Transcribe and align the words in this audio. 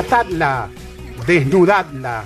Atadla, 0.00 0.70
desnudadla, 1.26 2.24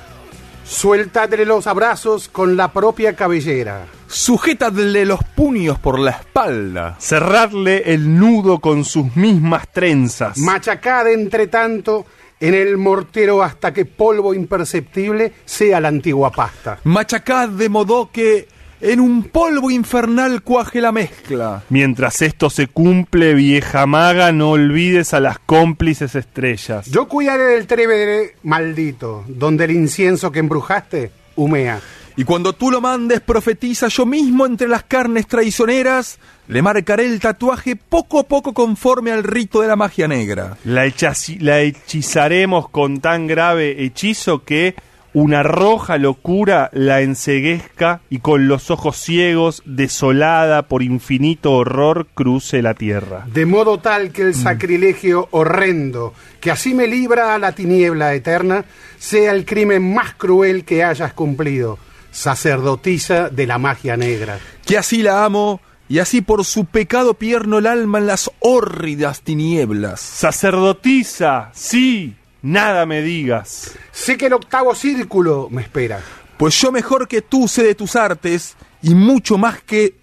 suéltadle 0.65 1.45
los 1.45 1.67
abrazos 1.67 2.29
con 2.29 2.57
la 2.57 2.73
propia 2.73 3.17
cabellera. 3.17 3.87
Sujetadle 4.07 5.05
los 5.05 5.19
puños 5.35 5.81
por 5.81 5.99
la 5.99 6.13
espalda. 6.13 6.97
Cerradle 7.01 7.93
el 7.93 8.17
nudo 8.17 8.61
con 8.61 8.85
sus 8.85 9.17
mismas 9.17 9.73
trenzas. 9.73 10.39
Machacad 10.39 11.11
entre 11.11 11.49
tanto 11.49 12.07
en 12.39 12.55
el 12.55 12.79
mortero 12.79 13.43
hasta 13.43 13.73
que 13.73 13.87
polvo 13.87 14.35
imperceptible 14.35 15.33
sea 15.45 15.81
la 15.81 15.89
antigua 15.89 16.31
pasta. 16.31 16.79
Machacad 16.85 17.49
de 17.49 17.69
modo 17.69 18.09
que 18.13 18.47
en 18.85 19.01
un 19.01 19.25
polvo 19.25 19.71
infernal 19.71 20.43
cuaje 20.43 20.83
la 20.83 20.93
mezcla. 20.93 21.63
Mientras 21.71 22.21
esto 22.21 22.51
se 22.51 22.67
cumple, 22.67 23.33
vieja 23.33 23.87
maga, 23.87 24.31
no 24.31 24.51
olvides 24.51 25.15
a 25.15 25.21
las 25.21 25.39
cómplices 25.39 26.15
estrellas. 26.15 26.87
Yo 26.87 27.09
cuidaré 27.09 27.45
del 27.45 27.67
trébere 27.67 28.37
maldito, 28.43 29.25
donde 29.27 29.65
el 29.65 29.71
incienso 29.71 30.31
que 30.31 30.41
embrujaste 30.41 31.11
humea. 31.35 31.81
Y 32.17 32.25
cuando 32.25 32.53
tú 32.53 32.71
lo 32.71 32.83
mandes, 32.83 33.21
profetiza 33.21 33.89
yo 33.89 34.05
mismo 34.05 34.45
entre 34.45 34.69
las 34.69 34.85
carnes 34.85 35.27
traicioneras, 35.27 36.19
le 36.47 36.61
marcaré 36.61 37.07
el 37.07 37.19
tatuaje 37.21 37.77
poco 37.77 38.21
a 38.21 38.25
poco 38.25 38.53
conforme 38.53 39.11
al 39.13 39.25
rito 39.25 39.63
de 39.63 39.69
la 39.69 39.77
magia 39.77 40.07
negra. 40.07 40.59
La, 40.65 40.85
la 41.41 41.61
hechizaremos 41.63 42.69
con 42.69 43.01
tan 43.01 43.27
grave 43.27 43.83
hechizo 43.83 44.45
que 44.45 44.77
una 45.15 45.45
roja 45.45 45.97
locura 45.97 46.69
la 46.73 47.01
enceguezca 47.01 48.01
y 48.11 48.19
con 48.19 48.49
los 48.49 48.71
ojos 48.71 48.97
ciegos, 48.97 49.63
desolada 49.65 50.63
por 50.63 50.83
infinito 50.83 51.53
horror, 51.53 52.09
cruce 52.15 52.61
la 52.61 52.75
tierra. 52.75 53.25
De 53.33 53.47
modo 53.47 53.79
tal 53.79 54.11
que 54.11 54.23
el 54.23 54.35
sacrilegio 54.35 55.29
horrendo, 55.31 56.13
que 56.41 56.51
así 56.51 56.75
me 56.75 56.89
libra 56.89 57.35
a 57.35 57.39
la 57.39 57.53
tiniebla 57.53 58.13
eterna, 58.15 58.65
sea 58.99 59.33
el 59.33 59.47
crimen 59.47 59.95
más 59.95 60.15
cruel 60.15 60.65
que 60.65 60.83
hayas 60.83 61.13
cumplido, 61.13 61.79
sacerdotisa 62.11 63.31
de 63.31 63.47
la 63.47 63.59
magia 63.59 63.97
negra. 63.97 64.39
Que 64.67 64.77
así 64.77 65.03
la 65.03 65.25
amo, 65.25 65.61
y 65.89 66.01
así 66.01 66.23
por 66.23 66.45
su 66.45 66.65
pecado 66.65 67.15
pierno 67.15 67.59
el 67.59 67.67
alma 67.67 67.99
en 67.99 68.09
las 68.09 68.31
hórridas 68.41 69.23
tinieblas. 69.23 70.01
Sacerdotisa, 70.01 71.51
sí, 71.55 72.17
nada 72.45 72.87
me 72.87 73.03
digas. 73.03 73.75
Sé 73.91 74.17
que 74.17 74.27
el 74.27 74.35
octavo 74.35 74.75
círculo 74.75 75.49
me 75.51 75.63
espera. 75.63 76.01
Pues 76.37 76.61
yo 76.61 76.71
mejor 76.71 77.09
que 77.09 77.23
tú 77.23 77.49
sé 77.49 77.65
de 77.65 77.75
tus 77.75 77.97
artes, 77.97 78.57
y 78.83 78.95
mucho 78.95 79.39
más 79.39 79.63
que 79.63 79.97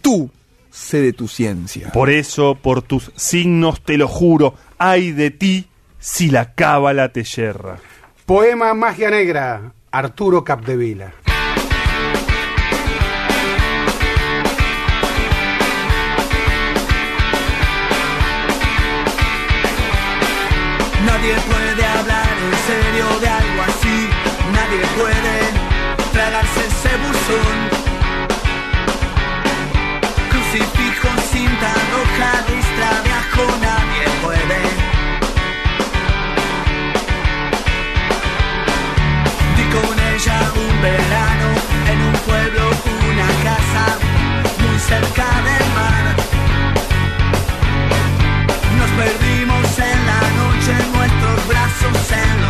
tú 0.00 0.30
sé 0.70 1.00
de 1.00 1.12
tu 1.12 1.28
ciencia. 1.28 1.90
Por 1.92 2.10
eso, 2.10 2.56
por 2.60 2.82
tus 2.82 3.12
signos 3.14 3.82
te 3.84 3.98
lo 3.98 4.08
juro, 4.08 4.54
ay 4.78 5.12
de 5.12 5.30
ti 5.30 5.68
si 5.98 6.30
la 6.30 6.54
cábala 6.54 7.10
te 7.10 7.22
yerra. 7.22 7.78
Poema 8.24 8.72
Magia 8.72 9.10
Negra, 9.10 9.72
Arturo 9.90 10.42
Capdevila. 10.42 11.12
Nadie 21.04 21.34
Nadie 24.74 24.88
puede 24.96 25.36
tragarse 26.12 26.60
ese 26.66 26.96
buzón. 26.96 27.56
Crucifijo, 30.30 31.08
cinta 31.30 31.72
roja, 31.92 32.30
listra 32.48 32.90
de 33.04 33.10
ajo. 33.22 33.44
Nadie 33.62 34.04
puede. 34.20 34.60
Di 39.56 39.64
con 39.74 39.96
ella 40.12 40.38
un 40.56 40.82
verano 40.82 41.48
en 41.92 41.98
un 42.08 42.14
pueblo, 42.26 42.64
una 43.12 43.28
casa 43.46 43.84
muy 44.58 44.78
cerca 44.80 45.28
del 45.48 45.66
mar. 45.78 46.04
Nos 48.78 48.90
perdimos 48.90 49.78
en 49.78 49.98
la 50.10 50.22
noche, 50.42 50.72
nuestros 50.92 51.38
brazos, 51.46 52.10
en 52.10 52.40
los 52.40 52.43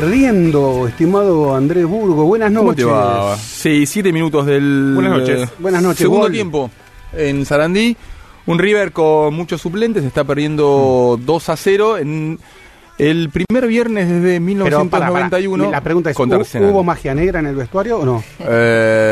perdiendo, 0.00 0.86
estimado 0.86 1.54
Andrés 1.56 1.86
Burgo. 1.86 2.26
Buenas 2.26 2.52
¿Cómo 2.52 2.64
noches. 2.72 2.84
te 2.84 2.90
va? 2.90 3.34
Sí, 3.38 3.86
siete 3.86 4.12
minutos 4.12 4.44
del 4.44 4.92
Buenas 4.94 5.18
noches. 5.20 5.48
Buenas 5.58 5.82
noches, 5.82 6.00
segundo 6.00 6.24
gol. 6.24 6.32
tiempo 6.32 6.70
en 7.14 7.46
Sarandí. 7.46 7.96
Un 8.44 8.58
River 8.58 8.92
con 8.92 9.32
muchos 9.32 9.58
suplentes, 9.62 10.04
está 10.04 10.22
Mm. 10.22 10.26
perdiendo 10.26 11.18
2 11.24 11.48
a 11.48 11.56
0 11.56 11.96
en 11.96 12.38
el 12.98 13.30
primer 13.30 13.66
viernes 13.68 14.06
desde 14.08 14.38
Pero 14.38 14.84
para, 14.90 15.06
1991. 15.06 15.70
la 15.70 15.80
pregunta 15.80 16.10
es, 16.10 16.16
contra 16.16 16.36
¿hu- 16.36 16.40
Arsenal. 16.42 16.70
¿hubo 16.70 16.84
magia 16.84 17.14
negra 17.14 17.40
en 17.40 17.46
el 17.46 17.56
vestuario 17.56 17.98
o 18.00 18.04
no? 18.04 18.22
Eh, 18.40 19.05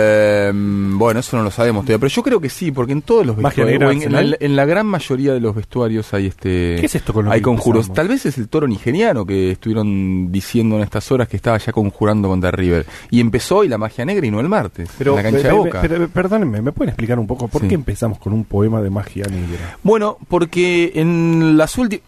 bueno, 0.55 1.21
eso 1.21 1.37
no 1.37 1.43
lo 1.43 1.51
sabemos 1.51 1.85
todavía, 1.85 2.01
pero 2.01 2.11
yo 2.11 2.23
creo 2.23 2.41
que 2.41 2.49
sí, 2.49 2.71
porque 2.73 2.93
en 2.93 3.03
todos 3.03 3.25
los 3.27 3.37
vestuarios, 3.37 3.67
negra 3.81 3.93
en, 3.93 4.03
en 4.03 4.13
la, 4.13 4.19
Arsenal. 4.19 4.37
en 4.41 4.57
la 4.57 4.65
gran 4.65 4.87
mayoría 4.87 5.33
de 5.33 5.41
los 5.41 5.55
vestuarios 5.55 6.13
hay 6.15 6.27
este 6.27 6.77
¿Qué 6.81 6.87
es 6.87 6.95
esto 6.95 7.13
con 7.13 7.31
hay 7.31 7.41
conjuros. 7.41 7.93
Tal 7.93 8.09
vez 8.09 8.27
es 8.27 8.39
el 8.39 8.49
toro 8.49 8.67
nigeriano 8.67 9.25
que 9.25 9.53
estuvieron 9.53 10.31
diciendo 10.33 10.77
en 10.77 10.83
estas 10.83 11.11
horas 11.13 11.29
que 11.29 11.37
estaba 11.37 11.59
ya 11.59 11.73
conjurando 11.73 12.29
contra 12.29 12.51
River. 12.51 12.87
Y 13.11 13.21
empezó 13.21 13.59
hoy 13.59 13.69
la 13.69 13.79
magia 13.79 14.05
negra 14.05 14.27
y 14.27 14.31
no 14.31 14.41
el 14.41 14.49
martes, 14.49 14.89
Pero, 14.99 15.13
en 15.13 15.17
la 15.17 15.23
cancha 15.23 15.39
pe- 15.39 15.45
de 15.45 15.51
pe- 15.51 15.57
Boca. 15.59 15.81
pero, 15.83 16.09
perdónenme, 16.09 16.63
¿me 16.63 16.73
pueden 16.73 16.91
explicar 16.91 17.19
un 17.19 17.27
poco 17.27 17.49
por 17.49 17.63
Sí. 17.63 17.69
qué 17.69 17.75
empezamos 17.75 18.19
con 18.19 18.33
un 18.33 18.45
poema 18.45 18.81
de 18.83 18.91
magia 18.91 19.25
negra? 19.27 19.79
Bueno, 19.83 20.19
porque 20.29 20.93
en 20.95 21.57
las 21.57 21.77
últimas... 21.79 22.05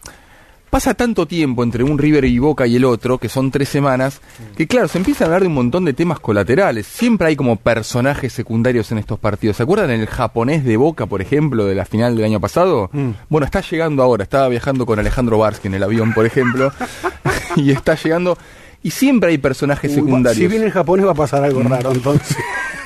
Pasa 0.76 0.92
tanto 0.92 1.24
tiempo 1.24 1.62
entre 1.62 1.84
un 1.84 1.96
River 1.96 2.26
y 2.26 2.38
Boca 2.38 2.66
y 2.66 2.76
el 2.76 2.84
otro, 2.84 3.16
que 3.16 3.30
son 3.30 3.50
tres 3.50 3.70
semanas, 3.70 4.20
que 4.58 4.66
claro, 4.66 4.88
se 4.88 4.98
empieza 4.98 5.24
a 5.24 5.26
hablar 5.26 5.40
de 5.40 5.48
un 5.48 5.54
montón 5.54 5.86
de 5.86 5.94
temas 5.94 6.20
colaterales. 6.20 6.86
Siempre 6.86 7.28
hay 7.28 7.34
como 7.34 7.56
personajes 7.56 8.34
secundarios 8.34 8.92
en 8.92 8.98
estos 8.98 9.18
partidos. 9.18 9.56
¿Se 9.56 9.62
acuerdan 9.62 9.90
el 9.90 10.06
japonés 10.06 10.66
de 10.66 10.76
Boca, 10.76 11.06
por 11.06 11.22
ejemplo, 11.22 11.64
de 11.64 11.74
la 11.74 11.86
final 11.86 12.14
del 12.14 12.26
año 12.26 12.40
pasado? 12.40 12.90
Mm. 12.92 13.12
Bueno, 13.30 13.46
está 13.46 13.62
llegando 13.62 14.02
ahora, 14.02 14.24
estaba 14.24 14.50
viajando 14.50 14.84
con 14.84 14.98
Alejandro 14.98 15.38
Barsky 15.38 15.68
en 15.68 15.74
el 15.76 15.82
avión, 15.82 16.12
por 16.12 16.26
ejemplo, 16.26 16.70
y 17.56 17.70
está 17.70 17.94
llegando... 17.94 18.36
Y 18.82 18.90
siempre 18.90 19.30
hay 19.30 19.38
personajes 19.38 19.94
secundarios. 19.94 20.36
Si 20.36 20.46
viene 20.46 20.66
el 20.66 20.72
japonés 20.72 21.06
va 21.06 21.12
a 21.12 21.14
pasar 21.14 21.42
algo 21.42 21.62
raro 21.62 21.90
entonces. 21.90 22.36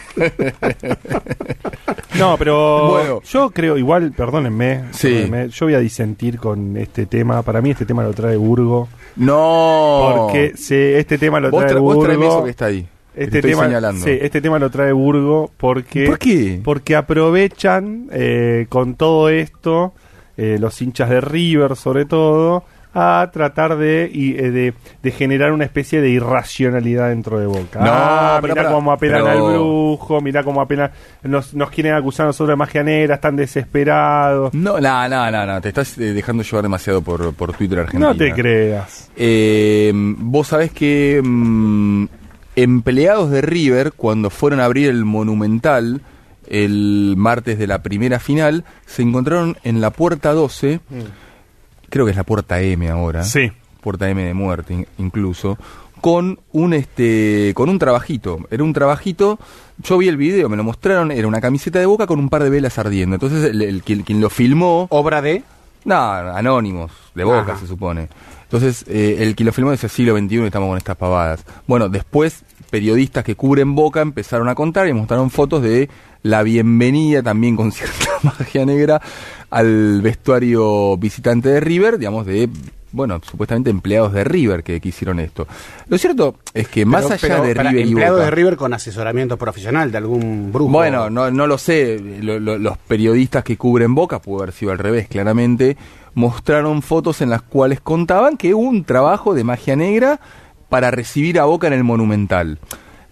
No, 2.19 2.37
pero 2.37 2.91
Bueno. 2.91 3.23
yo 3.23 3.51
creo, 3.51 3.77
igual, 3.79 4.13
perdónenme, 4.13 4.85
Sí. 4.93 5.09
perdónenme, 5.09 5.49
yo 5.51 5.67
voy 5.67 5.75
a 5.75 5.79
disentir 5.81 6.39
con 6.39 6.77
este 6.77 7.07
tema. 7.07 7.43
Para 7.43 7.61
mí 7.63 7.71
este 7.71 7.87
tema 7.87 8.03
lo 8.03 8.13
trae 8.13 8.37
Burgo. 8.37 8.89
No. 9.17 10.15
Porque 10.17 10.53
se- 10.57 10.99
este 10.99 11.19
tema 11.19 11.41
lo 11.41 11.51
vos, 11.51 11.61
trae 11.65 11.75
tra- 11.75 11.81
vos 11.81 11.95
Burgo. 11.95 12.05
traeme 12.05 12.27
eso 12.27 12.45
que 12.45 12.51
está 12.51 12.67
ahí. 12.67 12.87
Este 13.15 13.39
estoy 13.39 13.51
tema, 13.53 13.65
señalando. 13.65 14.05
sí, 14.05 14.19
este 14.21 14.41
tema 14.41 14.59
lo 14.59 14.71
trae 14.71 14.93
Burgo 14.93 15.51
porque, 15.57 16.07
¿Por 16.07 16.19
qué? 16.19 16.61
porque 16.63 16.95
aprovechan 16.95 18.09
eh, 18.13 18.67
con 18.69 18.95
todo 18.95 19.29
esto, 19.29 19.93
eh, 20.37 20.59
los 20.61 20.81
hinchas 20.81 21.11
de 21.11 21.21
River 21.21 21.75
sobre 21.77 22.05
todo, 22.05 22.65
a 22.93 23.31
tratar 23.33 23.77
de, 23.77 24.11
y, 24.13 24.37
eh, 24.37 24.51
de, 24.51 24.75
de 25.03 25.11
generar 25.13 25.53
una 25.53 25.65
especie 25.65 26.01
de 26.01 26.11
irracionalidad 26.11 27.09
dentro 27.11 27.39
de 27.39 27.47
Boca. 27.47 27.79
No, 27.81 27.87
ah, 27.93 28.39
pero 28.41 28.55
mirá 28.55 28.63
pará, 28.65 28.75
cómo 28.75 28.93
apelan 28.93 29.23
pero- 29.25 29.47
al 29.47 29.53
brujo, 29.55 30.21
mirá 30.21 30.43
cómo 30.43 30.61
apelan, 30.61 30.91
nos, 31.23 31.55
nos 31.55 31.71
quieren 31.71 31.95
acusar 31.95 32.27
nosotros 32.27 32.49
de 32.51 32.57
magia 32.57 32.83
negra, 32.83 33.15
están 33.17 33.37
desesperados. 33.37 34.53
No, 34.55 34.81
no, 34.81 35.09
no, 35.09 35.31
no, 35.31 35.47
no, 35.47 35.61
te 35.61 35.69
estás 35.69 35.97
eh, 35.99 36.13
dejando 36.13 36.43
llevar 36.43 36.63
demasiado 36.63 37.03
por, 37.03 37.33
por 37.35 37.53
Twitter 37.53 37.79
Argentina. 37.81 38.09
No 38.09 38.17
te 38.17 38.33
creas. 38.33 39.11
Eh, 39.17 39.93
vos 39.95 40.49
sabés 40.49 40.73
que 40.73 41.21
mm, 41.23 42.07
empleados 42.57 43.31
de 43.31 43.41
River, 43.41 43.93
cuando 43.93 44.31
fueron 44.31 44.61
a 44.61 44.65
abrir 44.65 44.89
el 44.89 45.05
Monumental 45.05 46.01
el 46.49 47.15
martes 47.17 47.59
de 47.61 47.69
la 47.69 47.81
primera 47.83 48.19
final, 48.19 48.65
se 48.85 49.03
encontraron 49.03 49.57
en 49.63 49.81
la 49.81 49.91
puerta 49.91 50.33
12, 50.33 50.81
creo 51.91 52.07
que 52.07 52.13
es 52.13 52.17
la 52.17 52.25
puerta 52.25 52.61
M 52.63 52.89
ahora, 52.89 53.23
Sí. 53.25 53.53
puerta 53.83 54.09
M 54.09 54.23
de 54.25 54.33
muerte 54.35 54.73
in- 54.75 54.87
incluso, 54.99 55.59
con 56.01 56.39
un 56.53 56.73
este 56.73 57.53
con 57.55 57.69
un 57.69 57.79
trabajito. 57.79 58.39
Era 58.51 58.65
un 58.65 58.73
trabajito, 58.73 59.39
yo 59.83 59.99
vi 59.99 60.09
el 60.09 60.17
video, 60.17 60.49
me 60.49 60.57
lo 60.57 60.65
mostraron, 60.65 61.11
era 61.13 61.29
una 61.29 61.41
camiseta 61.43 61.79
de 61.79 61.85
boca 61.87 62.07
con 62.07 62.19
un 62.19 62.31
par 62.31 62.43
de 62.43 62.49
velas 62.51 62.79
ardiendo. 62.79 63.17
Entonces 63.17 63.45
el, 63.51 63.61
el- 63.61 63.83
quien, 63.83 64.03
quien 64.03 64.21
lo 64.21 64.31
filmó 64.31 64.87
Obra 64.91 65.21
de... 65.21 65.43
no, 65.85 65.95
anónimos, 66.01 66.91
de 67.15 67.25
boca 67.25 67.53
Ajá. 67.53 67.59
se 67.59 67.67
supone. 67.67 68.09
Entonces, 68.45 68.85
eh, 68.89 69.19
el 69.21 69.37
que 69.37 69.45
lo 69.45 69.53
filmó 69.53 69.71
decía 69.71 69.89
siglo 69.89 70.17
XXI 70.19 70.35
y 70.37 70.47
estamos 70.47 70.69
con 70.71 70.77
estas 70.79 70.97
pavadas. 70.97 71.45
Bueno, 71.69 71.89
después 71.89 72.43
periodistas 72.69 73.23
que 73.25 73.37
cubren 73.37 73.75
boca 73.77 74.01
empezaron 74.01 74.49
a 74.49 74.55
contar 74.57 74.89
y 74.89 74.93
mostraron 74.93 75.31
fotos 75.31 75.63
de 75.63 75.89
la 76.23 76.43
bienvenida 76.43 77.23
también 77.23 77.57
con 77.57 77.71
cierta 77.73 78.07
magia 78.23 78.65
negra 78.67 79.01
al 79.51 80.01
vestuario 80.03 80.97
visitante 80.97 81.49
de 81.49 81.61
River, 81.61 81.99
digamos, 81.99 82.25
de, 82.27 82.49
bueno, 82.93 83.21
supuestamente 83.29 83.71
empleados 83.71 84.13
de 84.13 84.25
River 84.25 84.63
que, 84.63 84.81
que 84.81 84.89
hicieron 84.89 85.19
esto. 85.21 85.47
Lo 85.89 85.99
cierto 85.99 86.37
es 86.55 86.69
que 86.69 86.85
más 86.85 87.03
pero- 87.05 87.15
allá 87.15 87.21
pero 87.21 87.43
de 87.43 87.55
River 87.55 87.87
y 87.87 87.89
empleado 87.91 88.15
Boca... 88.17 88.25
de 88.27 88.31
River 88.31 88.57
con 88.57 88.73
asesoramiento 88.75 89.37
profesional 89.37 89.91
de 89.93 89.99
algún 89.99 90.51
brujo. 90.53 90.71
Bueno, 90.71 91.11
no, 91.11 91.31
no 91.31 91.47
lo 91.47 91.59
sé. 91.59 91.99
Lo- 92.23 92.39
lo- 92.41 92.59
los 92.59 92.79
periodistas 92.79 93.43
que 93.45 93.57
cubren 93.57 93.95
Boca, 93.95 94.21
pudo 94.21 94.43
haber 94.43 94.53
sido 94.55 94.73
al 94.73 94.79
revés, 94.79 95.09
claramente, 95.09 95.77
mostraron 96.15 96.83
fotos 96.83 97.21
en 97.21 97.31
las 97.31 97.43
cuales 97.43 97.81
contaban 97.81 98.37
que 98.37 98.55
hubo 98.55 98.69
un 98.69 98.85
trabajo 98.85 99.35
de 99.35 99.45
magia 99.45 99.77
negra 99.77 100.21
para 100.69 100.91
recibir 100.93 101.39
a 101.41 101.45
Boca 101.45 101.67
en 101.67 101.73
el 101.73 101.83
Monumental. 101.85 102.59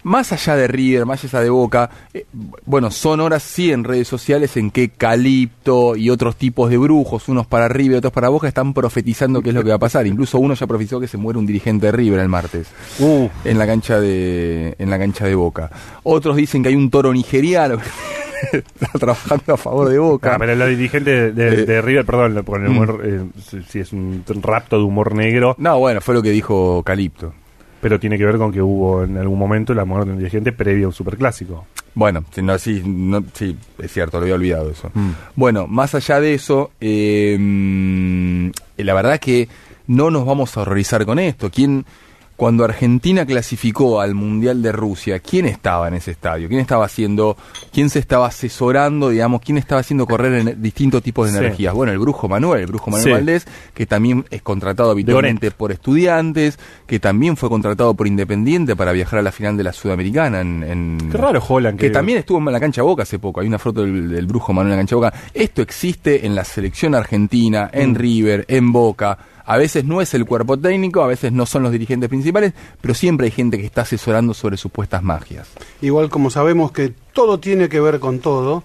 Más 0.03 0.31
allá 0.31 0.55
de 0.55 0.67
River, 0.67 1.05
más 1.05 1.23
allá 1.25 1.41
de 1.41 1.49
Boca, 1.49 1.89
eh, 2.13 2.25
bueno, 2.65 2.89
son 2.89 3.19
horas 3.19 3.43
sí 3.43 3.71
en 3.71 3.83
redes 3.83 4.07
sociales 4.07 4.55
en 4.57 4.71
que 4.71 4.89
Calipto 4.89 5.95
y 5.95 6.09
otros 6.09 6.35
tipos 6.37 6.69
de 6.69 6.77
brujos, 6.77 7.27
unos 7.27 7.45
para 7.47 7.67
River, 7.67 7.97
otros 7.97 8.13
para 8.13 8.29
Boca, 8.29 8.47
están 8.47 8.73
profetizando 8.73 9.41
qué 9.41 9.49
es 9.49 9.55
lo 9.55 9.63
que 9.63 9.69
va 9.69 9.75
a 9.75 9.79
pasar. 9.79 10.07
Incluso 10.07 10.39
uno 10.39 10.53
ya 10.53 10.65
profetizó 10.67 10.99
que 10.99 11.07
se 11.07 11.17
muere 11.17 11.37
un 11.37 11.45
dirigente 11.45 11.87
de 11.87 11.91
River 11.91 12.19
el 12.21 12.29
martes 12.29 12.67
Uh, 12.99 13.27
en 13.45 13.57
la 13.57 13.67
cancha 13.67 13.99
de 13.99 14.75
en 14.79 14.89
la 14.89 14.97
cancha 14.97 15.25
de 15.25 15.35
Boca. 15.35 15.69
Otros 16.03 16.35
dicen 16.37 16.63
que 16.63 16.69
hay 16.69 16.75
un 16.75 16.89
toro 16.89 17.11
nigeriano 17.13 17.77
que 17.77 18.57
está 18.81 18.97
trabajando 18.99 19.53
a 19.53 19.57
favor 19.57 19.89
de 19.89 19.99
Boca. 19.99 20.35
Ah, 20.35 20.37
pero 20.39 20.55
de, 20.55 21.31
de- 21.33 21.47
Eh, 21.61 21.65
de 21.65 21.81
River, 21.81 22.05
perdón, 22.05 22.43
con 22.43 22.63
el 22.63 22.69
mm. 22.69 22.71
humor, 22.71 23.01
eh, 23.03 23.21
si- 23.45 23.63
si 23.63 23.79
es 23.79 23.91
un 23.93 24.23
rapto 24.41 24.77
de 24.77 24.83
humor 24.83 25.13
negro, 25.13 25.55
No, 25.57 25.77
bueno, 25.79 25.99
fue 26.01 26.13
lo 26.15 26.21
que 26.21 26.31
dijo 26.31 26.81
Calipto. 26.83 27.33
Pero 27.81 27.99
tiene 27.99 28.17
que 28.17 28.25
ver 28.25 28.37
con 28.37 28.51
que 28.51 28.61
hubo 28.61 29.03
en 29.03 29.17
algún 29.17 29.39
momento 29.39 29.73
la 29.73 29.85
muerte 29.85 30.07
de 30.07 30.11
un 30.13 30.17
dirigente 30.19 30.51
previo 30.51 30.85
a 30.85 30.89
un 30.89 30.93
superclásico. 30.93 31.65
Bueno, 31.95 32.23
no, 32.41 32.57
sí, 32.57 32.81
no- 32.85 33.23
sí, 33.33 33.57
es 33.79 33.91
cierto, 33.91 34.17
lo 34.17 34.23
había 34.23 34.35
olvidado 34.35 34.69
eso. 34.69 34.91
Mm. 34.93 35.09
Bueno, 35.35 35.67
más 35.67 35.95
allá 35.95 36.19
de 36.19 36.33
eso, 36.33 36.71
eh, 36.79 37.37
mm, 37.39 38.49
la 38.77 38.93
verdad 38.93 39.19
que 39.19 39.47
no 39.87 40.11
nos 40.11 40.25
vamos 40.25 40.55
a 40.55 40.61
horrorizar 40.61 41.05
con 41.05 41.19
esto. 41.19 41.49
¿Quién, 41.49 41.85
cuando 42.39 42.63
Argentina 42.63 43.25
clasificó 43.25 43.99
al 43.99 44.15
Mundial 44.15 44.61
de 44.61 44.71
Rusia, 44.71 45.19
¿quién 45.19 45.45
estaba 45.45 45.89
en 45.89 45.95
ese 45.95 46.11
estadio? 46.11 46.47
¿Quién 46.47 46.61
estaba 46.61 46.85
haciendo, 46.85 47.35
quién 47.73 47.89
se 47.89 47.99
estaba 47.99 48.27
asesorando, 48.27 49.09
digamos, 49.09 49.41
quién 49.41 49.57
estaba 49.57 49.81
haciendo 49.81 50.05
correr 50.07 50.47
en 50.47 50.61
distintos 50.61 51.03
tipos 51.03 51.27
de 51.27 51.33
Sí. 51.33 51.37
energías? 51.45 51.73
Bueno, 51.73 51.91
el 51.91 51.99
Brujo 51.99 52.29
Manuel, 52.29 52.61
el 52.61 52.67
Brujo 52.67 52.91
Manuel 52.91 53.03
Sí. 53.03 53.11
Valdés, 53.11 53.45
que 53.73 53.85
también 53.85 54.23
es 54.29 54.41
contratado 54.41 54.89
habitualmente 54.91 55.51
por 55.51 55.73
estudiantes, 55.73 56.57
que 56.87 56.97
también 56.97 57.35
fue 57.35 57.49
contratado 57.49 57.93
por 57.93 58.07
Independiente 58.07 58.73
para 58.77 58.93
viajar 58.93 59.19
a 59.19 59.21
la 59.21 59.33
final 59.33 59.57
de 59.57 59.63
la 59.65 59.73
Sudamericana 59.73 60.39
en... 60.39 60.63
en- 60.63 61.09
Qué 61.11 61.17
raro 61.17 61.43
Holland. 61.45 61.77
que 61.77 61.89
también 61.89 62.19
estuvo 62.19 62.37
en 62.37 62.45
la 62.45 62.59
cancha 62.61 62.83
Boca 62.83 63.03
hace 63.03 63.19
poco. 63.19 63.41
Hay 63.41 63.47
una 63.47 63.59
foto 63.59 63.81
del, 63.81 64.09
del 64.09 64.25
brujo 64.27 64.53
Manuel 64.53 64.71
en 64.71 64.77
la 64.77 64.81
cancha 64.83 64.95
Boca. 64.95 65.13
Esto 65.33 65.61
existe 65.61 66.25
en 66.25 66.35
la 66.35 66.45
selección 66.45 66.95
argentina, 66.95 67.69
en 67.73 67.91
Mm. 67.91 67.95
River, 67.95 68.45
en 68.47 68.71
Boca. 68.71 69.17
A 69.51 69.57
veces 69.57 69.83
no 69.83 69.99
es 69.99 70.13
el 70.13 70.25
cuerpo 70.25 70.57
técnico, 70.59 71.01
a 71.01 71.07
veces 71.07 71.31
no 71.31 71.45
son 71.47 71.63
los 71.63 71.71
dirigentes 71.71 72.07
principales, 72.07 72.53
pero 72.81 72.93
siempre 72.93 73.25
hay 73.25 73.31
gente 73.31 73.57
que 73.57 73.65
está 73.65 73.81
asesorando 73.81 74.33
sobre 74.35 74.57
supuestas 74.57 75.01
magias. 75.01 75.47
Igual 75.81 76.09
como 76.09 76.29
sabemos 76.29 76.71
que 76.71 76.93
todo 77.13 77.39
tiene 77.39 77.67
que 77.67 77.79
ver 77.81 77.99
con 77.99 78.19
todo, 78.19 78.63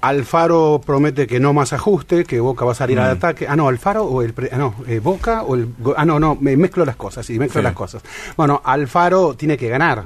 Alfaro 0.00 0.80
promete 0.84 1.26
que 1.28 1.38
no 1.38 1.52
más 1.52 1.72
ajuste, 1.72 2.24
que 2.24 2.40
Boca 2.40 2.64
va 2.64 2.72
a 2.72 2.74
salir 2.74 2.96
Mm. 2.98 3.00
al 3.02 3.10
ataque. 3.10 3.46
Ah, 3.48 3.54
no, 3.54 3.68
Alfaro 3.68 4.04
o 4.04 4.22
el... 4.22 4.32
pre- 4.32 4.48
ah, 4.52 4.56
no, 4.56 4.74
eh, 4.88 4.98
Boca 4.98 5.42
o 5.42 5.54
el... 5.54 5.68
Ah, 5.96 6.04
no, 6.04 6.18
no, 6.18 6.36
me 6.40 6.56
mezclo 6.56 6.84
las 6.84 6.96
cosas, 6.96 7.24
sí, 7.26 7.38
mezclo 7.38 7.60
Sí. 7.60 7.64
las 7.64 7.74
cosas. 7.74 8.02
Bueno, 8.36 8.60
Alfaro 8.64 9.34
tiene 9.34 9.56
que 9.56 9.68
ganar, 9.68 10.04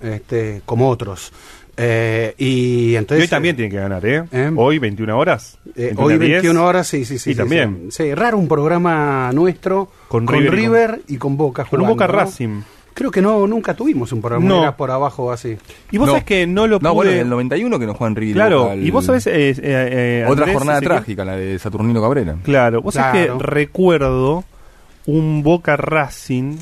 este, 0.00 0.62
como 0.66 0.88
otros. 0.88 1.32
Eh, 1.76 2.34
y 2.38 2.90
Y 2.92 2.96
entonces... 2.96 3.24
hoy 3.24 3.28
también 3.28 3.56
tiene 3.56 3.70
que 3.70 3.78
ganar, 3.78 4.04
¿eh? 4.04 4.24
¿Eh? 4.30 4.50
Hoy, 4.56 4.78
21 4.78 5.16
horas. 5.18 5.58
Eh, 5.74 5.92
21 5.96 6.04
hoy 6.04 6.12
a 6.14 6.18
10. 6.18 6.30
21 6.42 6.64
horas, 6.66 6.86
sí, 6.86 7.04
sí, 7.04 7.18
sí. 7.18 7.30
Y 7.30 7.32
sí, 7.32 7.38
también. 7.38 7.88
Sí, 7.90 8.02
Sí, 8.04 8.14
raro 8.14 8.36
un 8.38 8.48
programa 8.48 9.30
nuestro 9.32 9.90
Con 10.08 10.26
con, 10.26 10.36
River 10.36 10.54
River, 10.54 11.00
y 11.08 11.14
y, 11.14 11.18
con, 11.18 11.36
Boca 11.36 11.64
Con 11.64 11.80
un 11.80 11.86
jugando, 11.86 11.94
Boca 12.06 12.06
¿no? 12.12 12.18
Racing. 12.24 12.60
Creo 12.94 13.10
que 13.10 13.22
no, 13.22 13.46
nunca 13.46 13.72
tuvimos 13.74 14.12
un 14.12 14.20
programa 14.20 14.46
No. 14.46 14.76
por 14.76 14.90
abajo 14.90 15.32
así. 15.32 15.56
Y 15.90 15.96
vos 15.96 16.06
No. 16.06 16.12
sabés 16.12 16.24
que 16.24 16.46
no 16.46 16.66
lo 16.66 16.78
pude... 16.78 16.88
No, 16.90 16.94
bueno, 16.94 17.10
en 17.10 17.18
el 17.20 17.28
91 17.30 17.78
que 17.78 17.86
no 17.86 17.94
juegan 17.94 18.16
River. 18.16 18.30
y 18.30 18.34
Claro, 18.34 18.62
Boca 18.64 18.76
y 18.76 18.90
vos 18.90 19.04
sabés... 19.06 19.26
eh, 19.28 19.32
eh, 19.50 19.54
eh, 19.62 20.24
Otra 20.28 20.44
Andrés, 20.44 20.58
jornada 20.58 20.80
trágica, 20.82 21.24
la 21.24 21.36
de 21.36 21.58
Saturnino 21.58 22.02
Cabrera. 22.02 22.36
Claro, 22.42 22.82
vos 22.82 22.92
sabés 22.94 23.24
Claro. 23.24 23.38
que 23.38 23.44
recuerdo 23.46 24.44
un 25.06 25.42
Boca 25.42 25.76
Racing 25.76 26.58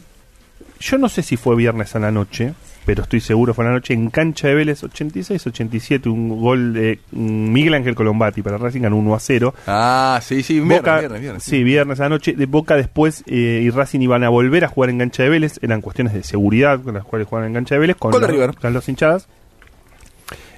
yo 0.79 0.97
no 0.97 1.09
sé 1.11 1.23
si 1.23 1.37
fue 1.37 1.57
viernes 1.57 1.95
a 1.95 1.99
la 1.99 2.11
noche, 2.11 2.55
pero 2.87 3.03
estoy 3.03 3.21
seguro 3.21 3.55
fue 3.55 3.65
a 3.65 3.69
la 3.69 3.75
noche 3.75 3.95
en 3.95 4.11
cancha 4.11 4.49
de 4.49 4.55
Vélez 4.55 4.83
86-87, 4.83 6.07
un 6.11 6.41
gol 6.41 6.73
de 6.73 6.99
mm, 7.13 7.53
Miguel 7.53 7.75
Ángel 7.75 7.95
Colombati 7.95 8.43
para 8.43 8.59
Racing 8.59 8.81
ganó 8.81 8.97
1 8.97 9.15
a 9.15 9.21
0. 9.21 9.55
Ah, 9.67 10.19
sí, 10.23 10.43
sí, 10.43 10.55
viernes, 10.55 10.79
Boca, 10.79 10.99
viernes, 10.99 11.21
viernes, 11.21 11.43
sí, 11.45 11.63
viernes 11.63 12.01
a 12.01 12.05
la 12.05 12.09
noche. 12.09 12.33
De 12.33 12.47
Boca 12.47 12.77
después 12.77 13.23
eh, 13.27 13.61
y 13.63 13.71
Racing 13.71 14.01
iban 14.01 14.25
a 14.25 14.29
volver 14.29 14.65
a 14.65 14.69
jugar 14.69 14.91
en 14.91 14.99
cancha 14.99 15.23
de 15.23 15.29
Vélez. 15.29 15.59
Eran 15.63 15.81
cuestiones 15.83 16.15
de 16.15 16.23
seguridad 16.23 16.81
con 16.83 16.95
las 16.95 17.05
cuales 17.05 17.29
jugaban 17.29 17.49
en 17.49 17.55
cancha 17.55 17.75
de 17.77 17.81
Vélez. 17.81 17.97
Con, 17.97 18.19
la- 18.21 18.27
River. 18.27 18.55
con 18.57 18.73
las 18.73 18.89
hinchadas. 18.89 19.29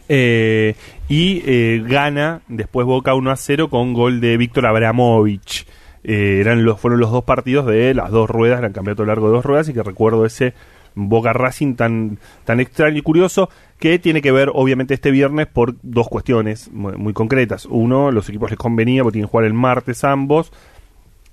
Eh, 0.08 0.74
y 1.08 1.42
eh, 1.46 1.82
gana 1.86 2.40
después 2.48 2.86
Boca 2.86 3.14
1 3.14 3.30
a 3.30 3.36
0 3.36 3.68
con 3.70 3.92
gol 3.94 4.20
de 4.20 4.36
Víctor 4.36 4.66
Abramovich. 4.66 5.66
Eh, 6.04 6.38
eran 6.40 6.64
los, 6.64 6.80
fueron 6.80 6.98
los 6.98 7.12
dos 7.12 7.24
partidos 7.24 7.66
de 7.66 7.94
las 7.94 8.10
dos 8.10 8.28
ruedas, 8.28 8.58
era 8.58 8.66
el 8.68 8.72
campeonato 8.72 9.04
largo 9.04 9.28
de 9.28 9.34
dos 9.36 9.44
ruedas, 9.44 9.68
y 9.68 9.72
que 9.72 9.82
recuerdo 9.82 10.26
ese 10.26 10.52
Boca 10.94 11.32
Racing 11.32 11.74
tan, 11.74 12.18
tan 12.44 12.60
extraño 12.60 12.98
y 12.98 13.02
curioso, 13.02 13.48
que 13.78 13.98
tiene 13.98 14.22
que 14.22 14.32
ver 14.32 14.50
obviamente 14.54 14.94
este 14.94 15.10
viernes 15.10 15.46
por 15.46 15.74
dos 15.82 16.08
cuestiones 16.08 16.70
muy, 16.72 16.92
muy 16.96 17.12
concretas. 17.12 17.66
Uno, 17.66 18.10
los 18.10 18.28
equipos 18.28 18.50
les 18.50 18.58
convenía 18.58 19.02
porque 19.02 19.14
tienen 19.14 19.28
que 19.28 19.32
jugar 19.32 19.46
el 19.46 19.54
martes 19.54 20.04
ambos, 20.04 20.52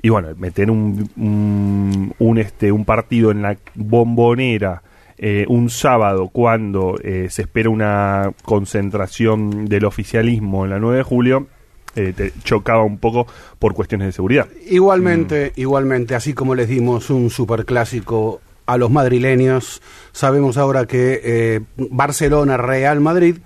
y 0.02 0.10
bueno, 0.10 0.30
meter 0.38 0.72
un, 0.72 2.14
un, 2.18 2.38
este, 2.38 2.72
un 2.72 2.86
partido 2.86 3.32
en 3.32 3.42
la 3.42 3.58
bombonera 3.76 4.82
eh, 5.18 5.46
un 5.50 5.70
sábado 5.70 6.30
cuando 6.30 6.96
eh, 7.04 7.28
se 7.30 7.42
espera 7.42 7.70
una 7.70 8.32
concentración 8.44 9.66
del 9.66 9.84
oficialismo 9.84 10.64
en 10.64 10.72
la 10.72 10.80
9 10.80 10.98
de 10.98 11.04
julio, 11.04 11.48
eh, 11.98 12.14
te 12.16 12.32
chocaba 12.44 12.84
un 12.84 13.00
poco 13.00 13.28
por 13.58 13.74
cuestiones 13.74 14.08
de 14.08 14.12
seguridad. 14.14 14.48
Igualmente, 14.70 15.52
igualmente, 15.58 16.16
así 16.16 16.34
como 16.34 16.56
les 16.56 16.70
dimos 16.70 17.10
un 17.10 17.30
superclásico 17.30 18.40
a 18.70 18.78
los 18.78 18.92
madrileños, 18.92 19.82
sabemos 20.12 20.58
ahora 20.58 20.86
que 20.86 21.22
eh, 21.24 21.62
Barcelona 21.76 22.56
Real 22.56 23.00
Madrid 23.00 23.38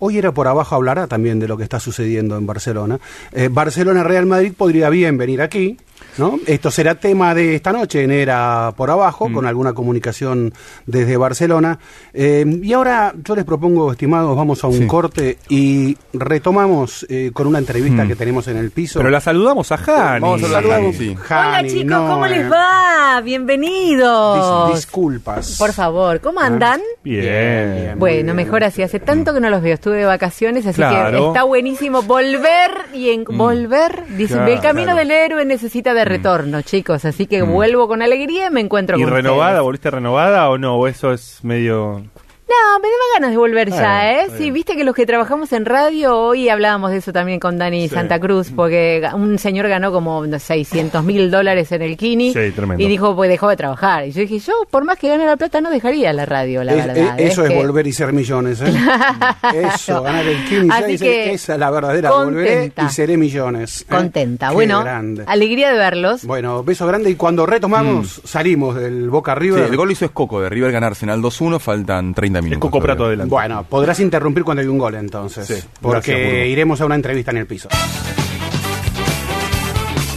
hoy 0.00 0.18
era 0.18 0.32
por 0.32 0.48
abajo 0.48 0.74
hablará 0.74 1.06
también 1.06 1.38
de 1.38 1.46
lo 1.46 1.56
que 1.56 1.62
está 1.62 1.78
sucediendo 1.78 2.36
en 2.36 2.44
Barcelona. 2.44 2.98
Eh, 3.32 3.48
Barcelona 3.52 4.02
Real 4.02 4.26
Madrid 4.26 4.52
podría 4.56 4.90
bien 4.90 5.16
venir 5.16 5.42
aquí, 5.42 5.76
¿no? 6.18 6.38
Esto 6.46 6.70
será 6.70 6.94
tema 6.96 7.34
de 7.34 7.54
esta 7.54 7.72
noche 7.72 8.02
en 8.02 8.10
Era 8.10 8.72
por 8.76 8.90
abajo, 8.90 9.30
con 9.32 9.46
alguna 9.46 9.72
comunicación 9.72 10.52
desde 10.86 11.16
Barcelona. 11.16 11.78
Eh, 12.12 12.44
y 12.62 12.72
ahora 12.72 13.14
yo 13.24 13.34
les 13.36 13.44
propongo, 13.44 13.92
estimados, 13.92 14.36
vamos 14.36 14.62
a 14.64 14.66
un 14.66 14.78
Sí. 14.78 14.86
corte 14.86 15.38
y 15.48 15.96
retomamos 16.12 17.06
eh, 17.08 17.30
con 17.32 17.46
una 17.46 17.58
entrevista 17.58 18.04
Mm. 18.04 18.08
que 18.08 18.16
tenemos 18.16 18.48
en 18.48 18.56
el 18.56 18.70
piso. 18.70 18.98
Pero 18.98 19.10
la 19.10 19.20
saludamos 19.20 19.70
a 19.72 19.76
Hani. 19.76 20.20
Vamos 20.20 20.42
a 20.42 20.46
saludar 20.46 20.58
a 20.64 20.68
Saludamos, 20.68 20.96
Sí. 20.96 21.10
Hola 21.16 21.24
Jani, 21.26 21.68
chicos, 21.70 21.84
no, 21.86 22.08
¿cómo 22.08 22.26
eh, 22.26 22.30
les 22.30 22.50
va? 22.52 23.20
Bienvenidos. 23.22 24.70
dis- 24.70 24.74
disculpas. 24.74 25.56
Por 25.58 25.72
favor, 25.72 26.20
¿cómo 26.20 26.40
andan? 26.40 26.80
Bien. 27.04 27.20
Bien, 27.22 27.74
bien. 27.74 27.98
Bueno, 27.98 28.34
mejor 28.34 28.64
así. 28.64 28.82
Hace 28.82 29.00
tanto 29.00 29.32
que 29.34 29.40
no 29.40 29.50
los 29.50 29.62
veo. 29.62 29.74
Estuve 29.74 29.96
de 29.98 30.04
vacaciones, 30.04 30.66
así 30.66 30.80
que 30.82 30.88
Claro. 30.88 31.28
está 31.28 31.42
buenísimo 31.44 32.02
volver 32.02 32.70
y 32.94 33.10
en 33.10 33.24
volver. 33.24 34.04
Dice, 34.16 34.34
Claro. 34.34 34.52
el 34.52 34.60
camino 34.60 34.94
del 34.94 35.10
héroe 35.10 35.44
necesita 35.44 35.94
de 35.94 36.04
retorno, 36.08 36.62
chicos. 36.62 37.04
Así 37.04 37.26
que 37.26 37.42
vuelvo 37.42 37.88
con 37.88 38.02
alegría 38.02 38.46
y 38.46 38.50
me 38.50 38.60
encuentro 38.60 38.98
¿Y 38.98 39.02
con 39.02 39.12
renovada? 39.12 39.50
ustedes. 39.50 39.62
¿Volviste 39.64 39.90
renovada 39.90 40.48
o 40.50 40.58
no? 40.58 40.76
¿O 40.76 40.86
eso 40.86 41.12
es 41.12 41.40
medio...? 41.42 42.02
No, 42.48 42.78
me 42.80 42.88
da 42.88 42.94
ganas 43.14 43.30
de 43.32 43.36
volver 43.36 43.70
ya, 43.70 44.10
¿eh? 44.10 44.20
está 44.22 44.36
Sí, 44.38 44.44
bien. 44.44 44.54
viste 44.54 44.74
que 44.74 44.82
los 44.82 44.94
que 44.94 45.04
trabajamos 45.04 45.52
en 45.52 45.66
radio, 45.66 46.16
hoy 46.18 46.48
hablábamos 46.48 46.90
de 46.90 46.96
eso 46.96 47.12
también 47.12 47.38
con 47.40 47.58
Dani 47.58 47.88
Sí. 47.88 47.94
Santa 47.94 48.18
Cruz, 48.18 48.50
porque 48.56 49.06
un 49.14 49.38
señor 49.38 49.68
ganó 49.68 49.92
como 49.92 50.24
600 50.38 51.04
mil 51.04 51.30
dólares 51.30 51.70
en 51.72 51.82
el 51.82 51.98
Kini 51.98 52.32
Sí, 52.32 52.50
tremendo. 52.52 52.82
y 52.82 52.88
dijo, 52.88 53.14
pues 53.14 53.28
dejó 53.28 53.48
de 53.50 53.56
trabajar. 53.56 54.06
Y 54.06 54.12
yo 54.12 54.22
dije, 54.22 54.38
yo 54.38 54.54
por 54.70 54.84
más 54.84 54.96
que 54.98 55.08
gane 55.08 55.26
la 55.26 55.36
plata 55.36 55.60
no 55.60 55.68
dejaría 55.70 56.10
la 56.14 56.24
radio, 56.24 56.64
la 56.64 56.72
Es- 56.74 56.86
verdad. 56.86 57.20
es- 57.20 57.32
eso 57.32 57.44
es, 57.44 57.50
que- 57.50 57.56
volver 57.56 57.86
y 57.86 57.92
ser 57.92 58.12
millones. 58.14 58.62
¿eh? 58.62 58.64
Eso, 59.74 60.02
ganar 60.02 60.26
el 60.26 60.44
Kini 60.46 60.68
Así 60.70 60.84
Seis, 60.84 61.00
que, 61.02 61.32
esa 61.34 61.52
es 61.54 61.58
la 61.60 61.70
verdadera. 61.70 62.10
Volveré 62.12 62.50
contenta. 62.54 62.82
y 62.84 62.88
seré 62.88 63.16
millones. 63.18 63.82
¿eh? 63.82 63.84
Contenta. 63.90 64.48
Qué 64.48 64.54
bueno, 64.54 64.80
grande. 64.82 65.24
alegría 65.26 65.70
de 65.70 65.78
verlos. 65.78 66.24
Bueno, 66.24 66.62
beso 66.64 66.86
grande. 66.86 67.10
Y 67.10 67.14
cuando 67.14 67.44
retomamos, 67.44 68.22
salimos 68.24 68.74
del 68.76 69.10
Boca 69.10 69.34
Sí, 69.34 69.40
River. 69.40 69.64
el 69.64 69.76
gol 69.76 69.90
hizo 69.90 70.04
Escoco 70.06 70.40
de 70.40 70.48
River 70.48 70.72
ganar 70.72 70.92
Arsenal 70.92 71.20
2-1, 71.20 71.58
faltan 71.60 72.14
30 72.14 72.37
minutos. 72.42 72.68
Es 72.68 72.70
Coco 72.70 72.82
Prato 72.82 73.04
adelante. 73.04 73.30
Bueno, 73.30 73.64
podrás 73.64 74.00
interrumpir 74.00 74.44
cuando 74.44 74.60
hay 74.60 74.68
un 74.68 74.78
gol 74.78 74.94
entonces. 74.94 75.46
Sí, 75.46 75.52
gracias, 75.54 75.68
porque 75.80 76.48
iremos 76.48 76.80
a 76.80 76.86
una 76.86 76.94
entrevista 76.94 77.30
en 77.30 77.38
el 77.38 77.46
piso. 77.46 77.68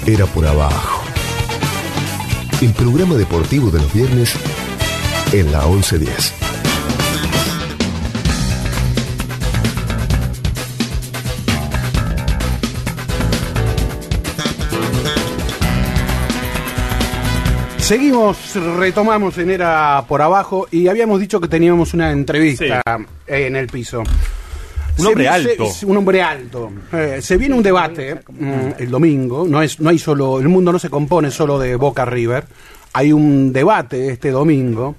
Era 0.06 0.25
por 0.25 0.46
abajo. 0.48 1.04
El 2.62 2.74
programa 2.74 3.16
deportivo 3.16 3.70
de 3.72 3.80
los 3.80 3.94
viernes 3.94 4.36
en 5.32 5.51
la 5.51 5.66
1110. 5.66 6.50
Seguimos, 17.91 18.55
retomamos 18.77 19.38
en 19.38 19.50
Era 19.50 20.05
por 20.07 20.21
abajo 20.21 20.65
y 20.71 20.88
habíamos 20.88 21.19
dicho 21.19 21.41
que 21.41 21.50
teníamos 21.50 21.93
una 21.93 22.10
entrevista 22.13 22.81
en 23.27 23.55
el 23.57 23.67
piso. 23.67 24.01
Un 24.98 25.07
hombre 25.07 25.27
alto. 25.27 25.65
se- 25.65 25.86
un 25.86 25.98
hombre 25.98 26.21
alto. 26.21 26.71
Eh, 26.93 27.17
se 27.21 27.36
viene 27.36 27.53
un 27.53 27.62
debate 27.62 28.15
mm, 28.29 28.79
el 28.79 28.89
domingo. 28.89 29.45
No 29.45 29.62
es, 29.62 29.81
no 29.81 29.89
hay 29.89 30.00
solo, 30.00 30.39
el 30.39 30.48
mundo 30.48 30.71
no 30.71 30.79
se 30.79 30.89
compone 30.89 31.31
solo 31.31 31.60
de 31.60 31.75
Boca 31.75 32.05
River. 32.05 32.45
Hay 32.93 33.12
un 33.12 33.51
debate 33.51 34.07
este 34.07 34.31
domingo. 34.31 34.95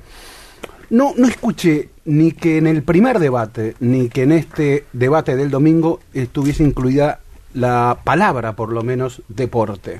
No, 0.90 1.14
no 1.16 1.26
escuché 1.28 1.88
ni 2.04 2.32
que 2.32 2.58
en 2.58 2.66
el 2.66 2.82
primer 2.82 3.18
debate, 3.20 3.75
ni 3.80 4.11
que 4.11 4.25
en 4.25 4.32
este 4.32 4.84
debate 4.92 5.34
del 5.34 5.50
domingo 5.50 6.00
estuviese 6.12 6.62
incluida 6.62 7.20
la 7.54 7.96
palabra, 8.04 8.54
por 8.54 8.70
lo 8.70 8.82
menos, 8.82 9.22
deporte. 9.28 9.99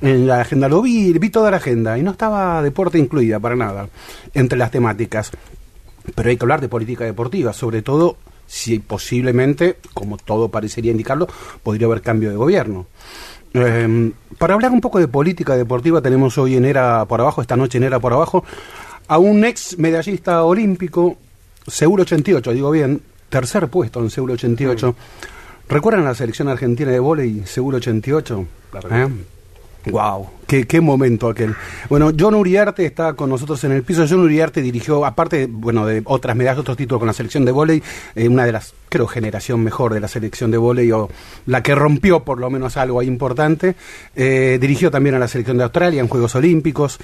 En 0.00 0.26
la 0.26 0.40
agenda 0.40 0.68
lo 0.68 0.82
vi, 0.82 1.12
vi 1.12 1.30
toda 1.30 1.50
la 1.50 1.58
agenda 1.58 1.96
y 1.96 2.02
no 2.02 2.10
estaba 2.10 2.62
deporte 2.62 2.98
incluida 2.98 3.38
para 3.38 3.56
nada 3.56 3.88
entre 4.34 4.58
las 4.58 4.70
temáticas. 4.70 5.30
Pero 6.14 6.28
hay 6.28 6.36
que 6.36 6.44
hablar 6.44 6.60
de 6.60 6.68
política 6.68 7.04
deportiva, 7.04 7.52
sobre 7.52 7.82
todo 7.82 8.16
si 8.46 8.78
posiblemente, 8.78 9.78
como 9.94 10.18
todo 10.18 10.48
parecería 10.48 10.92
indicarlo, 10.92 11.28
podría 11.62 11.86
haber 11.86 12.02
cambio 12.02 12.30
de 12.30 12.36
gobierno. 12.36 12.86
Eh, 13.54 14.12
para 14.36 14.54
hablar 14.54 14.72
un 14.72 14.80
poco 14.80 14.98
de 14.98 15.08
política 15.08 15.56
deportiva, 15.56 16.02
tenemos 16.02 16.36
hoy 16.38 16.56
en 16.56 16.64
Era 16.64 17.04
por 17.06 17.20
Abajo, 17.20 17.40
esta 17.40 17.56
noche 17.56 17.78
en 17.78 17.84
Era 17.84 18.00
por 18.00 18.12
Abajo, 18.12 18.44
a 19.06 19.18
un 19.18 19.44
ex 19.44 19.78
medallista 19.78 20.42
olímpico, 20.44 21.16
Seguro 21.66 22.02
88, 22.02 22.52
digo 22.52 22.70
bien, 22.70 23.00
tercer 23.30 23.68
puesto 23.68 24.00
en 24.00 24.10
Seguro 24.10 24.34
88. 24.34 24.94
¿Recuerdan 25.68 26.04
la 26.04 26.14
selección 26.14 26.48
argentina 26.48 26.90
de 26.90 26.98
vóley, 26.98 27.42
Seguro 27.46 27.78
88? 27.78 28.46
¿Eh? 28.90 29.08
Wow, 29.86 30.28
qué, 30.46 30.66
qué 30.66 30.80
momento 30.80 31.28
aquel. 31.28 31.54
Bueno, 31.90 32.10
John 32.18 32.34
Uriarte 32.34 32.86
está 32.86 33.12
con 33.12 33.28
nosotros 33.28 33.62
en 33.64 33.72
el 33.72 33.82
piso. 33.82 34.06
John 34.08 34.20
Uriarte 34.20 34.62
dirigió, 34.62 35.04
aparte, 35.04 35.46
bueno, 35.46 35.84
de 35.84 36.00
otras 36.06 36.34
medallas, 36.34 36.60
otros 36.60 36.76
títulos 36.76 37.00
con 37.00 37.06
la 37.06 37.12
selección 37.12 37.44
de 37.44 37.52
vóley, 37.52 37.82
eh, 38.14 38.28
una 38.28 38.46
de 38.46 38.52
las, 38.52 38.72
creo, 38.88 39.06
generación 39.06 39.62
mejor 39.62 39.92
de 39.92 40.00
la 40.00 40.08
selección 40.08 40.50
de 40.50 40.56
vóley, 40.56 40.90
o 40.90 41.10
la 41.46 41.62
que 41.62 41.74
rompió 41.74 42.24
por 42.24 42.40
lo 42.40 42.48
menos 42.48 42.78
algo 42.78 43.02
importante. 43.02 43.76
Eh, 44.16 44.58
dirigió 44.60 44.90
también 44.90 45.16
a 45.16 45.18
la 45.18 45.28
selección 45.28 45.58
de 45.58 45.64
Australia 45.64 46.00
en 46.00 46.08
Juegos 46.08 46.34
Olímpicos. 46.34 46.98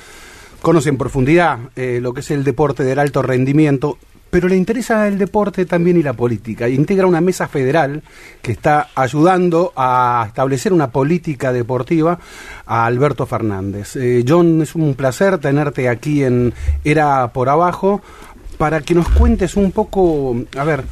Conoce 0.62 0.90
en 0.90 0.98
profundidad 0.98 1.58
eh, 1.76 2.00
lo 2.02 2.12
que 2.12 2.20
es 2.20 2.30
el 2.30 2.44
deporte 2.44 2.84
del 2.84 2.98
alto 2.98 3.22
rendimiento, 3.22 3.98
pero 4.30 4.48
le 4.48 4.56
interesa 4.56 5.08
el 5.08 5.18
deporte 5.18 5.66
también 5.66 5.96
y 5.96 6.02
la 6.02 6.12
política. 6.12 6.68
Integra 6.68 7.06
una 7.06 7.20
mesa 7.20 7.48
federal 7.48 8.02
que 8.40 8.52
está 8.52 8.88
ayudando 8.94 9.72
a 9.76 10.24
establecer 10.28 10.72
una 10.72 10.90
política 10.90 11.52
deportiva 11.52 12.18
a 12.64 12.86
Alberto 12.86 13.26
Fernández. 13.26 13.96
Eh, 13.96 14.24
John, 14.26 14.62
es 14.62 14.74
un 14.74 14.94
placer 14.94 15.38
tenerte 15.38 15.88
aquí 15.88 16.22
en 16.22 16.54
Era 16.84 17.32
por 17.32 17.48
Abajo 17.48 18.00
para 18.56 18.80
que 18.82 18.94
nos 18.94 19.08
cuentes 19.08 19.56
un 19.56 19.72
poco, 19.72 20.36
a 20.56 20.64
ver, 20.64 20.84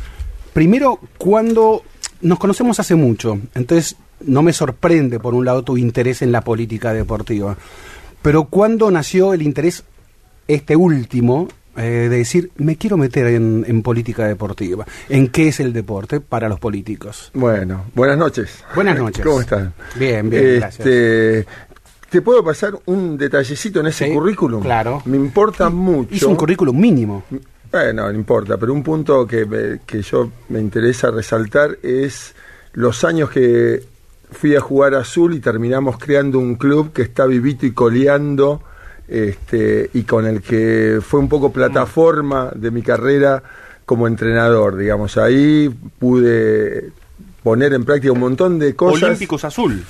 primero, 0.53 0.99
cuando 1.19 1.83
nos 2.23 2.39
conocemos 2.39 2.81
hace 2.81 2.95
mucho, 2.95 3.39
entonces 3.55 3.97
no 4.21 4.43
me 4.43 4.53
sorprende 4.53 5.21
por 5.21 5.35
un 5.35 5.45
lado 5.45 5.63
tu 5.63 5.77
interés 5.77 6.23
en 6.23 6.33
la 6.33 6.41
política 6.41 6.93
deportiva, 6.93 7.57
pero 8.23 8.45
¿cuándo 8.45 8.91
nació 8.91 9.33
el 9.33 9.43
interés 9.43 9.85
este 10.49 10.75
último 10.75 11.49
eh, 11.77 12.09
de 12.11 12.17
decir, 12.17 12.51
me 12.57 12.77
quiero 12.77 12.97
meter 12.97 13.27
en, 13.29 13.65
en 13.67 13.83
política 13.83 14.27
deportiva. 14.27 14.87
¿En 15.09 15.29
qué 15.29 15.49
es 15.49 15.61
el 15.61 15.73
deporte 15.73 16.21
para 16.21 16.49
los 16.49 16.59
políticos? 16.59 17.31
Bueno, 17.35 17.85
buenas 17.95 18.19
noches. 18.19 18.65
Buenas 18.75 18.99
noches. 19.01 19.25
¿Cómo 19.25 19.41
están? 19.41 19.73
Bien, 19.97 20.29
bien, 20.29 20.57
gracias. 20.57 20.87
Este, 20.87 21.47
¿Te 22.11 22.23
puedo 22.23 22.43
pasar 22.43 22.73
un 22.87 23.19
detallecito 23.19 23.81
en 23.81 23.87
ese 23.89 24.07
Sí, 24.07 24.13
currículum? 24.15 24.63
claro. 24.63 25.03
Me 25.05 25.17
importa 25.17 25.69
mucho. 25.69 26.15
Hizo 26.15 26.29
un 26.31 26.37
currículum 26.37 26.79
mínimo. 26.81 27.25
Bueno, 27.71 28.11
no 28.11 28.15
importa, 28.19 28.57
pero 28.57 28.73
un 28.73 28.83
punto 28.83 29.27
que, 29.27 29.45
me- 29.45 29.81
que 29.85 30.01
yo 30.01 30.31
me 30.49 30.59
interesa 30.59 31.11
resaltar 31.11 31.77
es 31.83 32.35
los 32.73 33.05
años 33.05 33.29
que 33.31 33.83
fui 34.31 34.57
a 34.57 34.61
jugar 34.61 34.95
Azul 34.95 35.35
y 35.35 35.41
terminamos 35.41 35.99
creando 35.99 36.39
un 36.39 36.55
club 36.57 36.93
que 36.95 37.03
está 37.03 37.27
vivito 37.27 37.67
y 37.67 37.73
coleando 37.73 38.63
este, 39.09 39.91
y 39.95 40.03
con 40.03 40.27
el 40.27 40.43
que 40.43 41.01
fue 41.03 41.19
un 41.21 41.29
poco 41.29 41.53
plataforma 41.53 42.51
de 42.55 42.71
mi 42.71 42.83
carrera 42.83 43.43
como 43.85 44.07
entrenador, 44.07 44.77
digamos. 44.77 45.17
Ahí 45.17 45.69
pude 45.99 46.91
poner 47.43 47.73
en 47.73 47.85
práctica 47.85 48.13
un 48.13 48.21
montón 48.21 48.59
de 48.59 48.75
cosas. 48.77 49.05
Olímpicos 49.05 49.45
Azul. 49.45 49.83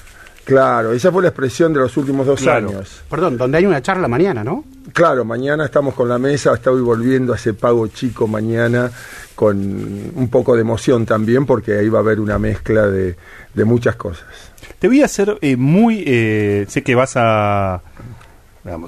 Claro, 0.45 0.93
esa 0.93 1.13
fue 1.13 1.21
la 1.23 1.29
expresión 1.29 1.75
de 1.75 1.81
los 1.81 1.95
últimos 1.99 2.27
dos 2.27 2.41
Claro. 2.41 2.69
años. 2.71 3.03
Perdón, 3.11 3.37
donde 3.37 3.59
hay 3.59 3.67
una 3.67 3.83
charla 3.83 4.09
mañana, 4.09 4.43
¿no? 4.43 4.65
Claro, 4.95 5.23
mañana 5.27 5.67
estamos 5.67 5.93
con 5.95 6.09
la 6.09 6.19
mesa, 6.19 6.55
estoy 6.55 6.81
volviendo 6.81 7.35
a 7.35 7.37
ese 7.37 7.53
pago 7.53 7.87
chico 7.89 8.27
mañana 8.27 8.91
con 9.35 9.59
un 9.59 10.29
poco 10.31 10.55
de 10.55 10.63
emoción 10.63 11.05
también 11.05 11.45
porque 11.45 11.77
ahí 11.79 11.89
va 11.91 11.99
a 11.99 12.03
haber 12.03 12.19
una 12.19 12.39
mezcla 12.39 12.87
de, 12.87 13.15
de 13.53 13.65
muchas 13.67 13.97
cosas. 13.97 14.25
Te 14.79 14.89
voy 14.89 15.03
a 15.03 15.05
hacer 15.05 15.37
eh, 15.43 15.57
muy... 15.57 16.03
eh, 16.07 16.65
sé 16.69 16.83
que 16.83 16.95
vas 16.95 17.13
a... 17.17 17.83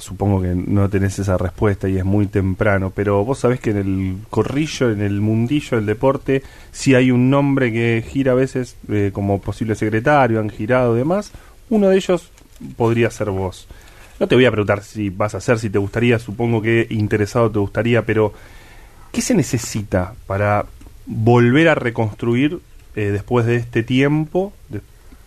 supongo 0.01 0.43
que 0.43 0.55
no 0.55 0.89
tenés 0.89 1.19
esa 1.19 1.39
respuesta 1.39 1.89
y 1.89 1.97
es 1.97 2.05
muy 2.05 2.27
temprano, 2.27 2.93
pero 2.95 3.25
vos 3.25 3.39
sabés 3.39 3.61
que 3.61 3.71
en 3.71 3.77
el 3.77 4.17
corrillo, 4.29 4.91
en 4.91 5.01
el 5.01 5.21
mundillo 5.21 5.77
del 5.77 5.87
deporte, 5.87 6.43
si 6.73 6.95
hay 6.95 7.11
un 7.11 7.31
nombre 7.31 7.73
que 7.73 8.05
gira 8.07 8.33
a 8.33 8.35
veces 8.35 8.77
eh, 8.89 9.11
como 9.13 9.41
posible 9.41 9.75
secretario, 9.75 10.41
han 10.41 10.51
girado 10.51 10.95
y 10.95 10.99
demás, 10.99 11.33
uno 11.69 11.89
de 11.89 11.97
ellos 11.97 12.31
podría 12.77 13.11
ser 13.11 13.31
vos. 13.31 13.67
No 14.19 14.29
te 14.29 14.35
voy 14.35 14.45
a 14.45 14.51
preguntar 14.51 14.83
si 14.83 15.09
vas 15.09 15.35
a 15.35 15.39
hacer, 15.39 15.59
si 15.59 15.71
te 15.71 15.79
gustaría, 15.79 16.19
supongo 16.19 16.61
que 16.61 16.87
interesado 16.91 17.51
te 17.51 17.59
gustaría, 17.59 18.05
pero 18.05 18.35
¿qué 19.13 19.23
se 19.23 19.35
necesita 19.35 20.15
para 20.27 20.67
volver 21.07 21.69
a 21.69 21.75
reconstruir 21.75 22.61
eh, 22.97 23.11
después 23.13 23.47
de 23.47 23.57
este 23.57 23.83
tiempo 23.83 24.53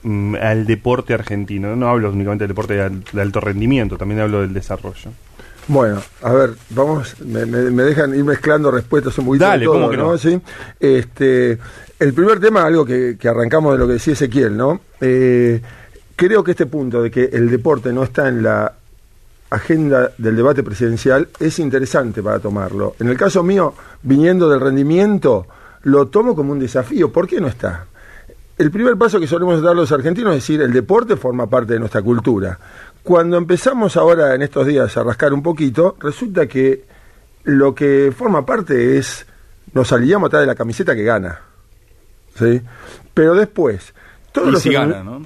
mm, 0.04 0.36
al 0.36 0.66
deporte 0.66 1.14
argentino? 1.14 1.76
No 1.76 1.88
hablo 1.90 2.12
únicamente 2.12 2.44
del 2.44 2.50
deporte 2.50 2.76
de, 2.76 2.82
al- 2.84 3.04
de 3.12 3.22
alto 3.22 3.40
rendimiento, 3.40 3.98
también 3.98 4.20
hablo 4.22 4.42
del 4.42 4.54
desarrollo. 4.54 5.12
Bueno, 5.68 6.02
a 6.22 6.34
ver, 6.34 6.52
vamos, 6.72 7.16
me, 7.22 7.46
me- 7.46 7.72
me 7.72 7.84
dejan 7.84 8.14
ir 8.14 8.24
mezclando 8.26 8.70
respuestas 8.70 9.18
un 9.18 9.26
poquito. 9.28 9.46
de 9.46 9.50
Dale, 9.52 9.66
todo, 9.66 9.74
¿cómo 9.76 9.90
que 9.90 9.98
no? 9.98 10.18
Sí. 10.18 10.40
Este, 10.80 11.58
el 12.00 12.14
primer 12.14 12.40
tema, 12.42 12.64
algo 12.66 12.84
que, 12.86 13.16
que 13.18 13.28
arrancamos 13.30 13.72
de 13.74 13.80
lo 13.80 13.88
que 13.88 13.94
decía 13.94 14.12
Ezequiel, 14.14 14.58
¿no? 14.58 14.82
Eh, 15.00 15.62
creo 16.18 16.44
que 16.44 16.52
este 16.52 16.66
punto 16.66 17.02
de 17.02 17.10
que 17.10 17.26
el 17.32 17.50
deporte 17.50 17.94
no 17.94 18.04
está 18.04 18.28
en 18.28 18.44
la 18.44 18.74
agenda 19.50 20.12
del 20.18 20.36
debate 20.36 20.64
presidencial 20.64 21.30
es 21.40 21.60
interesante 21.60 22.22
para 22.24 22.40
tomarlo. 22.40 22.96
En 23.00 23.08
el 23.08 23.16
caso 23.18 23.44
mío, 23.44 23.74
viniendo 24.02 24.50
del 24.50 24.60
rendimiento, 24.60 25.48
lo 25.84 26.08
tomo 26.08 26.36
como 26.36 26.52
un 26.52 26.60
desafío. 26.60 27.12
¿Por 27.12 27.28
qué 27.28 27.40
no 27.40 27.48
está? 27.48 27.86
El 28.58 28.70
primer 28.70 28.98
paso 28.98 29.20
que 29.20 29.28
solemos 29.28 29.62
dar 29.62 29.76
los 29.76 29.92
argentinos 29.92 30.36
es 30.36 30.44
decir, 30.44 30.62
el 30.62 30.72
deporte 30.72 31.16
forma 31.16 31.48
parte 31.48 31.74
de 31.74 31.80
nuestra 31.80 32.02
cultura. 32.02 32.60
Cuando 33.02 33.38
empezamos 33.38 33.98
ahora 33.98 34.36
en 34.36 34.44
estos 34.44 34.68
días 34.68 34.96
a 34.96 35.04
rascar 35.04 35.34
un 35.34 35.42
poquito, 35.42 35.98
resulta 36.00 36.48
que 36.48 36.86
lo 37.44 37.74
que 37.74 38.14
forma 38.16 38.46
parte 38.46 38.98
es, 38.98 39.26
nos 39.74 39.92
alineamos 39.92 40.28
atrás 40.28 40.42
de 40.42 40.48
la 40.48 40.56
camiseta 40.56 40.96
que 40.96 41.04
gana. 41.04 41.42
¿Sí? 42.36 42.62
Pero 43.14 43.36
después, 43.36 43.94
todos 44.32 44.48
Y 44.48 44.52
los 44.52 44.62
si 44.62 44.72
gana, 44.72 45.04
¿no? 45.04 45.26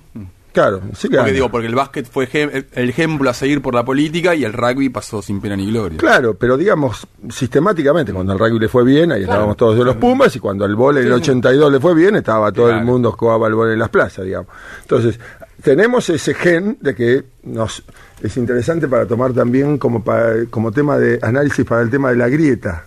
Claro, 0.58 0.82
sí 0.96 1.08
Porque 1.08 1.18
gana. 1.18 1.30
digo, 1.30 1.52
porque 1.52 1.68
el 1.68 1.76
básquet 1.76 2.08
fue 2.10 2.28
el- 2.34 2.66
el 2.72 2.90
ejemplo 2.90 3.30
a 3.30 3.34
seguir 3.36 3.62
por 3.62 3.76
la 3.76 3.86
política 3.86 4.34
y 4.34 4.44
el 4.44 4.54
rugby 4.54 4.90
pasó 4.90 5.22
sin 5.22 5.40
pena 5.40 5.56
ni 5.56 5.68
gloria. 5.70 6.00
Claro, 6.00 6.34
pero 6.34 6.58
digamos, 6.58 7.06
sistemáticamente, 7.30 8.12
cuando 8.12 8.34
al 8.34 8.40
rugby 8.40 8.58
le 8.60 8.68
fue 8.68 8.84
bien, 8.84 9.12
ahí 9.12 9.22
estábamos 9.22 9.56
todos 9.56 9.78
de 9.78 9.84
los 9.86 9.98
Pumas, 9.98 10.36
y 10.36 10.40
cuando 10.40 10.66
al 10.66 10.76
vóley 10.76 11.04
en 11.04 11.10
el 11.10 11.14
82 11.14 11.72
le 11.72 11.80
fue 11.80 11.94
bien, 11.94 12.16
estaba 12.16 12.52
todo 12.52 12.72
el 12.72 12.84
mundo 12.84 13.12
jugaba 13.12 13.46
al 13.46 13.54
vóley 13.54 13.74
en 13.74 13.80
las 13.80 13.90
plazas, 13.90 14.26
digamos. 14.26 14.48
Entonces, 14.82 15.20
tenemos 15.62 16.10
ese 16.10 16.34
gen 16.34 16.78
de 16.82 16.96
que 16.96 17.24
nos 17.44 17.84
es 18.24 18.36
interesante 18.38 18.88
para 18.88 19.06
tomar 19.06 19.34
también 19.34 19.78
como, 19.78 20.04
pa- 20.04 20.34
como 20.50 20.72
tema 20.72 20.98
de 20.98 21.20
análisis 21.22 21.64
para 21.66 21.84
el 21.84 21.92
tema 21.92 22.10
de 22.10 22.16
la 22.16 22.30
grieta, 22.30 22.86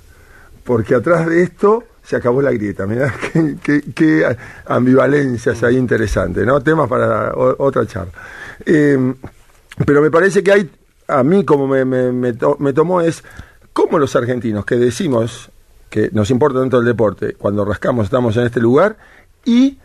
porque 0.65 0.97
atrás 0.97 1.29
de 1.29 1.45
esto 1.45 1.85
se 2.11 2.17
acabó 2.17 2.43
la 2.43 2.51
grieta, 2.51 2.89
mirá 2.89 3.15
qué, 3.63 4.37
ambivalencias 4.67 5.63
ahí 5.63 5.77
interesantes, 5.77 6.45
¿no? 6.45 6.61
Temas 6.61 6.89
para 6.89 7.33
otra 7.37 7.87
charla. 7.87 8.11
Eh, 8.67 9.15
pero 9.87 10.03
me 10.03 10.11
parece 10.11 10.43
que 10.43 10.51
hay, 10.51 10.71
a 11.07 11.23
mí 11.23 11.45
como 11.45 11.69
me, 11.69 11.85
me 11.85 12.73
tomó 12.73 13.01
es, 13.01 13.23
cómo 13.73 13.97
los 14.01 14.17
argentinos 14.17 14.65
que 14.65 14.75
decimos 14.75 15.53
que 15.89 16.11
nos 16.13 16.33
importa 16.33 16.59
tanto 16.59 16.81
el 16.81 16.85
deporte, 16.85 17.35
cuando 17.35 17.65
rascamos 17.65 18.07
estamos 18.07 18.37
en 18.37 18.47
este 18.47 18.59
lugar, 18.59 18.97
y 19.45 19.79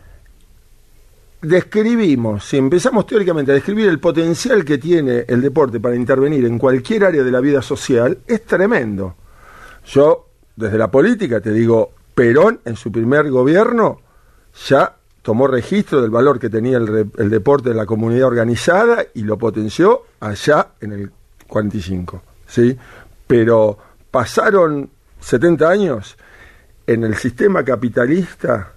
describimos, 1.40 2.44
si 2.44 2.56
empezamos 2.56 3.06
teóricamente 3.06 3.52
a 3.52 3.54
describir 3.54 3.88
el 3.88 4.00
potencial 4.00 4.64
que 4.64 4.78
tiene 4.78 5.26
el 5.28 5.40
deporte 5.40 5.78
para 5.78 5.94
intervenir 5.94 6.44
en 6.44 6.58
cualquier 6.58 7.04
área 7.04 7.22
de 7.22 7.30
la 7.30 7.38
vida 7.38 7.62
social, 7.62 8.18
es 8.26 8.44
tremendo. 8.44 9.14
Yo, 9.86 10.26
desde 10.56 10.76
la 10.76 10.90
política, 10.90 11.40
te 11.40 11.52
digo, 11.52 11.92
Perón 12.16 12.60
en 12.64 12.76
su 12.76 12.90
primer 12.90 13.30
gobierno 13.30 14.00
ya 14.66 14.96
tomó 15.20 15.46
registro 15.46 16.00
del 16.00 16.10
valor 16.10 16.40
que 16.40 16.48
tenía 16.48 16.78
el, 16.78 17.10
el 17.18 17.28
deporte 17.30 17.70
en 17.70 17.76
la 17.76 17.84
comunidad 17.84 18.28
organizada 18.28 19.04
y 19.12 19.20
lo 19.20 19.36
potenció 19.36 20.04
allá 20.20 20.68
en 20.80 20.92
el 20.92 21.12
45, 21.46 22.22
¿sí? 22.46 22.74
Pero 23.26 23.76
pasaron 24.10 24.88
70 25.20 25.68
años 25.68 26.16
en 26.86 27.04
el 27.04 27.16
sistema 27.16 27.62
capitalista, 27.62 28.72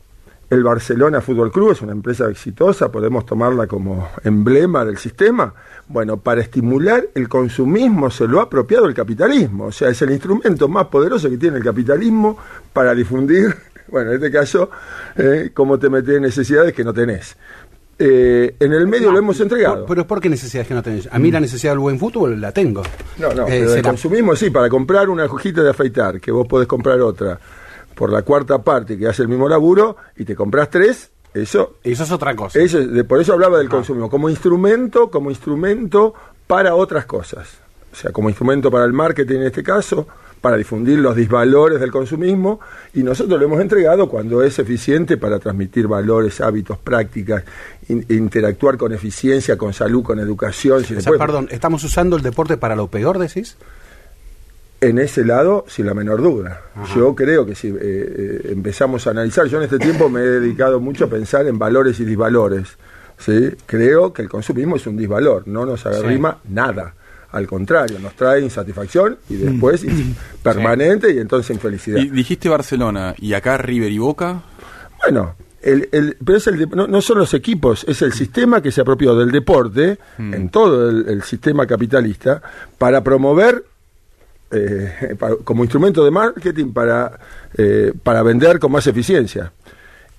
el 0.50 0.64
Barcelona 0.64 1.22
Fútbol 1.22 1.52
Club 1.52 1.72
es 1.72 1.82
una 1.82 1.92
empresa 1.92 2.30
exitosa, 2.30 2.92
podemos 2.92 3.26
tomarla 3.26 3.68
como 3.68 4.10
emblema 4.24 4.84
del 4.84 4.98
sistema. 4.98 5.54
Bueno, 5.88 6.18
para 6.18 6.42
estimular 6.42 7.04
el 7.14 7.30
consumismo 7.30 8.10
se 8.10 8.28
lo 8.28 8.40
ha 8.40 8.44
apropiado 8.44 8.86
el 8.88 8.94
capitalismo, 8.94 9.66
o 9.66 9.72
sea, 9.72 9.90
es 9.90 10.02
el 10.02 10.12
instrumento 10.12 10.68
más 10.68 10.86
poderoso 10.88 11.30
que 11.30 11.38
tiene 11.38 11.58
el 11.58 11.64
capitalismo 11.64 12.38
para 12.74 12.94
difundir, 12.96 13.56
bueno, 13.90 14.10
en 14.12 14.16
este 14.18 14.32
caso, 14.32 14.70
eh, 15.16 15.52
cómo 15.54 15.78
te 15.78 15.90
metes 15.90 16.16
en 16.16 16.24
necesidades 16.24 16.74
que 16.74 16.84
no 16.84 16.94
tenés. 16.94 17.36
Eh, 18.02 18.56
en 18.62 18.72
el 18.72 18.88
medio 18.88 19.12
lo 19.12 19.20
hemos 19.20 19.40
entregado. 19.42 19.80
Por- 19.86 19.88
pero 19.96 20.08
¿por 20.08 20.22
qué 20.22 20.30
necesidades 20.30 20.68
que 20.70 20.74
no 20.74 20.82
tenés? 20.82 21.10
A 21.12 21.20
mí 21.20 21.32
la 21.32 21.42
necesidad 21.42 21.74
del 21.74 21.80
buen 21.80 22.00
fútbol 22.00 22.40
la 22.40 22.52
tengo. 22.54 22.82
No, 23.18 23.34
no, 23.34 23.42
Eh, 23.44 23.46
pero 23.60 23.70
el 23.72 23.76
la- 23.84 23.90
consumismo 23.90 24.36
sí, 24.38 24.50
para 24.50 24.70
comprar 24.70 25.10
una 25.10 25.26
hojita 25.26 25.62
de 25.62 25.70
afeitar, 25.72 26.22
que 26.22 26.32
vos 26.32 26.48
podés 26.48 26.66
comprar 26.68 27.02
otra 27.02 27.38
por 28.00 28.14
la 28.14 28.22
cuarta 28.22 28.60
parte 28.64 28.98
que 28.98 29.08
hace 29.10 29.24
el 29.24 29.28
mismo 29.28 29.50
laburo 29.50 29.98
y 30.16 30.24
te 30.24 30.34
compras 30.34 30.70
tres, 30.70 31.12
eso, 31.34 31.76
Eso 31.84 32.04
es 32.06 32.12
otra 32.14 32.34
cosa. 32.34 32.58
eso 32.58 32.80
de- 32.80 33.04
por 33.04 33.20
eso 33.20 33.34
hablaba 33.34 33.58
del 33.58 33.68
consumismo, 33.68 34.10
como 34.10 34.30
instrumento, 34.30 35.12
como 35.12 35.30
instrumento 35.30 36.14
para 36.48 36.76
otras 36.76 37.06
cosas. 37.06 37.50
O 37.92 37.96
sea, 37.98 38.12
como 38.14 38.30
instrumento 38.30 38.72
para 38.72 38.86
el 38.86 38.94
marketing 38.94 39.40
en 39.40 39.44
este 39.48 39.64
caso, 39.64 40.08
para 40.40 40.56
difundir 40.56 40.98
los 41.00 41.14
disvalores 41.18 41.82
del 41.82 41.92
consumismo, 41.92 42.62
y 42.94 43.04
nosotros 43.04 43.38
lo 43.38 43.46
hemos 43.46 43.60
entregado 43.60 44.08
cuando 44.08 44.42
es 44.44 44.58
eficiente 44.60 45.18
para 45.18 45.38
transmitir 45.38 45.86
valores, 45.88 46.40
hábitos, 46.40 46.78
prácticas, 46.78 47.44
in- 47.90 48.06
interactuar 48.08 48.78
con 48.78 48.94
eficiencia, 48.94 49.58
con 49.58 49.74
salud, 49.74 50.04
con 50.04 50.20
educación. 50.20 50.86
si 50.86 50.96
O 50.96 51.02
sea, 51.02 51.12
perdón, 51.18 51.50
¿estamos 51.52 51.84
usando 51.84 52.16
el 52.16 52.22
deporte 52.24 52.56
para 52.56 52.78
lo 52.78 52.88
peor, 52.88 53.20
decís? 53.20 53.58
En 54.82 54.98
ese 54.98 55.26
lado, 55.26 55.66
sin 55.68 55.86
la 55.86 55.94
menor 55.94 56.22
duda. 56.22 56.62
Yo 56.96 57.14
creo 57.14 57.46
que 57.46 57.54
si 57.54 57.68
eh, 57.68 57.74
eh, 57.82 58.42
empezamos 58.54 59.06
a 59.08 59.10
analizar, 59.12 59.46
yo 59.48 59.58
en 59.58 59.64
este 59.66 59.78
tiempo 59.78 60.08
me 60.10 60.22
he 60.22 60.26
dedicado 60.26 60.80
mucho 60.80 61.06
a 61.06 61.10
pensar 61.10 61.46
en 61.48 61.60
valores 61.60 62.00
y 62.00 62.06
disvalores. 62.06 62.78
¿sí? 63.18 63.50
Creo 63.66 64.14
que 64.14 64.22
el 64.22 64.30
consumismo 64.30 64.78
es 64.78 64.88
un 64.88 64.96
disvalor, 64.96 65.46
no 65.48 65.66
nos 65.66 65.86
arrima 65.86 66.38
nada. 66.48 66.94
Al 67.32 67.46
contrario, 67.46 68.00
nos 68.00 68.14
trae 68.16 68.42
insatisfacción 68.42 69.18
y 69.30 69.36
después 69.36 69.84
in- 69.84 70.16
permanente 70.42 71.12
y 71.14 71.20
entonces 71.20 71.54
infelicidad. 71.54 72.00
Y 72.00 72.10
dijiste 72.10 72.48
Barcelona 72.48 73.14
y 73.18 73.34
acá 73.34 73.58
River 73.58 73.92
y 73.92 73.98
Boca. 73.98 74.42
Bueno, 75.04 75.36
el, 75.62 75.90
el- 75.92 76.16
pero 76.26 76.38
es 76.38 76.48
el 76.48 76.58
de- 76.58 76.68
no, 76.68 76.88
no 76.88 77.02
son 77.02 77.18
los 77.18 77.34
equipos, 77.34 77.84
es 77.88 78.02
el 78.02 78.14
sistema 78.14 78.62
que 78.62 78.72
se 78.72 78.80
apropió 78.80 79.14
del 79.16 79.30
deporte 79.32 79.98
en 80.18 80.48
todo 80.50 80.90
el, 80.90 81.06
el 81.10 81.22
sistema 81.24 81.68
capitalista 81.68 82.42
para 82.78 83.04
promover 83.04 83.66
eh, 84.52 85.16
para- 85.20 85.36
como 85.38 85.64
instrumento 85.64 86.04
de 86.04 86.12
marketing 86.12 86.72
para, 86.74 87.20
eh, 87.58 87.94
para 88.04 88.24
vender 88.24 88.60
con 88.60 88.72
más 88.72 88.86
eficiencia. 88.88 89.52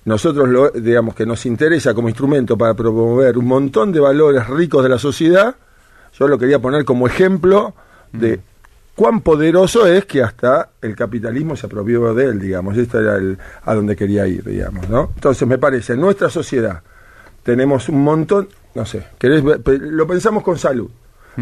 Nosotros, 0.04 0.48
lo, 0.48 0.70
digamos 0.70 1.14
que 1.14 1.26
nos 1.26 1.44
interesa 1.46 1.92
como 1.94 2.08
instrumento 2.08 2.56
para 2.56 2.74
promover 2.74 3.36
un 3.36 3.46
montón 3.46 3.92
de 3.92 4.00
valores 4.00 4.46
ricos 4.48 4.82
de 4.82 4.88
la 4.88 4.98
sociedad, 4.98 5.54
yo 6.18 6.26
lo 6.26 6.38
quería 6.38 6.58
poner 6.58 6.84
como 6.84 7.06
ejemplo 7.06 7.74
de 8.12 8.40
cuán 8.96 9.20
poderoso 9.20 9.86
es 9.86 10.04
que 10.06 10.22
hasta 10.22 10.70
el 10.82 10.96
capitalismo 10.96 11.54
se 11.56 11.66
apropió 11.66 12.12
de 12.14 12.24
él, 12.24 12.40
digamos. 12.40 12.76
Esto 12.76 12.98
era 13.00 13.16
el, 13.16 13.38
a 13.64 13.74
donde 13.74 13.94
quería 13.94 14.26
ir, 14.26 14.42
digamos, 14.44 14.88
¿no? 14.88 15.12
Entonces, 15.14 15.46
me 15.46 15.58
parece, 15.58 15.92
en 15.94 16.00
nuestra 16.00 16.28
sociedad 16.30 16.82
tenemos 17.42 17.88
un 17.88 18.02
montón, 18.02 18.48
no 18.74 18.84
sé, 18.86 19.04
querés 19.18 19.42
lo 19.44 20.06
pensamos 20.06 20.42
con 20.42 20.58
salud. 20.58 20.90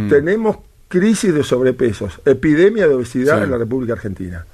Tenemos 0.09 0.59
crisis 0.89 1.33
de 1.35 1.43
sobrepesos, 1.45 2.21
epidemia 2.25 2.89
de 2.89 2.95
obesidad 2.95 3.39
Sí. 3.39 3.45
en 3.45 3.51
la 3.51 3.59
República 3.59 3.93
Argentina. 3.95 4.45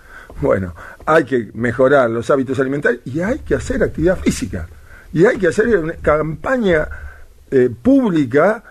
Bueno, 0.40 0.75
hay 1.07 1.25
que 1.25 1.51
mejorar 1.55 2.11
los 2.11 2.29
hábitos 2.31 2.59
alimentarios 2.59 3.03
y 3.07 3.20
hay 3.20 3.38
que 3.40 3.55
hacer 3.55 3.83
actividad 3.83 4.18
física. 4.18 4.66
Y 5.12 5.25
hay 5.27 5.38
que 5.38 5.47
hacer 5.49 5.68
una 5.79 5.92
campaña 5.94 6.88
eh, 7.51 7.70
pública 7.81 8.64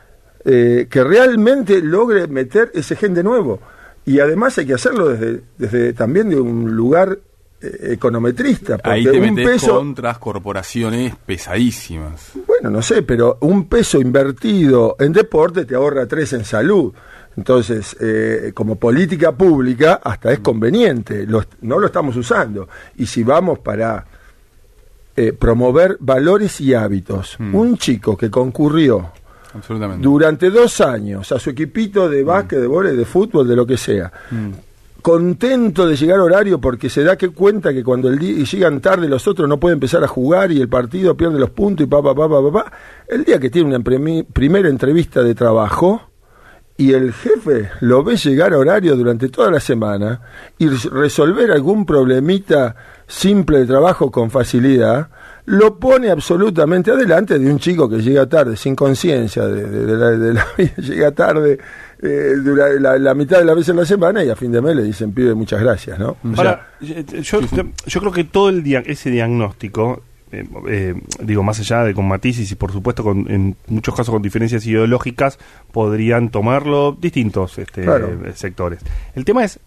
eh, 0.43 0.87
que 0.89 1.03
realmente 1.05 1.79
logre 1.81 2.27
meter 2.27 2.69
ese 2.73 2.97
gen 2.97 3.13
de 3.13 3.23
nuevo. 3.23 3.61
Y 4.05 4.19
además 4.19 4.57
hay 4.57 4.65
que 4.65 4.73
hacerlo 4.73 5.07
desde, 5.07 5.41
desde 5.57 5.93
también 5.93 6.27
de 6.27 6.35
un 6.37 6.75
lugar 6.75 7.17
eh, 7.61 7.91
econometrista. 7.93 8.77
Porque 8.77 8.89
Ahí 8.89 9.03
te 9.05 9.11
un 9.21 9.33
metes 9.35 9.53
peso, 9.61 9.77
contra 9.77 10.13
corporaciones 10.15 11.15
pesadísimas. 11.25 12.31
bueno, 12.45 12.69
no 12.69 12.81
sé, 12.81 13.03
pero 13.03 13.37
un 13.39 13.69
peso 13.69 14.01
invertido 14.01 14.97
en 14.99 15.13
deporte 15.13 15.63
te 15.63 15.75
ahorra 15.75 16.05
tres 16.07 16.33
en 16.33 16.43
salud. 16.43 16.91
Entonces, 17.35 17.95
eh, 17.99 18.51
como 18.53 18.75
política 18.75 19.31
pública, 19.31 19.99
hasta 20.03 20.31
es 20.31 20.39
conveniente, 20.39 21.25
lo 21.25 21.43
no 21.61 21.79
lo 21.79 21.87
estamos 21.87 22.15
usando. 22.15 22.67
Y 22.97 23.05
si 23.05 23.23
vamos 23.23 23.59
para 23.59 24.05
eh, 25.15 25.33
promover 25.33 25.97
valores 25.99 26.59
y 26.61 26.73
hábitos, 26.73 27.35
Mm. 27.39 27.55
un 27.55 27.77
chico 27.77 28.17
que 28.17 28.29
concurrió 28.31 29.11
durante 29.99 30.49
dos 30.49 30.81
años 30.81 31.31
a 31.31 31.37
su 31.39 31.51
equipito 31.51 32.09
de 32.09 32.23
básquet, 32.23 32.59
de 32.59 32.65
vóley, 32.67 32.95
de 32.95 33.05
fútbol, 33.05 33.47
de 33.47 33.55
lo 33.55 33.65
que 33.67 33.77
sea, 33.77 34.11
contento 35.01 35.85
de 35.85 35.95
llegar 35.95 36.19
a 36.19 36.23
horario 36.23 36.59
porque 36.59 36.89
se 36.89 37.03
da 37.03 37.17
que 37.17 37.29
cuenta 37.29 37.73
que 37.73 37.83
cuando 37.83 38.09
el 38.09 38.17
día, 38.17 38.31
y 38.31 38.45
llegan 38.45 38.79
tarde 38.81 39.07
los 39.07 39.27
otros 39.27 39.47
no 39.49 39.59
pueden 39.59 39.75
empezar 39.75 40.03
a 40.03 40.07
jugar 40.07 40.51
y 40.51 40.61
el 40.61 40.69
partido 40.69 41.15
pierde 41.15 41.37
los 41.37 41.49
puntos 41.51 41.85
y 41.85 41.87
pa, 41.89 42.01
pa, 42.01 42.15
pa, 42.15 42.29
pa, 42.29 42.41
pa, 42.41 42.51
pa. 42.51 42.71
el 43.07 43.23
día 43.25 43.39
que 43.39 43.49
tiene 43.49 43.75
una 43.75 43.83
primera 44.33 44.69
entrevista 44.69 45.21
de 45.21 45.35
trabajo 45.35 46.01
y 46.77 46.93
el 46.93 47.13
jefe 47.13 47.69
lo 47.81 48.03
ve 48.03 48.15
llegar 48.17 48.53
a 48.53 48.57
horario 48.57 48.95
durante 48.95 49.29
toda 49.29 49.51
la 49.51 49.59
semana 49.59 50.21
y 50.57 50.67
res- 50.67 50.85
resolver 50.91 51.51
algún 51.51 51.85
problemita 51.85 52.75
simple 53.07 53.59
de 53.59 53.65
trabajo 53.67 54.09
con 54.11 54.31
facilidad, 54.31 55.09
lo 55.45 55.77
pone 55.77 56.09
absolutamente 56.09 56.89
adelante 56.89 57.37
de 57.37 57.51
un 57.51 57.59
chico 57.59 57.87
que 57.89 57.97
llega 58.01 58.25
tarde, 58.27 58.55
sin 58.55 58.75
conciencia 58.75 59.45
de, 59.45 59.65
de- 59.69 59.85
de 59.85 59.97
la, 59.97 60.09
de 60.11 60.33
la 60.33 60.47
vida, 60.57 60.73
llega 60.77 61.11
tarde 61.11 61.59
eh, 62.01 62.33
dura- 62.43 62.73
la, 62.79 62.97
la 62.97 63.13
mitad 63.13 63.37
de 63.39 63.45
la 63.45 63.53
vez 63.53 63.69
en 63.69 63.75
la 63.77 63.85
semana 63.85 64.23
y 64.23 64.29
a 64.29 64.35
fin 64.35 64.51
de 64.51 64.61
mes 64.61 64.75
le 64.75 64.83
dicen, 64.83 65.11
pibe, 65.13 65.33
muchas 65.35 65.61
gracias, 65.61 65.99
¿no? 65.99 66.09
O 66.09 66.17
Ahora, 66.37 66.69
yo, 66.81 66.95
yo- 67.41 67.63
yo 67.85 67.99
creo 67.99 68.11
que 68.11 68.23
todo 68.23 68.49
el 68.49 68.63
dia- 68.63 68.83
ese 68.85 69.09
diagnóstico, 69.11 70.01
eh, 70.33 70.45
eh, 70.67 70.95
digo, 71.21 71.43
más 71.43 71.59
allá 71.59 71.83
de 71.83 71.93
con 71.93 72.07
matices 72.07 72.51
y 72.51 72.55
por 72.55 72.71
supuesto 72.71 73.03
con, 73.03 73.29
en 73.31 73.55
muchos 73.67 73.95
casos 73.95 74.11
con 74.13 74.21
diferencias 74.21 74.65
ideológicas, 74.65 75.37
podrían 75.71 76.29
tomarlo 76.29 76.97
distintos 76.99 77.57
este, 77.57 77.83
Claro. 77.83 78.09
sectores. 78.35 78.79
El 79.15 79.25
tema 79.25 79.43
es, 79.43 79.59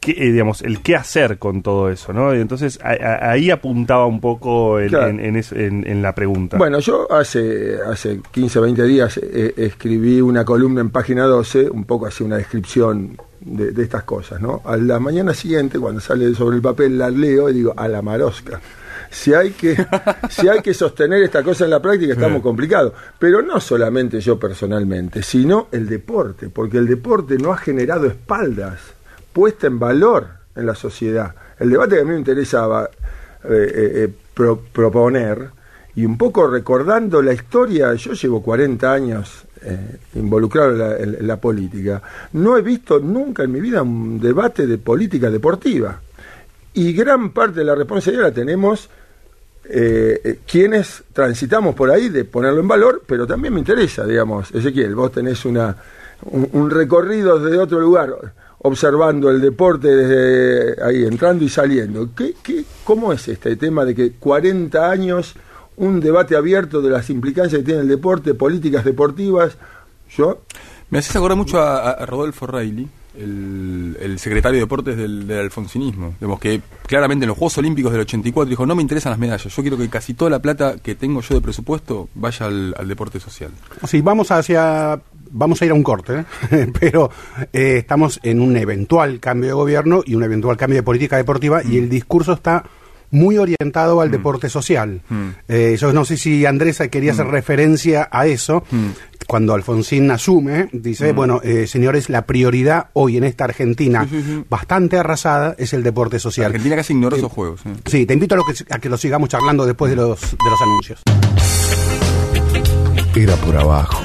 qué, 0.00 0.12
eh, 0.12 0.32
digamos, 0.32 0.62
el 0.62 0.80
qué 0.80 0.96
hacer 0.96 1.38
con 1.38 1.62
todo 1.62 1.90
eso, 1.90 2.12
¿no? 2.12 2.34
Y 2.34 2.40
entonces 2.40 2.78
a- 2.82 2.90
a- 2.92 3.30
ahí 3.32 3.50
apuntaba 3.50 4.06
un 4.06 4.20
poco 4.20 4.78
el- 4.78 4.88
Claro. 4.88 5.08
en, 5.08 5.20
en 5.20 5.36
es- 5.36 5.52
en- 5.52 5.86
en 5.86 6.00
la 6.00 6.14
pregunta. 6.14 6.56
Bueno, 6.56 6.78
yo 6.80 7.10
hace, 7.12 7.76
hace 7.86 8.20
15, 8.32 8.60
20 8.60 8.82
días 8.84 9.18
eh, 9.22 9.52
escribí 9.58 10.20
una 10.22 10.44
columna 10.44 10.80
en 10.80 10.88
página 10.90 11.24
12, 11.24 11.68
un 11.68 11.84
poco 11.84 12.06
así 12.06 12.24
una 12.24 12.36
descripción 12.38 13.18
de, 13.40 13.72
de 13.72 13.82
estas 13.82 14.04
cosas, 14.04 14.40
¿no? 14.40 14.62
A 14.64 14.76
la 14.76 14.98
mañana 15.00 15.32
siguiente, 15.34 15.78
cuando 15.78 16.00
sale 16.00 16.34
sobre 16.34 16.56
el 16.56 16.62
papel, 16.62 16.96
la 16.98 17.10
leo 17.10 17.48
y 17.50 17.54
digo, 17.54 17.74
a 17.76 17.86
la 17.88 18.00
marosca. 18.02 18.58
Si 19.10 19.34
hay 19.34 19.50
que, 19.50 19.76
si 20.30 20.48
hay 20.48 20.60
que 20.60 20.72
sostener 20.72 21.22
esta 21.22 21.42
cosa 21.42 21.64
en 21.64 21.70
la 21.70 21.82
práctica, 21.82 22.12
estamos 22.12 22.42
complicados. 22.42 22.92
Pero 23.18 23.42
no 23.42 23.60
solamente 23.60 24.20
yo 24.20 24.38
personalmente, 24.38 25.22
sino 25.22 25.66
el 25.72 25.88
deporte, 25.88 26.48
porque 26.48 26.78
el 26.78 26.86
deporte 26.86 27.36
no 27.36 27.52
ha 27.52 27.56
generado 27.56 28.06
espaldas 28.06 28.78
puesta 29.32 29.66
en 29.66 29.78
valor 29.78 30.26
en 30.54 30.66
la 30.66 30.74
sociedad. 30.74 31.34
El 31.58 31.70
debate 31.70 31.96
que 31.96 32.00
a 32.02 32.04
mí 32.04 32.12
me 32.12 32.18
interesaba 32.18 32.84
eh, 32.84 33.48
eh, 33.48 33.92
eh, 34.04 34.08
pro- 34.34 34.60
proponer, 34.72 35.48
y 35.96 36.04
un 36.04 36.16
poco 36.16 36.46
recordando 36.48 37.20
la 37.20 37.32
historia, 37.32 37.92
yo 37.94 38.12
llevo 38.12 38.42
40 38.42 38.92
años 38.92 39.42
eh, 39.62 39.96
involucrado 40.14 40.70
en 40.72 40.78
la, 40.78 40.96
en- 40.98 41.14
en 41.20 41.26
la 41.26 41.36
política, 41.36 42.00
no 42.34 42.56
he 42.56 42.62
visto 42.62 42.98
nunca 43.00 43.42
en 43.42 43.52
mi 43.52 43.60
vida 43.60 43.82
un 43.82 44.20
debate 44.20 44.66
de 44.66 44.78
política 44.78 45.30
deportiva. 45.30 46.00
Y 46.74 46.92
gran 46.92 47.30
parte 47.30 47.58
de 47.60 47.64
la 47.64 47.74
responsabilidad 47.74 48.28
la 48.28 48.32
tenemos 48.34 48.88
eh, 49.64 50.20
eh, 50.24 50.38
quienes 50.46 51.04
transitamos 51.12 51.74
por 51.74 51.90
ahí 51.90 52.08
de 52.08 52.24
ponerlo 52.24 52.60
en 52.60 52.68
valor, 52.68 53.02
pero 53.06 53.26
también 53.26 53.54
me 53.54 53.60
interesa, 53.60 54.06
digamos, 54.06 54.50
Ezequiel, 54.52 54.94
vos 54.94 55.12
tenés 55.12 55.44
una, 55.44 55.76
un, 56.22 56.70
recorrido 56.70 57.38
desde 57.38 57.58
otro 57.58 57.78
lugar, 57.78 58.14
observando 58.58 59.30
el 59.30 59.40
deporte 59.40 59.88
desde 59.88 60.82
ahí, 60.82 61.04
entrando 61.04 61.44
y 61.44 61.48
saliendo. 61.48 62.08
¿Qué, 62.16 62.34
qué, 62.42 62.64
¿Cómo 62.84 63.12
es 63.12 63.28
este 63.28 63.54
tema 63.56 63.84
de 63.84 63.94
que 63.94 64.12
40 64.12 64.90
años, 64.90 65.34
un 65.76 66.00
debate 66.00 66.36
abierto 66.36 66.82
de 66.82 66.90
las 66.90 67.08
implicancias 67.10 67.60
que 67.60 67.66
tiene 67.66 67.82
el 67.82 67.88
deporte, 67.88 68.34
políticas 68.34 68.84
deportivas? 68.84 69.56
Yo, 70.16 70.42
Me 70.90 70.98
haces 70.98 71.14
acordar 71.14 71.36
mucho 71.36 71.60
a, 71.60 71.90
a 71.90 72.06
Rodolfo 72.06 72.46
Reilly, 72.46 72.88
el, 73.16 73.96
el 74.00 74.18
secretario 74.18 74.56
de 74.56 74.64
deportes 74.64 74.96
del, 74.96 75.26
del 75.26 75.38
alfonsinismo. 75.38 76.14
Digamos 76.20 76.40
que 76.40 76.60
claramente 76.86 77.24
en 77.24 77.28
los 77.28 77.38
Juegos 77.38 77.58
Olímpicos 77.58 77.92
del 77.92 78.02
84 78.02 78.48
dijo, 78.48 78.66
no 78.66 78.74
me 78.74 78.82
interesan 78.82 79.10
las 79.10 79.18
medallas, 79.18 79.54
yo 79.54 79.62
quiero 79.62 79.76
que 79.76 79.88
casi 79.88 80.14
toda 80.14 80.30
la 80.30 80.40
plata 80.40 80.76
que 80.82 80.94
tengo 80.94 81.20
yo 81.20 81.34
de 81.34 81.40
presupuesto 81.40 82.08
vaya 82.14 82.46
al, 82.46 82.74
al 82.78 82.88
deporte 82.88 83.20
social. 83.20 83.50
Sí, 83.86 84.00
vamos 84.00 84.30
hacia. 84.30 85.00
Vamos 85.32 85.62
a 85.62 85.64
ir 85.64 85.70
a 85.70 85.74
un 85.74 85.84
corte, 85.84 86.24
¿eh? 86.50 86.72
pero 86.80 87.08
eh, 87.52 87.76
estamos 87.78 88.18
en 88.24 88.40
un 88.40 88.56
eventual 88.56 89.20
cambio 89.20 89.50
de 89.50 89.52
gobierno 89.54 90.02
y 90.04 90.16
un 90.16 90.24
eventual 90.24 90.56
cambio 90.56 90.78
de 90.78 90.82
política 90.82 91.16
deportiva 91.16 91.62
y 91.62 91.78
el 91.78 91.88
discurso 91.88 92.32
está 92.32 92.64
muy 93.12 93.38
orientado 93.38 94.00
al 94.00 94.10
deporte 94.10 94.48
social. 94.48 95.02
Mm. 95.08 95.28
Eh, 95.48 95.76
yo 95.78 95.92
no 95.92 96.04
sé 96.04 96.16
si 96.16 96.46
Andrés 96.46 96.82
quería 96.90 97.12
hacer 97.12 97.26
referencia 97.26 98.08
a 98.10 98.26
eso. 98.26 98.64
Mm. 99.30 99.30
Cuando 99.30 99.54
Alfonsín 99.54 100.10
asume, 100.10 100.68
dice, 100.72 101.12
bueno, 101.12 101.40
eh, 101.44 101.66
señores, 101.68 102.08
la 102.10 102.26
prioridad 102.26 102.88
hoy 102.94 103.16
en 103.16 103.22
esta 103.24 103.44
Argentina 103.44 104.06
Sí, 104.10 104.20
sí, 104.20 104.24
sí. 104.26 104.44
bastante 104.50 104.98
arrasada 104.98 105.54
es 105.56 105.72
el 105.72 105.82
deporte 105.84 106.18
social. 106.18 106.46
Argentina 106.46 106.74
casi 106.74 106.92
ignoró 106.94 107.16
esos 107.16 107.30
juegos. 107.30 107.60
¿eh? 107.64 107.74
Sí, 107.86 108.06
te 108.06 108.14
invito 108.14 108.34
a, 108.34 108.38
lo 108.38 108.44
que, 108.44 108.54
a 108.68 108.78
que 108.80 108.88
lo 108.88 108.96
sigamos 108.96 109.28
charlando 109.28 109.64
después 109.66 109.90
de 109.90 109.96
los, 109.96 110.20
de 110.20 110.50
los 110.50 110.60
anuncios. 110.60 111.02
Era 113.14 113.36
por 113.36 113.56
abajo. 113.56 114.02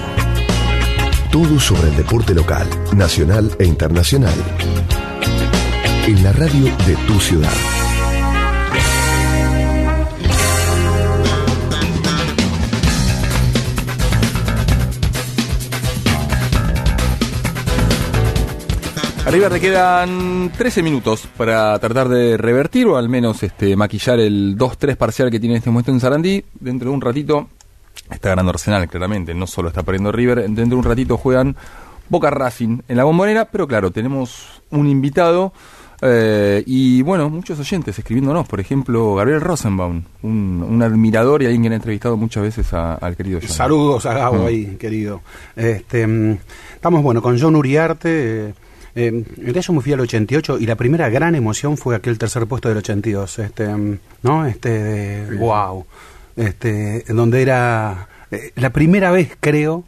Todo 1.32 1.60
sobre 1.60 1.90
el 1.90 1.98
deporte 1.98 2.34
local, 2.34 2.68
nacional 2.96 3.52
e 3.60 3.66
internacional. 3.66 4.34
En 6.08 6.24
la 6.24 6.32
radio 6.34 6.66
de 6.86 6.96
tu 7.08 7.20
ciudad. 7.20 7.52
River 19.36 19.52
le 19.52 19.60
quedan 19.60 20.52
13 20.58 20.82
minutos 20.82 21.28
para 21.36 21.78
tratar 21.80 22.08
de 22.08 22.38
revertir 22.38 22.88
o 22.88 22.96
al 22.96 23.10
menos 23.10 23.44
este, 23.44 23.76
maquillar 23.76 24.18
el 24.20 24.58
2-3 24.58 24.96
parcial 24.96 25.30
que 25.30 25.40
tiene 25.42 25.56
en 25.56 25.58
este 25.58 25.70
momento 25.70 25.92
en 25.92 26.00
Sarandí. 26.00 26.42
Dentro 26.58 26.90
de 26.90 26.96
un 26.96 27.02
ratito 27.02 27.50
está 28.10 28.30
ganando 28.30 28.52
Arsenal, 28.52 28.88
claramente, 28.88 29.34
no 29.34 29.46
solo 29.46 29.68
está 29.68 29.84
perdiendo 29.84 30.12
River. 30.14 30.44
Dentro 30.44 30.66
de 30.66 30.76
un 30.76 30.84
ratito 30.84 31.18
juegan 31.18 31.56
Boca 32.08 32.30
Racing 32.30 32.80
en 32.88 32.96
la 32.96 33.04
bombonera, 33.04 33.44
pero 33.46 33.68
claro, 33.68 33.92
tenemos 33.92 34.62
un 34.72 34.88
invitado 34.88 35.52
eh, 36.02 36.64
y 36.66 37.02
bueno, 37.02 37.30
muchos 37.30 37.60
oyentes 37.60 38.00
escribiéndonos. 38.00 38.48
Por 38.48 38.62
ejemplo, 38.62 39.16
Gabriel 39.16 39.42
Rosenbaum, 39.42 40.04
un, 40.22 40.66
un 40.66 40.82
admirador 40.82 41.42
y 41.44 41.48
alguien 41.48 41.64
que 41.64 41.70
ha 41.70 41.76
entrevistado 41.76 42.16
muchas 42.16 42.42
veces 42.44 42.72
a- 42.74 42.94
al 42.96 43.18
querido 43.18 43.40
John. 43.42 43.50
Saludos 43.50 44.06
a 44.06 44.14
Gabo 44.14 44.44
Mm. 44.44 44.48
ahí, 44.48 44.66
querido. 44.80 45.22
Este, 45.58 46.08
mm, 46.08 46.38
estamos, 46.76 47.04
bueno, 47.04 47.22
con 47.22 47.38
John 47.38 47.58
Uriarte. 47.58 48.50
eh, 48.50 48.54
eh, 48.96 49.08
en 49.08 49.26
realidad 49.36 49.62
yo 49.62 49.74
me 49.74 49.82
fui 49.82 49.94
al 49.94 50.00
88 50.00 50.58
y 50.60 50.66
la 50.66 50.76
primera 50.76 51.10
gran 51.10 51.36
emoción 51.36 51.78
fue 51.78 51.96
aquel 51.96 52.18
tercer 52.18 52.48
puesto 52.48 52.70
del 52.70 52.78
82. 52.78 53.40
Este, 53.40 53.68
mm, 53.68 54.00
¿No? 54.24 54.46
Este, 54.46 54.70
de, 54.70 55.38
wow. 55.38 55.86
Este, 56.36 57.04
donde 57.10 57.42
era 57.42 58.08
eh, 58.32 58.52
la 58.56 58.72
primera 58.72 59.12
vez, 59.12 59.36
creo, 59.40 59.84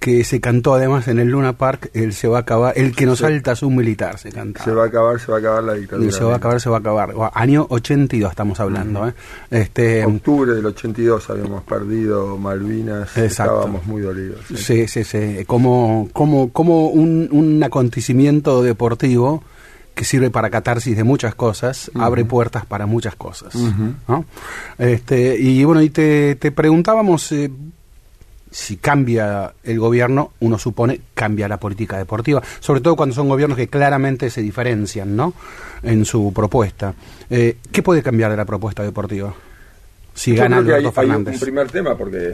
que 0.00 0.24
se 0.24 0.40
cantó 0.40 0.74
además 0.74 1.06
en 1.08 1.18
el 1.20 1.28
Luna 1.28 1.52
Park, 1.58 1.90
el 1.92 2.14
se 2.14 2.26
va 2.26 2.38
a 2.38 2.40
acabar, 2.40 2.72
el 2.76 2.96
que 2.96 3.04
nos 3.06 3.18
Sí. 3.18 3.24
salta 3.24 3.52
es 3.52 3.62
un 3.62 3.76
militar, 3.76 4.18
se 4.18 4.32
cantaba. 4.32 4.64
se 4.64 4.72
va 4.72 4.84
a 4.84 4.86
acabar, 4.86 5.20
se 5.20 5.30
va 5.30 5.36
a 5.36 5.40
acabar 5.40 5.62
la 5.62 5.74
dictadura. 5.74 6.08
Y 6.08 6.10
se 6.12 6.24
va 6.24 6.32
a 6.32 6.36
acabar, 6.36 6.60
se 6.60 6.70
va 6.70 6.76
a 6.76 6.80
acabar. 6.80 7.14
Año 7.34 7.66
82 7.68 8.30
estamos 8.30 8.58
hablando, 8.60 9.06
¿eh? 9.06 9.12
Este, 9.50 10.04
Octubre 10.06 10.54
del 10.54 10.64
82 10.66 11.28
habíamos 11.30 11.62
perdido 11.64 12.38
Malvinas, 12.38 13.16
Exacto. 13.16 13.52
estábamos 13.60 13.86
muy 13.86 14.00
dolidos. 14.02 14.40
sí. 14.48 14.56
Sí, 14.56 14.88
sí, 14.88 15.04
sí. 15.04 15.44
Como, 15.46 16.08
como, 16.14 16.50
como 16.50 16.88
un, 16.88 17.28
un 17.30 17.62
acontecimiento 17.62 18.62
deportivo 18.62 19.44
que 19.94 20.04
sirve 20.06 20.30
para 20.30 20.48
catarsis 20.48 20.96
de 20.96 21.04
muchas 21.04 21.34
cosas, 21.34 21.90
abre 21.94 22.24
puertas 22.24 22.64
para 22.64 22.86
muchas 22.86 23.16
cosas. 23.16 23.54
¿no? 24.08 24.24
este, 24.78 25.36
y 25.38 25.62
bueno, 25.64 25.82
y 25.82 25.90
te, 25.90 26.36
te 26.36 26.52
preguntábamos 26.52 27.30
eh, 27.32 27.50
si 28.50 28.76
cambia 28.78 29.54
el 29.62 29.78
gobierno, 29.78 30.32
uno 30.40 30.58
supone 30.58 31.00
cambia 31.14 31.46
la 31.48 31.58
política 31.60 31.96
deportiva, 31.98 32.42
sobre 32.58 32.80
todo 32.80 32.96
cuando 32.96 33.14
son 33.14 33.28
gobiernos 33.28 33.56
que 33.56 33.68
claramente 33.68 34.28
se 34.30 34.42
diferencian 34.42 35.14
¿no? 35.14 35.34
en 35.82 36.04
su 36.04 36.32
propuesta. 36.32 36.94
Eh, 37.30 37.58
¿Qué 37.70 37.82
puede 37.82 38.02
cambiar 38.02 38.30
de 38.32 38.36
la 38.36 38.44
propuesta 38.44 38.82
deportiva? 38.82 39.32
Si 40.14 40.34
Yo 40.34 40.42
gana 40.42 40.56
creo 40.56 40.66
que 40.66 40.74
hay, 40.74 40.80
Alberto 40.80 41.00
hay 41.00 41.06
un 41.06 41.12
Fernández. 41.14 41.40
primer 41.40 41.70
tema 41.70 41.96
porque 41.96 42.30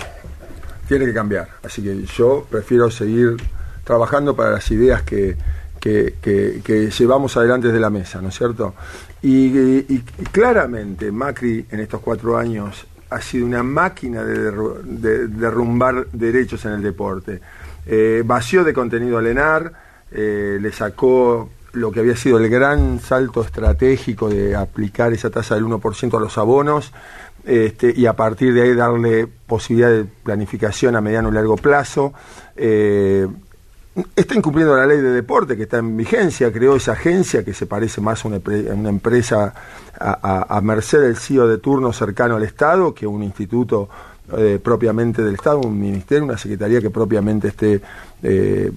tiene 0.88 1.04
que 1.04 1.12
cambiar. 1.12 1.48
Así 1.62 1.82
que 1.82 2.04
yo 2.16 2.46
prefiero 2.50 2.90
seguir 2.90 3.36
trabajando 3.84 4.34
para 4.34 4.50
las 4.52 4.70
ideas 4.70 5.02
que, 5.02 5.36
que, 5.78 6.14
que- 6.22 6.60
que 6.64 6.90
llevamos 6.90 7.36
adelante 7.36 7.68
desde 7.68 7.80
la 7.80 7.90
mesa, 7.90 8.20
¿no 8.22 8.28
es 8.30 8.38
cierto? 8.38 8.74
Y, 9.22 9.46
y- 9.58 9.86
y 10.18 10.24
claramente 10.32 11.12
Macri 11.12 11.66
en 11.70 11.80
estos 11.80 12.00
cuatro 12.00 12.36
años 12.38 12.86
ha 13.10 13.20
sido 13.20 13.46
una 13.46 13.62
máquina 13.62 14.24
de, 14.24 14.50
derru- 14.50 14.82
de 14.82 15.28
derrumbar 15.28 16.06
derechos 16.12 16.64
en 16.64 16.72
el 16.72 16.82
deporte. 16.82 17.40
Eh, 17.86 18.22
vació 18.24 18.64
de 18.64 18.72
contenido 18.72 19.18
al 19.18 19.26
ENAR, 19.26 19.72
eh, 20.10 20.58
le 20.60 20.72
sacó 20.72 21.50
lo 21.72 21.92
que 21.92 22.00
había 22.00 22.16
sido 22.16 22.38
el 22.38 22.48
gran 22.48 23.00
salto 23.00 23.42
estratégico 23.42 24.28
de 24.28 24.56
aplicar 24.56 25.12
esa 25.12 25.30
tasa 25.30 25.54
del 25.56 25.64
1% 25.64 26.16
a 26.16 26.20
los 26.20 26.38
abonos 26.38 26.92
este, 27.44 27.92
y 27.94 28.06
a 28.06 28.14
partir 28.14 28.54
de 28.54 28.62
ahí 28.62 28.74
darle 28.74 29.26
posibilidad 29.46 29.90
de 29.90 30.04
planificación 30.04 30.96
a 30.96 31.00
mediano 31.00 31.28
y 31.28 31.32
largo 31.32 31.56
plazo. 31.56 32.12
Eh, 32.56 33.26
está 34.14 34.34
incumpliendo 34.34 34.76
la 34.76 34.86
ley 34.86 35.00
de 35.00 35.10
deporte 35.10 35.56
que 35.56 35.64
está 35.64 35.78
en 35.78 35.96
vigencia, 35.96 36.52
creó 36.52 36.76
esa 36.76 36.92
agencia 36.92 37.44
que 37.44 37.54
se 37.54 37.66
parece 37.66 38.00
más 38.00 38.24
a 38.24 38.28
una, 38.28 38.88
empresa 38.88 39.54
a 39.98 40.60
merced 40.62 41.00
del 41.00 41.16
CEO 41.16 41.48
de 41.48 41.58
turno 41.58 41.92
cercano 41.92 42.36
al 42.36 42.42
Estado 42.42 42.94
que 42.94 43.06
un 43.06 43.22
instituto 43.22 43.88
eh, 44.36 44.58
propiamente 44.62 45.22
del 45.22 45.34
Estado, 45.34 45.60
un 45.60 45.78
ministerio, 45.78 46.24
una 46.24 46.38
secretaría 46.38 46.80
que 46.80 46.90
propiamente 46.90 47.48
esté, 47.48 47.80
eh, 48.22 48.70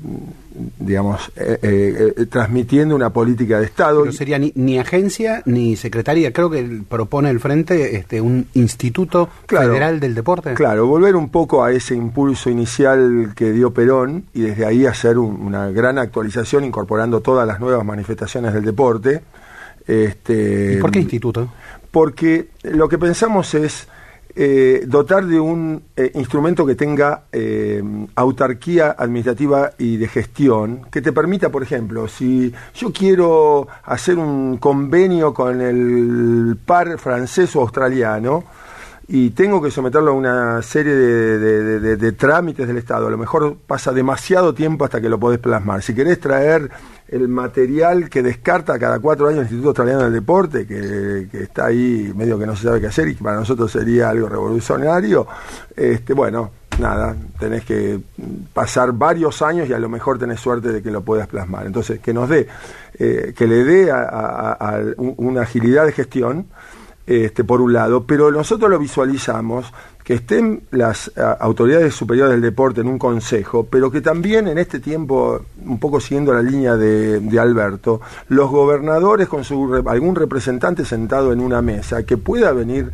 digamos, 0.79 1.31
eh, 1.35 2.13
eh, 2.17 2.25
transmitiendo 2.27 2.95
una 2.95 3.11
política 3.11 3.59
de 3.59 3.65
Estado. 3.65 4.05
No 4.05 4.11
sería 4.11 4.37
ni, 4.37 4.51
ni 4.55 4.77
agencia 4.77 5.41
ni 5.45 5.75
secretaría. 5.75 6.31
Creo 6.33 6.49
que 6.49 6.81
propone 6.87 7.29
el 7.29 7.39
Frente 7.39 7.95
este, 7.95 8.21
un 8.21 8.45
Instituto 8.53 9.29
Claro. 9.47 9.69
Federal 9.69 9.99
del 9.99 10.13
Deporte. 10.15 10.53
Claro, 10.53 10.85
volver 10.87 11.15
un 11.15 11.29
poco 11.29 11.63
a 11.63 11.71
ese 11.71 11.95
impulso 11.95 12.49
inicial 12.49 13.33
que 13.35 13.51
dio 13.51 13.73
Perón 13.73 14.25
y 14.33 14.41
desde 14.41 14.65
ahí 14.65 14.85
hacer 14.85 15.17
un- 15.17 15.39
una 15.41 15.69
gran 15.71 15.97
actualización 15.97 16.63
incorporando 16.63 17.21
todas 17.21 17.47
las 17.47 17.59
nuevas 17.59 17.85
manifestaciones 17.85 18.53
del 18.53 18.65
deporte. 18.65 19.21
Este, 19.87 20.73
¿Y 20.77 20.81
por 20.81 20.91
qué 20.91 20.99
instituto? 20.99 21.51
Porque 21.91 22.49
lo 22.63 22.87
que 22.87 22.97
pensamos 22.99 23.53
es 23.55 23.87
eh, 24.41 24.85
dotar 24.87 25.25
de 25.25 25.37
un 25.37 25.83
eh, 25.97 26.11
instrumento 26.15 26.65
que 26.65 26.73
tenga 26.73 27.23
eh, 27.29 27.83
autarquía 28.15 28.95
administrativa 28.97 29.71
y 29.77 29.97
de 29.97 30.07
gestión, 30.07 30.83
que 30.89 31.01
te 31.01 31.11
permita, 31.11 31.49
por 31.49 31.61
ejemplo, 31.61 32.07
si 32.07 32.53
yo 32.73 32.93
quiero 32.93 33.67
hacer 33.83 34.17
un 34.17 34.55
convenio 34.55 35.33
con 35.33 35.59
el 35.59 36.55
par 36.65 36.97
francés 36.99 37.53
o 37.57 37.59
australiano, 37.59 38.45
y 39.11 39.31
tengo 39.31 39.59
que 39.59 39.71
someterlo 39.71 40.11
a 40.11 40.13
una 40.13 40.61
serie 40.61 40.93
de, 40.93 41.97
de- 41.97 42.11
trámites 42.11 42.67
del 42.67 42.77
Estado. 42.77 43.07
A 43.07 43.09
lo 43.09 43.17
mejor 43.17 43.57
pasa 43.65 43.91
demasiado 43.91 44.53
tiempo 44.53 44.85
hasta 44.85 45.01
que 45.01 45.09
lo 45.09 45.19
podés 45.19 45.39
plasmar. 45.39 45.81
Si 45.81 45.95
querés 45.95 46.19
traer 46.19 46.69
el 47.07 47.27
material 47.27 48.07
que 48.07 48.21
descarta 48.21 48.77
cada 48.77 48.99
cuatro 48.99 49.25
años 49.27 49.39
el 49.39 49.43
Instituto 49.45 49.69
Australiano 49.69 50.03
del 50.03 50.13
Deporte, 50.13 50.67
que, 50.67 51.27
que 51.31 51.41
está 51.43 51.65
ahí 51.65 52.13
medio 52.15 52.37
que 52.37 52.45
no 52.45 52.55
se 52.55 52.65
sabe 52.65 52.79
qué 52.81 52.85
hacer 52.87 53.07
y 53.07 53.15
que 53.15 53.23
para 53.23 53.37
nosotros 53.37 53.71
sería 53.71 54.09
algo 54.11 54.29
revolucionario, 54.29 55.25
este, 55.75 56.13
bueno, 56.13 56.51
nada, 56.79 57.15
tenés 57.39 57.65
que 57.65 57.99
pasar 58.53 58.91
varios 58.93 59.41
años 59.41 59.67
y 59.67 59.73
a 59.73 59.79
lo 59.79 59.89
mejor 59.89 60.19
tenés 60.19 60.39
suerte 60.39 60.71
de 60.71 60.83
que 60.83 60.91
lo 60.91 61.01
puedas 61.01 61.27
plasmar. 61.27 61.65
Entonces, 61.65 61.99
que 61.99 62.13
nos 62.13 62.29
dé, 62.29 62.47
eh, 62.99 63.33
que 63.35 63.47
le 63.47 63.63
dé 63.63 63.91
a- 63.91 64.03
a- 64.03 64.51
a- 64.51 64.75
a 64.75 64.79
un- 64.97 65.15
una 65.17 65.41
agilidad 65.41 65.85
de 65.87 65.93
gestión, 65.93 66.45
este, 67.09 67.43
por 67.43 67.59
un 67.59 67.73
lado, 67.73 68.03
pero 68.03 68.31
nosotros 68.31 68.69
lo 68.69 68.77
visualizamos 68.77 69.73
que 70.03 70.13
estén 70.13 70.61
las 70.69 71.11
autoridades 71.39 71.95
superiores 71.95 72.33
del 72.33 72.41
deporte 72.41 72.81
en 72.81 72.87
un 72.87 72.99
consejo, 72.99 73.65
pero 73.65 73.89
que 73.89 73.99
también 74.01 74.47
en 74.47 74.59
este 74.59 74.79
tiempo, 74.79 75.43
un 75.65 75.79
poco 75.79 75.99
siguiendo 75.99 76.31
la 76.33 76.43
línea 76.43 76.75
de, 76.75 77.39
Alberto, 77.39 77.99
los 78.27 78.51
gobernadores 78.51 79.27
con 79.27 79.43
su 79.43 79.83
algún 79.87 80.15
representante 80.15 80.85
sentado 80.85 81.33
en 81.33 81.39
una 81.39 81.63
mesa, 81.63 82.03
que 82.03 82.17
pueda 82.17 82.51
venir 82.51 82.91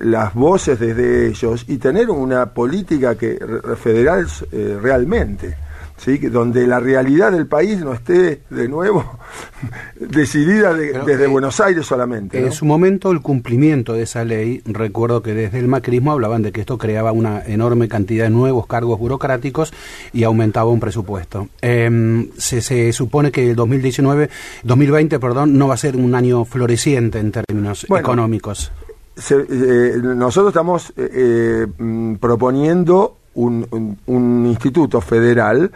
las 0.00 0.34
voces 0.34 0.80
desde 0.80 1.28
ellos 1.28 1.64
y 1.68 1.78
tener 1.78 2.10
una 2.10 2.46
política 2.46 3.14
que 3.14 3.38
federal 3.80 4.26
eh, 4.50 4.76
realmente. 4.82 5.65
¿Sí? 5.96 6.18
donde 6.18 6.66
la 6.66 6.80
realidad 6.80 7.32
del 7.32 7.46
país 7.46 7.78
no 7.80 7.92
esté 7.92 8.42
de 8.50 8.68
nuevo 8.68 9.18
decidida 10.00 10.74
de- 10.74 10.92
desde 11.04 11.24
eh, 11.24 11.28
Buenos 11.28 11.60
Aires 11.60 11.86
solamente. 11.86 12.40
¿no? 12.40 12.46
En 12.46 12.52
su 12.52 12.64
momento, 12.64 13.10
el 13.10 13.20
cumplimiento 13.20 13.92
de 13.94 14.02
esa 14.02 14.24
ley, 14.24 14.62
recuerdo 14.66 15.22
que 15.22 15.34
desde 15.34 15.58
el 15.58 15.68
macrismo 15.68 16.12
hablaban 16.12 16.42
de 16.42 16.52
que 16.52 16.60
esto 16.60 16.78
creaba 16.78 17.12
una 17.12 17.44
enorme 17.46 17.88
cantidad 17.88 18.24
de 18.24 18.30
nuevos 18.30 18.66
cargos 18.66 18.98
burocráticos 18.98 19.72
y 20.12 20.24
aumentaba 20.24 20.70
un 20.70 20.80
presupuesto. 20.80 21.48
Em, 21.60 22.28
se, 22.36 22.60
se 22.60 22.92
supone 22.92 23.30
que 23.32 23.50
el 23.50 23.56
2019, 23.56 24.30
2020, 24.64 25.18
perdón, 25.18 25.56
no 25.58 25.68
va 25.68 25.74
a 25.74 25.78
ser 25.78 25.96
un 25.96 26.14
año 26.14 26.44
floreciente 26.44 27.18
en 27.18 27.32
términos 27.32 27.86
Bueno, 27.88 28.06
económicos. 28.06 28.72
Se- 29.16 29.46
eh, 29.48 29.94
nosotros 30.02 30.50
estamos 30.50 30.92
eh, 30.96 31.08
eh, 31.12 31.66
mm, 31.78 32.16
proponiendo 32.16 33.16
un, 33.36 33.66
un- 33.70 33.98
un 34.06 34.46
instituto 34.46 35.00
federal 35.00 35.70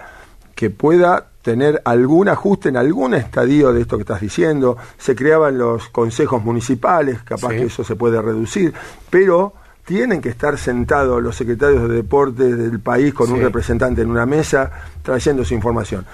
que 0.55 0.69
pueda 0.71 1.27
tener 1.43 1.81
algún 1.87 2.29
ajuste 2.29 2.69
en 2.69 2.77
algún 2.77 3.15
estadio 3.15 3.73
de 3.73 3.81
esto 3.81 3.97
que 3.97 4.03
estás 4.03 4.21
diciendo. 4.21 4.77
Se 4.99 5.15
creaban 5.17 5.57
los 5.57 5.89
consejos 5.89 6.45
municipales, 6.45 7.23
capaz 7.23 7.51
Sí. 7.53 7.57
que 7.57 7.65
eso 7.65 7.83
se 7.85 7.97
puede 7.97 8.21
reducir, 8.21 8.75
pero 9.09 9.55
tienen 9.87 10.21
que 10.21 10.29
estar 10.29 10.57
sentados 10.59 11.21
los 11.23 11.35
secretarios 11.35 11.89
de 11.89 11.95
deportes 11.97 12.57
del 12.59 12.79
país 12.79 13.15
con 13.15 13.33
un 13.33 13.41
representante 13.41 14.03
en 14.03 14.11
una 14.11 14.27
mesa 14.27 14.71
trayendo 15.03 15.43
su 15.45 15.55
información. 15.55 16.05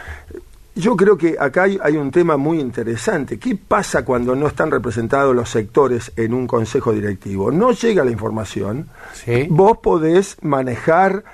Yo 0.77 0.95
creo 0.95 1.17
que 1.17 1.37
acá 1.41 1.63
hay, 1.63 1.79
hay 1.83 1.97
un 1.97 2.11
tema 2.11 2.37
muy 2.37 2.61
interesante. 2.61 3.39
¿Qué 3.39 3.57
pasa 3.57 4.05
cuando 4.05 4.37
no 4.37 4.47
están 4.47 4.71
representados 4.71 5.35
los 5.35 5.49
sectores 5.49 6.13
en 6.17 6.35
un 6.35 6.47
consejo 6.47 6.93
directivo? 6.93 7.51
No 7.51 7.73
llega 7.73 8.05
la 8.05 8.11
información. 8.11 8.87
Sí. 9.15 9.47
Vos 9.49 9.79
podés 9.79 10.37
manejar 10.43 11.25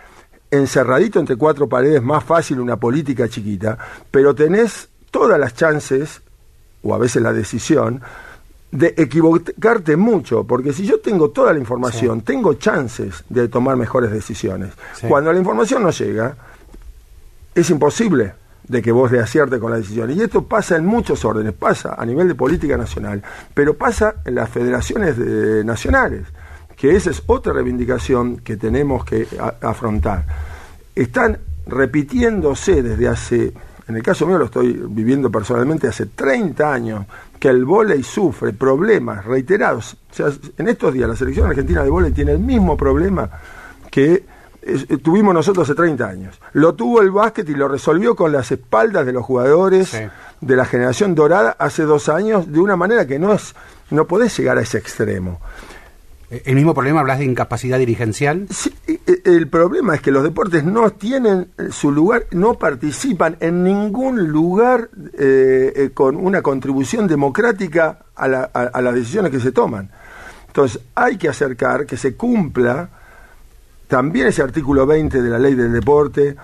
encerradito 0.52 1.18
entre 1.18 1.35
cuatro 1.35 1.68
paredes 1.68 2.00
más 2.00 2.22
fácil 2.22 2.61
una 2.61 2.76
política 2.76 3.28
chiquita, 3.28 3.76
pero 4.12 4.33
tenés 4.33 4.88
todas 5.11 5.40
las 5.40 5.57
chances, 5.57 6.22
o 6.85 6.94
a 6.94 6.98
veces 6.98 7.20
la 7.20 7.33
decisión, 7.33 8.00
de 8.70 8.94
equivocarte 8.96 9.96
mucho, 9.96 10.44
porque 10.44 10.72
si 10.72 10.87
yo 10.87 11.00
tengo 11.00 11.31
toda 11.31 11.52
la 11.52 11.59
información, 11.59 12.20
tengo 12.20 12.55
chances 12.55 13.24
de 13.28 13.48
tomar 13.48 13.76
mejores 13.76 14.12
decisiones. 14.12 14.72
Sí. 14.94 15.09
Cuando 15.09 15.33
la 15.33 15.38
información 15.40 15.83
no 15.83 15.90
llega, 15.90 16.37
es 17.57 17.68
imposible 17.70 18.35
de 18.73 18.81
que 18.83 18.91
vos 18.91 19.13
le 19.13 19.21
acierte 19.21 19.59
con 19.61 19.71
la 19.71 19.77
decisión. 19.77 20.11
Y 20.11 20.21
esto 20.21 20.45
pasa 20.49 20.77
en 20.77 20.87
muchos 20.87 21.25
órdenes, 21.27 21.53
pasa 21.53 21.95
a 21.97 22.07
nivel 22.07 22.27
de 22.27 22.35
política 22.35 22.77
nacional, 22.77 23.23
pero 23.53 23.75
pasa 23.75 24.15
en 24.25 24.35
las 24.35 24.49
federaciones 24.49 25.17
de- 25.19 25.63
nacionales, 25.63 26.27
que 26.75 26.97
esa 26.97 27.11
es 27.11 27.23
otra 27.27 27.53
reivindicación 27.53 28.39
que 28.39 28.57
tenemos 28.57 29.05
que 29.05 29.29
afrontar. 29.61 30.25
Están 30.95 31.39
repitiéndose 31.67 32.83
desde 32.83 33.09
hace, 33.09 33.53
en 33.87 33.97
el 33.97 34.03
caso 34.03 34.27
mío 34.27 34.39
lo 34.39 34.47
estoy 34.47 34.83
viviendo 34.89 35.31
personalmente 35.31 35.87
hace 35.87 36.07
30 36.07 36.73
años, 36.73 37.07
que 37.39 37.49
el 37.49 37.65
vóley 37.67 38.03
sufre 38.03 38.53
problemas 38.55 39.25
reiterados. 39.25 39.97
En 40.57 40.69
estos 40.69 40.95
días 40.95 41.09
la 41.09 41.17
selección 41.17 41.47
argentina 41.47 41.85
de 41.85 41.91
vóley 41.91 42.13
tiene 42.13 42.33
el 42.33 42.39
mismo 42.39 42.77
problema 42.77 43.29
que 43.91 44.25
eh, 44.62 44.96
tuvimos 44.98 45.35
nosotros 45.35 45.68
hace 45.68 45.75
30 45.75 46.09
años. 46.09 46.40
Lo 46.53 46.75
tuvo 46.75 47.01
el 47.03 47.11
básquet 47.11 47.48
y 47.48 47.55
lo 47.55 47.68
resolvió 47.68 48.14
con 48.16 48.33
las 48.33 48.51
espaldas 48.53 49.05
de 49.07 49.12
los 49.12 49.25
jugadores 49.25 49.88
Sí. 49.88 49.98
de 50.40 50.57
la 50.57 50.64
generación 50.64 51.14
dorada 51.14 51.57
hace 51.59 51.83
dos 51.83 52.09
años 52.09 52.51
de 52.53 52.61
una 52.61 52.77
manera 52.77 53.07
que 53.07 53.18
no 53.18 53.33
es 53.33 53.55
no 53.90 54.07
podés 54.07 54.37
llegar 54.38 54.57
a 54.59 54.62
ese 54.62 54.79
extremo. 54.79 55.40
Eh, 56.31 56.42
El 56.46 56.55
mismo 56.55 56.72
problema, 56.72 57.01
hablas 57.01 57.18
de 57.18 57.27
incapacidad 57.27 57.79
dirigencial. 57.79 58.46
Sí, 58.51 58.72
e- 58.87 59.01
e- 59.07 59.20
el 59.25 59.48
problema 59.48 59.94
es 59.94 60.01
que 60.01 60.11
los 60.11 60.22
deportes 60.22 60.64
no 60.64 60.90
tienen 60.90 61.48
eh, 61.59 61.68
su 61.70 61.90
lugar, 61.92 62.25
no 62.31 62.55
participan 62.55 63.37
en 63.40 63.62
ningún 63.64 64.29
lugar 64.29 64.88
eh, 65.18 65.72
eh, 65.77 65.90
con 65.92 66.16
una 66.16 66.40
contribución 66.40 67.07
democrática 67.07 67.98
a, 68.16 68.29
la- 68.29 68.51
a- 68.55 68.62
a 68.72 68.81
las 68.81 68.94
decisiones 68.94 69.31
que 69.31 69.40
se 69.40 69.53
toman. 69.53 69.90
Entonces 70.46 70.81
hay 70.94 71.16
que 71.18 71.29
acercar 71.29 71.85
que 71.85 71.96
se 71.98 72.14
cumpla 72.16 72.88
también 73.92 74.28
ese 74.28 74.40
artículo 74.40 74.87
20 74.87 75.20
de 75.20 75.28
la 75.28 75.38
ley 75.38 75.55
del 75.55 75.70
deporte. 75.70 76.35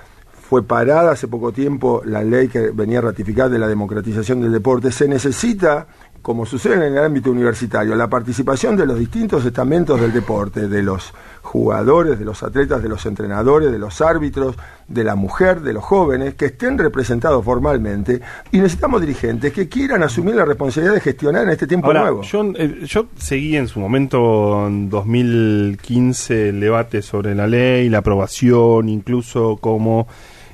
Fue 0.50 0.62
parada 0.62 1.12
hace 1.12 1.28
poco 1.28 1.50
tiempo 1.50 2.02
la 2.04 2.22
ley 2.22 2.48
que 2.48 2.72
venía 2.72 2.98
a 2.98 3.00
ratificar 3.00 3.48
de 3.48 3.58
la 3.58 3.66
democratización 3.66 4.42
del 4.42 4.52
deporte. 4.52 4.92
Se 4.92 5.08
necesita 5.08 5.86
como 6.22 6.46
sucede 6.46 6.86
en 6.86 6.96
el 6.96 7.04
ámbito 7.04 7.30
universitario, 7.30 7.94
la 7.94 8.08
participación 8.08 8.76
de 8.76 8.86
los 8.86 8.98
distintos 8.98 9.44
estamentos 9.44 10.00
del 10.00 10.12
deporte, 10.12 10.68
de 10.68 10.82
los 10.82 11.12
jugadores, 11.42 12.18
de 12.18 12.24
los 12.24 12.42
atletas, 12.42 12.82
de 12.82 12.88
los 12.88 13.06
entrenadores, 13.06 13.72
de 13.72 13.78
los 13.78 14.00
árbitros, 14.00 14.56
de 14.86 15.04
la 15.04 15.14
mujer, 15.14 15.60
de 15.60 15.72
los 15.72 15.84
jóvenes, 15.84 16.34
que 16.34 16.46
estén 16.46 16.76
representados 16.76 17.44
formalmente, 17.44 18.20
y 18.52 18.58
necesitamos 18.58 19.00
dirigentes 19.00 19.52
que 19.52 19.68
quieran 19.68 20.02
asumir 20.02 20.34
la 20.34 20.44
responsabilidad 20.44 20.94
de 20.94 21.00
gestionar 21.00 21.44
en 21.44 21.50
este 21.50 21.66
tiempo 21.66 21.86
Ahora, 21.86 22.02
nuevo. 22.02 22.22
Yo, 22.22 22.44
eh, 22.56 22.82
yo 22.84 23.06
seguí 23.16 23.56
en 23.56 23.68
su 23.68 23.80
momento, 23.80 24.66
en 24.66 24.90
2015, 24.90 26.50
el 26.50 26.60
debate 26.60 27.02
sobre 27.02 27.34
la 27.34 27.46
ley, 27.46 27.88
la 27.88 27.98
aprobación, 27.98 28.88
incluso 28.88 29.56
cómo 29.60 30.06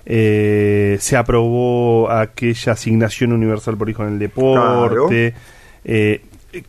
eh, 0.06 0.96
se 1.00 1.16
aprobó 1.16 2.10
aquella 2.10 2.72
asignación 2.72 3.32
universal 3.32 3.76
por 3.76 3.88
hijo 3.88 4.02
en 4.02 4.14
el 4.14 4.18
deporte. 4.18 5.34
Eh, 5.84 6.22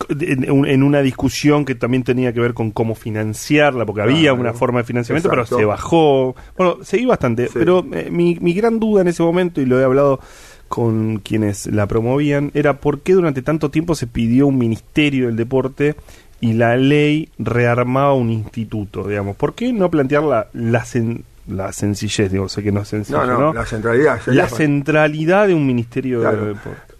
en, 0.10 0.52
un- 0.52 0.66
en 0.68 0.82
una 0.84 1.02
discusión 1.02 1.64
que 1.64 1.76
también 1.76 2.04
tenía 2.04 2.34
que 2.34 2.40
ver 2.40 2.54
con 2.56 2.72
cómo 2.72 2.96
financiarla, 2.96 3.86
porque 3.86 4.02
había 4.02 4.30
Claro. 4.32 4.42
una 4.42 4.54
forma 4.54 4.80
de 4.80 4.86
financiamiento, 4.86 5.30
Exacto. 5.30 5.46
pero 5.56 5.60
se 5.62 5.66
bajó. 5.66 6.36
Bueno, 6.58 6.78
seguí 6.84 7.06
bastante, 7.06 7.48
Sí. 7.48 7.54
pero 7.54 7.86
eh, 7.94 8.10
mi, 8.12 8.36
mi 8.42 8.54
gran 8.54 8.80
duda 8.80 9.02
en 9.02 9.10
ese 9.10 9.22
momento, 9.22 9.62
y 9.62 9.66
lo 9.66 9.80
he 9.80 9.84
hablado 9.84 10.20
con 10.68 11.20
quienes 11.20 11.68
la 11.68 11.86
promovían, 11.88 12.50
era 12.56 12.80
por 12.80 13.02
qué 13.02 13.14
durante 13.14 13.44
tanto 13.44 13.70
tiempo 13.70 13.94
se 13.94 14.08
pidió 14.08 14.48
un 14.48 14.58
ministerio 14.58 15.28
del 15.28 15.36
deporte 15.36 15.96
y 16.42 16.54
la 16.54 16.76
ley 16.78 17.30
rearmaba 17.38 18.14
un 18.14 18.32
instituto, 18.32 19.08
digamos. 19.08 19.36
¿Por 19.36 19.54
qué 19.54 19.72
no 19.72 19.92
plantear 19.92 20.24
la, 20.24 20.48
la, 20.54 20.82
sen- 20.84 21.22
la 21.48 21.72
sencillez? 21.72 22.32
Digo, 22.32 22.50
sé 22.50 22.64
que 22.64 22.72
no 22.72 22.82
es 22.82 22.88
sencillo, 22.88 23.24
no, 23.26 23.34
¿no? 23.34 23.40
no, 23.40 23.54
la 23.54 23.66
centralidad. 23.68 24.20
La 24.26 24.50
centralidad 24.50 25.48
de 25.48 25.54
un 25.54 25.68
ministerio 25.68 26.22
Claro. 26.22 26.46
del 26.46 26.56
deporte. 26.56 26.94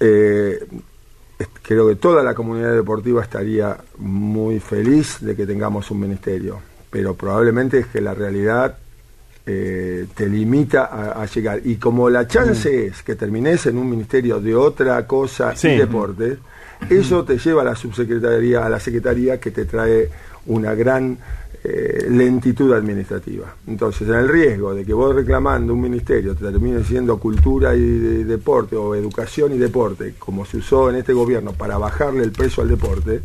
Eh, 0.00 0.58
creo 1.62 1.88
que 1.88 1.96
toda 1.96 2.22
la 2.22 2.34
comunidad 2.34 2.72
deportiva 2.72 3.22
estaría 3.22 3.76
muy 3.98 4.60
feliz 4.60 5.18
de 5.20 5.34
que 5.36 5.46
tengamos 5.46 5.90
un 5.90 6.00
ministerio, 6.00 6.60
pero 6.90 7.14
probablemente 7.14 7.78
es 7.80 7.86
que 7.86 8.00
la 8.00 8.14
realidad 8.14 8.76
eh, 9.46 10.06
te 10.14 10.28
limita 10.28 10.84
a, 10.86 11.22
a 11.22 11.26
llegar. 11.26 11.60
Y 11.64 11.76
como 11.76 12.08
la 12.08 12.26
chance 12.26 12.86
es 12.86 13.02
que 13.02 13.14
termines 13.14 13.66
en 13.66 13.76
un 13.78 13.88
ministerio 13.90 14.40
de 14.40 14.54
otra 14.54 15.06
cosa 15.06 15.54
Sí. 15.54 15.68
y 15.68 15.76
deporte, 15.78 16.38
eso 16.88 17.24
te 17.24 17.38
lleva 17.38 17.62
a 17.62 17.64
la 17.66 17.76
subsecretaría, 17.76 18.64
a 18.64 18.68
la 18.68 18.80
secretaría 18.80 19.38
que 19.38 19.50
te 19.50 19.64
trae 19.66 20.08
una 20.46 20.74
gran 20.74 21.18
eh, 21.66 22.06
lentitud 22.10 22.72
administrativa. 22.74 23.54
Entonces, 23.66 24.06
en 24.08 24.14
el 24.14 24.28
riesgo 24.28 24.74
de 24.74 24.84
que 24.84 24.92
vos 24.92 25.14
reclamando 25.14 25.72
un 25.72 25.80
ministerio 25.80 26.34
te 26.34 26.44
termine 26.44 26.84
siendo 26.84 27.18
cultura 27.18 27.74
y 27.74 27.80
de- 27.80 28.24
deporte 28.24 28.76
o 28.76 28.94
educación 28.94 29.54
y 29.54 29.58
deporte, 29.58 30.14
como 30.18 30.44
se 30.44 30.58
usó 30.58 30.90
en 30.90 30.96
este 30.96 31.14
gobierno 31.14 31.52
para 31.52 31.78
bajarle 31.78 32.22
el 32.24 32.32
precio 32.32 32.62
al 32.62 32.68
deporte, 32.68 33.22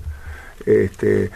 este, 0.65 1.32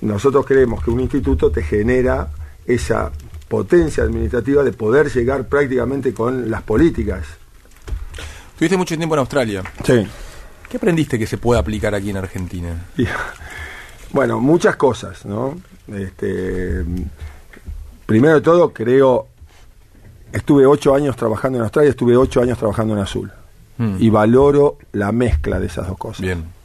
nosotros 0.00 0.44
creemos 0.46 0.82
que 0.82 0.90
un 0.90 1.00
instituto 1.00 1.50
te 1.52 1.62
genera 1.62 2.28
esa 2.66 3.10
potencia 3.48 4.02
administrativa 4.02 4.62
de 4.62 4.72
poder 4.72 5.10
llegar 5.12 5.48
prácticamente 5.48 6.12
con 6.12 6.50
las 6.50 6.62
políticas. 6.62 7.24
Tuviste 8.58 8.76
mucho 8.76 8.96
tiempo 8.96 9.14
en 9.14 9.20
Australia. 9.20 9.62
Sí. 9.84 10.06
¿Qué 10.68 10.76
aprendiste 10.76 11.18
que 11.18 11.26
se 11.26 11.38
puede 11.38 11.60
aplicar 11.60 11.94
aquí 11.94 12.10
en 12.10 12.16
Argentina? 12.18 12.86
Y, 12.96 13.06
bueno, 14.12 14.40
muchas 14.40 14.76
cosas, 14.76 15.24
¿no? 15.24 15.56
Este, 15.94 16.84
primero 18.06 18.34
de 18.34 18.40
todo, 18.40 18.72
creo, 18.72 19.28
estuve 20.32 20.66
ocho 20.66 20.94
años 20.94 21.16
trabajando 21.16 21.58
en 21.58 21.64
Australia, 21.64 21.90
estuve 21.90 22.16
ocho 22.16 22.40
años 22.40 22.58
trabajando 22.58 22.94
en 22.94 23.00
Azul. 23.00 23.32
Hmm. 23.78 23.96
Y 23.98 24.10
valoro 24.10 24.78
la 24.92 25.12
mezcla 25.12 25.60
de 25.60 25.66
esas 25.66 25.86
dos 25.86 25.98
cosas. 25.98 26.20
Bien. 26.20 26.57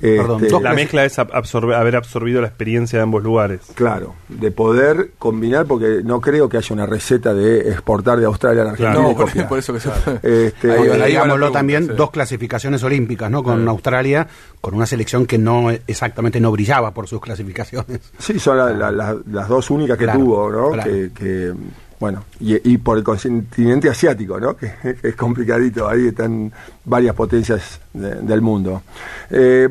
Perdón, 0.00 0.36
Este, 0.42 0.52
dos 0.52 0.62
La 0.62 0.74
mezcla 0.74 1.04
es 1.04 1.18
absorbe- 1.18 1.74
haber 1.74 1.96
absorbido 1.96 2.40
la 2.40 2.48
experiencia 2.48 2.98
de 2.98 3.02
ambos 3.02 3.22
lugares. 3.22 3.60
Claro, 3.74 4.14
de 4.28 4.50
poder 4.50 5.10
combinar, 5.18 5.66
porque 5.66 6.00
no 6.04 6.20
creo 6.20 6.48
que 6.48 6.56
haya 6.56 6.72
una 6.74 6.86
receta 6.86 7.34
de 7.34 7.70
exportar 7.70 8.18
de 8.20 8.26
Australia 8.26 8.62
a 8.62 8.64
la 8.66 8.70
Argentina. 8.72 8.92
Claro. 8.94 9.08
No, 9.34 9.48
por, 9.48 9.58
eso 9.58 9.72
que 9.72 9.80
se 9.80 9.88
Este, 10.46 10.72
Ahí 10.72 10.88
ahí 10.88 11.10
digámoslo 11.12 11.50
también, 11.50 11.86
sí. 11.86 11.92
dos 11.96 12.10
clasificaciones 12.10 12.82
olímpicas, 12.82 13.30
¿no? 13.30 13.42
Con 13.42 13.66
Australia, 13.68 14.26
con 14.60 14.74
una 14.74 14.86
selección 14.86 15.26
que 15.26 15.38
no 15.38 15.70
exactamente 15.70 16.40
no 16.40 16.50
brillaba 16.52 16.92
por 16.92 17.06
sus 17.08 17.20
clasificaciones. 17.20 18.00
Sí, 18.18 18.38
son 18.38 18.56
la- 18.58 18.70
la- 18.72 18.90
la- 18.92 19.16
las 19.30 19.48
dos 19.48 19.70
únicas 19.70 19.96
que 19.98 20.04
Claro, 20.04 20.18
tuvo, 20.20 20.50
¿no? 20.50 20.70
claro. 20.72 20.90
Que, 20.90 21.10
que, 21.14 21.52
bueno, 22.00 22.22
y, 22.38 22.72
y 22.74 22.78
por 22.78 22.96
el 22.98 23.02
continente 23.02 23.88
asiático, 23.88 24.38
¿no? 24.38 24.56
Que, 24.56 24.72
que 25.00 25.08
es 25.08 25.16
complicadito, 25.16 25.88
ahí 25.88 26.08
están 26.08 26.52
varias 26.84 27.14
potencias 27.14 27.80
de- 27.92 28.16
del 28.16 28.40
mundo. 28.40 28.82
Eh, 29.30 29.68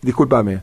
discúlpame, 0.00 0.62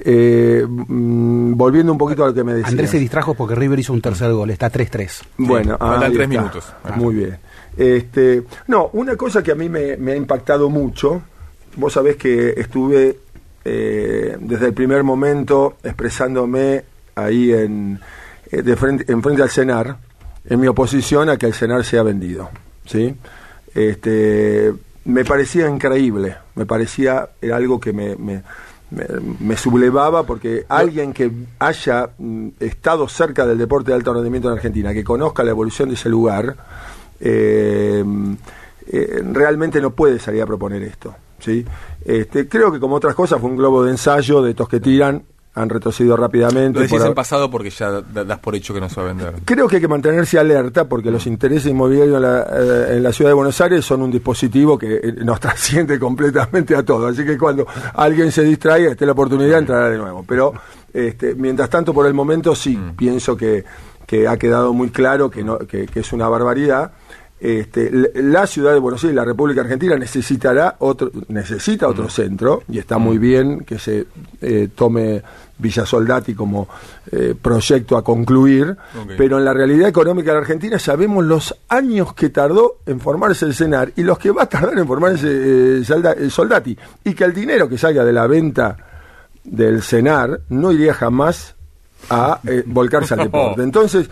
eh, 0.00 0.64
mm, 0.66 1.54
volviendo 1.54 1.92
un 1.92 1.98
poquito 1.98 2.24
a 2.24 2.28
lo 2.28 2.34
que 2.34 2.44
me 2.44 2.52
decías. 2.54 2.70
Andrés 2.70 2.90
se 2.90 2.98
distrajo 2.98 3.34
porque 3.34 3.54
River 3.54 3.78
hizo 3.78 3.92
un 3.92 4.00
tercer 4.00 4.32
gol, 4.32 4.50
está 4.50 4.70
3-3. 4.70 5.22
Bueno, 5.38 5.76
faltan 5.78 6.02
ahí 6.10 6.16
tres 6.16 6.28
está. 6.28 6.40
minutos. 6.40 6.72
Muy 6.96 7.14
bien. 7.14 7.38
Este, 7.76 8.44
no, 8.68 8.90
una 8.92 9.16
cosa 9.16 9.42
que 9.42 9.52
a 9.52 9.54
mí 9.54 9.68
me, 9.68 9.96
me 9.96 10.12
ha 10.12 10.16
impactado 10.16 10.70
mucho, 10.70 11.22
vos 11.76 11.92
sabés 11.92 12.16
que 12.16 12.54
estuve 12.56 13.18
eh, 13.64 14.36
desde 14.40 14.66
el 14.66 14.74
primer 14.74 15.02
momento 15.02 15.78
expresándome 15.82 16.84
ahí 17.14 17.52
en, 17.52 17.98
eh, 18.50 18.62
de 18.62 18.76
frente, 18.76 19.10
en 19.10 19.22
frente 19.22 19.42
al 19.42 19.50
CENAR, 19.50 19.96
en 20.46 20.60
mi 20.60 20.66
oposición 20.66 21.30
a 21.30 21.36
que 21.36 21.46
el 21.46 21.54
CENAR 21.54 21.84
sea 21.84 22.02
vendido. 22.02 22.50
¿sí? 22.84 23.14
Este, 23.74 24.72
me 25.06 25.24
parecía 25.24 25.68
increíble, 25.68 26.36
me 26.54 26.66
parecía 26.66 27.30
era 27.40 27.56
algo 27.56 27.80
que 27.80 27.92
me, 27.92 28.16
me, 28.16 28.42
me- 28.90 29.56
sublevaba 29.56 30.24
porque 30.24 30.64
alguien 30.68 31.12
que 31.12 31.30
haya 31.58 32.10
mm, 32.18 32.48
estado 32.60 33.08
cerca 33.08 33.46
del 33.46 33.58
deporte 33.58 33.90
de 33.90 33.96
alto 33.96 34.12
rendimiento 34.14 34.48
en 34.48 34.54
Argentina, 34.56 34.92
que 34.92 35.02
conozca 35.04 35.42
la 35.42 35.50
evolución 35.50 35.88
de 35.88 35.94
ese 35.96 36.08
lugar, 36.08 36.56
eh, 37.20 38.04
eh, 38.86 39.22
realmente 39.32 39.80
no 39.80 39.90
puede 39.90 40.18
salir 40.18 40.42
a 40.42 40.46
proponer 40.46 40.82
esto. 40.82 41.14
¿sí? 41.38 41.64
Este, 42.04 42.48
creo 42.48 42.70
que 42.72 42.80
como 42.80 42.96
otras 42.96 43.14
cosas 43.14 43.40
fue 43.40 43.50
un 43.50 43.56
globo 43.56 43.82
de 43.84 43.92
ensayo 43.92 44.42
de 44.42 44.50
estos 44.50 44.68
que 44.68 44.80
tiran, 44.80 45.22
han 45.56 45.68
retrocedido 45.68 46.16
rápidamente. 46.16 46.78
Lo 46.78 46.82
decís 46.82 46.98
por- 46.98 47.06
en 47.06 47.14
pasado 47.14 47.50
porque 47.50 47.70
ya 47.70 47.90
da- 48.02 48.24
das 48.24 48.38
por 48.40 48.56
hecho 48.56 48.74
que 48.74 48.80
no 48.80 48.88
se 48.88 48.96
va 49.00 49.02
a 49.02 49.12
vender. 49.12 49.34
Creo 49.44 49.68
que 49.68 49.76
hay 49.76 49.82
que 49.82 49.88
mantenerse 49.88 50.38
alerta 50.38 50.84
porque 50.88 51.10
los 51.12 51.26
intereses 51.26 51.70
inmobiliarios 51.70 52.16
en 52.16 52.22
la, 52.22 52.42
eh, 52.50 52.96
en 52.96 53.02
la 53.02 53.12
ciudad 53.12 53.30
de 53.30 53.34
Buenos 53.34 53.60
Aires 53.60 53.84
son 53.84 54.02
un 54.02 54.10
dispositivo 54.10 54.76
que 54.76 54.96
eh, 54.96 55.14
nos 55.24 55.38
trasciende 55.40 55.98
completamente 55.98 56.74
a 56.74 56.82
todo. 56.82 57.06
Así 57.06 57.24
que 57.24 57.38
cuando 57.38 57.66
alguien 57.94 58.32
se 58.32 58.42
distraiga, 58.42 58.90
esté 58.90 59.06
la 59.06 59.12
oportunidad, 59.12 59.58
entrará 59.60 59.90
de 59.90 59.98
nuevo. 59.98 60.24
Pero 60.26 60.52
este, 60.92 61.34
mientras 61.36 61.70
tanto, 61.70 61.94
por 61.94 62.06
el 62.06 62.14
momento, 62.14 62.54
sí, 62.56 62.78
pienso 62.96 63.36
que, 63.36 63.64
que 64.06 64.26
ha 64.26 64.36
quedado 64.36 64.72
muy 64.72 64.90
claro 64.90 65.30
que, 65.30 65.44
no, 65.44 65.58
que, 65.58 65.86
que 65.86 66.00
es 66.00 66.12
una 66.12 66.28
barbaridad. 66.28 66.92
Este, 67.40 67.90
la 68.14 68.46
ciudad 68.46 68.72
de 68.72 68.78
Buenos 68.78 69.02
Aires, 69.04 69.16
la 69.16 69.24
República 69.24 69.60
Argentina, 69.60 69.96
necesitará 69.96 70.76
otro, 70.78 71.10
necesita 71.28 71.88
otro 71.88 72.08
centro 72.08 72.62
y 72.68 72.78
está 72.78 72.96
muy 72.96 73.18
bien 73.18 73.64
que 73.64 73.78
se 73.78 74.06
eh, 74.40 74.68
tome 74.74 75.20
Villa 75.58 75.86
Soldati 75.86 76.34
como 76.34 76.68
eh, 77.10 77.34
proyecto 77.40 77.96
a 77.96 78.04
concluir, 78.04 78.76
pero 79.16 79.38
en 79.38 79.44
la 79.44 79.52
realidad 79.52 79.88
económica 79.88 80.30
de 80.30 80.34
la 80.34 80.40
Argentina 80.40 80.78
sabemos 80.78 81.24
los 81.24 81.54
años 81.68 82.14
que 82.14 82.30
tardó 82.30 82.78
en 82.86 83.00
formarse 83.00 83.46
el 83.46 83.54
CENAR 83.54 83.92
y 83.96 84.02
los 84.02 84.18
que 84.18 84.30
va 84.30 84.42
a 84.42 84.48
tardar 84.48 84.78
en 84.78 84.86
formarse 84.86 85.28
eh, 85.28 85.82
eh, 85.82 86.30
Soldati 86.30 86.76
y 87.04 87.14
que 87.14 87.24
el 87.24 87.32
dinero 87.32 87.68
que 87.68 87.78
salga 87.78 88.04
de 88.04 88.12
la 88.12 88.26
venta 88.26 88.76
del 89.44 89.82
CENAR 89.82 90.40
no 90.48 90.72
iría 90.72 90.94
jamás 90.94 91.54
a 92.10 92.40
eh, 92.46 92.62
volcarse 92.66 93.14
al 93.14 93.20
deporte. 93.24 93.62
Entonces, 93.62 94.10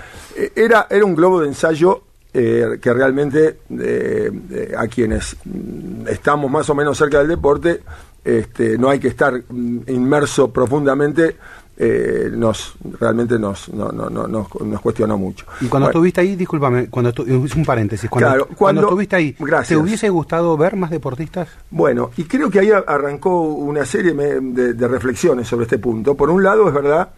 era, 0.55 0.87
era 0.89 1.05
un 1.05 1.15
globo 1.15 1.41
de 1.41 1.49
ensayo 1.49 2.03
eh, 2.35 2.79
que 2.81 2.95
realmente 2.95 3.59
eh, 3.79 4.31
eh, 4.51 4.75
a 4.75 4.87
quienes 4.87 5.37
mm, 5.45 6.09
estamos 6.09 6.51
más 6.51 6.71
o 6.71 6.75
menos 6.75 6.97
cerca 6.97 7.19
del 7.19 7.29
deporte, 7.29 7.83
este, 8.25 8.79
no 8.79 8.89
hay 8.91 8.99
que 8.99 9.09
estar 9.09 9.35
mm, 9.49 9.79
inmerso 9.89 10.53
profundamente, 10.53 11.37
eh, 11.77 12.31
nos 12.33 12.75
realmente 13.01 13.39
nos, 13.39 13.69
no, 13.71 13.91
no, 13.91 14.09
no- 14.11 14.29
nos, 14.29 14.47
nos 14.61 14.81
cuestionó 14.81 15.17
mucho. 15.19 15.47
Y 15.61 15.67
cuando 15.67 15.87
Bueno, 15.87 15.99
estuviste 15.99 16.21
ahí, 16.21 16.37
discúlpame, 16.37 16.89
cuando 16.89 17.13
estu- 17.13 17.45
es 17.47 17.55
un 17.57 17.65
paréntesis, 17.65 18.09
cuando, 18.11 18.29
Claro, 18.29 18.45
cuando 18.45 18.57
cuando- 18.59 18.83
estuviste 18.83 19.17
ahí, 19.17 19.35
Gracias. 19.39 19.69
¿te 19.69 19.77
hubiese 19.77 20.09
gustado 20.11 20.57
ver 20.57 20.77
más 20.77 20.91
deportistas? 20.91 21.49
Bueno, 21.71 22.11
y 22.17 22.25
creo 22.25 22.51
que 22.51 22.61
ahí 22.61 22.71
arrancó 22.71 23.43
una 23.43 23.85
serie 23.87 24.13
de, 24.13 24.75
de 24.75 24.89
reflexiones 24.89 25.49
sobre 25.49 25.65
este 25.65 25.79
punto. 25.79 26.15
Por 26.15 26.31
un 26.31 26.43
lado, 26.43 26.69
es 26.69 26.75
verdad 26.75 27.09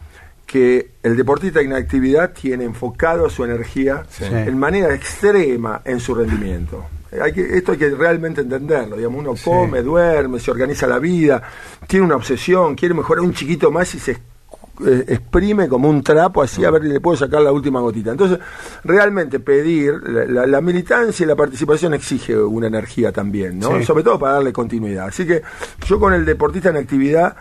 que 0.47 0.91
el 1.03 1.17
deportista 1.17 1.61
en 1.61 1.73
actividad 1.73 2.33
tiene 2.33 2.65
enfocado 2.65 3.29
su 3.31 3.45
energía 3.45 4.05
Sí. 4.09 4.25
en 4.31 4.57
manera 4.59 4.95
extrema 4.95 5.81
en 5.85 6.01
su 6.01 6.15
rendimiento. 6.15 6.85
Hay 7.23 7.33
que, 7.33 7.57
esto 7.57 7.73
hay 7.73 7.79
que 7.79 7.91
realmente 7.91 8.41
entenderlo. 8.41 8.97
Digamos, 8.97 9.21
uno 9.21 9.35
come, 9.43 9.83
duerme, 9.83 10.39
se 10.41 10.51
organiza 10.51 10.87
la 10.87 10.99
vida, 10.99 11.43
tiene 11.87 12.05
una 12.07 12.17
obsesión, 12.17 12.75
quiere 12.75 12.95
mejorar 12.95 13.23
un 13.25 13.33
chiquito 13.33 13.71
más 13.71 13.95
y 13.95 13.99
se 13.99 14.13
eh, 14.85 15.05
exprime 15.07 15.69
como 15.69 15.89
un 15.89 16.03
trapo 16.03 16.43
así 16.43 16.65
a 16.65 16.71
ver 16.73 16.83
si 16.83 16.89
le 16.89 17.01
puedo 17.01 17.17
sacar 17.17 17.41
la 17.43 17.53
última 17.53 17.81
gotita. 17.81 18.11
Entonces, 18.11 18.39
realmente 18.83 19.39
pedir, 19.39 19.95
la, 20.05 20.25
la- 20.25 20.47
la 20.47 20.61
militancia 20.61 21.23
y 21.23 21.27
la 21.29 21.37
participación 21.37 21.95
exige 21.95 22.37
una 22.37 22.67
energía 22.67 23.13
también, 23.13 23.59
¿no? 23.61 23.79
Sí. 23.79 23.85
Sobre 23.85 24.03
todo 24.03 24.19
para 24.19 24.35
darle 24.35 24.53
continuidad. 24.53 25.07
Así 25.07 25.27
que 25.27 25.43
yo 25.87 26.01
con 26.01 26.13
el 26.13 26.25
deportista 26.25 26.71
en 26.71 26.77
actividad 26.79 27.37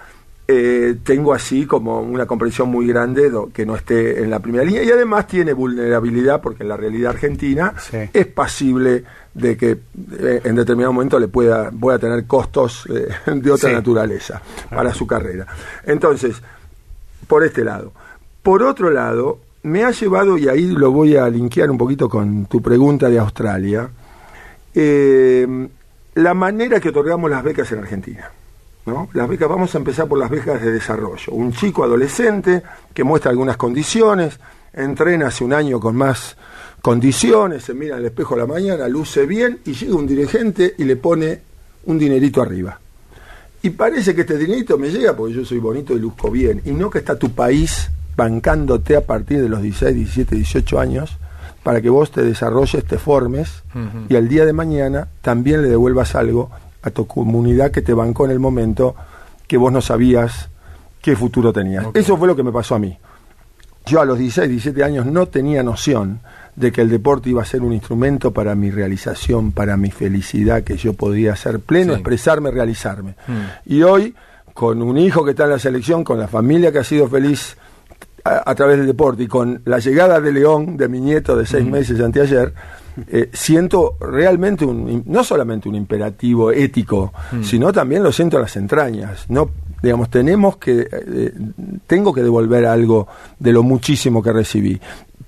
eh, 0.47 0.95
tengo 1.03 1.33
así 1.33 1.65
como 1.65 2.01
una 2.01 2.25
comprensión 2.25 2.69
muy 2.69 2.85
grande 2.87 3.29
do- 3.29 3.49
que 3.53 3.65
no 3.65 3.75
esté 3.77 4.21
en 4.21 4.29
la 4.29 4.39
primera 4.39 4.63
línea 4.65 4.83
y 4.83 4.91
además 4.91 5.25
tiene 5.27 5.53
vulnerabilidad 5.53 6.41
porque 6.41 6.63
en 6.63 6.69
la 6.69 6.75
realidad 6.77 7.11
argentina 7.11 7.73
Sí. 7.79 7.97
es 8.13 8.25
pasible 8.27 9.03
de 9.33 9.55
que 9.57 9.71
eh, 10.19 10.41
en 10.43 10.55
determinado 10.55 10.91
momento 10.93 11.17
le 11.17 11.27
pueda 11.29 11.71
pueda 11.71 11.97
tener 11.97 12.25
costos 12.27 12.85
eh, 12.93 13.07
de 13.33 13.51
otra 13.51 13.69
Sí. 13.69 13.75
naturaleza 13.75 14.41
para 14.69 14.93
su 14.93 15.07
carrera. 15.07 15.47
Entonces, 15.85 16.35
por 17.27 17.43
este 17.45 17.63
lado. 17.63 17.93
Por 18.43 18.61
otro 18.63 18.91
lado, 18.91 19.39
me 19.63 19.85
ha 19.85 19.91
llevado, 19.91 20.37
y 20.37 20.49
ahí 20.49 20.67
lo 20.67 20.91
voy 20.91 21.15
a 21.15 21.29
linkear 21.29 21.71
un 21.71 21.77
poquito 21.77 22.09
con 22.09 22.47
tu 22.47 22.61
pregunta 22.61 23.09
de 23.09 23.17
Australia, 23.17 23.89
la 26.15 26.33
manera 26.33 26.79
que 26.79 26.89
otorgamos 26.89 27.29
las 27.31 27.43
becas 27.43 27.71
en 27.71 27.79
Argentina. 27.79 28.29
¿No? 28.85 29.09
Las 29.13 29.27
becas, 29.27 29.49
vamos 29.49 29.73
a 29.75 29.77
empezar 29.77 30.07
por 30.07 30.19
las 30.19 30.29
becas 30.29 30.61
de 30.61 30.71
desarrollo. 30.71 31.33
Un 31.33 31.53
chico 31.53 31.83
adolescente 31.83 32.63
que 32.93 33.03
muestra 33.03 33.31
algunas 33.31 33.57
condiciones, 33.57 34.39
entrena 34.73 35.27
hace 35.27 35.43
un 35.43 35.53
año 35.53 35.79
con 35.79 35.95
más 35.95 36.35
condiciones, 36.81 37.63
se 37.63 37.73
mira 37.73 37.95
al 37.95 38.05
espejo 38.05 38.35
a 38.35 38.39
la 38.39 38.45
mañana, 38.45 38.87
luce 38.87 39.25
bien 39.25 39.59
y 39.65 39.73
llega 39.73 39.95
un 39.95 40.07
dirigente 40.07 40.75
y 40.77 40.83
le 40.83 40.97
pone 40.97 41.39
un 41.85 41.97
dinerito 41.97 42.41
arriba. 42.41 42.79
Y 43.61 43.69
parece 43.69 44.13
que 44.13 44.21
este 44.21 44.37
dinerito 44.37 44.77
me 44.77 44.89
llega 44.89 45.15
porque 45.15 45.33
yo 45.33 45.45
soy 45.45 45.59
bonito 45.59 45.93
y 45.93 45.99
luzco 45.99 46.29
bien. 46.29 46.61
Y 46.65 46.71
no 46.71 46.89
que 46.89 46.99
está 46.99 47.17
tu 47.17 47.31
país 47.31 47.89
bancándote 48.17 48.97
a 48.97 49.01
partir 49.01 49.41
de 49.41 49.47
los 49.47 49.61
16, 49.61 49.95
17, 49.95 50.35
18 50.35 50.79
años 50.79 51.17
para 51.63 51.81
que 51.81 51.89
vos 51.89 52.11
te 52.11 52.21
desarrolles, 52.21 52.83
te 52.83 52.97
formes 52.97 53.63
y 54.09 54.15
al 54.17 54.27
día 54.27 54.45
de 54.45 54.51
mañana 54.51 55.07
también 55.21 55.61
le 55.61 55.69
devuelvas 55.69 56.13
algo 56.15 56.51
a 56.83 56.91
tu 56.91 57.07
comunidad 57.07 57.71
que 57.71 57.81
te 57.81 57.93
bancó 57.93 58.25
en 58.25 58.31
el 58.31 58.39
momento 58.39 58.95
que 59.47 59.57
vos 59.57 59.71
no 59.71 59.81
sabías 59.81 60.49
qué 61.01 61.15
futuro 61.15 61.51
tenías. 61.51 61.85
Eso 61.93 62.17
fue 62.17 62.27
lo 62.27 62.35
que 62.35 62.43
me 62.43 62.51
pasó 62.51 62.75
a 62.75 62.79
mí. 62.79 62.97
Yo 63.85 63.99
a 63.99 64.05
los 64.05 64.17
16, 64.17 64.49
17 64.49 64.83
años 64.83 65.05
no 65.05 65.25
tenía 65.27 65.61
noción 65.63 66.19
de 66.55 66.71
que 66.71 66.81
el 66.81 66.89
deporte 66.89 67.29
iba 67.29 67.41
a 67.41 67.45
ser 67.45 67.61
un 67.61 67.73
instrumento 67.73 68.31
para 68.31 68.55
mi 68.55 68.71
realización, 68.71 69.51
para 69.51 69.75
mi 69.75 69.91
felicidad, 69.91 70.63
que 70.63 70.77
yo 70.77 70.93
podía 70.93 71.35
ser 71.35 71.59
pleno, 71.59 71.93
Sí. 71.93 71.99
expresarme, 71.99 72.51
realizarme. 72.51 73.15
Y 73.65 73.81
hoy, 73.81 74.15
con 74.53 74.81
un 74.81 74.97
hijo 74.97 75.25
que 75.25 75.31
está 75.31 75.45
en 75.45 75.49
la 75.49 75.59
selección, 75.59 76.03
con 76.03 76.19
la 76.19 76.27
familia 76.27 76.71
que 76.71 76.77
ha 76.79 76.83
sido 76.83 77.09
feliz 77.09 77.57
a, 78.23 78.49
a 78.49 78.55
través 78.55 78.77
del 78.77 78.87
deporte 78.87 79.23
y 79.23 79.27
con 79.27 79.61
la 79.65 79.79
llegada 79.79 80.21
de 80.21 80.31
León, 80.31 80.77
de 80.77 80.87
mi 80.87 81.01
nieto 81.01 81.35
de 81.35 81.45
seis 81.45 81.65
meses 81.65 81.99
anteayer, 81.99 82.53
eh, 83.07 83.29
siento 83.33 83.97
realmente 83.99 84.65
un, 84.65 85.03
no 85.05 85.23
solamente 85.23 85.67
un 85.67 85.75
imperativo 85.75 86.51
ético, 86.51 87.11
sino 87.41 87.71
también 87.71 88.03
lo 88.03 88.11
siento 88.11 88.37
en 88.37 88.43
las 88.43 88.55
entrañas. 88.55 89.25
No, 89.29 89.49
digamos, 89.81 90.09
tenemos 90.09 90.57
que, 90.57 90.87
eh, 90.91 91.33
tengo 91.87 92.13
que 92.13 92.21
devolver 92.21 92.65
algo 92.65 93.07
de 93.39 93.51
lo 93.51 93.63
muchísimo 93.63 94.21
que 94.21 94.31
recibí. 94.31 94.79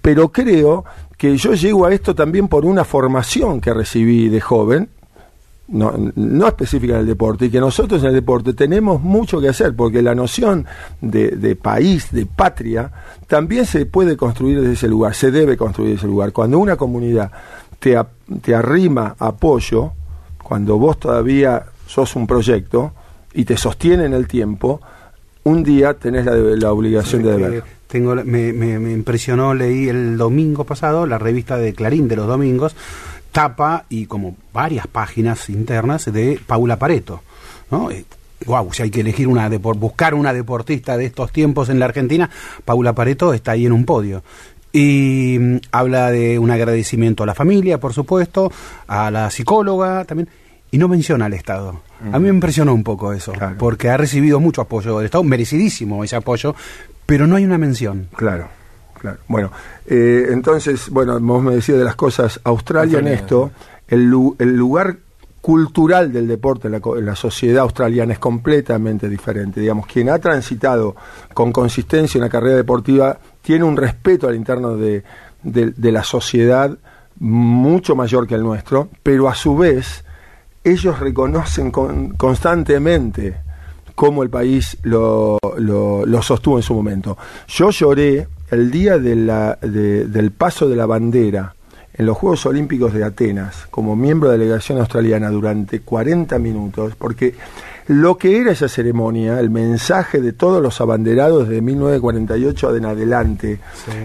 Pero 0.01 0.31
creo 0.31 0.85
que 1.17 1.37
yo 1.37 1.53
llego 1.53 1.85
a 1.85 1.93
esto 1.93 2.13
también 2.13 2.47
por 2.47 2.65
una 2.65 2.83
formación 2.83 3.59
que 3.59 3.73
recibí 3.73 4.29
de 4.29 4.41
joven, 4.41 4.89
no, 5.67 5.93
no 6.15 6.47
específica 6.47 6.97
del 6.97 7.07
deporte, 7.07 7.45
y 7.45 7.49
que 7.49 7.59
nosotros 7.59 8.01
en 8.03 8.09
el 8.09 8.13
deporte 8.15 8.53
tenemos 8.53 9.01
mucho 9.01 9.41
que 9.41 9.49
hacer, 9.49 9.75
porque 9.75 10.01
la 10.01 10.13
noción 10.13 10.65
de, 11.01 11.29
de 11.31 11.55
país, 11.55 12.11
de 12.11 12.25
patria, 12.25 12.91
también 13.27 13.65
se 13.65 13.85
puede 13.85 14.15
construir 14.15 14.59
desde 14.61 14.73
ese 14.73 14.87
lugar, 14.87 15.15
se 15.15 15.31
debe 15.31 15.57
construir 15.57 15.91
desde 15.91 16.01
ese 16.01 16.07
lugar. 16.07 16.31
Cuando 16.33 16.59
una 16.59 16.75
comunidad 16.75 17.31
te, 17.79 17.97
te 18.41 18.53
arrima 18.55 19.15
apoyo, 19.19 19.91
cuando 20.43 20.77
vos 20.77 20.99
todavía 20.99 21.63
sos 21.87 22.15
un 22.15 22.27
proyecto 22.27 22.93
y 23.33 23.45
te 23.45 23.57
sostiene 23.57 24.05
en 24.05 24.13
el 24.13 24.27
tiempo, 24.27 24.79
un 25.43 25.63
día 25.63 25.95
tenés 25.95 26.25
la, 26.25 26.33
la 26.35 26.71
obligación 26.71 27.23
de 27.23 27.31
deber. 27.31 27.63
Tengo, 27.87 28.15
me, 28.15 28.51
me- 28.51 28.79
me 28.79 28.91
impresionó, 28.91 29.53
leí 29.53 29.87
el 29.89 30.17
domingo 30.17 30.63
pasado 30.63 31.05
la 31.05 31.17
revista 31.19 31.57
de 31.57 31.73
Clarín 31.73 32.07
de 32.07 32.15
los 32.15 32.27
domingos, 32.27 32.75
tapa 33.35 33.83
y 33.89 34.05
como 34.05 34.37
varias 34.53 34.87
páginas 34.87 35.49
internas 35.49 36.05
de 36.05 36.39
Paula 36.47 36.79
Pareto. 36.79 37.21
¿no? 37.69 37.89
Wow, 38.45 38.71
si 38.71 38.83
hay 38.83 38.89
que 38.91 39.01
elegir 39.01 39.27
una 39.27 39.49
buscar 39.49 40.13
una 40.13 40.31
deportista 40.31 40.95
de 40.95 41.05
estos 41.05 41.33
tiempos 41.33 41.67
en 41.67 41.77
la 41.79 41.85
Argentina, 41.85 42.29
Paula 42.63 42.93
Pareto 42.93 43.33
está 43.33 43.51
ahí 43.51 43.65
en 43.65 43.73
un 43.73 43.83
podio. 43.83 44.23
Y 44.71 45.37
mm, 45.37 45.57
habla 45.73 46.11
de 46.11 46.39
un 46.39 46.49
agradecimiento 46.49 47.23
a 47.23 47.25
la 47.25 47.35
familia, 47.35 47.77
por 47.77 47.91
supuesto, 47.93 48.49
a 48.87 49.11
la 49.11 49.29
psicóloga 49.29 50.05
también, 50.05 50.29
y 50.71 50.77
no 50.77 50.87
menciona 50.87 51.25
al 51.25 51.33
Estado. 51.33 51.81
A 52.13 52.19
mí 52.19 52.23
me 52.23 52.29
impresionó 52.29 52.73
un 52.73 52.83
poco 52.83 53.11
eso, 53.11 53.33
Claro. 53.33 53.55
porque 53.57 53.89
ha 53.89 53.97
recibido 53.97 54.39
mucho 54.39 54.61
apoyo 54.61 54.95
del 54.97 55.05
Estado, 55.07 55.23
merecidísimo 55.25 56.03
ese 56.05 56.15
apoyo, 56.15 56.55
pero 57.05 57.27
no 57.27 57.35
hay 57.35 57.43
una 57.43 57.57
mención. 57.57 58.07
Claro, 58.15 58.47
claro. 59.11 59.19
Bueno, 59.27 59.51
eh, 59.87 60.27
entonces, 60.31 60.89
bueno, 60.89 61.19
vos 61.19 61.43
me 61.43 61.55
decías 61.55 61.77
de 61.77 61.83
las 61.83 61.95
cosas, 61.95 62.39
Australia 62.43 62.99
en 62.99 63.07
esto, 63.07 63.51
el, 63.87 64.05
lu- 64.05 64.35
el 64.39 64.55
lugar 64.55 64.97
cultural 65.41 66.11
del 66.11 66.27
deporte 66.27 66.67
en 66.67 66.71
la, 66.71 66.81
en 66.97 67.05
la 67.05 67.15
sociedad 67.15 67.59
australiana 67.63 68.13
es 68.13 68.19
completamente 68.19 69.07
diferente. 69.07 69.59
Digamos, 69.61 69.85
quien 69.85 70.09
ha 70.09 70.17
transitado 70.17 70.95
con 71.35 71.51
consistencia 71.51 72.17
una 72.19 72.29
carrera 72.29 72.55
deportiva 72.55 73.19
tiene 73.43 73.63
un 73.63 73.77
respeto 73.77 74.27
al 74.27 74.35
interno 74.35 74.75
de, 74.75 75.03
de- 75.43 75.71
de 75.71 75.91
la 75.91 76.03
sociedad 76.03 76.75
mucho 77.19 77.95
mayor 77.95 78.25
que 78.27 78.33
el 78.35 78.41
nuestro, 78.43 78.89
pero 79.03 79.29
a 79.29 79.35
su 79.35 79.55
vez 79.55 80.03
ellos 80.63 80.99
reconocen 80.99 81.69
con- 81.69 82.09
constantemente 82.17 83.37
cómo 83.95 84.21
el 84.23 84.29
país 84.29 84.77
lo, 84.83 85.39
lo- 85.57 86.05
lo 86.05 86.21
sostuvo 86.21 86.57
en 86.57 86.63
su 86.63 86.73
momento. 86.73 87.17
Yo 87.47 87.69
lloré 87.71 88.27
el 88.51 88.69
día 88.69 88.97
de 88.99 89.15
la- 89.15 89.57
de- 89.61 90.05
del 90.05 90.31
paso 90.31 90.67
de 90.69 90.75
la 90.75 90.85
bandera 90.85 91.55
en 91.97 92.05
los 92.05 92.17
Juegos 92.17 92.45
Olímpicos 92.45 92.93
de 92.93 93.05
Atenas 93.05 93.67
como 93.71 93.95
miembro 93.95 94.29
de 94.29 94.37
la 94.37 94.43
delegación 94.43 94.79
australiana 94.79 95.29
durante 95.29 95.79
40 95.79 96.37
minutos, 96.39 96.93
porque 96.97 97.35
lo 97.87 98.17
que 98.17 98.41
era 98.41 98.51
esa 98.51 98.67
ceremonia, 98.67 99.39
el 99.39 99.49
mensaje 99.49 100.19
de 100.19 100.33
todos 100.33 100.61
los 100.61 100.81
abanderados 100.81 101.47
de 101.47 101.61
1948 101.61 102.75
en 102.75 102.85
adelante, 102.85 103.59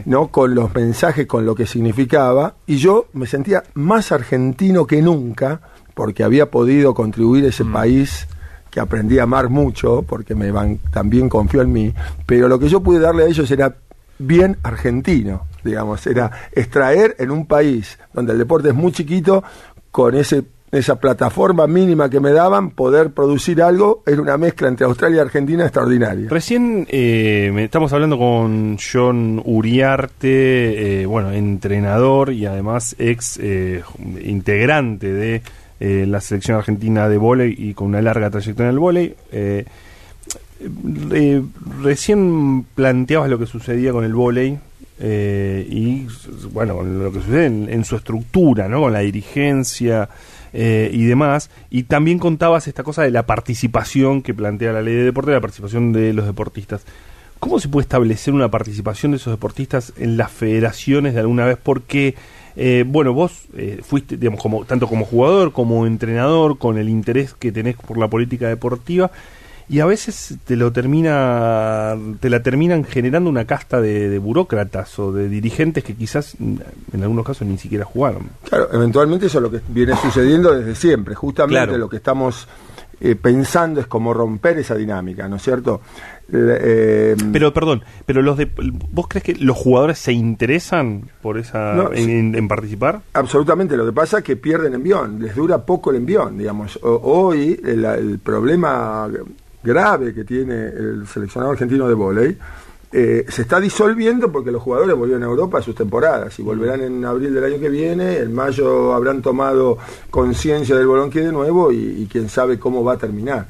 ¿no? 0.05 0.28
con 0.28 0.55
los 0.55 0.72
mensajes, 0.74 1.26
con 1.26 1.45
lo 1.47 1.55
que 1.55 1.66
significaba, 1.66 2.55
y 2.66 2.76
yo 2.76 3.07
me 3.14 3.26
sentía 3.26 3.64
más 3.74 4.12
argentino 4.12 4.86
que 4.86 5.03
nunca, 5.03 5.61
porque 5.95 6.22
había 6.22 6.51
podido 6.51 6.95
contribuir 6.95 7.45
ese 7.47 7.64
país 7.64 8.28
que 8.71 8.81
aprendí 8.81 9.18
a 9.18 9.25
amar 9.25 9.49
mucho, 9.49 10.03
porque 10.03 10.35
me 10.35 10.51
van, 10.51 10.79
también 10.93 11.29
confió 11.29 11.62
en 11.62 11.73
mí, 11.73 11.95
pero 12.27 12.49
lo 12.49 12.59
que 12.59 12.68
yo 12.68 12.81
pude 12.81 13.01
darle 13.01 13.25
a 13.25 13.27
ellos 13.27 13.51
era 13.51 13.75
bien 14.18 14.59
argentino, 14.62 15.47
digamos, 15.64 16.07
era 16.07 16.31
extraer 16.53 17.16
en 17.18 17.31
un 17.31 17.47
país 17.47 17.99
donde 18.12 18.33
el 18.33 18.39
deporte 18.39 18.68
es 18.68 18.75
muy 18.75 18.93
chiquito, 18.93 19.43
con 19.91 20.14
ese 20.14 20.45
esa 20.73 21.01
plataforma 21.01 21.66
mínima 21.66 22.09
que 22.09 22.21
me 22.21 22.31
daban, 22.31 22.71
poder 22.71 23.11
producir 23.11 23.62
algo, 23.62 24.03
era 24.07 24.23
una 24.23 24.37
mezcla 24.37 24.68
entre 24.68 24.87
Australia 24.87 25.16
y 25.16 25.21
Argentina 25.21 25.64
extraordinaria. 25.64 26.29
Recién 26.31 26.87
eh, 26.91 27.53
estamos 27.59 27.93
hablando 27.93 28.16
con 28.18 28.79
John 28.79 29.43
Uriarte, 29.45 31.03
eh, 31.03 31.07
bueno, 31.07 31.33
entrenador 31.33 32.33
y 32.33 32.47
además 32.47 32.95
ex 32.99 33.39
eh, 33.43 33.83
integrante 34.23 35.12
de 35.12 35.43
eh, 35.81 36.05
la 36.07 36.20
selección 36.20 36.59
argentina 36.59 37.09
de 37.09 37.18
vóley 37.18 37.55
y 37.59 37.74
con 37.74 37.89
una 37.89 38.03
larga 38.03 38.31
trayectoria 38.31 38.68
en 38.68 38.74
el 38.74 38.78
vóley. 38.78 39.14
Eh, 39.33 39.64
eh, 41.12 41.43
recién 41.83 42.64
planteabas 42.74 43.31
lo 43.31 43.39
que 43.39 43.47
sucedía 43.47 43.93
con 43.93 44.05
el 44.05 44.14
vóley 44.14 44.59
eh, 45.01 45.66
y 45.68 46.07
bueno, 46.53 46.76
con 46.76 47.03
lo 47.03 47.11
que 47.11 47.20
sucede 47.20 47.47
en, 47.47 47.68
en 47.70 47.85
su 47.85 47.97
estructura, 47.97 48.68
¿no? 48.68 48.83
Con 48.83 48.93
la 48.93 49.01
dirigencia 49.01 50.11
eh, 50.53 50.91
y 50.93 51.05
demás. 51.07 51.51
Y 51.70 51.85
también 51.85 52.18
contabas 52.18 52.68
esta 52.68 52.83
cosa 52.83 53.03
de 53.03 53.11
la 53.11 53.24
participación 53.24 54.20
que 54.20 54.35
plantea 54.35 54.72
la 54.72 54.83
ley 54.83 54.95
de 54.95 55.05
deporte, 55.05 55.31
la 55.31 55.41
participación 55.41 55.93
de 55.93 56.12
los 56.12 56.26
deportistas. 56.26 56.85
¿Cómo 57.39 57.59
se 57.59 57.68
puede 57.68 57.85
establecer 57.85 58.35
una 58.35 58.51
participación 58.51 59.12
de 59.12 59.16
esos 59.16 59.33
deportistas 59.33 59.95
en 59.97 60.18
las 60.18 60.31
federaciones 60.31 61.14
de 61.14 61.20
alguna 61.20 61.47
vez? 61.47 61.57
Porque, 61.57 62.14
eh, 62.57 62.84
bueno, 62.86 63.12
vos 63.12 63.44
eh, 63.57 63.80
fuiste, 63.82 64.16
digamos, 64.16 64.40
como, 64.40 64.64
tanto 64.64 64.86
como 64.86 65.05
jugador 65.05 65.53
como 65.53 65.86
entrenador, 65.86 66.59
con 66.59 66.78
el 66.78 66.88
interés 66.88 67.34
que 67.34 67.53
tenés 67.53 67.76
por 67.76 67.98
la 67.98 68.09
política 68.09 68.48
deportiva, 68.48 69.11
y 69.68 69.78
a 69.78 69.86
veces 69.86 70.34
te 70.44 70.57
lo 70.57 70.72
termina, 70.72 71.96
te 72.18 72.28
la 72.28 72.42
terminan 72.42 72.82
generando 72.82 73.30
una 73.30 73.44
casta 73.44 73.80
de, 73.80 74.09
de 74.09 74.18
burócratas 74.18 74.98
o 74.98 75.12
de 75.12 75.28
dirigentes 75.28 75.84
que 75.84 75.94
quizás 75.94 76.34
mm, 76.40 76.57
en 76.92 77.03
algunos 77.03 77.24
casos 77.24 77.46
ni 77.46 77.57
siquiera 77.57 77.84
jugaron. 77.84 78.30
Claro, 78.48 78.68
eventualmente 78.72 79.26
eso 79.26 79.38
es 79.38 79.42
lo 79.42 79.51
que 79.51 79.61
viene 79.68 79.94
sucediendo 80.03 80.53
desde 80.53 80.74
siempre. 80.74 81.14
Justamente 81.14 81.66
Claro. 81.66 81.78
lo 81.78 81.88
que 81.88 81.98
estamos 81.98 82.48
eh, 83.01 83.14
pensando 83.14 83.80
es 83.80 83.86
cómo 83.86 84.12
romper 84.12 84.59
esa 84.59 84.74
dinámica, 84.74 85.28
¿no 85.28 85.36
es 85.36 85.42
cierto? 85.42 85.80
Eh, 86.33 87.16
Pero, 87.33 87.53
perdón, 87.53 87.83
pero 88.07 88.22
los 88.22 88.37
de, 88.37 88.49
¿vos 88.93 89.07
crees 89.09 89.24
que 89.24 89.35
los 89.35 89.57
jugadores 89.57 89.99
se 89.99 90.12
interesan 90.12 91.03
por 91.22 91.39
esa 91.39 91.74
No, 91.74 91.91
en, 91.93 92.47
participar? 92.49 93.01
Absolutamente, 93.14 93.76
lo 93.76 93.87
que 93.87 93.93
pasa 93.93 94.18
es 94.18 94.24
que 94.24 94.37
pierden 94.37 94.74
envión, 94.74 95.20
les 95.20 95.35
dura 95.35 95.59
poco 95.64 95.91
el 95.91 95.97
envión, 95.97 96.39
digamos. 96.39 96.78
O- 96.83 97.01
hoy 97.03 97.61
el, 97.64 97.85
el 97.85 98.18
problema 98.18 99.09
grave 99.62 100.14
que 100.14 100.24
tiene 100.24 100.55
el 100.68 101.07
seleccionado 101.07 101.53
argentino 101.53 101.87
de 101.89 101.95
vóley 101.95 102.39
eh, 102.93 103.24
se 103.28 103.43
está 103.43 103.61
disolviendo 103.61 104.33
porque 104.33 104.51
los 104.51 104.61
jugadores 104.62 104.97
volvieron 104.97 105.22
a 105.22 105.26
Europa 105.26 105.59
a 105.59 105.62
sus 105.62 105.76
temporadas 105.76 106.37
y 106.41 106.43
volverán 106.43 106.81
en 106.81 107.05
abril 107.05 107.33
del 107.35 107.45
año 107.45 107.61
que 107.61 107.68
viene, 107.68 108.16
en 108.18 108.35
mayo 108.35 108.93
habrán 108.95 109.22
tomado 109.22 109.78
conciencia 110.11 110.74
del 110.76 110.89
bolonquí 110.89 111.20
de 111.20 111.31
nuevo 111.31 111.70
y, 111.70 111.76
y 112.03 112.09
quién 112.11 112.28
sabe 112.28 112.59
cómo 112.59 112.83
va 112.83 112.95
a 112.95 112.97
terminar. 112.99 113.47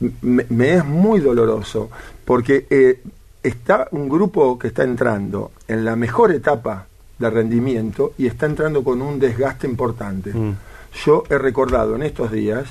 Me, 0.00 0.46
me 0.48 0.74
es 0.74 0.84
muy 0.84 1.20
doloroso 1.20 1.90
porque 2.24 2.66
eh, 2.70 3.02
está 3.42 3.88
un 3.92 4.08
grupo 4.08 4.58
que 4.58 4.68
está 4.68 4.82
entrando 4.84 5.52
en 5.68 5.84
la 5.84 5.96
mejor 5.96 6.32
etapa 6.32 6.86
de 7.18 7.30
rendimiento 7.30 8.12
y 8.18 8.26
está 8.26 8.46
entrando 8.46 8.82
con 8.82 9.00
un 9.02 9.18
desgaste 9.18 9.66
importante. 9.66 10.32
Mm. 10.32 10.56
Yo 11.04 11.24
he 11.28 11.38
recordado 11.38 11.96
en 11.96 12.02
estos 12.02 12.30
días 12.30 12.66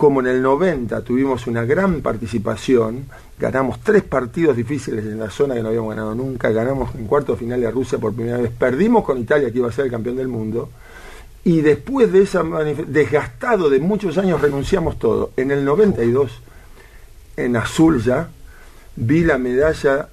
como 0.00 0.20
en 0.20 0.28
el 0.28 0.40
90 0.40 1.02
tuvimos 1.02 1.46
una 1.46 1.62
gran 1.66 2.00
participación, 2.00 3.04
ganamos 3.38 3.80
tres 3.80 4.02
partidos 4.02 4.56
difíciles 4.56 5.04
en 5.04 5.18
la 5.18 5.28
zona 5.28 5.54
que 5.54 5.60
no 5.60 5.68
habíamos 5.68 5.90
ganado 5.90 6.14
nunca, 6.14 6.48
ganamos 6.48 6.94
en 6.94 7.06
cuarto 7.06 7.36
final 7.36 7.66
a 7.66 7.70
Rusia 7.70 7.98
por 7.98 8.14
primera 8.14 8.38
vez, 8.38 8.50
perdimos 8.50 9.04
con 9.04 9.18
Italia 9.18 9.50
que 9.52 9.58
iba 9.58 9.68
a 9.68 9.72
ser 9.72 9.84
el 9.84 9.90
campeón 9.90 10.16
del 10.16 10.28
mundo, 10.28 10.70
y 11.44 11.62
después 11.62 12.12
de 12.12 12.22
esa 12.22 12.42
desgastado 12.42 13.70
de 13.70 13.80
muchos 13.80 14.18
años 14.18 14.40
renunciamos 14.40 14.98
todo. 14.98 15.32
En 15.36 15.50
el 15.50 15.64
92, 15.64 16.30
en 17.36 17.56
azul 17.56 18.02
ya, 18.02 18.28
vi 18.96 19.24
la 19.24 19.38
medalla, 19.38 20.08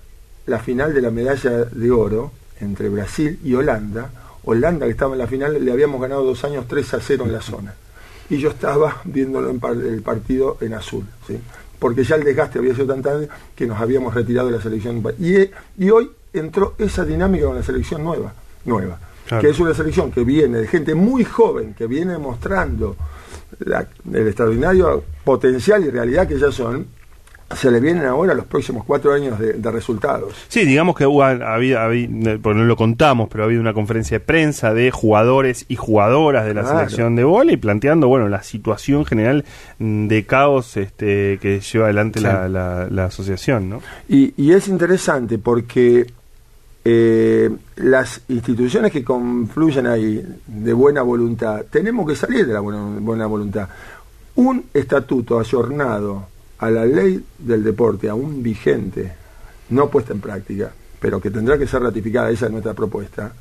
la 0.46 0.60
final 0.60 0.94
de 0.94 1.02
la 1.02 1.12
medalla 1.12 1.66
de 1.66 1.92
oro 1.92 2.32
entre 2.62 2.90
Brasil 2.90 3.40
y 3.44 3.54
Holanda. 3.54 4.10
Holanda, 4.46 4.86
que 4.86 4.94
estaba 4.94 5.14
en 5.14 5.20
la 5.20 5.28
final, 5.28 5.64
le 5.64 5.72
habíamos 5.72 6.00
ganado 6.00 6.24
dos 6.24 6.46
años 6.46 6.66
3 6.68 6.94
a 6.94 7.02
0 7.02 7.26
en 7.26 7.34
la 7.34 7.42
zona. 7.42 7.74
Y 8.30 8.38
yo 8.38 8.50
estaba 8.50 9.02
viéndolo 9.04 9.50
en 9.50 9.60
el 9.94 10.02
partido 10.02 10.58
en 10.62 10.74
azul, 10.74 11.06
¿sí? 11.28 11.38
porque 11.80 12.04
ya 12.04 12.16
el 12.16 12.24
desgaste 12.24 12.60
había 12.60 12.74
sido 12.74 12.88
tan 12.88 13.02
tarde 13.02 13.28
que 13.56 13.68
nos 13.68 13.80
habíamos 13.80 14.14
retirado 14.14 14.48
de 14.48 14.58
la 14.58 14.64
selección. 14.64 15.04
Y, 15.20 15.50
y 15.78 15.90
hoy 15.90 16.10
entró 16.32 16.76
esa 16.78 17.04
dinámica 17.04 17.46
con 17.46 17.56
la 17.58 17.64
selección 17.64 18.04
nueva, 18.04 18.34
nueva 18.64 18.98
Claro. 19.28 19.42
que 19.42 19.50
es 19.50 19.60
una 19.60 19.74
selección 19.74 20.12
que 20.12 20.24
viene 20.24 20.60
de 20.60 20.68
gente 20.68 20.96
muy 20.96 21.24
joven, 21.24 21.74
que 21.74 21.86
viene 21.88 22.18
mostrando 22.18 22.96
la- 23.60 23.88
el 24.14 24.28
extraordinario 24.28 25.04
potencial 25.24 25.84
y 25.84 25.90
realidad 25.90 26.28
que 26.28 26.38
ya 26.40 26.52
son, 26.52 26.88
se 27.56 27.72
le 27.72 27.80
vienen 27.80 28.06
ahora 28.06 28.34
los 28.34 28.46
próximos 28.46 28.84
cuatro 28.86 29.14
años 29.14 29.40
de, 29.40 29.54
de 29.54 29.72
resultados. 29.72 30.34
Sí, 30.50 30.66
digamos 30.66 30.98
que 30.98 31.06
hubo, 31.06 31.24
había, 31.24 31.86
había, 31.86 32.10
porque 32.42 32.60
no 32.60 32.66
lo 32.66 32.76
contamos, 32.76 33.30
pero 33.32 33.44
ha 33.44 33.46
habido 33.46 33.62
una 33.62 33.74
conferencia 33.74 34.20
de 34.20 34.26
prensa 34.26 34.74
de 34.74 34.92
jugadores 34.92 35.66
y 35.70 35.78
jugadoras 35.78 36.46
de 36.46 36.54
la 36.54 36.62
Claro. 36.64 36.78
selección 36.80 37.16
de 37.16 37.24
vóley 37.24 37.56
planteando, 37.56 38.10
bueno, 38.10 38.28
la 38.28 38.44
situación 38.44 39.06
general 39.06 39.46
mm, 39.80 40.08
de 40.08 40.26
caos 40.26 40.76
este, 40.76 41.40
que 41.42 41.62
lleva 41.62 41.86
adelante 41.86 42.20
la, 42.20 42.50
la- 42.50 42.88
la 42.92 43.06
asociación, 43.06 43.70
¿no? 43.70 43.82
Y, 44.10 44.34
y 44.36 44.52
es 44.52 44.68
interesante 44.68 45.38
porque 45.38 46.06
eh, 46.90 47.50
las 47.76 48.22
instituciones 48.30 48.94
que 48.94 49.04
confluyen 49.04 49.88
ahí 49.88 50.24
de 50.48 50.72
buena 50.72 51.02
voluntad, 51.02 51.66
tenemos 51.70 52.08
que 52.08 52.16
salir 52.16 52.48
de 52.48 52.54
la 52.54 52.62
buena, 52.62 52.82
buena 53.02 53.26
voluntad. 53.26 53.68
Un 54.36 54.64
estatuto 54.74 55.38
ayornado 55.38 56.28
a 56.60 56.72
la 56.72 56.86
ley 56.86 57.22
del 57.40 57.62
deporte, 57.62 58.08
aún 58.08 58.42
vigente, 58.42 59.12
no 59.70 59.90
puesta 59.90 60.14
en 60.14 60.22
práctica, 60.22 60.72
pero 61.02 61.20
que 61.20 61.30
tendrá 61.30 61.58
que 61.58 61.68
ser 61.68 61.82
ratificada, 61.82 62.30
esa 62.30 62.46
es 62.46 62.54
nuestra 62.54 62.74
propuesta, 62.74 63.34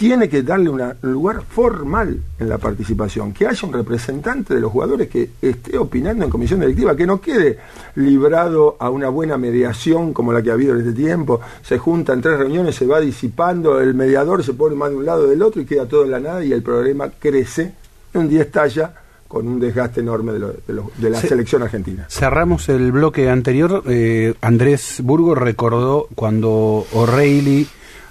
tiene 0.00 0.30
que 0.30 0.42
darle 0.42 0.70
una- 0.70 0.96
un 1.02 1.12
lugar 1.12 1.42
formal 1.46 2.18
en 2.38 2.48
la 2.48 2.56
participación, 2.56 3.34
que 3.34 3.46
haya 3.46 3.68
un 3.68 3.74
representante 3.74 4.54
de 4.54 4.60
los 4.62 4.72
jugadores 4.72 5.10
que 5.10 5.28
esté 5.42 5.76
opinando 5.76 6.24
en 6.24 6.30
comisión 6.30 6.58
directiva, 6.60 6.96
que 6.96 7.06
no 7.06 7.20
quede 7.20 7.58
librado 7.96 8.76
a 8.80 8.88
una 8.88 9.10
buena 9.10 9.36
mediación 9.36 10.14
como 10.14 10.32
la 10.32 10.40
que 10.40 10.50
ha 10.50 10.54
habido 10.54 10.72
en 10.74 10.80
este 10.80 10.92
tiempo, 10.94 11.40
se 11.62 11.76
juntan 11.76 12.22
tres 12.22 12.38
reuniones, 12.38 12.76
se 12.76 12.86
va 12.86 12.98
disipando, 12.98 13.78
el 13.78 13.92
mediador 13.92 14.42
se 14.42 14.54
pone 14.54 14.74
más 14.74 14.88
de 14.88 14.96
un 14.96 15.04
lado 15.04 15.26
del 15.26 15.42
otro 15.42 15.60
y 15.60 15.66
queda 15.66 15.86
todo 15.86 16.04
en 16.06 16.12
la 16.12 16.20
nada 16.20 16.42
y 16.42 16.52
el 16.54 16.62
problema 16.62 17.10
crece, 17.18 17.74
un 18.14 18.26
día 18.26 18.40
estalla 18.40 18.94
con 19.28 19.46
un 19.46 19.60
desgaste 19.60 20.00
enorme 20.00 20.32
de, 20.32 20.38
lo- 20.38 20.54
de 20.66 20.72
lo- 20.74 20.90
de 20.96 21.10
la 21.10 21.20
selección 21.20 21.62
argentina. 21.62 22.06
Cerramos 22.08 22.70
el 22.70 22.90
bloque 22.90 23.28
anterior. 23.28 23.82
eh, 23.86 24.32
Andrés 24.40 25.00
Burgo 25.04 25.34
recordó 25.34 26.08
cuando 26.14 26.86
O'Reilly 26.94 27.68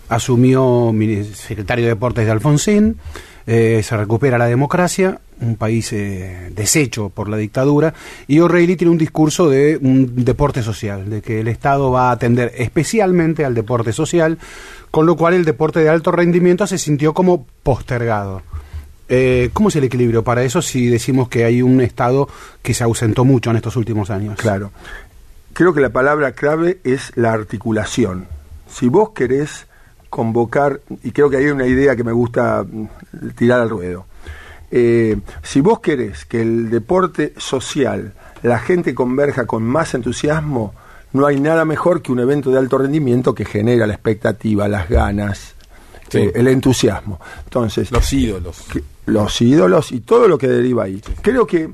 asumió 0.09 0.93
secretario 1.33 1.85
de 1.85 1.89
Deportes 1.89 2.25
de 2.25 2.31
Alfonsín, 2.31 2.97
eh, 3.47 3.81
se 3.83 3.97
recupera 3.97 4.37
la 4.37 4.45
democracia, 4.45 5.21
un 5.41 5.55
país 5.55 5.91
eh, 5.93 6.51
deshecho 6.55 7.09
por 7.09 7.29
la 7.29 7.37
dictadura, 7.37 7.93
y 8.27 8.39
O'Reilly 8.39 8.75
tiene 8.75 8.91
un 8.91 8.97
discurso 8.97 9.49
de 9.49 9.77
un 9.81 10.23
deporte 10.23 10.61
social, 10.61 11.09
de 11.09 11.21
que 11.21 11.39
el 11.39 11.47
Estado 11.47 11.89
va 11.89 12.09
a 12.09 12.11
atender 12.11 12.51
especialmente 12.57 13.45
al 13.45 13.55
deporte 13.55 13.93
social, 13.93 14.37
con 14.91 15.05
lo 15.05 15.15
cual 15.15 15.33
el 15.33 15.45
deporte 15.45 15.79
de 15.79 15.89
alto 15.89 16.11
rendimiento 16.11 16.67
se 16.67 16.77
sintió 16.77 17.13
como 17.13 17.45
postergado. 17.63 18.43
Eh, 19.07 19.49
¿Cómo 19.53 19.69
es 19.69 19.75
el 19.75 19.85
equilibrio 19.85 20.23
para 20.23 20.43
eso 20.43 20.61
si 20.61 20.87
decimos 20.87 21.29
que 21.29 21.43
hay 21.43 21.63
un 21.63 21.81
Estado 21.81 22.29
que 22.61 22.75
se 22.75 22.83
ausentó 22.83 23.25
mucho 23.25 23.49
en 23.49 23.55
estos 23.55 23.75
últimos 23.75 24.11
años? 24.11 24.37
Claro. 24.37 24.71
Creo 25.53 25.73
que 25.73 25.81
la 25.81 25.89
palabra 25.89 26.33
clave 26.33 26.79
es 26.83 27.11
la 27.15 27.33
articulación. 27.33 28.27
Si 28.69 28.87
vos 28.87 29.09
querés 29.09 29.65
convocar, 30.09 30.81
y 31.03 31.11
creo 31.11 31.29
que 31.29 31.37
hay 31.37 31.45
una 31.47 31.65
idea 31.67 31.95
que 31.95 32.03
me 32.03 32.11
gusta 32.11 32.63
mm, 32.69 32.87
tirar 33.35 33.61
al 33.61 33.69
ruedo, 33.69 34.05
eh, 34.71 35.17
si 35.41 35.61
vos 35.61 35.79
querés 35.79 36.25
que 36.25 36.41
el 36.41 36.69
deporte 36.69 37.33
social, 37.37 38.13
la 38.43 38.59
gente 38.59 38.93
converja 38.93 39.45
con 39.45 39.63
más 39.63 39.93
entusiasmo, 39.93 40.73
no 41.13 41.25
hay 41.25 41.39
nada 41.39 41.65
mejor 41.65 42.01
que 42.01 42.11
un 42.11 42.19
evento 42.19 42.51
de 42.51 42.59
alto 42.59 42.77
rendimiento 42.77 43.33
que 43.33 43.45
genera 43.45 43.87
la 43.87 43.93
expectativa, 43.93 44.67
las 44.67 44.87
ganas, 44.89 45.55
Sí. 46.09 46.19
eh, 46.19 46.31
el 46.35 46.47
entusiasmo. 46.47 47.19
Entonces, 47.43 47.91
Los 47.91 48.11
ídolos. 48.13 48.65
que- 48.71 48.83
los 49.07 49.41
ídolos 49.41 49.91
y 49.91 50.01
todo 50.01 50.27
lo 50.27 50.37
que 50.37 50.47
deriva 50.47 50.83
ahí. 50.83 51.01
Creo 51.21 51.45
que 51.47 51.69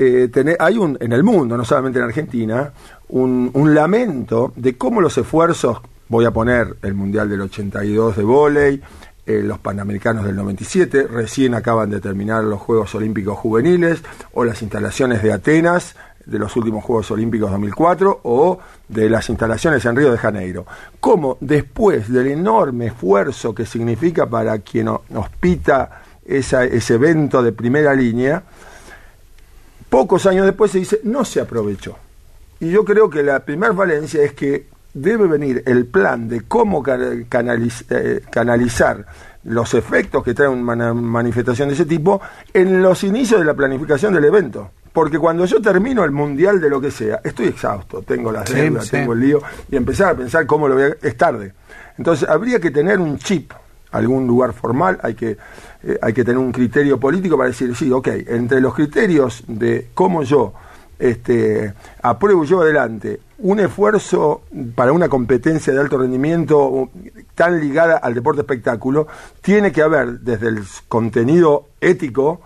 eh, 0.00 0.28
tener- 0.32 0.56
hay 0.60 0.78
un 0.78 0.96
en 1.00 1.12
el 1.12 1.24
mundo, 1.24 1.56
no 1.56 1.64
solamente 1.64 1.98
en 1.98 2.04
Argentina, 2.04 2.72
un, 3.08 3.50
un 3.52 3.74
lamento 3.74 4.52
de 4.54 4.76
cómo 4.76 5.00
los 5.00 5.18
esfuerzos, 5.18 5.78
voy 6.08 6.24
a 6.24 6.30
poner 6.30 6.76
el 6.82 6.94
Mundial 6.94 7.28
del 7.28 7.42
82 7.42 8.16
de 8.16 8.22
vóley, 8.22 8.82
eh, 9.26 9.42
los 9.42 9.58
Panamericanos 9.58 10.24
del 10.24 10.36
97, 10.36 11.06
recién 11.06 11.54
acaban 11.54 11.90
de 11.90 12.00
terminar 12.00 12.44
los 12.44 12.60
Juegos 12.60 12.94
Olímpicos 12.94 13.38
Juveniles, 13.38 14.02
o 14.32 14.44
las 14.44 14.62
instalaciones 14.62 15.22
de 15.22 15.32
Atenas, 15.32 15.94
de 16.24 16.38
los 16.38 16.54
últimos 16.56 16.84
Juegos 16.84 17.10
Olímpicos 17.10 17.50
2004 17.50 18.20
o 18.24 18.58
de 18.88 19.08
las 19.08 19.28
instalaciones 19.30 19.82
en 19.86 19.96
Río 19.96 20.12
de 20.12 20.18
Janeiro. 20.18 20.66
Cómo 21.00 21.38
después 21.40 22.10
del 22.12 22.26
enorme 22.28 22.86
esfuerzo 22.88 23.54
que 23.54 23.64
significa 23.64 24.26
para 24.26 24.58
quien 24.58 24.88
hospita 24.88 26.02
esa- 26.26 26.64
ese 26.64 26.94
evento 26.94 27.42
de 27.42 27.52
primera 27.52 27.94
línea, 27.94 28.42
pocos 29.88 30.26
años 30.26 30.44
después 30.46 30.70
se 30.70 30.78
dice 30.80 31.00
no 31.04 31.24
se 31.24 31.40
aprovechó. 31.40 31.96
Y 32.60 32.70
yo 32.70 32.84
creo 32.84 33.08
que 33.08 33.22
la 33.22 33.40
primera 33.40 33.72
valencia 33.72 34.22
es 34.22 34.32
que 34.34 34.66
debe 34.94 35.26
venir 35.26 35.62
el 35.66 35.86
plan 35.86 36.28
de 36.28 36.42
cómo 36.42 36.82
canaliz- 36.82 37.84
eh, 37.90 38.22
canalizar 38.30 39.04
los 39.44 39.72
efectos 39.74 40.22
que 40.24 40.34
trae 40.34 40.48
una 40.48 40.92
manifestación 40.94 41.68
de 41.68 41.74
ese 41.74 41.86
tipo 41.86 42.20
en 42.52 42.82
los 42.82 43.04
inicios 43.04 43.40
de 43.40 43.46
la 43.46 43.54
planificación 43.54 44.12
del 44.14 44.24
evento. 44.24 44.70
Porque 44.92 45.18
cuando 45.18 45.44
yo 45.44 45.60
termino 45.62 46.04
el 46.04 46.10
mundial 46.10 46.60
de 46.60 46.68
lo 46.70 46.80
que 46.80 46.90
sea, 46.90 47.20
estoy 47.22 47.46
exhausto, 47.46 48.02
tengo 48.02 48.32
las 48.32 48.48
Sí, 48.48 48.56
deudas, 48.56 48.84
sí. 48.86 48.90
tengo 48.92 49.12
el 49.12 49.20
lío, 49.20 49.40
y 49.70 49.76
empezar 49.76 50.10
a 50.12 50.16
pensar 50.16 50.44
cómo 50.46 50.66
lo 50.66 50.74
voy 50.74 50.84
a... 50.84 50.96
es 51.06 51.16
tarde. 51.16 51.52
Entonces 51.96 52.28
habría 52.28 52.58
que 52.58 52.70
tener 52.70 52.98
un 52.98 53.16
chip, 53.18 53.52
algún 53.92 54.26
lugar 54.26 54.52
formal, 54.52 54.98
hay 55.02 55.14
que, 55.14 55.36
eh, 55.84 55.98
hay 56.02 56.12
que 56.12 56.24
tener 56.24 56.38
un 56.38 56.50
criterio 56.52 56.98
político 56.98 57.36
para 57.36 57.48
decir, 57.48 57.74
sí, 57.76 57.90
ok, 57.92 58.08
entre 58.26 58.60
los 58.60 58.74
criterios 58.74 59.44
de 59.46 59.88
cómo 59.94 60.22
yo 60.24 60.52
este, 60.98 61.74
apruebo 62.02 62.44
yo 62.44 62.60
adelante 62.60 63.20
un 63.38 63.60
esfuerzo 63.60 64.42
para 64.74 64.92
una 64.92 65.08
competencia 65.08 65.72
de 65.72 65.80
alto 65.80 65.98
rendimiento 65.98 66.90
tan 67.34 67.60
ligada 67.60 67.96
al 67.98 68.14
deporte 68.14 68.40
espectáculo, 68.40 69.06
tiene 69.40 69.70
que 69.70 69.82
haber 69.82 70.20
desde 70.20 70.48
el 70.48 70.64
contenido 70.88 71.68
ético 71.80 72.40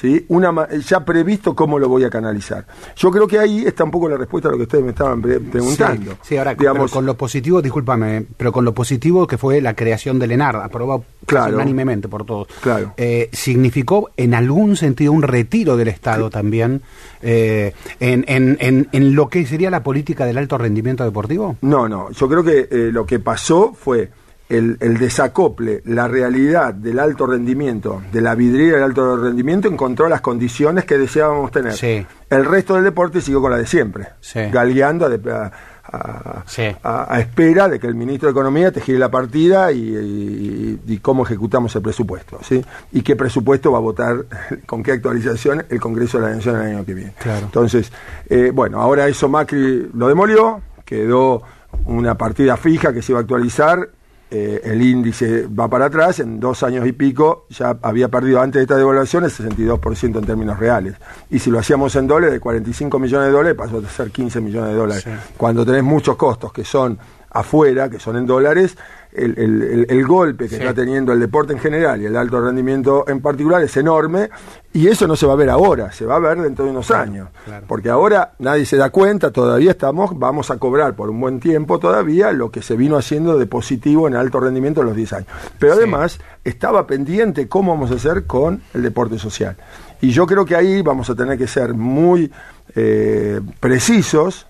¿sí? 0.00 0.24
Una, 0.28 0.68
ya 0.78 1.04
previsto 1.04 1.54
cómo 1.54 1.78
lo 1.78 1.88
voy 1.88 2.04
a 2.04 2.10
canalizar. 2.10 2.66
Yo 2.96 3.10
creo 3.10 3.26
que 3.26 3.38
ahí 3.38 3.64
está 3.66 3.84
un 3.84 3.90
poco 3.90 4.08
la 4.08 4.16
respuesta 4.16 4.48
a 4.48 4.52
lo 4.52 4.56
que 4.58 4.64
ustedes 4.64 4.84
me 4.84 4.90
estaban 4.90 5.20
pre- 5.22 5.40
preguntando. 5.40 6.12
Sí, 6.12 6.18
sí, 6.22 6.36
ahora 6.36 6.54
con- 6.54 6.60
Digamos, 6.64 6.90
con 6.90 7.06
lo 7.06 7.16
positivo, 7.16 7.60
discúlpame, 7.62 8.24
pero 8.36 8.52
con 8.52 8.64
lo 8.64 8.74
positivo 8.74 9.26
que 9.26 9.38
fue 9.38 9.60
la 9.60 9.74
creación 9.74 10.18
del 10.18 10.32
ENAR, 10.32 10.56
aprobado 10.56 11.04
Claro. 11.26 11.56
unánimemente 11.56 12.08
por 12.08 12.24
todos. 12.24 12.48
Claro. 12.62 12.94
Eh, 12.96 13.28
significó 13.32 14.10
en 14.16 14.34
algún 14.34 14.76
sentido 14.76 15.12
un 15.12 15.22
retiro 15.22 15.76
del 15.76 15.88
Estado 15.88 16.30
también 16.30 16.82
eh, 17.22 17.74
en, 18.00 18.24
en- 18.28 18.56
en- 18.60 18.88
en 18.92 19.14
lo 19.14 19.28
que 19.28 19.44
sería 19.46 19.70
la 19.70 19.82
política 19.82 20.24
del 20.24 20.38
alto 20.38 20.56
rendimiento 20.58 21.04
deportivo. 21.04 21.56
No, 21.62 21.88
no, 21.88 22.10
yo 22.12 22.28
creo 22.28 22.44
que 22.44 22.68
eh, 22.70 22.90
lo 22.92 23.04
que 23.06 23.18
pasó 23.18 23.74
fue 23.74 24.10
el, 24.48 24.76
el 24.80 24.98
desacople, 24.98 25.82
la 25.84 26.08
realidad 26.08 26.72
del 26.74 26.98
alto 26.98 27.26
rendimiento, 27.26 28.02
de 28.12 28.20
la 28.20 28.34
vidriera 28.34 28.76
del 28.76 28.84
alto 28.84 29.16
rendimiento, 29.16 29.68
encontró 29.68 30.08
las 30.08 30.20
condiciones 30.22 30.84
que 30.84 30.96
deseábamos 30.96 31.50
tener. 31.50 31.72
Sí. 31.74 32.06
El 32.30 32.44
resto 32.44 32.74
del 32.74 32.84
deporte 32.84 33.20
siguió 33.20 33.40
con 33.42 33.50
la 33.50 33.58
de 33.58 33.66
siempre, 33.66 34.08
Sí. 34.20 34.40
galgueando 34.50 35.06
a, 35.06 35.10
a- 35.10 35.50
a- 35.90 36.44
Sí. 36.46 36.62
a- 36.82 37.14
a 37.14 37.20
espera 37.20 37.68
de 37.68 37.78
que 37.78 37.86
el 37.86 37.94
ministro 37.94 38.28
de 38.28 38.32
Economía 38.32 38.70
te 38.72 38.80
gire 38.80 38.98
la 38.98 39.10
partida 39.10 39.72
y, 39.72 39.78
y- 39.96 40.80
y 40.86 40.98
cómo 40.98 41.24
ejecutamos 41.24 41.74
el 41.76 41.82
presupuesto, 41.82 42.38
¿sí? 42.42 42.64
Y 42.92 43.02
qué 43.02 43.16
presupuesto 43.16 43.72
va 43.72 43.78
a 43.78 43.82
votar, 43.82 44.24
con 44.66 44.82
qué 44.82 44.92
actualización 44.92 45.64
el 45.68 45.80
Congreso 45.80 46.18
de 46.20 46.28
la 46.28 46.34
Nación 46.36 46.56
el 46.56 46.62
año 46.74 46.84
que 46.84 46.94
viene. 46.94 47.12
Claro. 47.18 47.46
Entonces, 47.46 47.90
eh, 48.28 48.50
bueno, 48.54 48.80
ahora 48.80 49.08
eso 49.08 49.28
Macri 49.28 49.90
lo 49.94 50.08
demolió, 50.08 50.60
quedó 50.84 51.42
una 51.84 52.16
partida 52.16 52.56
fija 52.56 52.92
que 52.92 53.02
se 53.02 53.12
iba 53.12 53.18
a 53.18 53.22
actualizar, 53.22 53.88
eh, 54.30 54.60
el 54.64 54.82
índice 54.82 55.46
va 55.46 55.68
para 55.68 55.86
atrás, 55.86 56.20
en 56.20 56.38
dos 56.38 56.62
años 56.62 56.86
y 56.86 56.92
pico 56.92 57.46
ya 57.48 57.78
había 57.80 58.08
perdido 58.08 58.40
antes 58.40 58.60
de 58.60 58.62
esta 58.64 58.76
devaluación 58.76 59.24
el 59.24 59.30
62% 59.30 60.18
en 60.18 60.24
términos 60.24 60.58
reales. 60.58 60.96
Y 61.30 61.38
si 61.38 61.50
lo 61.50 61.58
hacíamos 61.58 61.96
en 61.96 62.06
dólares, 62.06 62.34
de 62.34 62.40
45 62.40 62.98
millones 62.98 63.28
de 63.28 63.32
dólares 63.32 63.56
pasó 63.56 63.78
a 63.78 63.88
ser 63.88 64.10
15 64.10 64.40
millones 64.42 64.70
de 64.70 64.76
dólares. 64.76 65.06
Cuando 65.36 65.64
tenés 65.64 65.82
muchos 65.82 66.16
costos 66.16 66.52
que 66.52 66.64
son 66.64 66.98
afuera, 67.30 67.88
que 67.88 67.98
son 67.98 68.16
en 68.16 68.26
dólares, 68.26 68.76
el, 69.12 69.38
el- 69.38 69.86
el- 69.88 70.06
golpe 70.06 70.48
que 70.48 70.56
está 70.56 70.72
teniendo 70.74 71.12
el 71.12 71.20
deporte 71.20 71.52
en 71.52 71.58
general 71.58 72.00
y 72.00 72.06
el 72.06 72.16
alto 72.16 72.40
rendimiento 72.40 73.04
en 73.08 73.20
particular 73.20 73.62
es 73.62 73.76
enorme 73.76 74.30
y 74.72 74.86
eso 74.88 75.06
no 75.06 75.16
se 75.16 75.26
va 75.26 75.32
a 75.32 75.36
ver 75.36 75.50
ahora, 75.50 75.90
se 75.92 76.04
va 76.06 76.16
a 76.16 76.18
ver 76.18 76.40
dentro 76.40 76.64
de 76.64 76.70
unos 76.70 76.90
años. 76.90 77.28
Porque 77.66 77.88
ahora 77.90 78.32
nadie 78.38 78.64
se 78.66 78.76
da 78.76 78.90
cuenta, 78.90 79.30
todavía 79.30 79.72
estamos, 79.72 80.18
vamos 80.18 80.50
a 80.50 80.58
cobrar 80.58 80.94
por 80.94 81.10
un 81.10 81.20
buen 81.20 81.40
tiempo 81.40 81.78
todavía 81.78 82.32
lo 82.32 82.50
que 82.50 82.62
se 82.62 82.76
vino 82.76 82.96
haciendo 82.96 83.38
de 83.38 83.46
positivo 83.46 84.06
en 84.08 84.14
alto 84.14 84.40
rendimiento 84.40 84.80
en 84.82 84.86
los 84.88 84.96
10 84.96 85.12
años. 85.14 85.28
Pero 85.58 85.72
además 85.74 86.18
estaba 86.44 86.86
pendiente 86.86 87.48
cómo 87.48 87.72
vamos 87.72 87.90
a 87.90 87.94
hacer 87.94 88.24
con 88.24 88.62
el 88.74 88.82
deporte 88.82 89.18
social. 89.18 89.56
Y 90.00 90.10
yo 90.10 90.26
creo 90.26 90.44
que 90.44 90.54
ahí 90.54 90.80
vamos 90.82 91.10
a 91.10 91.14
tener 91.16 91.36
que 91.36 91.46
ser 91.48 91.74
muy 91.74 92.30
eh, 92.76 93.40
precisos 93.60 94.46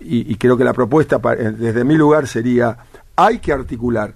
y, 0.00 0.32
y 0.32 0.36
creo 0.36 0.56
que 0.56 0.64
la 0.64 0.72
propuesta 0.72 1.20
eh, 1.38 1.52
desde 1.56 1.84
mi 1.84 1.94
lugar 1.96 2.26
sería, 2.26 2.76
hay 3.20 3.40
que 3.40 3.52
articular 3.52 4.14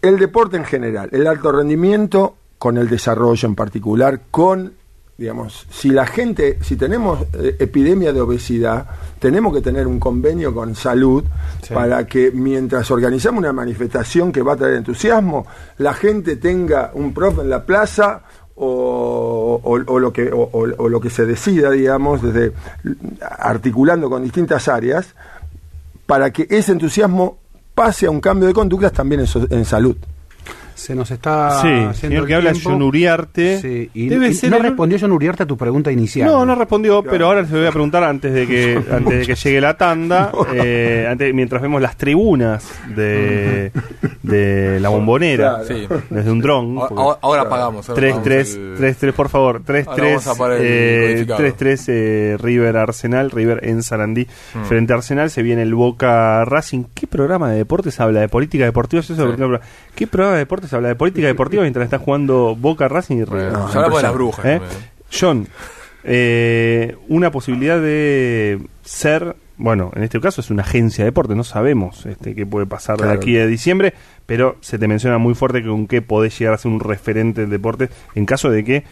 el 0.00 0.18
deporte 0.20 0.56
en 0.56 0.64
general, 0.64 1.08
el 1.10 1.26
alto 1.26 1.50
rendimiento 1.50 2.36
con 2.56 2.78
el 2.78 2.88
desarrollo 2.88 3.48
en 3.48 3.56
particular, 3.56 4.20
con, 4.30 4.72
digamos, 5.16 5.66
si 5.70 5.90
la 5.90 6.06
gente, 6.06 6.58
si 6.62 6.76
tenemos 6.76 7.20
eh, 7.32 7.56
epidemia 7.58 8.12
de 8.12 8.20
obesidad, 8.20 8.86
tenemos 9.18 9.52
que 9.52 9.60
tener 9.60 9.88
un 9.88 9.98
convenio 9.98 10.54
con 10.54 10.76
salud 10.76 11.24
para 11.74 12.06
que 12.06 12.30
mientras 12.30 12.88
organizamos 12.92 13.40
una 13.40 13.52
manifestación 13.52 14.30
que 14.30 14.42
va 14.42 14.52
a 14.52 14.56
traer 14.56 14.74
entusiasmo, 14.76 15.46
la 15.78 15.92
gente 15.92 16.36
tenga 16.36 16.92
un 16.94 17.12
profe 17.12 17.40
en 17.40 17.50
la 17.50 17.64
plaza 17.66 18.22
o, 18.54 19.60
o- 19.64 19.92
o 19.92 19.98
lo 19.98 20.12
que, 20.12 20.30
o 20.32 20.88
lo 20.88 21.00
que 21.00 21.10
se 21.10 21.26
decida, 21.26 21.70
digamos, 21.72 22.22
desde 22.22 22.52
articulando 23.20 24.08
con 24.08 24.22
distintas 24.22 24.68
áreas, 24.68 25.14
para 26.06 26.32
que 26.32 26.46
ese 26.50 26.70
entusiasmo 26.72 27.38
pase 27.78 28.06
a 28.06 28.10
un 28.10 28.20
cambio 28.20 28.48
de 28.48 28.54
conductas 28.54 28.92
también 28.92 29.20
en, 29.20 29.56
en 29.56 29.64
salud. 29.64 29.96
Se 30.78 30.94
nos 30.94 31.10
está. 31.10 31.60
Sí, 31.60 31.66
haciendo 31.68 31.92
señor 31.94 32.22
el 32.22 32.26
que 32.28 32.34
habla. 32.36 32.52
John 32.62 32.82
Uriarte. 32.82 33.60
Sí, 33.60 33.90
y, 33.94 34.08
Debe 34.08 34.28
y 34.28 34.34
ser 34.34 34.50
no 34.50 34.58
el- 34.58 34.62
respondió 34.62 34.96
John 35.00 35.12
Uriarte 35.12 35.42
a 35.42 35.46
tu 35.46 35.56
pregunta 35.56 35.90
inicial. 35.90 36.28
No, 36.30 36.46
no 36.46 36.54
respondió, 36.54 37.02
pero 37.02 37.26
ahora 37.26 37.44
se 37.44 37.52
lo 37.52 37.58
voy 37.58 37.66
a 37.68 37.72
preguntar 37.72 38.04
antes 38.04 38.32
de 38.32 38.46
que 38.46 38.76
antes 38.92 39.18
de 39.20 39.26
que 39.26 39.34
llegue 39.34 39.60
la 39.60 39.76
tanda, 39.76 40.30
eh, 40.54 41.06
antes, 41.10 41.34
mientras 41.34 41.60
vemos 41.60 41.82
las 41.82 41.96
tribunas 41.96 42.64
de, 42.94 43.72
de 44.22 44.78
la 44.80 44.88
bombonera 44.88 45.62
Claro. 45.66 46.02
Desde 46.10 46.30
un 46.30 46.40
dron. 46.40 46.78
Ahora, 46.78 46.94
ahora- 46.96 47.18
ahora 47.22 47.42
apagamos. 47.42 47.88
ahora 47.88 48.00
3 48.00 48.12
apagamos 48.12 48.24
3 48.24 48.54
el- 48.54 48.74
3 48.76 48.96
3 48.98 49.14
por 49.14 49.28
favor 49.28 49.62
3 49.64 49.86
Ahora 49.86 49.96
3 49.96 50.10
vamos 50.10 50.26
a 50.26 50.34
parar 50.38 50.56
el 50.60 50.66
eh, 50.66 51.10
codificado. 51.12 51.38
3 51.38 51.56
3 51.56 51.84
eh, 51.88 52.36
River 52.40 52.76
Arsenal 52.76 53.30
River 53.30 53.60
en 53.64 53.82
Sarandí 53.82 54.26
Mm. 54.54 54.64
frente 54.64 54.92
a 54.92 54.96
Arsenal 54.96 55.30
se 55.30 55.42
viene 55.42 55.62
el 55.62 55.74
Boca 55.74 56.44
Racing 56.44 56.84
¿qué 56.94 57.06
programa 57.06 57.50
de 57.50 57.58
deportes 57.58 57.98
habla 58.00 58.20
de 58.20 58.28
política 58.28 58.64
deportiva? 58.64 59.02
Habla- 59.18 59.60
¿qué 59.94 60.06
programa 60.06 60.34
de 60.34 60.40
deportes 60.40 60.67
habla 60.76 60.88
de 60.88 60.94
política 60.94 61.26
deportiva 61.26 61.62
mientras 61.62 61.84
está 61.84 61.98
jugando 61.98 62.56
Boca 62.56 62.88
Racing 62.88 63.16
y 63.18 63.24
River? 63.24 63.52
No, 63.52 63.68
ya 63.68 63.74
hablamos 63.76 63.98
de 63.98 64.02
las 64.02 64.14
brujas. 64.14 64.44
¿Eh? 64.46 64.60
John, 65.12 65.46
eh, 66.04 66.96
una 67.08 67.30
posibilidad 67.30 67.80
de 67.80 68.60
ser, 68.84 69.36
bueno, 69.56 69.90
en 69.94 70.02
este 70.04 70.20
caso 70.20 70.40
es 70.40 70.50
una 70.50 70.62
agencia 70.62 71.04
de 71.04 71.10
deporte, 71.10 71.34
no 71.34 71.44
sabemos 71.44 72.06
este, 72.06 72.34
qué 72.34 72.46
puede 72.46 72.66
pasar 72.66 72.96
de 72.96 73.04
Claro. 73.04 73.18
aquí 73.18 73.38
a 73.38 73.46
diciembre, 73.46 73.94
pero 74.26 74.56
se 74.60 74.78
te 74.78 74.86
menciona 74.88 75.18
muy 75.18 75.34
fuerte 75.34 75.62
que 75.62 75.68
con 75.68 75.86
qué 75.86 76.02
podés 76.02 76.38
llegar 76.38 76.54
a 76.54 76.58
ser 76.58 76.70
un 76.70 76.80
referente 76.80 77.40
del 77.42 77.50
deporte 77.50 77.88
en 78.14 78.26
caso 78.26 78.50
de 78.50 78.64
que 78.64 78.84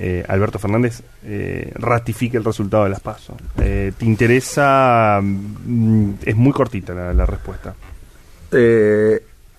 eh, 0.00 0.24
Alberto 0.28 0.58
Fernández 0.58 1.02
eh, 1.24 1.72
ratifique 1.74 2.36
el 2.36 2.44
resultado 2.44 2.84
de 2.84 2.90
las 2.90 3.00
PASO. 3.00 3.36
Eh, 3.60 3.92
¿Te 3.98 4.04
interesa? 4.04 5.20
Mm, 5.22 6.10
es 6.24 6.36
muy 6.36 6.52
cortita 6.52 6.94
la, 6.94 7.12
la 7.12 7.26
respuesta. 7.26 7.74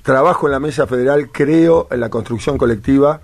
Trabajo 0.03 0.47
en 0.47 0.53
la 0.53 0.59
mesa 0.59 0.87
federal, 0.87 1.29
creo 1.31 1.87
en 1.91 1.99
la 1.99 2.09
construcción 2.09 2.57
colectiva. 2.57 3.21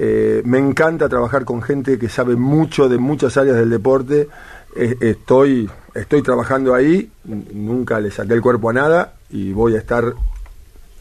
eh, 0.00 0.42
me 0.44 0.58
encanta 0.58 1.08
trabajar 1.08 1.44
con 1.44 1.60
gente 1.60 1.98
que 1.98 2.08
sabe 2.08 2.36
mucho 2.36 2.88
de 2.88 2.98
muchas 2.98 3.36
áreas 3.36 3.56
del 3.56 3.70
deporte. 3.70 4.28
Eh, 4.76 4.96
estoy, 5.00 5.68
estoy 5.94 6.22
trabajando 6.22 6.74
ahí, 6.74 7.10
nunca 7.24 7.98
le 8.00 8.10
saqué 8.10 8.34
el 8.34 8.40
cuerpo 8.40 8.70
a 8.70 8.72
nada 8.72 9.14
y 9.30 9.52
voy 9.52 9.74
a 9.74 9.78
estar 9.78 10.14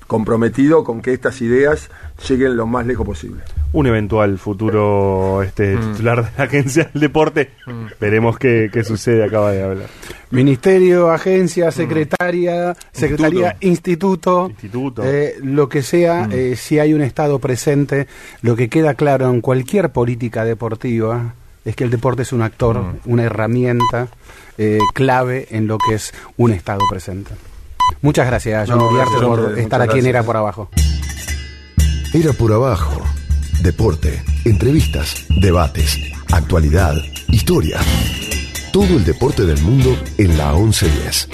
comprometido 0.08 0.84
con 0.84 1.02
que 1.02 1.14
estas 1.14 1.42
ideas 1.42 1.90
lleguen 2.28 2.56
lo 2.58 2.66
más 2.66 2.86
lejos 2.88 3.06
posible. 3.06 3.42
un 3.74 3.86
eventual 3.86 4.38
futuro 4.40 5.44
este 5.44 5.76
Mm. 5.76 5.92
titular 5.92 6.24
de 6.26 6.32
la 6.38 6.44
agencia 6.46 6.90
del 6.94 7.02
deporte. 7.02 7.52
Veremos 8.00 8.40
qué, 8.40 8.70
qué 8.72 8.84
sucede, 8.86 9.24
acaba 9.26 9.52
de 9.52 9.62
hablar. 9.62 9.88
Ministerio, 10.32 11.12
agencia, 11.12 11.70
secretaria, 11.72 12.76
secretaría, 12.94 13.58
instituto, 13.60 14.48
Instituto. 14.50 15.04
eh, 15.06 15.36
lo 15.44 15.68
que 15.70 15.82
sea, 15.84 16.28
eh, 16.32 16.56
si 16.56 16.80
hay 16.80 16.94
un 16.94 17.02
Estado 17.02 17.40
presente, 17.40 18.08
lo 18.42 18.56
que 18.56 18.70
queda 18.70 18.94
claro 18.94 19.30
en 19.30 19.42
cualquier 19.42 19.90
política 19.92 20.46
deportiva 20.46 21.34
es 21.66 21.76
que 21.76 21.84
el 21.84 21.90
deporte 21.90 22.22
es 22.22 22.32
un 22.32 22.42
actor, 22.42 22.82
una 23.06 23.24
herramienta 23.24 24.08
eh, 24.58 24.80
clave 24.96 25.48
en 25.52 25.68
lo 25.68 25.78
que 25.78 25.96
es 25.96 26.14
un 26.38 26.52
Estado 26.52 26.80
presente. 26.90 27.32
Muchas 28.02 28.28
gracias, 28.28 28.70
John 28.70 28.80
No, 28.80 28.88
Uriarte, 28.88 29.12
gracias 29.12 29.30
por 29.30 29.40
ustedes, 29.40 29.64
estar 29.64 29.82
aquí 29.82 30.00
en. 30.00 30.06
Era 30.06 30.24
por 30.24 30.38
Abajo. 30.38 30.70
Era 32.14 32.34
por 32.34 32.54
abajo. 32.54 33.02
Deporte, 33.62 34.24
entrevistas, 34.46 35.26
debates, 35.42 36.00
actualidad, 36.32 36.96
historia. 37.28 37.80
Todo 38.72 38.86
el 38.86 39.04
deporte 39.04 39.46
del 39.46 39.62
mundo 39.62 39.96
en 40.18 40.38
la 40.38 40.54
1110. 40.54 41.30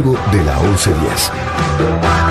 Deportivo 0.00 0.16
de 0.32 0.44
la 0.44 0.58
1110. 0.60 2.29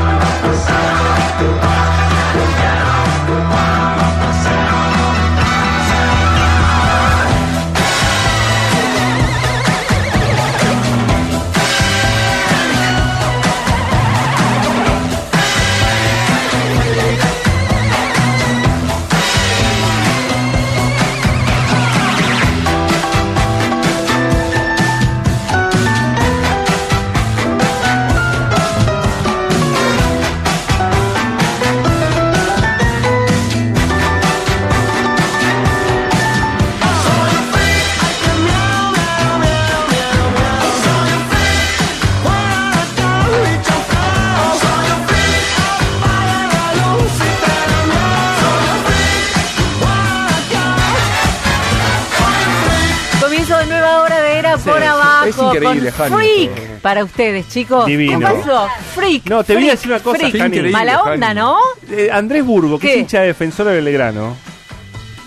Increíble, 55.66 55.92
con 55.92 56.10
Jani, 56.10 56.16
Freak 56.50 56.82
para 56.82 57.04
ustedes, 57.04 57.48
chicos. 57.50 57.86
Divino. 57.86 58.20
¿Qué 58.20 58.26
pasó? 58.26 58.68
Freak. 58.96 59.30
No, 59.30 59.44
te 59.44 59.54
voy 59.54 59.64
a 59.64 59.66
freak, 59.68 59.72
decir 59.78 59.92
una 59.92 60.00
cosa, 60.02 60.18
freak. 60.30 60.38
Jani. 60.38 60.72
Mala 60.72 61.02
onda. 61.04 61.34
¿no? 61.34 61.58
Eh, 61.92 62.10
Andrés 62.12 62.46
Burgo, 62.46 62.80
que 62.80 62.88
¿Qué? 62.88 62.94
es 62.96 63.00
hincha 63.02 63.22
defensor 63.22 63.68
de 63.68 63.82
Belgrano. 63.82 64.36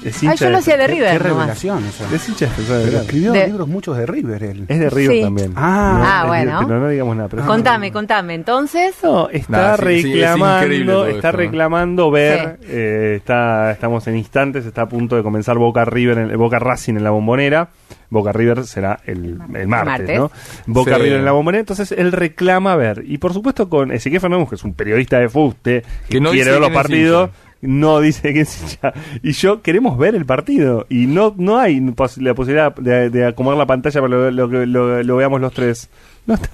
Es 0.05 0.21
Ay, 0.21 0.31
hincha 0.31 0.47
yo 0.47 0.51
lo 0.51 0.59
hacía 0.59 0.77
de 0.77 0.87
Qué 0.87 0.93
River 0.95 1.13
nomás. 1.13 1.23
revelación 1.63 1.85
eso. 1.87 2.05
Es 2.13 2.29
hincha 2.29 2.47
defensor 2.47 2.77
de 2.79 2.83
Belgrano. 2.83 3.05
escribió 3.05 3.33
De- 3.33 3.47
libros 3.47 3.69
muchos 3.69 3.97
de 3.97 4.05
River 4.07 4.43
él. 4.43 4.65
Es 4.67 4.81
de 4.81 4.91
River 4.91 5.17
Sí. 5.17 5.23
también. 5.23 5.53
Ah. 5.55 6.23
Ah, 6.23 6.27
bueno. 6.27 6.59
de- 6.59 6.67
pero 6.67 6.81
no 6.81 6.89
digamos 6.89 7.17
nada. 7.17 7.29
Pero 7.29 7.47
Contame, 7.47 7.93
contame. 7.93 8.35
Entonces, 8.35 8.97
No, 9.05 9.29
está 9.29 9.77
Nah, 9.77 9.77
sí, 9.77 10.03
sí, 10.03 10.21
es 10.21 10.29
reclamando, 10.33 11.07
está 11.07 11.17
esto, 11.19 11.27
¿no? 11.29 11.39
reclamando 11.39 12.11
ver, 12.11 12.59
eh, 12.65 13.15
está, 13.19 13.71
estamos 13.71 14.05
en 14.09 14.17
instantes, 14.17 14.67
está 14.67 14.83
a 14.83 14.89
punto 14.89 15.15
de 15.15 15.23
comenzar 15.23 15.57
Boca 15.57 15.85
River, 15.85 16.19
en, 16.19 16.37
Boca 16.37 16.59
Racing 16.59 16.95
en 16.97 17.05
la 17.05 17.11
Bombonera. 17.11 17.69
Boca 18.13 18.31
River 18.33 18.65
será 18.67 19.01
el, 19.07 19.39
el 19.55 19.67
martes, 19.69 19.69
Martes. 19.69 20.19
¿no? 20.19 20.31
Boca 20.67 20.97
Sí. 20.97 21.03
River 21.03 21.19
en 21.21 21.25
la 21.25 21.33
Bombonera, 21.33 21.61
entonces 21.61 21.93
él 21.93 22.13
reclama 22.13 22.77
ver. 22.77 23.03
Y 23.07 23.19
por 23.19 23.33
supuesto 23.33 23.69
con 23.69 23.91
Ezequiel 23.91 24.21
Fernández, 24.21 24.51
que 24.51 24.55
es 24.57 24.65
un 24.65 24.75
periodista 24.75 25.19
de 25.19 25.29
fuste, 25.29 25.83
que, 26.09 26.15
Que 26.17 26.21
no 26.21 26.31
quiere 26.31 26.45
dice 26.45 26.51
ver 26.53 26.61
los 26.61 26.71
partidos, 26.71 27.31
no 27.63 28.01
dice 28.01 28.35
que 28.35 28.41
es 28.43 28.61
hincha. 28.63 28.93
Y 29.23 29.33
yo 29.33 29.63
queremos 29.63 29.97
ver 29.97 30.15
el 30.15 30.27
partido. 30.27 30.85
Y 30.91 31.07
no, 31.07 31.35
no 31.39 31.59
hay 31.59 31.81
pos- 31.93 32.19
la 32.19 32.35
posibilidad 32.35 32.75
de, 32.75 33.09
de 33.09 33.25
acomodar 33.27 33.59
la 33.59 33.67
pantalla 33.67 34.01
para 34.01 34.09
lo, 34.15 34.31
lo 34.31 34.49
que 34.51 34.67
lo, 34.67 35.03
lo 35.03 35.17
veamos 35.17 35.41
los 35.41 35.53
tres. 35.55 35.89
No 36.27 36.35
está. 36.35 36.49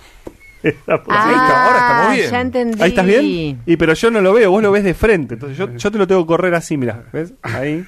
posibilidad. 0.62 1.00
ah, 1.08 1.64
ahora 1.66 1.78
estamos 1.78 2.14
bien. 2.16 2.30
ya 2.30 2.40
entendí. 2.40 2.82
Ahí 2.82 2.88
estás 2.90 3.06
bien. 3.06 3.60
Y 3.66 3.76
pero 3.76 3.94
yo 3.94 4.10
no 4.10 4.20
lo 4.20 4.32
veo, 4.32 4.50
vos 4.50 4.62
lo 4.62 4.70
ves 4.72 4.84
de 4.84 4.94
frente. 4.94 5.34
Entonces 5.34 5.56
yo, 5.58 5.74
yo 5.76 5.90
te 5.90 5.98
lo 5.98 6.06
tengo 6.06 6.22
que 6.22 6.28
correr 6.28 6.54
así, 6.54 6.76
mira, 6.76 7.04
¿ves? 7.12 7.32
Ahí. 7.42 7.84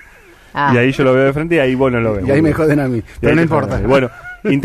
Ah. 0.55 0.73
Y 0.75 0.79
ahí 0.79 0.93
yo 0.93 1.05
lo 1.05 1.15
veo 1.15 1.25
de 1.25 1.33
frente 1.33 1.55
y 1.57 1.59
ahí 1.59 1.75
vos 1.75 1.91
no 1.93 2.01
lo 2.01 2.15
ves. 2.15 2.27
Y 2.27 2.31
ahí 2.31 2.43
me 2.43 2.53
joden 2.53 2.81
a 2.81 2.89
mí. 2.89 2.99
Y 2.99 3.03
Pero 3.21 3.35
no 3.37 3.43
importa. 3.43 3.77
a. 3.77 3.81
Bueno, 3.81 4.11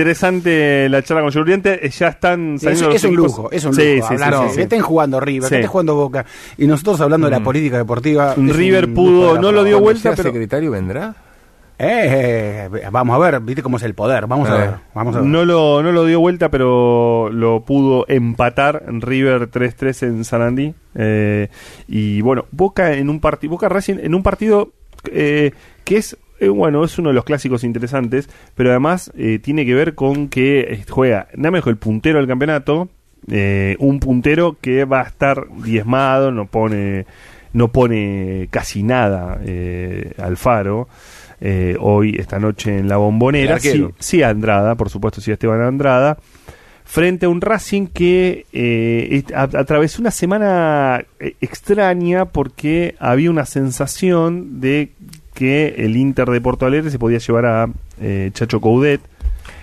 interesante 0.06 0.88
la 0.90 1.02
charla 1.02 1.22
con 1.24 1.32
Yuriente. 1.32 1.90
Ya 1.90 2.08
están 2.10 2.58
Sí, 2.60 2.68
es, 2.68 2.80
saliendo 2.80 2.88
los 2.90 2.96
es 2.96 3.04
un 3.04 3.16
lujo, 3.16 3.50
es 3.52 3.64
un 3.66 3.72
lujo. 3.72 3.82
sí, 3.82 4.14
hablar 4.14 4.34
sí, 4.34 4.50
sí. 4.50 4.56
que 4.58 4.62
estén 4.64 4.82
jugando 4.82 5.20
River, 5.20 5.44
Sí. 5.44 5.50
que 5.50 5.56
estén 5.56 5.70
jugando 5.72 5.96
Boca. 5.96 6.26
Y 6.58 6.68
nosotros 6.68 7.02
hablando 7.02 7.28
de 7.28 7.32
la 7.32 7.40
Mm. 7.40 7.44
política 7.44 7.78
deportiva. 7.78 8.32
es 8.34 8.38
un 8.38 8.50
River 8.50 8.94
pudo- 8.94 9.40
no 9.40 9.52
lo 9.52 9.64
dio 9.64 9.80
vuelta, 9.80 10.12
pero- 10.16 10.24
secretario 10.32 10.72
vendrá? 10.72 11.16
Eh, 11.78 12.70
eh, 12.74 12.88
vamos 12.90 13.14
a 13.16 13.20
ver, 13.20 13.42
viste 13.42 13.62
cómo 13.62 13.76
es 13.76 13.84
el 13.84 13.94
poder. 13.96 14.28
Vamos 14.28 14.50
a 14.50 14.56
Eh. 14.56 14.60
ver. 14.60 14.70
Vamos 14.94 15.14
a 15.16 15.20
ver. 15.20 15.28
No 15.28 15.44
lo, 15.44 15.84
no 15.84 15.92
lo 15.92 16.06
dio 16.06 16.22
vuelta, 16.22 16.50
pero 16.50 17.30
lo 17.34 17.66
pudo 17.66 18.06
empatar 18.08 18.84
River 18.88 19.48
3-3 19.48 20.02
en 20.04 20.24
Sarandí. 20.24 20.74
Eh, 20.96 21.50
y 21.90 22.22
bueno, 22.22 22.46
Boca 22.52 22.94
en 22.94 23.10
un 23.10 23.20
partido, 23.20 23.52
Boca 23.52 23.68
Racing 23.68 23.98
en 24.02 24.16
un 24.16 24.24
partido 24.24 24.72
eh, 25.12 25.52
que 25.84 25.98
es, 25.98 26.18
eh, 26.40 26.50
bueno, 26.50 26.84
es 26.84 26.98
uno 26.98 27.10
de 27.10 27.16
los 27.16 27.24
clásicos 27.26 27.64
interesantes, 27.64 28.30
pero 28.56 28.70
además 28.72 29.12
eh, 29.18 29.40
tiene 29.42 29.66
que 29.66 29.74
ver 29.74 29.96
con 29.96 30.28
que 30.30 30.60
eh, 30.62 30.86
juega 30.90 31.28
nada 31.36 31.52
mejor 31.52 31.72
el 31.72 31.78
puntero 31.78 32.20
del 32.20 32.28
campeonato, 32.28 32.90
eh, 33.32 33.76
un 33.80 34.00
puntero 34.00 34.58
que 34.62 34.86
va 34.86 35.02
a 35.02 35.06
estar 35.08 35.48
diezmado, 35.64 36.32
no 36.32 36.46
pone, 36.48 37.06
no 37.54 37.72
pone 37.72 38.48
casi 38.52 38.84
nada 38.84 39.40
eh, 39.46 40.12
Alfaro. 40.18 40.88
eh, 41.42 41.76
hoy, 41.80 42.16
esta 42.18 42.40
noche 42.40 42.78
en 42.78 42.88
la 42.88 42.98
bombonera. 42.98 43.60
Sí, 43.60 43.86
sí, 44.00 44.24
Andrada, 44.24 44.76
por 44.76 44.90
supuesto, 44.90 45.22
sí, 45.22 45.32
Esteban 45.32 45.62
Andrada. 45.62 46.18
Frente 46.88 47.26
a 47.26 47.30
un 47.30 47.42
Racing 47.42 47.88
que 47.88 48.46
eh, 48.54 49.24
atravesó 49.34 50.02
una 50.02 50.12
semana 50.12 51.04
eh, 51.20 51.36
extraña 51.42 52.26
porque 52.26 52.96
había 53.00 53.32
una 53.32 53.46
sensación 53.46 54.62
de 54.62 54.92
que 55.34 55.76
el 55.80 55.98
Inter 55.98 56.30
de 56.30 56.40
Porto 56.40 56.66
Alegre 56.66 56.92
se 56.92 57.00
podía 57.00 57.18
llevar 57.18 57.46
a 57.48 57.70
eh, 58.00 58.30
Chacho 58.34 58.62
Coudet. 58.62 59.02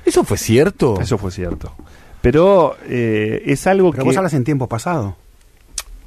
¿Eso 0.05 0.25
fue 0.25 0.37
cierto? 0.37 1.01
Eso 1.01 1.17
fue 1.17 1.31
cierto. 1.31 1.73
Pero 2.21 2.77
eh, 2.89 3.43
es 3.47 3.67
algo 3.67 3.93
Pero 3.93 4.03
que. 4.03 4.09
vos 4.09 4.17
hablas 4.17 4.35
en 4.35 4.45
tiempo 4.45 4.69
pasado. 4.69 5.17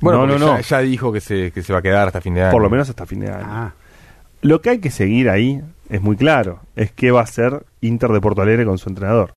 Bueno, 0.01 0.28
No, 0.28 0.34
no, 0.34 0.38
no, 0.38 0.45
no. 0.47 0.55
Ya, 0.57 0.61
ya 0.61 0.80
dijo 0.82 1.11
que 1.13 1.22
se, 1.22 1.51
que 1.51 1.63
se 1.63 1.74
va 1.74 1.80
a 1.80 1.82
quedar 1.82 2.07
hasta 2.07 2.22
fin 2.22 2.34
de 2.36 2.43
año. 2.43 2.51
Por 2.51 2.61
lo 2.61 2.70
menos 2.70 2.89
hasta 2.89 3.05
fin 3.05 3.22
de 3.22 3.30
año. 3.32 3.45
Ah, 3.47 3.74
Lo 4.41 4.61
que 4.61 4.70
hay 4.70 4.80
que 4.80 4.91
seguir 4.91 5.30
ahí 5.30 5.61
es 5.89 6.01
muy 6.01 6.18
claro. 6.18 6.59
Es 6.76 6.91
qué 6.91 7.11
va 7.11 7.22
a 7.22 7.24
hacer 7.24 7.66
Inter 7.82 8.11
de 8.11 8.20
Porto 8.22 8.41
Alegre 8.41 8.66
con 8.66 8.78
su 8.78 8.89
entrenador. 8.89 9.34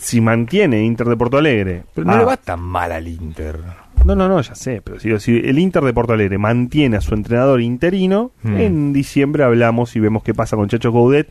Si 0.00 0.20
mantiene 0.20 0.82
Inter 0.82 1.06
de 1.08 1.16
Porto 1.16 1.36
Alegre. 1.38 1.82
Pero 1.94 2.06
no 2.06 2.16
le 2.16 2.24
va 2.24 2.36
tan 2.38 2.60
mal 2.60 2.90
al 2.90 3.06
Inter. 3.06 3.58
No, 4.04 4.14
no, 4.16 4.28
no, 4.28 4.40
ya 4.40 4.54
sé. 4.54 4.80
Pero 4.82 4.98
si, 4.98 5.18
si 5.20 5.36
el 5.36 5.58
Inter 5.58 5.82
de 5.84 5.92
Porto 5.92 6.14
Alegre 6.14 6.38
mantiene 6.38 6.96
a 6.96 7.00
su 7.02 7.12
entrenador 7.14 7.60
interino, 7.60 8.30
Hmm. 8.42 8.56
en 8.56 8.92
diciembre 8.94 9.44
hablamos 9.44 9.94
y 9.96 10.00
vemos 10.00 10.22
qué 10.22 10.32
pasa 10.32 10.56
con 10.56 10.68
Chacho 10.68 10.90
Coudet. 10.90 11.28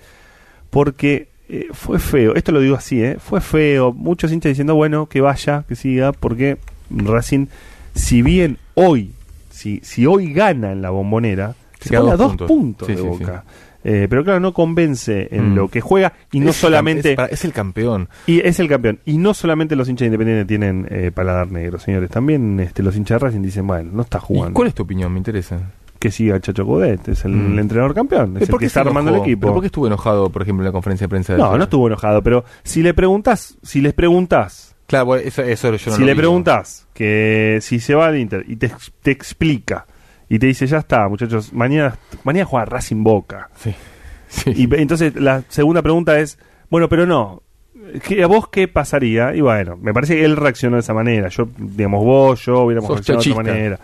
Porque 0.70 1.30
eh, 1.50 1.68
fue 1.72 1.98
feo. 2.00 2.36
Esto 2.36 2.52
lo 2.52 2.60
digo 2.62 2.76
así, 2.76 3.02
¿eh? 3.04 3.18
Fue 3.20 3.42
feo. 3.42 3.92
Muchos 3.92 4.32
hinchas 4.32 4.52
diciendo, 4.52 4.76
bueno, 4.76 5.08
que 5.08 5.20
vaya, 5.22 5.64
que 5.68 5.76
siga. 5.76 6.12
Porque 6.12 6.58
Racing, 6.92 7.48
si 7.96 8.22
bien 8.22 8.58
hoy, 8.76 9.14
si, 9.50 9.80
si 9.84 10.06
hoy 10.06 10.32
gana 10.32 10.72
en 10.72 10.84
la 10.84 10.92
bombonera, 10.92 11.56
Se 11.80 11.90
se 11.90 11.98
pone 11.98 12.12
a 12.12 12.18
dos 12.18 12.30
puntos. 12.30 12.48
puntos, 12.48 12.88
Sí, 12.88 12.94
de 12.94 13.02
sí, 13.02 13.08
boca. 13.08 13.44
Eh, 13.84 14.08
pero 14.10 14.24
claro, 14.24 14.40
no 14.42 14.54
convence 14.54 15.30
en 15.32 15.52
Mm. 15.52 15.56
lo 15.56 15.68
que 15.70 15.80
juega 15.82 16.14
y 16.32 16.40
no 16.42 16.50
Es 16.50 16.58
el 16.58 16.60
cam- 16.60 16.62
solamente 16.70 17.16
Es, 17.32 17.46
el 17.46 17.54
campeón. 17.54 18.10
y 18.28 18.40
es 18.42 18.60
el 18.60 18.68
campeón. 18.68 19.00
Y 19.06 19.18
no 19.18 19.34
solamente 19.34 19.76
los 19.76 19.88
hinchas 19.88 20.06
independientes 20.08 20.48
tienen 20.48 20.86
eh, 20.90 21.12
paladar 21.14 21.50
negro, 21.52 21.80
señores. 21.80 22.10
También 22.10 22.60
este, 22.60 22.84
los 22.84 22.96
hinchas 22.98 23.22
de 23.22 23.28
Racing 23.28 23.42
dicen, 23.42 23.66
bueno, 23.66 23.90
no 23.94 24.02
está 24.02 24.18
¿Y 24.18 24.22
jugando. 24.22 24.54
cuál 24.54 24.68
es 24.68 24.74
tu 24.74 24.84
opinión? 24.84 25.12
Me 25.14 25.18
interesa. 25.20 25.60
Que 25.98 26.12
siga 26.12 26.40
Chacho 26.40 26.66
Codet, 26.66 27.08
es 27.10 27.26
el, 27.26 27.32
Mm. 27.34 27.60
entrenador 27.60 27.94
campeón, 27.94 28.38
es 28.38 28.48
¿Y 28.50 28.52
el 28.54 28.58
que 28.58 28.66
está 28.68 28.82
armando 28.82 29.12
el 29.14 29.22
equipo. 29.22 29.42
¿Pero 29.42 29.54
por 29.54 29.62
qué 29.62 29.68
estuvo 29.68 29.88
enojado, 29.88 30.30
por 30.30 30.42
ejemplo, 30.42 30.64
en 30.64 30.68
la 30.68 30.72
conferencia 30.72 31.06
de 31.06 31.10
prensa? 31.10 31.34
de 31.34 31.40
No, 31.40 31.58
no 31.58 31.64
estuvo 31.64 31.88
enojado, 31.88 32.22
pero 32.22 32.46
si 32.64 32.82
le 32.82 32.94
preguntas, 32.94 33.58
si 33.64 33.82
les 33.82 33.94
preguntas, 33.94 34.76
Claro, 34.88 35.16
eso, 35.18 35.44
eso 35.44 35.76
yo 35.76 35.92
no 35.92 35.96
si 35.98 36.02
lo 36.02 36.08
le 36.08 36.16
preguntas 36.16 36.88
que 36.94 37.60
si 37.62 37.80
se 37.80 37.94
va 37.96 38.08
al 38.08 38.18
Inter 38.18 38.44
y 38.48 38.56
te 38.56 38.72
explica 39.12 39.86
y 40.30 40.40
te 40.40 40.46
dice, 40.48 40.68
ya 40.68 40.78
está, 40.78 41.08
muchachos, 41.10 41.52
mañana, 41.54 41.98
mañana 42.24 42.46
juega 42.46 42.66
Racing 42.66 43.04
Boca. 43.04 43.50
Sí. 43.56 43.74
Sí. 44.32 44.52
Y 44.56 44.70
entonces 44.76 45.16
la 45.16 45.42
segunda 45.50 45.82
pregunta 45.82 46.20
es, 46.20 46.38
bueno, 46.70 46.88
pero 46.88 47.08
no, 47.08 47.42
¿qué- 48.08 48.22
¿a 48.22 48.28
vos 48.28 48.48
qué 48.50 48.68
pasaría? 48.68 49.34
Y 49.36 49.42
bueno, 49.42 49.76
me 49.76 49.92
parece 49.92 50.16
que 50.16 50.24
él 50.24 50.38
reaccionó 50.38 50.76
de 50.76 50.82
esa 50.82 50.94
manera. 50.94 51.30
Yo, 51.30 51.50
digamos, 51.58 52.06
vos, 52.06 52.46
yo 52.46 52.60
hubiéramos 52.62 52.92
reaccionado 52.92 53.24
de 53.24 53.32
otra 53.32 53.44
manera. 53.44 53.80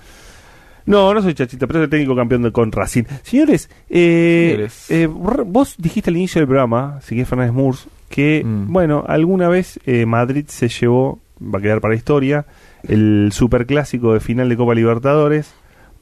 No, 0.85 1.15
no 1.15 1.21
soy 1.23 1.33
chachita, 1.33 1.65
pero 1.65 1.79
soy 1.79 1.87
técnico 1.89 2.15
campeón 2.15 2.43
de, 2.43 2.51
con 2.51 2.71
Racing. 2.71 3.05
Señores, 3.23 3.71
eh, 3.89 4.67
eh, 4.89 5.07
vos 5.07 5.73
dijiste 5.79 6.11
al 6.11 6.17
inicio 6.17 6.41
del 6.41 6.47
programa, 6.47 6.99
Sigue 7.01 7.25
Fernández 7.25 7.51
Murs, 7.51 7.87
que, 8.07 8.43
Mm. 8.45 8.71
bueno, 8.71 9.03
alguna 9.07 9.49
vez 9.49 9.79
eh, 9.87 10.05
Madrid 10.05 10.45
se 10.47 10.67
llevó, 10.69 11.19
va 11.41 11.57
a 11.57 11.61
quedar 11.63 11.81
para 11.81 11.93
la 11.93 11.97
historia, 11.97 12.45
el 12.87 13.29
superclásico 13.31 14.13
de 14.13 14.19
final 14.19 14.47
de 14.47 14.57
Copa 14.57 14.75
Libertadores, 14.75 15.55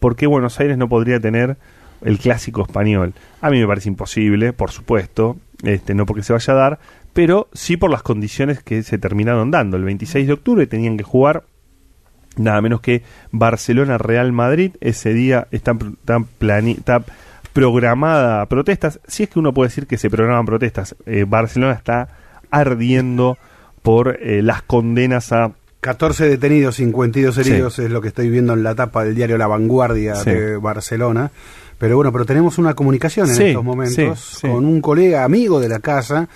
porque 0.03 0.27
Buenos 0.27 0.59
Aires 0.59 0.77
no 0.77 0.89
podría 0.89 1.21
tener 1.21 1.55
el 2.01 2.19
clásico 2.19 2.61
español. 2.61 3.13
A 3.39 3.49
mí 3.49 3.61
me 3.61 3.65
parece 3.65 3.87
imposible, 3.87 4.51
por 4.51 4.69
supuesto, 4.69 5.37
este, 5.63 5.95
no 5.95 6.05
porque 6.05 6.23
se 6.23 6.33
vaya 6.33 6.51
a 6.51 6.57
dar, 6.57 6.79
pero 7.13 7.47
sí 7.53 7.77
por 7.77 7.89
las 7.89 8.03
condiciones 8.03 8.61
que 8.61 8.83
se 8.83 8.97
terminaron 8.97 9.49
dando. 9.49 9.77
El 9.77 9.85
26 9.85 10.27
de 10.27 10.33
octubre 10.33 10.67
tenían 10.67 10.97
que 10.97 11.05
jugar 11.05 11.45
nada 12.35 12.59
menos 12.59 12.81
que 12.81 13.03
Barcelona-Real 13.31 14.33
Madrid. 14.33 14.75
Ese 14.81 15.13
día 15.13 15.47
están, 15.51 15.95
están 16.01 16.27
está 16.67 17.05
programada 17.53 18.45
protestas. 18.47 18.99
Si 19.07 19.23
es 19.23 19.29
que 19.29 19.39
uno 19.39 19.53
puede 19.53 19.69
decir 19.69 19.87
que 19.87 19.97
se 19.97 20.09
programan 20.09 20.45
protestas. 20.45 20.97
Eh, 21.05 21.23
Barcelona 21.25 21.75
está 21.75 22.09
ardiendo 22.51 23.37
por 23.81 24.17
eh, 24.21 24.41
las 24.41 24.63
condenas 24.63 25.31
a 25.31 25.53
14 25.83 26.29
detenidos, 26.29 26.75
52 26.77 27.37
heridos 27.39 27.73
Sí. 27.75 27.81
es 27.83 27.91
lo 27.91 27.99
que 28.01 28.07
estoy 28.07 28.29
viendo 28.29 28.53
en 28.53 28.63
la 28.63 28.73
tapa 28.73 29.03
del 29.03 29.15
diario 29.15 29.37
La 29.37 29.47
Vanguardia 29.47 30.15
Sí. 30.15 30.29
de 30.29 30.55
Barcelona. 30.57 31.29
Pero 31.77 31.97
bueno, 31.97 32.13
pero 32.13 32.23
tenemos 32.25 32.57
una 32.57 32.73
comunicación 32.75 33.27
en 33.29 33.35
Sí, 33.35 33.43
estos 33.47 33.63
momentos 33.63 33.95
sí, 34.19 34.37
sí. 34.41 34.47
con 34.47 34.63
un 34.65 34.79
colega 34.79 35.25
amigo 35.25 35.59
de 35.59 35.67
la 35.67 35.79
casa, 35.79 36.29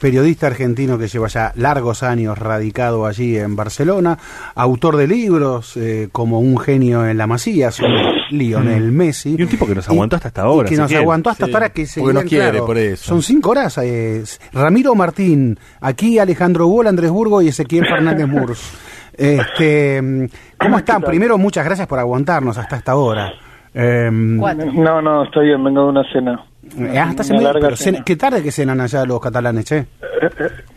periodista 0.00 0.46
argentino 0.46 0.96
que 0.96 1.08
lleva 1.08 1.28
ya 1.28 1.52
largos 1.56 2.02
años 2.02 2.38
radicado 2.38 3.04
allí 3.04 3.36
en 3.36 3.54
Barcelona, 3.54 4.18
autor 4.54 4.96
de 4.96 5.06
libros 5.06 5.76
eh, 5.76 6.08
como 6.10 6.40
Un 6.40 6.58
genio 6.58 7.06
en 7.06 7.18
la 7.18 7.26
masía, 7.26 7.70
sobre 7.70 7.92
Lionel 8.30 8.92
Messi. 8.92 9.30
Mm. 9.30 9.40
Y 9.40 9.42
un 9.42 9.48
tipo 9.50 9.66
que 9.66 9.74
nos 9.74 9.86
aguantó 9.90 10.16
hasta 10.16 10.28
esta 10.28 10.48
hora, 10.48 10.68
Y 10.68 10.70
que 10.70 10.76
nos 10.80 10.92
aguantó 10.92 11.28
hasta 11.28 11.44
Sí, 11.44 11.50
esta 11.50 11.58
hora 11.58 11.68
que 11.68 11.82
porque 11.82 11.86
seguían, 11.92 12.14
nos 12.14 12.24
quiere, 12.24 12.50
claro, 12.50 12.66
por 12.66 12.78
eso. 12.78 13.04
Son 13.04 13.22
cinco 13.22 13.50
horas. 13.50 13.76
eh, 13.82 14.24
Ramiro 14.54 14.94
Martín, 14.94 15.58
aquí 15.82 16.18
Alejandro 16.18 16.66
Hugo, 16.68 16.88
Andrés 16.88 17.10
Burgo 17.10 17.42
y 17.42 17.48
Ezequiel 17.48 17.84
Fernández 17.86 18.26
Murs. 18.26 18.60
Este, 19.16 20.00
mm, 20.02 20.26
¿Cómo 20.58 20.78
están? 20.78 21.02
Primero, 21.02 21.38
muchas 21.38 21.64
gracias 21.64 21.86
por 21.86 21.98
aguantarnos 21.98 22.56
hasta 22.58 22.76
esta 22.76 22.96
hora. 22.96 23.32
Eh, 23.72 24.10
Cuatro. 24.38 24.72
No, 24.72 25.00
no, 25.02 25.24
estoy 25.24 25.46
bien, 25.46 25.62
vengo 25.64 25.82
de 25.84 25.88
una 25.88 26.04
cena. 26.12 26.40
eh, 26.78 26.98
hasta 26.98 27.22
Una 27.34 27.52
pero 27.52 27.76
cena. 27.76 27.98
cena- 27.98 28.04
¿Qué 28.04 28.16
tarde 28.16 28.42
que 28.42 28.50
cenan 28.52 28.80
allá 28.80 29.04
los 29.04 29.20
catalanes, 29.20 29.64
che? 29.64 29.78
Eh, 29.78 29.86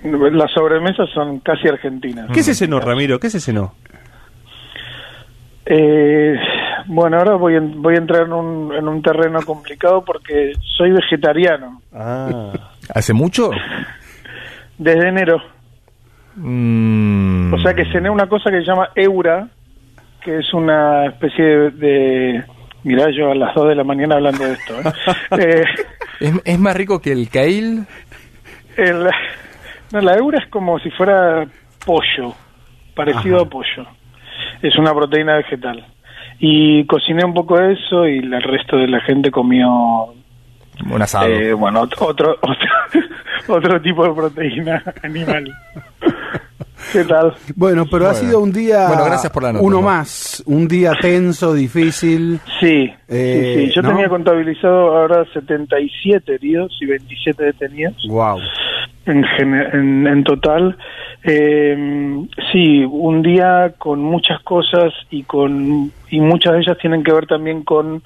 eh, 0.03 0.31
Las 0.31 0.51
sobremesas 0.51 1.09
son 1.13 1.39
casi 1.39 1.67
argentinas. 1.67 2.27
¿Qué 2.33 2.43
se 2.43 2.53
cenó, 2.55 2.79
Ramiro? 2.79 3.19
¿Qué 3.19 3.29
se 3.29 3.39
cenó? 3.39 3.73
Eh, 5.65 6.35
bueno, 6.87 7.17
ahora 7.17 7.35
voy, 7.35 7.55
en- 7.55 7.81
voy 7.81 7.95
a 7.95 7.97
entrar 7.97 8.23
en 8.23 8.33
un, 8.33 8.73
en 8.73 8.87
un 8.87 9.01
terreno 9.01 9.41
complicado 9.45 10.03
porque 10.05 10.53
soy 10.77 10.91
vegetariano 10.91 11.81
Ah, 11.93 12.51
¿Hace 12.93 13.13
mucho? 13.13 13.51
desde 14.77 15.09
enero. 15.09 15.41
Mm. 16.37 17.53
O 17.53 17.59
sea 17.59 17.73
que 17.73 17.85
cené 17.91 18.09
una 18.09 18.27
cosa 18.27 18.49
que 18.51 18.59
se 18.59 18.65
llama 18.65 18.89
Eura, 18.95 19.47
que 20.23 20.37
es 20.39 20.53
una 20.53 21.05
especie 21.07 21.43
de... 21.45 21.69
de 21.71 22.43
mirá, 22.83 23.09
yo 23.11 23.31
a 23.31 23.35
las 23.35 23.53
2 23.55 23.69
de 23.69 23.75
la 23.75 23.83
mañana 23.83 24.15
hablando 24.15 24.45
de 24.45 24.53
esto. 24.53 24.73
¿eh? 24.79 24.93
Eh, 25.39 25.63
¿Es, 26.19 26.33
es 26.45 26.59
más 26.59 26.75
rico 26.75 26.99
que 27.01 27.11
el 27.11 27.29
kale? 27.29 27.83
el- 28.77 29.09
no, 29.91 30.01
la 30.01 30.15
Eura 30.15 30.39
es 30.39 30.47
como 30.49 30.77
si 30.79 30.89
fuera 30.91 31.45
pollo, 31.85 32.33
parecido 32.95 33.37
Ajá. 33.37 33.45
a 33.45 33.49
pollo. 33.49 33.85
Es 34.61 34.75
una 34.77 34.93
proteína 34.93 35.37
vegetal. 35.37 35.85
Y 36.39 36.85
cociné 36.85 37.23
un 37.25 37.33
poco 37.33 37.59
eso 37.59 38.07
y 38.07 38.19
el 38.19 38.41
resto 38.43 38.77
de 38.77 38.87
la 38.87 38.99
gente 39.01 39.31
comió 39.31 39.67
Un 40.89 41.01
asado. 41.01 41.27
Eh, 41.27 41.53
bueno, 41.53 41.83
ot- 41.83 41.95
otro, 41.99 42.31
otro, 42.41 42.69
otro 43.47 43.81
tipo 43.81 44.05
de 44.07 44.13
proteína 44.13 44.83
animal. 45.03 45.51
¿Qué 46.93 47.03
tal? 47.03 47.33
Bueno, 47.55 47.85
pero 47.89 48.07
ha 48.07 48.13
sido 48.13 48.39
un 48.39 48.51
día. 48.51 48.87
Bueno, 48.87 49.05
gracias 49.05 49.31
por 49.31 49.43
la 49.43 49.51
nota, 49.53 49.65
Uno 49.65 49.77
¿no? 49.77 49.81
más. 49.83 50.43
Un 50.45 50.67
día 50.67 50.93
tenso, 51.01 51.53
difícil. 51.53 52.39
Sí, 52.59 52.93
Eh, 53.07 53.53
sí, 53.57 53.65
sí. 53.67 53.73
Yo 53.75 53.81
¿no? 53.81 53.89
tenía 53.89 54.09
contabilizado 54.09 54.95
ahora 54.97 55.25
77 55.33 56.35
heridos 56.35 56.77
y 56.81 56.85
27 56.85 57.43
detenidos 57.43 57.95
Wow. 58.07 58.39
en, 59.05 59.25
en, 59.39 60.07
en 60.07 60.23
total. 60.23 60.77
Eh, 61.23 62.25
sí, 62.51 62.85
un 62.85 63.21
día 63.21 63.73
con 63.77 64.01
muchas 64.01 64.39
cosas 64.43 64.93
y 65.09 65.23
con 65.23 65.91
y 66.09 66.19
muchas 66.21 66.53
de 66.53 66.59
ellas 66.59 66.77
tienen 66.79 67.03
que 67.03 67.11
ver 67.11 67.25
también 67.25 67.63
con 67.63 68.01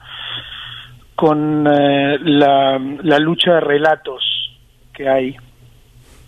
con 1.15 1.67
eh, 1.67 2.17
la, 2.23 2.79
la 3.03 3.19
lucha 3.19 3.55
de 3.55 3.59
relatos 3.59 4.23
que 4.93 5.07
hay 5.07 5.35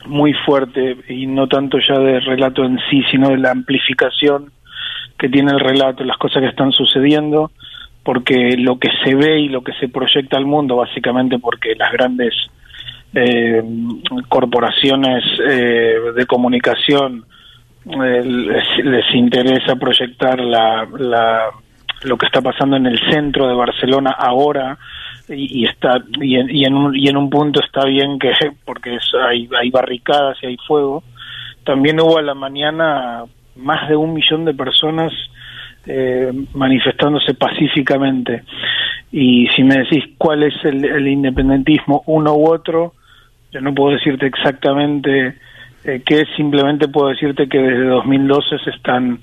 muy 0.07 0.33
fuerte 0.45 0.97
y 1.09 1.25
no 1.27 1.47
tanto 1.47 1.77
ya 1.79 1.97
de 1.99 2.19
relato 2.19 2.63
en 2.65 2.79
sí, 2.89 3.03
sino 3.11 3.29
de 3.29 3.37
la 3.37 3.51
amplificación 3.51 4.51
que 5.17 5.29
tiene 5.29 5.51
el 5.51 5.59
relato, 5.59 6.03
las 6.03 6.17
cosas 6.17 6.41
que 6.41 6.49
están 6.49 6.71
sucediendo, 6.71 7.51
porque 8.03 8.55
lo 8.57 8.77
que 8.79 8.89
se 9.03 9.15
ve 9.15 9.39
y 9.41 9.49
lo 9.49 9.61
que 9.63 9.71
se 9.73 9.87
proyecta 9.87 10.37
al 10.37 10.45
mundo, 10.45 10.75
básicamente 10.75 11.39
porque 11.39 11.75
las 11.75 11.91
grandes 11.93 12.33
eh, 13.13 13.61
corporaciones 14.27 15.23
eh, 15.47 15.95
de 16.15 16.25
comunicación 16.25 17.25
eh, 17.85 18.21
les, 18.25 18.85
les 18.85 19.05
interesa 19.15 19.75
proyectar 19.75 20.39
la, 20.39 20.87
la- 20.97 21.49
lo 22.03 22.17
que 22.17 22.25
está 22.25 22.41
pasando 22.41 22.75
en 22.75 22.85
el 22.85 22.99
centro 23.11 23.47
de 23.47 23.53
Barcelona 23.53 24.11
ahora 24.17 24.77
y, 25.29 25.65
está 25.65 26.03
y 26.21 26.35
en, 26.35 26.49
y 26.49 26.65
en 26.65 26.73
un, 26.75 26.95
y 26.95 27.07
en 27.07 27.17
un 27.17 27.29
punto 27.29 27.61
está 27.63 27.85
bien 27.85 28.19
que 28.19 28.31
porque 28.65 28.95
es- 28.95 29.11
hay, 29.27 29.49
hay 29.59 29.69
barricadas 29.69 30.37
y 30.41 30.47
hay 30.47 30.57
fuego. 30.67 31.03
También 31.65 31.99
hubo 32.01 32.17
a 32.17 32.21
la 32.21 32.33
mañana 32.33 33.23
más 33.55 33.87
de 33.87 33.95
un 33.95 34.13
millón 34.13 34.45
de 34.45 34.53
personas 34.53 35.13
eh, 35.85 36.31
manifestándose 36.53 37.33
pacíficamente. 37.35 38.43
Y 39.11 39.47
si 39.55 39.63
me 39.63 39.77
decís 39.77 40.03
cuál 40.17 40.43
es 40.43 40.53
el, 40.65 40.83
el 40.85 41.07
independentismo 41.07 42.03
uno 42.07 42.33
u 42.35 42.47
otro 42.51 42.93
yo 43.51 43.61
no 43.61 43.73
puedo 43.75 43.91
decirte 43.95 44.25
exactamente 44.25 45.35
eh, 45.83 46.01
qué 46.03 46.25
simplemente 46.35 46.87
puedo 46.87 47.09
decirte 47.09 47.47
que 47.47 47.59
desde 47.59 47.85
2012 47.85 48.57
se 48.63 48.71
están 48.71 49.19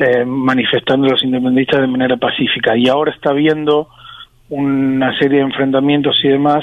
eh, 0.00 0.24
manifestando 0.24 1.06
los 1.08 1.22
independentistas 1.22 1.82
de 1.82 1.86
manera 1.86 2.16
pacífica. 2.16 2.76
Y 2.76 2.88
ahora 2.88 3.12
está 3.12 3.30
habiendo 3.30 3.88
una 4.54 5.16
serie 5.18 5.38
de 5.38 5.44
enfrentamientos 5.44 6.18
y 6.22 6.28
demás 6.28 6.62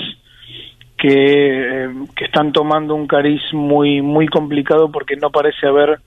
que, 0.97 1.85
eh, 1.85 1.89
que 2.15 2.25
están 2.25 2.51
tomando 2.51 2.93
un 2.93 3.07
cariz 3.07 3.41
muy 3.53 4.01
muy 4.01 4.27
complicado 4.27 4.91
porque 4.91 5.15
no 5.15 5.29
parece 5.31 5.65
haber 5.67 5.99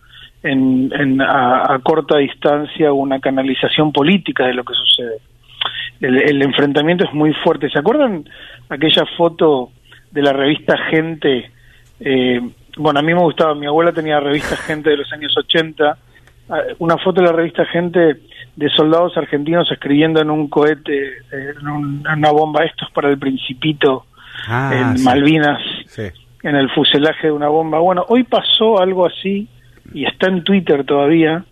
en, 0.43 0.93
en- 0.95 1.20
a, 1.20 1.72
a 1.74 1.78
corta 1.80 2.18
distancia 2.18 2.93
una 2.93 3.18
canalización 3.20 3.93
política 3.93 4.47
de 4.47 4.55
lo 4.55 4.64
que 4.64 4.74
sucede. 4.74 5.18
El, 6.01 6.43
enfrentamiento 6.43 7.05
es 7.05 7.12
muy 7.14 7.33
fuerte. 7.33 7.70
¿Se 7.70 7.78
acuerdan 7.78 8.24
aquella 8.68 9.05
foto 9.16 9.70
de 10.11 10.22
la 10.22 10.33
revista 10.33 10.76
Gente? 10.91 11.51
Eh, 12.01 12.41
bueno, 12.76 12.99
a 12.99 13.03
mí 13.03 13.14
me 13.14 13.20
gustaba, 13.20 13.55
mi 13.55 13.66
abuela 13.66 13.93
tenía 13.93 14.18
revista 14.20 14.57
Gente 14.57 14.91
de 14.91 14.97
los 14.99 15.12
años 15.12 15.33
80, 15.37 15.97
ah, 16.51 16.61
una 16.80 16.97
foto 16.99 17.20
de 17.20 17.26
la 17.28 17.33
revista 17.33 17.64
Gente 17.66 18.16
de 18.57 18.69
soldados 18.71 19.17
argentinos 19.17 19.71
escribiendo 19.71 20.21
en 20.21 20.31
un 20.31 20.49
cohete, 20.49 21.07
eh, 21.33 21.55
en, 21.61 21.69
un- 21.69 22.05
en 22.07 22.19
una 22.19 22.31
bomba, 22.31 22.65
esto 22.65 22.85
es 22.87 22.91
para 22.93 23.09
el 23.11 23.19
principito, 23.19 24.05
Ah, 24.49 24.73
en 24.75 24.99
sí. 24.99 25.05
Malvinas, 25.05 25.61
Sí. 25.87 26.03
en 26.43 26.57
el 26.57 26.69
fuselaje 26.71 27.29
de 27.29 27.33
una 27.33 27.49
bomba. 27.49 27.79
Bueno, 27.79 28.05
hoy 28.09 28.25
pasó 28.25 28.81
algo 28.81 29.07
así 29.07 29.49
y 29.95 30.05
está 30.05 30.29
en 30.29 30.43
Twitter 30.45 30.85
todavía. 30.85 31.45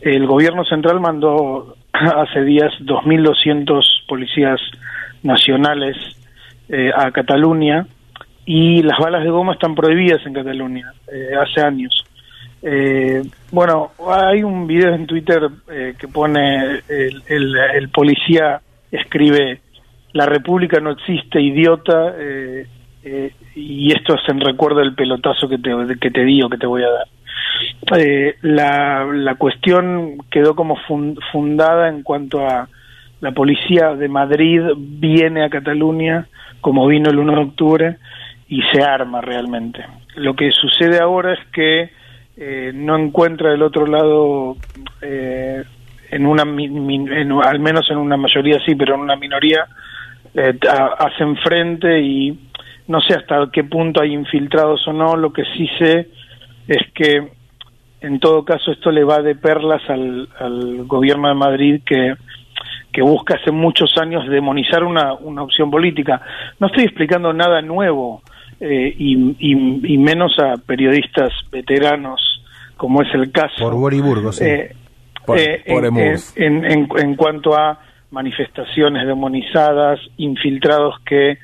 El 0.00 0.26
gobierno 0.26 0.64
central 0.64 1.00
mandó 1.00 1.76
hace 1.92 2.42
días 2.44 2.72
2.200 2.80 3.82
policías 4.06 4.60
nacionales 5.22 5.96
eh, 6.68 6.90
a 6.94 7.10
Cataluña 7.10 7.86
y 8.44 8.82
las 8.82 8.98
balas 8.98 9.22
de 9.24 9.30
goma 9.30 9.52
están 9.54 9.74
prohibidas 9.74 10.24
en 10.26 10.32
Cataluña 10.34 10.92
eh, 11.12 11.30
hace 11.40 11.60
años. 11.60 12.04
Eh, 12.62 13.22
bueno, 13.52 13.92
hay 14.08 14.42
un 14.42 14.66
video 14.66 14.94
en 14.94 15.06
Twitter 15.06 15.48
eh, 15.70 15.94
que 15.98 16.08
pone 16.08 16.80
el, 16.88 17.88
policía 17.94 18.60
escribe 18.90 19.60
la 20.12 20.26
república 20.26 20.80
no 20.80 20.90
existe 20.90 21.40
idiota 21.40 22.14
eh, 22.18 22.66
eh, 23.04 23.32
y 23.54 23.92
esto 23.92 24.14
es 24.14 24.20
en 24.28 24.40
recuerdo 24.40 24.80
del 24.80 24.94
pelotazo 24.94 25.48
que 25.48 25.58
te, 25.58 25.70
que 26.00 26.10
te 26.10 26.24
digo 26.24 26.48
que 26.48 26.56
te 26.56 26.66
voy 26.66 26.82
a 26.82 26.88
dar 26.90 27.06
eh, 27.98 28.34
la, 28.42 29.04
la 29.04 29.34
cuestión 29.36 30.16
quedó 30.30 30.54
como 30.56 30.76
fun- 30.88 31.18
fundada 31.30 31.88
en 31.88 32.02
cuanto 32.02 32.46
a 32.46 32.68
la 33.20 33.32
policía 33.32 33.94
de 33.94 34.08
Madrid 34.08 34.62
viene 34.76 35.44
a 35.44 35.50
Cataluña 35.50 36.26
como 36.60 36.86
vino 36.86 37.10
el 37.10 37.18
1 37.18 37.32
de 37.32 37.40
octubre 37.42 37.96
y 38.48 38.62
se 38.72 38.82
arma 38.82 39.20
realmente. 39.20 39.84
Lo 40.16 40.34
que 40.34 40.50
sucede 40.52 40.98
ahora 41.00 41.34
es 41.34 41.40
que 41.52 41.90
eh, 42.38 42.72
no 42.74 42.96
encuentra 42.96 43.50
del 43.50 43.62
otro 43.62 43.86
lado, 43.86 44.56
eh, 45.02 45.62
en 46.10 46.26
una, 46.26 46.42
en- 46.42 47.32
al 47.32 47.58
menos 47.60 47.90
en 47.90 47.98
una 47.98 48.16
mayoría 48.16 48.58
sí, 48.64 48.74
pero 48.74 48.94
en 48.94 49.00
una 49.00 49.16
minoría, 49.16 49.66
eh, 50.34 50.58
hacen 50.98 51.36
frente 51.38 52.00
y 52.00 52.38
no 52.86 53.00
sé 53.00 53.14
hasta 53.14 53.48
qué 53.52 53.64
punto 53.64 54.00
hay 54.00 54.12
infiltrados 54.14 54.86
o 54.88 54.92
no, 54.92 55.16
lo 55.16 55.32
que 55.32 55.42
sí 55.56 55.68
sé 55.78 56.08
es 56.68 56.82
que 56.94 57.28
en 58.00 58.20
todo 58.20 58.44
caso 58.44 58.70
esto 58.70 58.90
le 58.90 59.02
va 59.04 59.20
de 59.20 59.34
perlas 59.34 59.82
al, 59.90 60.28
al 60.38 60.84
gobierno 60.84 61.28
de 61.28 61.34
Madrid 61.34 61.80
que, 61.84 62.14
que 62.92 63.02
busca 63.02 63.34
hace 63.34 63.50
muchos 63.50 63.96
años 63.98 64.28
demonizar 64.28 64.84
una, 64.84 65.14
una 65.14 65.42
opción 65.42 65.70
política. 65.70 66.22
No 66.60 66.68
estoy 66.68 66.84
explicando 66.84 67.32
nada 67.32 67.60
nuevo 67.60 68.22
eh, 68.60 68.94
y, 68.98 69.16
y- 69.38 69.94
y 69.94 69.98
menos 69.98 70.36
a 70.38 70.56
periodistas 70.56 71.30
veteranos 71.50 72.20
como 72.76 73.02
es 73.02 73.08
el 73.14 73.30
caso. 73.32 73.56
Por 73.58 73.74
Boriburgo, 73.74 74.32
sí. 74.32 74.44
Eh, 74.44 74.72
Por- 75.26 75.38
eh, 75.38 75.62
por 75.66 75.84
en, 75.84 75.98
Emus. 75.98 76.36
en- 76.36 76.64
en- 76.64 76.88
en 76.96 77.14
cuanto 77.16 77.54
a 77.56 77.80
manifestaciones 78.10 79.06
demonizadas, 79.06 80.00
infiltrados 80.16 80.94
que 81.04 81.38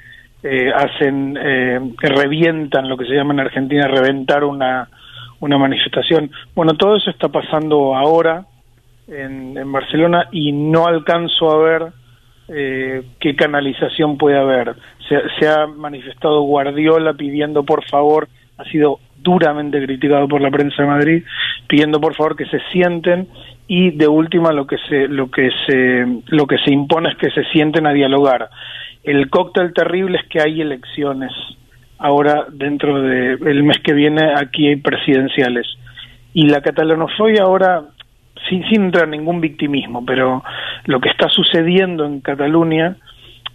eh, 0.47 0.71
hacen, 0.75 1.39
eh, 1.43 1.81
que 2.01 2.09
revientan 2.09 2.87
lo 2.89 2.97
que 2.99 3.07
se 3.07 3.15
llama 3.15 3.33
en 3.33 3.41
Argentina 3.41 3.89
reventar 3.89 4.45
una, 4.45 4.89
una 5.41 5.57
manifestación. 5.57 6.31
Bueno, 6.55 6.75
todo 6.75 6.97
eso 6.97 7.11
está 7.11 7.29
pasando 7.29 7.95
ahora 7.97 8.45
en, 9.09 9.57
en 9.57 9.73
Barcelona 9.73 10.29
y 10.33 10.53
no 10.53 10.87
alcanzo 10.87 11.51
a 11.51 11.59
ver 11.63 11.83
eh, 12.49 13.03
qué 13.21 13.35
canalización 13.35 14.19
puede 14.19 14.39
haber. 14.39 14.75
Se, 15.09 15.17
se 15.39 15.49
ha 15.49 15.67
manifestado 15.67 16.43
Guardiola 16.43 17.15
pidiendo 17.15 17.65
por 17.65 17.85
favor, 17.85 18.29
ha 18.59 18.65
sido 18.65 19.01
duramente 19.25 19.83
criticado 19.83 20.29
por 20.29 20.41
la 20.41 20.51
prensa 20.51 20.83
de 20.83 20.89
Madrid, 20.89 21.25
pidiendo 21.67 22.01
por 22.01 22.15
favor 22.15 22.37
que 22.37 22.47
se 22.47 22.61
sienten 22.73 23.27
y 23.67 23.91
de 23.93 24.07
última 24.07 24.53
lo 24.53 24.67
que 24.67 24.77
se 24.89 25.09
lo 25.09 25.31
que 25.31 25.51
se 25.67 26.07
lo 26.27 26.47
que 26.47 26.59
se 26.59 26.73
impone 26.73 27.09
es 27.09 27.17
que 27.17 27.31
se 27.31 27.45
sienten 27.45 27.87
a 27.87 27.93
dialogar. 27.93 28.51
El 29.03 29.31
cóctel 29.31 29.73
terrible 29.73 30.19
es 30.19 30.29
que 30.29 30.41
hay 30.41 30.61
elecciones 30.61 31.33
ahora 31.99 32.47
dentro 32.51 33.01
de 33.01 33.33
el 33.33 33.63
mes 33.63 33.79
que 33.79 33.95
viene 33.95 34.33
aquí 34.37 34.69
hay 34.69 34.77
presidenciales 34.77 35.67
y 36.35 36.47
la 36.49 36.61
catalanofobia 36.61 37.45
ahora 37.45 37.83
sin, 38.49 38.63
sin 38.69 38.85
entrar 38.85 39.05
en 39.05 39.13
ningún 39.13 39.41
victimismo, 39.41 40.05
pero 40.05 40.43
lo 40.85 41.01
que 41.01 41.09
está 41.09 41.29
sucediendo 41.31 42.05
en 42.05 42.21
Cataluña 42.21 42.97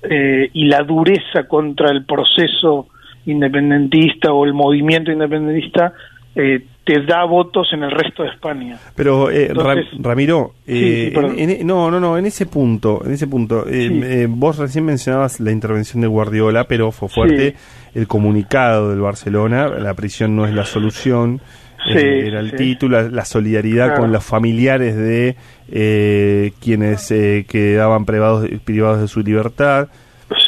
eh, 0.04 0.50
y 0.54 0.66
la 0.66 0.84
dureza 0.84 1.48
contra 1.48 1.90
el 1.92 2.06
proceso 2.06 2.88
independentista 3.26 4.32
o 4.34 4.46
el 4.46 4.54
movimiento 4.54 5.12
independentista 5.12 5.94
eh, 6.36 6.64
te 6.84 7.02
da 7.06 7.24
votos 7.26 7.68
en 7.74 7.84
el 7.84 7.92
resto 7.92 8.24
de 8.24 8.30
España. 8.30 8.78
Pero 8.96 9.30
eh, 9.30 9.48
Entonces- 9.50 9.86
Ramiro, 10.00 10.54
Sí, 10.66 10.72
eh, 10.74 11.06
sí, 11.10 11.16
perdón. 11.16 11.36
en- 11.38 11.50
en- 11.50 11.68
no, 11.68 11.92
no, 11.92 12.00
no, 12.00 12.18
en 12.18 12.26
ese 12.26 12.46
punto, 12.46 13.02
en 13.06 13.12
ese 13.12 13.28
punto, 13.28 13.68
eh, 13.68 13.88
Sí. 13.88 14.02
eh, 14.04 14.28
vos 14.30 14.58
recién 14.58 14.86
mencionabas 14.86 15.40
la 15.40 15.52
intervención 15.52 16.02
de 16.02 16.08
Guardiola, 16.08 16.64
pero 16.66 16.92
fue 16.92 17.10
fuerte 17.10 17.56
el 17.94 18.08
comunicado 18.08 18.90
del 18.92 19.02
Barcelona, 19.02 19.68
la 19.68 19.94
prisión 19.96 20.36
no 20.36 20.46
es 20.46 20.54
la 20.54 20.66
solución, 20.66 21.42
Sí, 21.86 21.98
eh, 21.98 22.28
era 22.28 22.40
el 22.42 22.52
sí. 22.52 22.58
título, 22.58 23.02
la, 23.02 23.10
la 23.10 23.26
solidaridad 23.26 23.86
Claro. 23.88 24.02
con 24.02 24.12
los 24.12 24.24
familiares 24.24 24.96
de 24.96 25.36
eh, 25.72 26.52
quienes 26.62 27.10
eh, 27.12 27.46
quedaban 27.48 28.06
privados, 28.06 28.48
privados 28.66 29.02
de 29.02 29.08
su 29.08 29.22
libertad. 29.22 29.88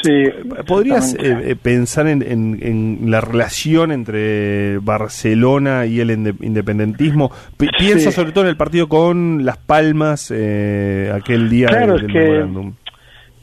Sí, 0.03 0.25
¿Podrías 0.67 1.15
eh, 1.19 1.55
pensar 1.59 2.05
en, 2.07 2.21
en- 2.21 2.59
en 2.61 3.09
la 3.09 3.19
relación 3.21 3.91
entre 3.91 4.77
Barcelona 4.79 5.87
y 5.87 5.99
el 5.99 6.11
inde- 6.11 6.35
independentismo? 6.41 7.31
Pi- 7.57 7.69
Pienso 7.79 8.11
Sí. 8.11 8.15
sobre 8.15 8.31
todo 8.31 8.43
en 8.43 8.49
el 8.51 8.57
partido 8.57 8.87
con 8.87 9.43
Las 9.43 9.57
Palmas 9.57 10.31
eh, 10.35 11.11
aquel 11.13 11.49
día 11.49 11.67
Claro, 11.69 11.97
del, 11.97 12.05
es 12.07 12.13
del 12.13 12.13
que-. 12.13 12.71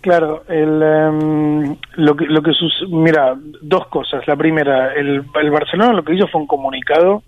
Claro, 0.01 0.45
el, 0.49 0.81
em, 0.83 1.77
lo 1.97 2.15
que 2.17 2.27
lo 2.27 2.41
que 2.41 2.53
sus- 2.53 2.87
mira, 2.89 3.35
dos 3.63 3.89
cosas. 3.89 4.23
La 4.29 4.37
primera, 4.37 4.95
el, 4.95 5.25
el 5.43 5.51
Barcelona 5.51 5.93
lo 5.93 6.05
que 6.05 6.15
hizo 6.15 6.29
fue 6.29 6.41
un 6.41 6.47
comunicado 6.47 7.25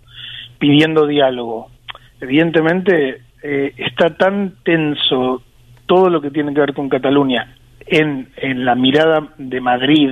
pidiendo 0.61 1.07
diálogo. 1.07 1.69
Evidentemente 2.21 3.21
eh, 3.41 3.73
está 3.77 4.15
tan 4.15 4.53
tenso 4.63 5.41
todo 5.87 6.09
lo 6.09 6.21
que 6.21 6.29
tiene 6.29 6.53
que 6.53 6.61
ver 6.61 6.73
con 6.73 6.87
Cataluña 6.87 7.55
en, 7.87 8.29
en 8.37 8.63
la 8.63 8.75
mirada 8.75 9.27
de 9.37 9.59
Madrid 9.59 10.11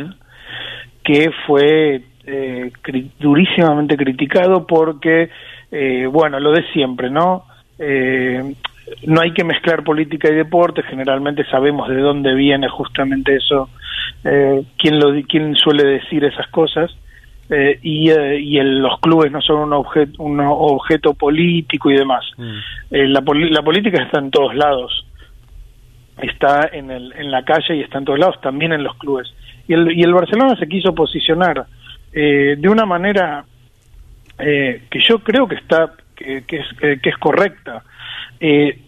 que 1.04 1.30
fue 1.46 2.02
eh, 2.26 2.72
cri- 2.84 3.12
durísimamente 3.20 3.96
criticado 3.96 4.66
porque, 4.66 5.30
eh, 5.72 6.08
bueno, 6.12 6.40
lo 6.40 6.52
de 6.52 6.64
siempre, 6.74 7.10
¿no? 7.10 7.46
Eh, 7.78 8.56
no 9.06 9.22
hay 9.22 9.32
que 9.34 9.44
mezclar 9.44 9.84
política 9.84 10.30
y 10.30 10.36
deporte, 10.36 10.82
generalmente 10.84 11.46
sabemos 11.46 11.88
de 11.90 12.02
dónde 12.02 12.34
viene 12.34 12.68
justamente 12.70 13.36
eso, 13.36 13.70
eh, 14.24 14.64
quién, 14.78 15.00
lo, 15.00 15.14
quién 15.28 15.56
suele 15.56 15.84
decir 15.86 16.24
esas 16.26 16.48
cosas, 16.48 16.92
eh, 17.50 17.80
y, 17.82 18.10
eh, 18.12 18.40
y 18.40 18.58
el- 18.60 18.80
los 18.80 19.00
clubes 19.00 19.32
no 19.32 19.42
son 19.42 19.60
un, 19.62 19.74
objeto 19.74 20.22
un 20.22 20.40
objeto 20.40 21.14
político 21.14 21.90
y 21.90 21.96
demás. 21.96 22.24
Eh, 22.92 23.08
la, 23.08 23.24
la 23.50 23.62
política 23.64 24.04
está 24.04 24.20
en 24.20 24.30
todos 24.30 24.56
lados, 24.56 25.06
está 26.22 26.70
en, 26.72 26.92
el, 26.92 27.12
en 27.14 27.32
la 27.32 27.44
calle 27.44 27.76
y 27.78 27.82
está 27.82 27.98
en 27.98 28.06
todos 28.06 28.20
lados, 28.20 28.40
también 28.42 28.74
en 28.74 28.84
los 28.84 28.96
clubes. 28.98 29.28
Y 29.68 29.74
el, 29.74 29.92
y 29.98 30.02
el 30.04 30.14
Barcelona 30.14 30.56
se 30.58 30.68
quiso 30.68 30.94
posicionar 30.94 31.66
de 32.12 32.68
una 32.70 32.86
manera 32.88 33.46
que 34.38 35.00
yo 35.08 35.20
creo 35.20 35.48
que 35.48 35.56
está 35.56 35.94
que, 36.16 36.44
que 36.48 36.58
es, 36.58 37.00
que, 37.02 37.10
es 37.10 37.18
correcta. 37.18 37.84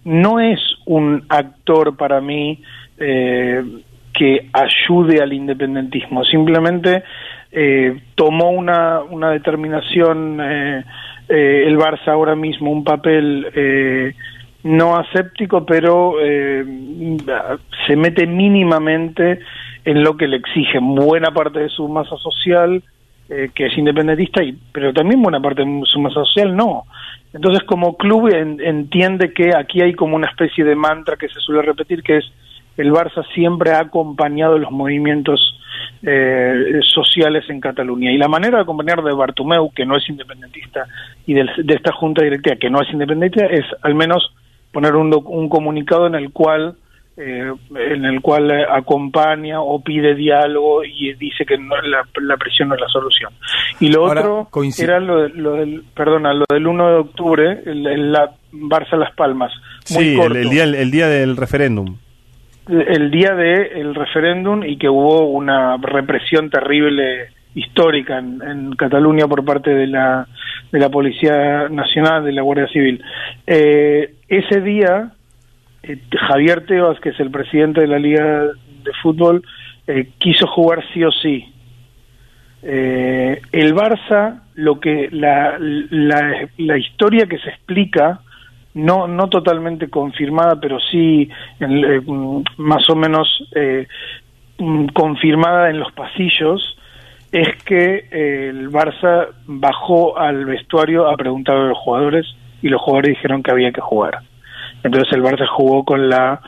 No 0.05 0.39
es 0.39 0.59
un 0.85 1.23
actor 1.29 1.95
para 1.95 2.19
mí 2.19 2.61
que 2.97 4.49
ayude 4.53 5.21
al 5.21 5.33
independentismo, 5.33 6.23
simplemente 6.25 7.03
eh, 7.51 7.99
tomó 8.15 8.51
una, 8.51 9.01
una 9.01 9.31
determinación 9.31 10.39
eh, 10.41 10.83
eh, 11.29 11.63
el 11.67 11.77
Barça 11.77 12.07
ahora 12.07 12.35
mismo, 12.35 12.71
un 12.71 12.83
papel 12.83 13.47
eh, 13.53 14.13
no 14.63 14.95
aséptico, 14.97 15.65
pero 15.65 16.15
eh, 16.21 16.63
se 17.87 17.95
mete 17.95 18.27
mínimamente 18.27 19.39
en 19.85 20.03
lo 20.03 20.15
que 20.15 20.27
le 20.27 20.37
exige 20.37 20.79
buena 20.79 21.31
parte 21.31 21.59
de 21.59 21.69
su 21.69 21.87
masa 21.87 22.15
social, 22.17 22.83
que 23.55 23.65
es 23.67 23.77
independentista, 23.77 24.43
y, 24.43 24.57
pero 24.73 24.91
también 24.93 25.21
buena 25.21 25.39
parte 25.39 25.63
de 25.63 25.81
su 25.85 26.01
masa 26.01 26.15
social 26.25 26.53
no. 26.53 26.83
Entonces, 27.33 27.63
como 27.63 27.95
club 27.95 28.27
en- 28.27 28.59
entiende 28.59 29.31
que 29.33 29.55
aquí 29.55 29.81
hay 29.81 29.93
como 29.93 30.17
una 30.17 30.27
especie 30.27 30.65
de 30.65 30.75
mantra 30.75 31.15
que 31.15 31.29
se 31.29 31.39
suele 31.39 31.61
repetir, 31.61 32.03
que 32.03 32.17
es 32.17 32.25
el 32.77 32.91
Barça 32.91 33.23
siempre 33.33 33.71
ha 33.71 33.79
acompañado 33.81 34.57
los 34.57 34.71
movimientos 34.71 35.57
eh, 36.03 36.79
sociales 36.83 37.45
en 37.49 37.59
Cataluña. 37.59 38.11
Y 38.11 38.17
la 38.17 38.27
manera 38.27 38.57
de 38.57 38.63
acompañar 38.63 39.03
de 39.03 39.13
Bartomeu, 39.13 39.71
que 39.73 39.85
no 39.85 39.97
es 39.97 40.07
independentista, 40.09 40.85
y 41.25 41.33
del- 41.33 41.49
de 41.57 41.73
esta 41.75 41.91
junta 41.93 42.23
directiva, 42.23 42.55
que 42.55 42.69
no 42.69 42.81
es 42.81 42.89
independentista, 42.91 43.45
es 43.47 43.65
al 43.83 43.95
menos 43.95 44.33
poner 44.71 44.95
un, 44.95 45.13
un 45.25 45.49
comunicado 45.49 46.07
en 46.07 46.15
el 46.15 46.31
cual 46.31 46.75
eh, 47.17 47.51
en 47.75 48.05
el 48.05 48.21
cual 48.21 48.49
acompaña 48.71 49.59
o 49.61 49.83
pide 49.83 50.15
diálogo 50.15 50.83
y 50.85 51.13
dice 51.15 51.45
que 51.45 51.57
no, 51.57 51.75
la, 51.81 52.07
la 52.21 52.37
presión 52.37 52.69
no 52.69 52.75
es 52.75 52.81
la 52.81 52.87
solución. 52.87 53.31
Y 53.81 53.89
lo 53.89 54.07
Ahora, 54.07 54.21
otro 54.21 54.47
coincide- 54.49 54.85
era 54.85 54.99
lo, 55.01 55.23
de- 55.23 55.29
lo 55.29 55.51
del, 55.53 55.83
perdona, 55.93 56.33
lo 56.33 56.45
del 56.49 56.65
1 56.65 56.87
de 56.89 56.95
octubre, 56.95 57.59
el, 57.65 57.85
el- 57.85 58.11
la 58.13 58.31
Barça 58.53 58.97
Las 58.97 59.13
Palmas. 59.13 59.51
Muy 59.91 60.03
Sí, 60.03 60.11
el, 60.13 60.17
corto 60.17 60.37
el 60.39 60.49
día, 60.49 60.63
el 60.63 60.89
día 60.89 61.07
del 61.09 61.35
referéndum. 61.37 61.97
El 62.67 63.11
día 63.11 63.33
del 63.35 63.95
referéndum 63.95 64.63
y 64.63 64.77
que 64.77 64.89
hubo 64.89 65.25
una 65.25 65.77
represión 65.77 66.49
terrible 66.49 67.29
histórica 67.53 68.19
en, 68.19 68.41
en 68.41 68.75
Cataluña 68.75 69.27
por 69.27 69.43
parte 69.43 69.71
de 69.71 69.87
la 69.87 70.27
de 70.71 70.79
la 70.79 70.89
Policía 70.89 71.67
Nacional, 71.69 72.23
de 72.23 72.31
la 72.31 72.41
Guardia 72.41 72.67
Civil. 72.67 73.03
Eh, 73.45 74.13
ese 74.27 74.61
día, 74.61 75.11
eh, 75.83 75.99
Javier 76.29 76.65
Tebas, 76.65 76.99
que 76.99 77.09
es 77.09 77.19
el 77.19 77.29
presidente 77.29 77.81
de 77.81 77.87
la 77.87 77.99
Liga 77.99 78.45
de 78.45 78.93
Fútbol, 79.01 79.43
eh, 79.87 80.09
quiso 80.17 80.47
jugar 80.47 80.83
sí 80.93 81.03
o 81.03 81.11
sí. 81.11 81.53
Eh, 82.63 83.41
el 83.51 83.73
Barça, 83.75 84.43
lo 84.55 84.79
que 84.79 85.09
la, 85.11 85.57
la, 85.59 86.47
la 86.57 86.77
historia 86.77 87.25
que 87.25 87.39
se 87.39 87.49
explica, 87.49 88.21
no, 88.73 89.07
no 89.07 89.27
totalmente 89.29 89.89
confirmada, 89.89 90.59
pero 90.59 90.79
sí 90.79 91.29
en- 91.59 91.83
eh, 91.85 92.01
más 92.57 92.89
o 92.89 92.95
menos 92.95 93.27
eh, 93.55 93.87
mm, 94.57 94.87
confirmada 94.87 95.69
en 95.69 95.79
los 95.79 95.91
pasillos, 95.91 96.77
es 97.31 97.47
que 97.63 98.07
eh, 98.11 98.49
el 98.49 98.69
Barça 98.69 99.27
bajó 99.45 100.17
al 100.17 100.45
vestuario 100.45 101.09
a 101.09 101.15
preguntar 101.15 101.55
a 101.57 101.67
los 101.67 101.77
jugadores 101.77 102.25
y 102.61 102.67
los 102.69 102.81
jugadores 102.81 103.15
dijeron 103.15 103.41
que 103.43 103.51
había 103.51 103.71
que 103.71 103.81
jugar. 103.81 104.19
Entonces 104.83 105.11
el 105.13 105.23
Barça 105.23 105.47
jugó 105.47 105.83
con 105.85 106.09
la 106.09 106.41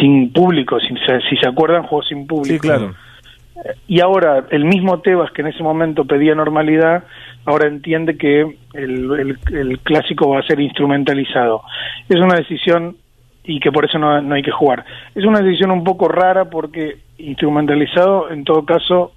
sin 0.00 0.32
público, 0.32 0.80
sin, 0.80 0.96
si 1.28 1.36
se 1.36 1.46
acuerdan, 1.48 1.82
jugó 1.82 2.02
sin 2.02 2.26
público. 2.26 2.54
Sí, 2.54 2.60
claro. 2.60 2.94
Y 3.86 4.00
ahora 4.00 4.44
el 4.50 4.64
mismo 4.64 5.00
Tebas 5.00 5.30
que 5.32 5.42
en 5.42 5.48
ese 5.48 5.62
momento 5.62 6.04
pedía 6.04 6.34
normalidad, 6.34 7.04
ahora 7.44 7.68
entiende 7.68 8.16
que 8.16 8.40
el, 8.74 9.12
el- 9.12 9.38
el 9.56 9.78
clásico 9.80 10.28
va 10.30 10.40
a 10.40 10.42
ser 10.42 10.58
instrumentalizado. 10.60 11.62
Es 12.08 12.16
una 12.16 12.34
decisión 12.36 12.96
y 13.44 13.58
que 13.60 13.72
por 13.72 13.84
eso 13.84 13.98
no, 13.98 14.20
no 14.22 14.34
hay 14.34 14.42
que 14.42 14.50
jugar. 14.52 14.84
Es 15.14 15.24
una 15.24 15.40
decisión 15.40 15.70
un 15.70 15.82
poco 15.84 16.08
rara 16.08 16.46
porque 16.50 16.98
instrumentalizado 17.18 18.30
en 18.30 18.44
todo 18.44 18.64
caso 18.64 19.12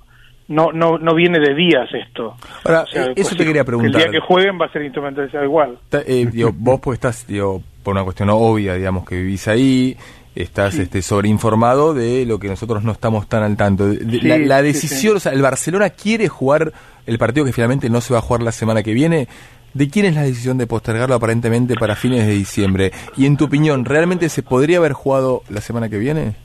no 0.48 0.72
no 0.72 0.98
no 1.00 1.16
viene 1.16 1.40
de 1.40 1.56
días 1.56 1.90
esto. 1.94 2.36
Ahora, 2.66 2.82
O 2.82 2.86
sea, 2.88 3.06
eh, 3.06 3.14
eso 3.16 3.30
pues, 3.30 3.38
te 3.38 3.46
quería 3.46 3.62
El 3.62 3.66
preguntar. 3.66 4.02
día 4.02 4.12
que 4.12 4.20
jueguen 4.20 4.60
va 4.62 4.66
a 4.68 4.72
ser 4.72 4.84
instrumentalizado 4.84 5.44
igual. 5.44 5.78
Eh, 5.92 6.28
digo, 6.32 6.52
vos 6.56 6.80
pues 6.84 6.98
estás, 6.98 7.26
digo, 7.28 7.62
por 7.84 7.94
una 7.96 8.04
cuestión 8.04 8.30
obvia, 8.32 8.76
digamos, 8.76 9.06
que 9.08 9.16
vivís 9.16 9.48
ahí, 9.48 9.96
estás 10.36 10.76
este, 10.80 11.02
sobreinformado 11.02 11.94
de 11.94 12.26
lo 12.26 12.40
que 12.40 12.48
nosotros 12.48 12.84
no 12.84 12.92
estamos 12.92 13.28
tan 13.28 13.44
al 13.44 13.56
tanto. 13.58 13.88
De- 13.88 13.98
de- 13.98 14.20
Sí, 14.20 14.46
la, 14.46 14.62
decisión, 14.62 15.14
sí. 15.14 15.18
o 15.18 15.20
sea, 15.20 15.32
el 15.32 15.42
Barcelona 15.42 15.90
quiere 15.92 16.28
jugar 16.28 16.74
el 17.06 17.18
partido 17.18 17.46
que 17.46 17.54
finalmente 17.54 17.90
no 17.90 18.02
se 18.02 18.14
va 18.14 18.20
a 18.20 18.22
jugar 18.22 18.44
la 18.44 18.52
semana 18.52 18.84
que 18.84 18.94
viene. 18.94 19.28
¿De 19.74 19.90
quién 19.90 20.06
es 20.06 20.16
la 20.16 20.22
decisión 20.24 20.58
de 20.58 20.68
postergarlo 20.68 21.16
aparentemente 21.16 21.76
para 21.76 21.96
fines 21.96 22.26
de 22.26 22.34
diciembre? 22.34 22.92
Y 23.18 23.26
en 23.26 23.36
tu 23.38 23.46
opinión, 23.46 23.84
¿realmente 23.86 24.30
se 24.30 24.42
podría 24.44 24.78
haber 24.78 24.94
jugado 24.94 25.44
la 25.50 25.60
semana 25.62 25.90
que 25.90 25.98
viene? 25.98 26.36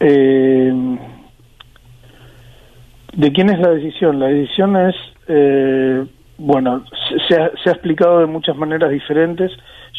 Eh, 0.00 0.72
¿De 3.14 3.32
quién 3.32 3.50
es 3.50 3.58
la 3.58 3.70
decisión? 3.70 4.18
La 4.20 4.26
decisión 4.28 4.76
es 4.76 4.94
eh, 5.28 6.04
bueno, 6.36 6.84
se- 7.08 7.34
se 7.34 7.40
ha, 7.40 7.50
se 7.62 7.70
ha 7.70 7.72
explicado 7.72 8.20
de 8.20 8.26
muchas 8.26 8.56
maneras 8.56 8.90
diferentes. 8.90 9.50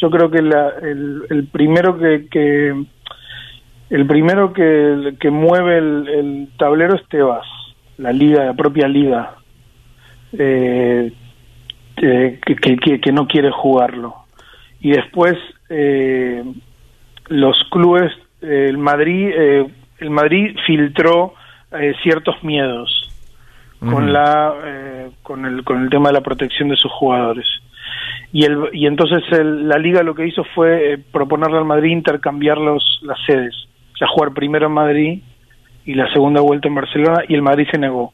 Yo 0.02 0.10
creo 0.10 0.30
que 0.32 0.42
la- 0.42 0.74
el, 0.82 1.24
el 1.30 1.48
primero 1.48 1.98
que, 1.98 2.28
que- 2.30 2.86
el 3.90 4.06
primero 4.08 4.54
que, 4.54 5.16
que 5.20 5.30
mueve 5.32 5.78
el, 5.80 6.08
el 6.08 6.50
tablero 6.58 6.96
es 6.96 7.06
Tebas, 7.10 7.46
la 7.98 8.12
liga, 8.14 8.46
la 8.46 8.54
propia 8.54 8.88
liga, 8.88 9.36
eh, 10.34 11.12
eh, 11.98 12.40
que, 12.46 12.56
que- 12.56 12.78
que- 12.78 13.02
que 13.02 13.12
no 13.12 13.28
quiere 13.28 13.52
jugarlo. 13.52 14.16
Y 14.80 14.92
después 14.92 15.36
eh, 15.70 16.44
los 17.28 17.58
clubes, 17.72 18.12
eh, 18.42 18.68
el 18.70 18.78
Madrid, 18.78 19.32
eh, 19.36 19.68
el 20.00 20.10
Madrid 20.12 20.56
filtró 20.66 21.34
eh, 21.72 21.94
ciertos 22.04 22.42
miedos 22.44 23.06
con 23.80 24.12
la 24.12 24.54
con 25.24 25.46
el 25.46 25.64
con 25.64 25.82
el 25.84 25.90
tema 25.90 26.10
de 26.10 26.14
la 26.16 26.22
protección 26.22 26.68
de 26.70 26.76
sus 26.76 26.92
jugadores 26.92 27.46
y 28.32 28.46
el 28.46 28.70
y 28.74 28.86
entonces 28.86 29.24
el- 29.32 29.68
la 29.68 29.78
liga 29.78 30.04
lo 30.04 30.14
que 30.14 30.28
hizo 30.28 30.44
fue 30.56 30.94
eh, 30.94 30.98
proponerle 31.12 31.58
al 31.58 31.66
Madrid 31.66 31.92
intercambiar 31.92 32.58
los 32.58 33.00
las 33.04 33.18
sedes 33.26 33.56
o 33.94 33.98
sea 33.98 34.08
jugar 34.08 34.34
primero 34.34 34.68
en 34.68 34.74
Madrid 34.74 35.20
y 35.86 35.94
la 35.96 36.12
segunda 36.14 36.42
vuelta 36.42 36.68
en 36.68 36.76
Barcelona 36.76 37.24
y 37.28 37.34
el 37.34 37.42
Madrid 37.42 37.68
se 37.72 37.80
negó. 37.80 38.14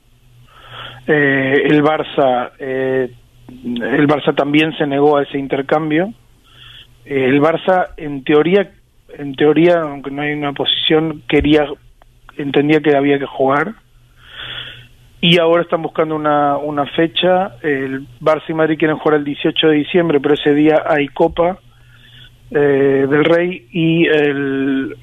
Eh, 1.07 1.63
el 1.69 1.83
Barça 1.83 2.51
eh, 2.57 3.11
el 3.63 4.07
Barça 4.07 4.33
también 4.33 4.75
se 4.77 4.87
negó 4.87 5.17
a 5.17 5.23
ese 5.23 5.37
intercambio. 5.37 6.13
Eh, 7.05 7.25
el 7.25 7.41
Barça 7.41 7.89
en 7.97 8.23
teoría 8.23 8.71
en 9.17 9.35
teoría 9.35 9.81
aunque 9.81 10.09
no 10.11 10.21
hay 10.21 10.33
una 10.33 10.53
posición 10.53 11.21
quería 11.27 11.67
entendía 12.37 12.79
que 12.79 12.95
había 12.95 13.19
que 13.19 13.25
jugar 13.27 13.73
y 15.21 15.39
ahora 15.39 15.63
están 15.63 15.81
buscando 15.81 16.15
una, 16.15 16.57
una 16.57 16.85
fecha. 16.87 17.55
El 17.61 18.05
Barça 18.21 18.43
y 18.49 18.53
Madrid 18.53 18.77
quieren 18.77 18.97
jugar 18.97 19.17
el 19.19 19.25
18 19.25 19.67
de 19.67 19.73
diciembre, 19.73 20.19
pero 20.19 20.35
ese 20.35 20.53
día 20.53 20.83
hay 20.87 21.07
Copa 21.07 21.57
eh, 22.51 23.07
del 23.09 23.25
Rey 23.25 23.67
y 23.71 24.05
el- 24.05 24.95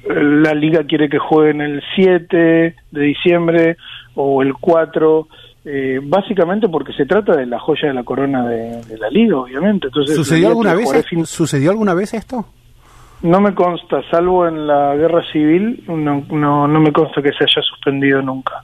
la 0.43 0.53
Liga 0.53 0.85
quiere 0.85 1.09
que 1.09 1.19
jueguen 1.19 1.59
el 1.61 1.83
7 1.95 2.75
de 2.91 3.01
diciembre 3.01 3.77
o 4.15 4.41
el 4.41 4.53
4. 4.53 5.27
eh, 5.65 5.99
básicamente 6.03 6.67
porque 6.67 6.91
se 6.91 7.05
trata 7.05 7.37
de 7.37 7.45
la 7.45 7.57
joya 7.57 7.87
de 7.87 7.93
la 7.93 8.03
corona 8.03 8.45
de, 8.49 8.81
de 8.83 8.97
la 8.97 9.09
liga, 9.09 9.37
obviamente. 9.37 9.87
Entonces, 9.87 10.13
¿Sucedió 10.13 10.49
alguna 10.49 10.73
vez? 10.73 11.05
fin- 11.07 11.25
¿Sucedió 11.25 11.71
alguna 11.71 11.93
vez 11.93 12.13
esto? 12.13 12.45
No 13.21 13.39
me 13.39 13.53
consta, 13.55 14.01
salvo 14.11 14.45
en 14.45 14.67
la 14.67 14.93
guerra 14.97 15.21
civil, 15.31 15.81
no, 15.87 16.21
no, 16.29 16.67
no 16.67 16.79
me 16.81 16.91
consta 16.91 17.21
que 17.21 17.29
se 17.31 17.45
haya 17.45 17.61
suspendido 17.61 18.21
nunca. 18.21 18.61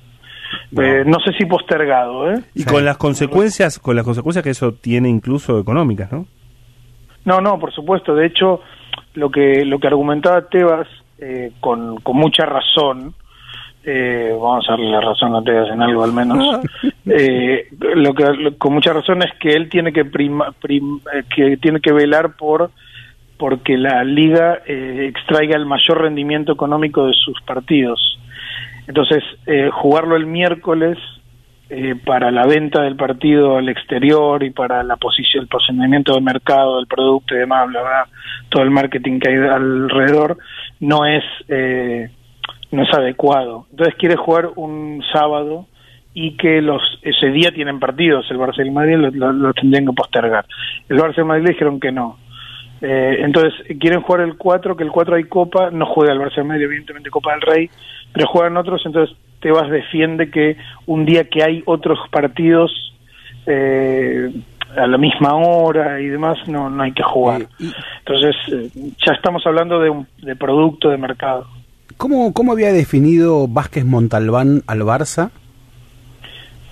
Eh, 0.78 1.04
no 1.06 1.20
sé 1.20 1.34
si 1.38 1.46
postergado, 1.46 2.32
¿eh? 2.32 2.42
Y 2.54 2.64
con 2.64 2.86
las 2.86 2.98
consecuencias, 2.98 3.80
con 3.80 3.96
las 3.96 4.06
consecuencias 4.06 4.44
que 4.44 4.52
eso 4.52 4.74
tiene 4.74 5.10
incluso 5.10 5.60
económicas, 5.60 6.12
¿no? 6.12 6.26
No, 7.26 7.42
no, 7.42 7.58
por 7.60 7.74
supuesto. 7.74 8.14
De 8.16 8.26
hecho, 8.28 8.62
lo 9.16 9.30
que 9.32 9.66
lo 9.66 9.80
que 9.80 9.88
argumentaba 9.88 10.48
Tebas 10.48 10.88
eh, 11.18 11.52
con, 11.60 11.98
con 12.02 12.18
mucha 12.18 12.46
razón, 12.46 13.14
eh, 13.84 14.30
vamos 14.32 14.66
a 14.68 14.74
darle 14.74 14.92
la 14.92 15.02
razón 15.02 15.36
a 15.36 15.42
Tebas 15.44 15.70
en 15.72 15.82
algo 15.82 16.04
al 16.04 16.14
menos, 16.14 16.60
eh, 17.08 17.68
lo 17.80 18.14
que 18.14 18.24
lo- 18.34 18.58
con 18.58 18.74
mucha 18.74 18.94
razón 18.94 19.22
es 19.24 19.32
que 19.40 19.50
él 19.50 19.70
tiene 19.70 19.92
que 19.92 20.06
prima- 20.06 20.52
prim- 20.62 21.02
eh, 21.14 21.24
que 21.36 21.58
tiene 21.58 21.80
que 21.82 21.92
velar 21.92 22.36
por 22.38 22.72
porque 23.38 23.78
la 23.78 24.04
liga 24.04 24.60
eh, 24.68 25.08
extraiga 25.10 25.56
el 25.56 25.66
mayor 25.66 26.02
rendimiento 26.02 26.52
económico 26.52 27.08
de 27.08 27.14
sus 27.14 27.42
partidos. 27.42 28.20
Entonces, 28.90 29.24
eh, 29.46 29.70
jugarlo 29.72 30.16
el 30.18 30.26
miércoles 30.26 30.98
eh, 31.70 31.94
para 32.04 32.32
la 32.32 32.48
venta 32.48 32.82
del 32.82 32.96
partido 32.96 33.58
al 33.58 33.70
exterior 33.70 34.44
y 34.44 34.50
para 34.50 34.82
la 34.82 34.98
posición, 34.98 35.44
el 35.44 35.48
posicionamiento 35.48 36.14
del 36.16 36.24
mercado, 36.24 36.78
del 36.78 36.88
producto 36.88 37.36
y 37.36 37.38
demás, 37.38 37.68
bla, 37.68 37.82
bla, 37.82 38.08
todo 38.50 38.64
el 38.64 38.72
marketing 38.72 39.20
que 39.20 39.30
hay 39.30 39.38
alrededor, 39.38 40.38
no 40.80 41.06
es, 41.06 41.24
eh, 41.50 42.10
no 42.72 42.82
es 42.82 42.92
adecuado. 42.92 43.68
Entonces 43.70 43.94
quiere 43.96 44.16
jugar 44.16 44.50
un 44.56 45.04
sábado 45.14 45.68
y 46.16 46.36
que 46.38 46.60
los 46.60 46.82
ese 47.04 47.28
día 47.28 47.52
tienen 47.52 47.80
partidos, 47.80 48.26
el 48.32 48.40
Barça 48.40 48.66
y 48.66 48.72
Madrid 48.72 48.96
lo, 48.96 49.32
lo- 49.32 49.54
tendrían 49.54 49.86
que 49.86 49.94
postergar. 49.94 50.46
El 50.90 50.98
Barça 50.98 51.20
y 51.22 51.24
Madrid 51.24 51.50
dijeron 51.50 51.80
que 51.80 51.92
no. 51.92 52.18
Eh, 52.82 53.18
entonces 53.22 53.54
quieren 53.80 54.02
jugar 54.02 54.22
el 54.22 54.36
4, 54.38 54.76
que 54.76 54.84
el 54.84 54.90
4 54.90 55.16
hay 55.18 55.26
Copa, 55.26 55.70
no 55.70 55.86
juega 55.86 56.14
el 56.14 56.20
Madrid, 56.46 56.64
evidentemente 56.64 57.10
Copa 57.12 57.34
del 57.34 57.42
Rey, 57.42 57.70
pero 58.14 58.28
juegan 58.28 58.58
otros, 58.58 58.82
entonces 58.86 59.16
Tebas 59.42 59.70
defiende 59.70 60.30
que 60.30 60.58
un 60.86 61.06
día 61.06 61.24
que 61.30 61.44
hay 61.44 61.64
otros 61.66 61.98
partidos 62.12 62.72
eh, 63.46 64.30
a 64.76 64.86
la 64.86 64.98
misma 64.98 65.36
hora 65.36 66.00
y 66.02 66.08
demás, 66.08 66.38
no, 66.48 66.70
no 66.70 66.84
hay 66.84 66.92
que 66.92 67.04
jugar. 67.04 67.48
Entonces 68.00 68.36
eh, 68.52 68.70
ya 69.06 69.14
estamos 69.14 69.46
hablando 69.46 69.80
de 69.80 69.90
un 69.90 70.08
de 70.22 70.36
producto 70.36 70.90
de 70.90 70.98
mercado. 70.98 71.48
¿Cómo, 71.98 72.34
¿Cómo 72.34 72.52
había 72.52 72.72
definido 72.72 73.48
Vázquez 73.48 73.86
Montalbán 73.86 74.62
al 74.68 74.82
Barça? 74.82 75.32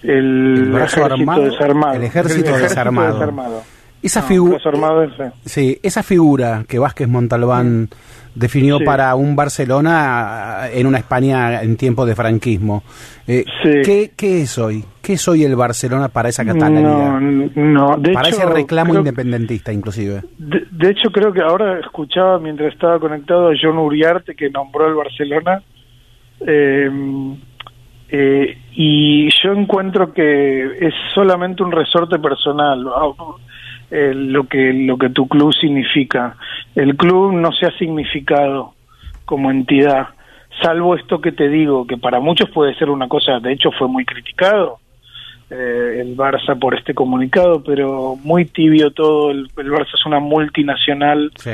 El, 0.04 0.58
El 0.58 0.72
brazo 0.72 0.98
ejército 0.98 1.14
armado, 1.16 1.44
desarmado. 1.44 1.94
el 1.96 2.04
ejército 2.04 2.58
desarmado. 2.58 3.14
desarmado. 3.14 3.64
Esa 4.04 4.22
No, 4.22 5.04
es, 5.04 5.20
eh, 5.20 5.32
sí, 5.46 5.80
esa 5.82 6.04
figura 6.04 6.64
que 6.68 6.80
Vázquez 6.80 7.08
Montalbán 7.08 7.90
definió 8.38 8.78
Sí. 8.78 8.86
para 8.86 9.14
un 9.16 9.36
Barcelona 9.36 10.68
en 10.72 10.88
una 10.88 10.98
España 10.99 11.61
en 11.61 11.76
tiempo 11.78 12.06
de 12.06 12.16
franquismo. 12.16 12.84
Eh, 13.28 13.44
Sí. 13.64 13.70
¿qué, 13.84 14.11
qué 14.16 14.41
es 14.41 14.57
hoy? 14.57 14.84
¿Qué 15.02 15.14
es 15.14 15.28
hoy 15.28 15.44
el 15.44 15.56
Barcelona 15.56 16.07
para 16.10 16.30
esa 16.30 16.45
catalanidad? 16.45 17.20
no, 17.20 17.98
de 17.98 18.14
para 18.14 18.28
hecho, 18.30 18.38
ese 18.38 18.45
reclamo 18.49 18.91
creo- 18.91 19.02
independentista, 19.02 19.72
inclusive. 19.74 20.22
De, 20.38 20.64
de 20.72 20.90
hecho, 20.91 21.10
creo 21.11 21.32
que 21.34 21.41
ahora 21.41 21.80
escuchaba 21.80 22.40
mientras 22.40 22.74
estaba 22.74 22.99
conectado 22.99 23.49
a 23.49 23.53
John 23.61 23.78
Uriarte 23.78 24.36
que 24.36 24.49
nombró 24.49 24.88
el 24.88 24.95
Barcelona. 24.95 25.61
eh, 26.40 26.90
eh, 28.10 28.57
y 28.74 29.30
yo 29.44 29.52
encuentro 29.53 30.14
que 30.14 30.64
es 30.88 30.94
solamente 31.14 31.61
un 31.64 31.72
resorte 31.74 32.18
personal 32.20 32.82
¿no? 32.84 33.38
Eh, 33.89 34.11
lo 34.14 34.47
que 34.49 34.73
lo 34.73 34.97
que 34.97 35.09
tu 35.09 35.27
club 35.30 35.53
significa. 35.53 36.35
El 36.76 36.97
club 36.97 37.31
no 37.31 37.53
se 37.53 37.68
ha 37.68 37.72
significado 37.77 38.73
como 39.23 39.49
entidad, 39.49 40.07
salvo 40.61 40.95
esto 40.95 41.22
que 41.22 41.31
te 41.31 41.47
digo, 41.47 41.88
que 41.88 41.95
para 41.97 42.19
muchos 42.19 42.49
puede 42.49 42.76
ser 42.76 42.89
una 42.89 43.07
cosa, 43.07 43.39
de 43.39 43.53
hecho 43.53 43.72
fue 43.72 43.88
muy 43.88 44.03
criticado 44.03 44.80
eh, 45.49 45.99
el 46.01 46.18
Barça 46.18 46.59
por 46.59 46.76
este 46.77 46.93
comunicado, 46.93 47.64
pero 47.64 48.18
muy 48.22 48.43
tibio 48.45 48.91
todo. 48.91 49.31
El, 49.31 49.47
el 49.57 49.72
Barça 49.72 49.93
es 49.93 50.05
una 50.05 50.19
multinacional, 50.19 51.31
Sí. 51.38 51.51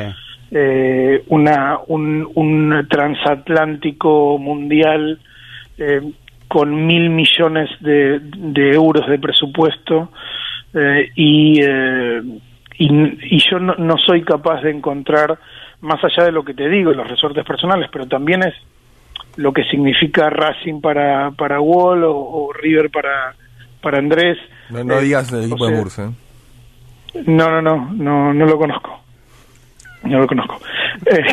eh, 0.51 1.23
una 1.27 1.77
un, 1.87 2.27
un 2.33 2.87
transatlántico 2.89 4.37
mundial 4.39 5.19
eh, 5.77 6.01
con 6.47 6.85
mil 6.87 7.09
millones 7.11 7.69
de, 7.79 8.19
de 8.21 8.71
euros 8.73 9.07
de 9.07 9.19
presupuesto 9.19 10.09
eh, 10.73 11.09
y, 11.15 11.61
eh, 11.61 12.21
y, 12.77 13.35
y 13.35 13.39
yo 13.49 13.59
no, 13.59 13.75
no 13.75 13.95
soy 13.97 14.23
capaz 14.23 14.61
de 14.61 14.71
encontrar 14.71 15.37
más 15.81 15.99
allá 16.03 16.25
de 16.25 16.31
lo 16.31 16.43
que 16.43 16.53
te 16.53 16.69
digo, 16.69 16.91
los 16.93 17.07
resortes 17.09 17.45
personales, 17.45 17.89
pero 17.91 18.07
también 18.07 18.43
es 18.43 18.53
lo 19.35 19.51
que 19.51 19.63
significa 19.65 20.29
Racing 20.29 20.79
para, 20.81 21.31
para 21.31 21.59
Wall 21.59 22.03
o, 22.03 22.15
o 22.15 22.53
River 22.53 22.89
para, 22.89 23.35
para 23.81 23.97
Andrés. 23.99 24.37
No, 24.69 24.83
no 24.83 24.99
Eh, 24.99 25.03
digas 25.03 25.31
el 25.33 25.39
o 25.39 25.41
equipo 25.43 25.65
de 25.65 25.71
sea, 25.71 25.79
Murcia. 25.79 26.03
¿eh? 26.05 27.23
No, 27.27 27.49
no, 27.49 27.61
no, 27.61 27.91
no, 27.93 28.33
no 28.33 28.45
lo 28.45 28.57
conozco. 28.57 28.99
No 30.03 30.19
lo 30.19 30.27
conozco. 30.27 30.59
Eh, 31.05 31.25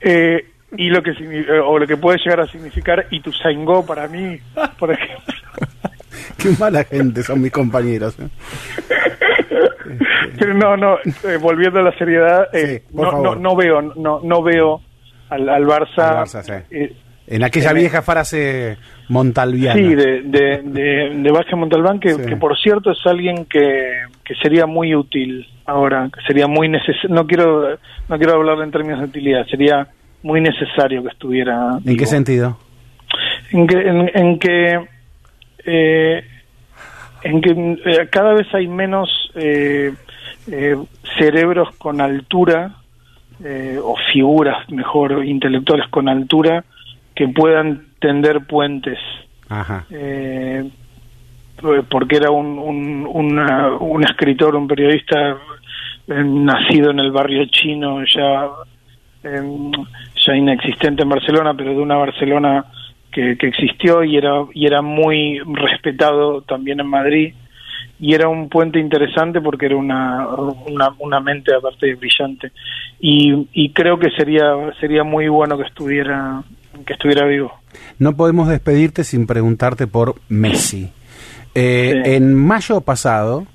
eh, 0.00 0.44
y 0.76 0.88
lo 0.88 1.02
que 1.02 1.12
o 1.62 1.78
lo 1.78 1.86
que 1.86 1.98
puede 1.98 2.18
llegar 2.18 2.40
a 2.40 2.46
significar 2.46 3.06
Ituzaingó 3.10 3.84
para 3.84 4.08
mí, 4.08 4.38
por 4.78 4.90
ejemplo. 4.90 5.34
Qué 6.42 6.50
mala 6.58 6.84
gente 6.84 7.22
son 7.22 7.40
mis 7.42 7.52
compañeros. 7.52 8.16
¿eh? 8.20 8.28
No, 10.54 10.76
no, 10.76 10.96
eh, 10.98 11.36
volviendo 11.40 11.80
a 11.80 11.82
la 11.82 11.92
seriedad, 11.98 12.48
eh, 12.54 12.82
Sí, 12.88 12.96
no, 12.96 13.10
no, 13.22 13.34
no 13.34 13.56
veo, 13.56 13.82
no, 13.82 14.20
no 14.22 14.42
veo 14.42 14.80
al, 15.30 15.48
al 15.48 15.64
Barça. 15.64 15.98
Al 16.18 16.26
Barça, 16.26 16.42
sí. 16.42 16.52
eh, 16.70 16.92
En 17.26 17.42
aquella 17.44 17.70
en- 17.70 17.76
vieja 17.78 18.02
frase 18.02 18.76
montalviana. 19.08 19.74
Sí, 19.80 19.94
de, 19.94 20.22
de, 20.22 20.62
de, 20.64 21.10
de 21.22 21.30
Vázquez 21.32 21.56
Montalbán, 21.56 21.98
que, 22.00 22.10
Sí. 22.14 22.22
que 22.26 22.36
por 22.36 22.56
cierto 22.58 22.90
es 22.92 22.98
alguien 23.06 23.44
que, 23.46 24.02
que 24.24 24.34
sería 24.42 24.66
muy 24.66 24.94
útil 24.94 25.46
ahora, 25.66 26.08
que 26.14 26.20
sería 26.26 26.46
muy 26.46 26.68
necesario, 26.68 27.10
no 27.14 27.26
quiero, 27.26 27.78
no 28.08 28.18
quiero 28.18 28.34
hablar 28.34 28.60
en 28.62 28.70
términos 28.70 29.00
de 29.00 29.06
utilidad, 29.06 29.44
sería 29.46 29.88
muy 30.22 30.40
necesario 30.40 31.02
que 31.02 31.08
estuviera. 31.08 31.78
¿En 31.84 31.96
qué 31.96 32.06
sentido? 32.06 32.58
En 33.50 33.66
que, 33.66 33.76
en, 33.76 34.10
en 34.14 34.38
que, 34.38 34.78
eh, 35.70 36.24
en 37.22 37.40
que 37.40 37.50
eh, 37.84 38.08
cada 38.10 38.32
vez 38.34 38.46
hay 38.54 38.66
menos 38.68 39.08
eh, 39.34 39.92
eh, 40.50 40.76
cerebros 41.18 41.74
con 41.76 42.00
altura 42.00 42.72
eh, 43.44 43.78
o 43.82 43.94
figuras, 44.12 44.68
mejor, 44.70 45.24
intelectuales 45.24 45.88
con 45.88 46.08
altura 46.08 46.64
que 47.14 47.28
puedan 47.28 47.86
tender 48.00 48.46
puentes. 48.46 48.98
Ajá. 49.48 49.84
Porque 51.90 52.16
era 52.16 52.30
un, 52.30 52.58
un, 52.58 53.06
una- 53.12 53.72
un 53.76 54.04
escritor, 54.04 54.54
un 54.54 54.68
periodista 54.68 55.36
nacido 56.06 56.90
en 56.92 57.00
el 57.00 57.10
barrio 57.10 57.44
chino, 57.46 57.98
ya, 58.04 58.48
ya 59.24 60.36
inexistente 60.36 61.02
en 61.02 61.08
Barcelona, 61.08 61.54
pero 61.54 61.70
de 61.70 61.80
una 61.80 61.96
Barcelona 61.96 62.64
que, 63.12 63.36
que 63.38 63.48
existió 63.48 64.04
y 64.04 64.16
era, 64.16 64.44
y 64.54 64.66
era 64.66 64.82
muy 64.82 65.38
respetado 65.54 66.42
también 66.42 66.80
en 66.80 66.86
Madrid. 66.88 67.34
Y 68.00 68.14
era 68.14 68.28
un 68.28 68.48
puente 68.48 68.78
interesante 68.78 69.40
porque 69.40 69.66
era 69.66 69.76
una, 69.76 70.28
una, 70.66 70.94
una 71.00 71.20
mente 71.20 71.52
aparte 71.54 71.94
brillante. 71.96 72.52
Y, 73.00 73.48
y 73.52 73.70
creo 73.72 73.98
que 73.98 74.10
sería, 74.10 74.42
sería 74.80 75.02
muy 75.02 75.28
bueno 75.28 75.56
que 75.58 75.64
estuviera, 75.64 76.42
que 76.86 76.92
estuviera 76.92 77.26
vivo. 77.26 77.52
No 77.98 78.16
podemos 78.16 78.48
despedirte 78.48 79.02
sin 79.02 79.26
preguntarte 79.26 79.86
por 79.88 80.14
Messi. 80.28 80.90
Eh, 81.54 82.02
Sí. 82.04 82.10
En 82.14 82.34
mayo 82.36 82.80
pasado, 82.82 83.46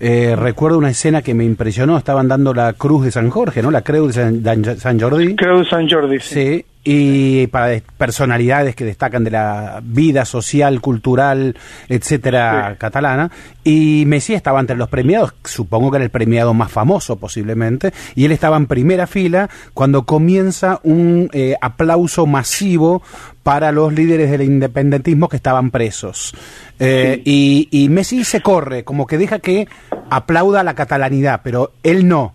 eh, 0.00 0.36
recuerdo 0.36 0.76
una 0.76 0.90
escena 0.90 1.22
que 1.22 1.32
me 1.32 1.44
impresionó. 1.44 1.96
Estaban 1.96 2.28
dando 2.28 2.52
la 2.52 2.74
Cruz 2.74 3.04
de 3.06 3.10
San 3.10 3.30
Jorge, 3.30 3.62
¿no? 3.62 3.70
La 3.70 3.82
Cruz 3.82 4.08
de 4.08 4.22
San, 4.22 4.42
Dan- 4.42 4.76
San 4.78 5.00
Jordi. 5.00 5.34
Creo 5.34 5.60
de 5.60 5.64
San 5.64 5.88
Jordi, 5.88 6.18
sí. 6.20 6.34
Sí, 6.34 6.64
y 6.90 7.46
para 7.48 7.66
des- 7.66 7.82
personalidades 7.98 8.74
que 8.74 8.86
destacan 8.86 9.22
de 9.24 9.30
la 9.30 9.80
vida 9.84 10.24
social, 10.24 10.80
cultural, 10.80 11.54
etcétera, 11.90 12.70
Sí. 12.72 12.78
catalana. 12.78 13.30
Y 13.62 14.04
Messi 14.06 14.32
estaba 14.32 14.60
entre 14.60 14.76
los 14.76 14.88
premiados, 14.88 15.34
supongo 15.44 15.90
que 15.90 15.98
era 15.98 16.04
el 16.04 16.10
premiado 16.10 16.54
más 16.54 16.72
famoso 16.72 17.16
posiblemente, 17.16 17.92
y 18.14 18.24
él 18.24 18.32
estaba 18.32 18.56
en 18.56 18.66
primera 18.66 19.06
fila 19.06 19.50
cuando 19.74 20.04
comienza 20.06 20.80
un 20.82 21.28
eh, 21.34 21.56
aplauso 21.60 22.24
masivo 22.26 23.02
para 23.42 23.70
los 23.70 23.92
líderes 23.92 24.30
del 24.30 24.42
independentismo 24.42 25.28
que 25.28 25.36
estaban 25.36 25.70
presos. 25.70 26.32
Eh, 26.78 27.20
y, 27.24 27.68
y 27.70 27.90
Messi 27.90 28.24
se 28.24 28.40
corre, 28.40 28.84
como 28.84 29.06
que 29.06 29.18
deja 29.18 29.40
que 29.40 29.68
aplauda 30.08 30.62
la 30.64 30.72
catalanidad, 30.74 31.42
pero 31.44 31.72
él 31.82 32.08
no. 32.08 32.34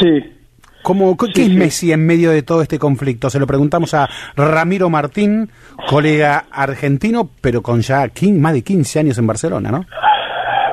Sí. 0.00 0.36
¿Cómo, 0.82 1.16
¿Qué 1.16 1.26
Sí, 1.34 1.42
es 1.42 1.48
sí. 1.48 1.54
Messi 1.56 1.92
en 1.92 2.06
medio 2.06 2.30
de 2.30 2.42
todo 2.42 2.62
este 2.62 2.78
conflicto? 2.78 3.28
Se 3.30 3.38
lo 3.38 3.46
preguntamos 3.46 3.92
a 3.94 4.08
Ramiro 4.36 4.88
Martín, 4.90 5.50
colega 5.88 6.44
argentino, 6.50 7.28
pero 7.40 7.62
con 7.62 7.80
ya 7.80 8.06
más 8.38 8.52
de 8.54 8.62
15 8.62 8.98
años 9.00 9.18
en 9.18 9.26
Barcelona, 9.26 9.70
¿no? 9.70 9.84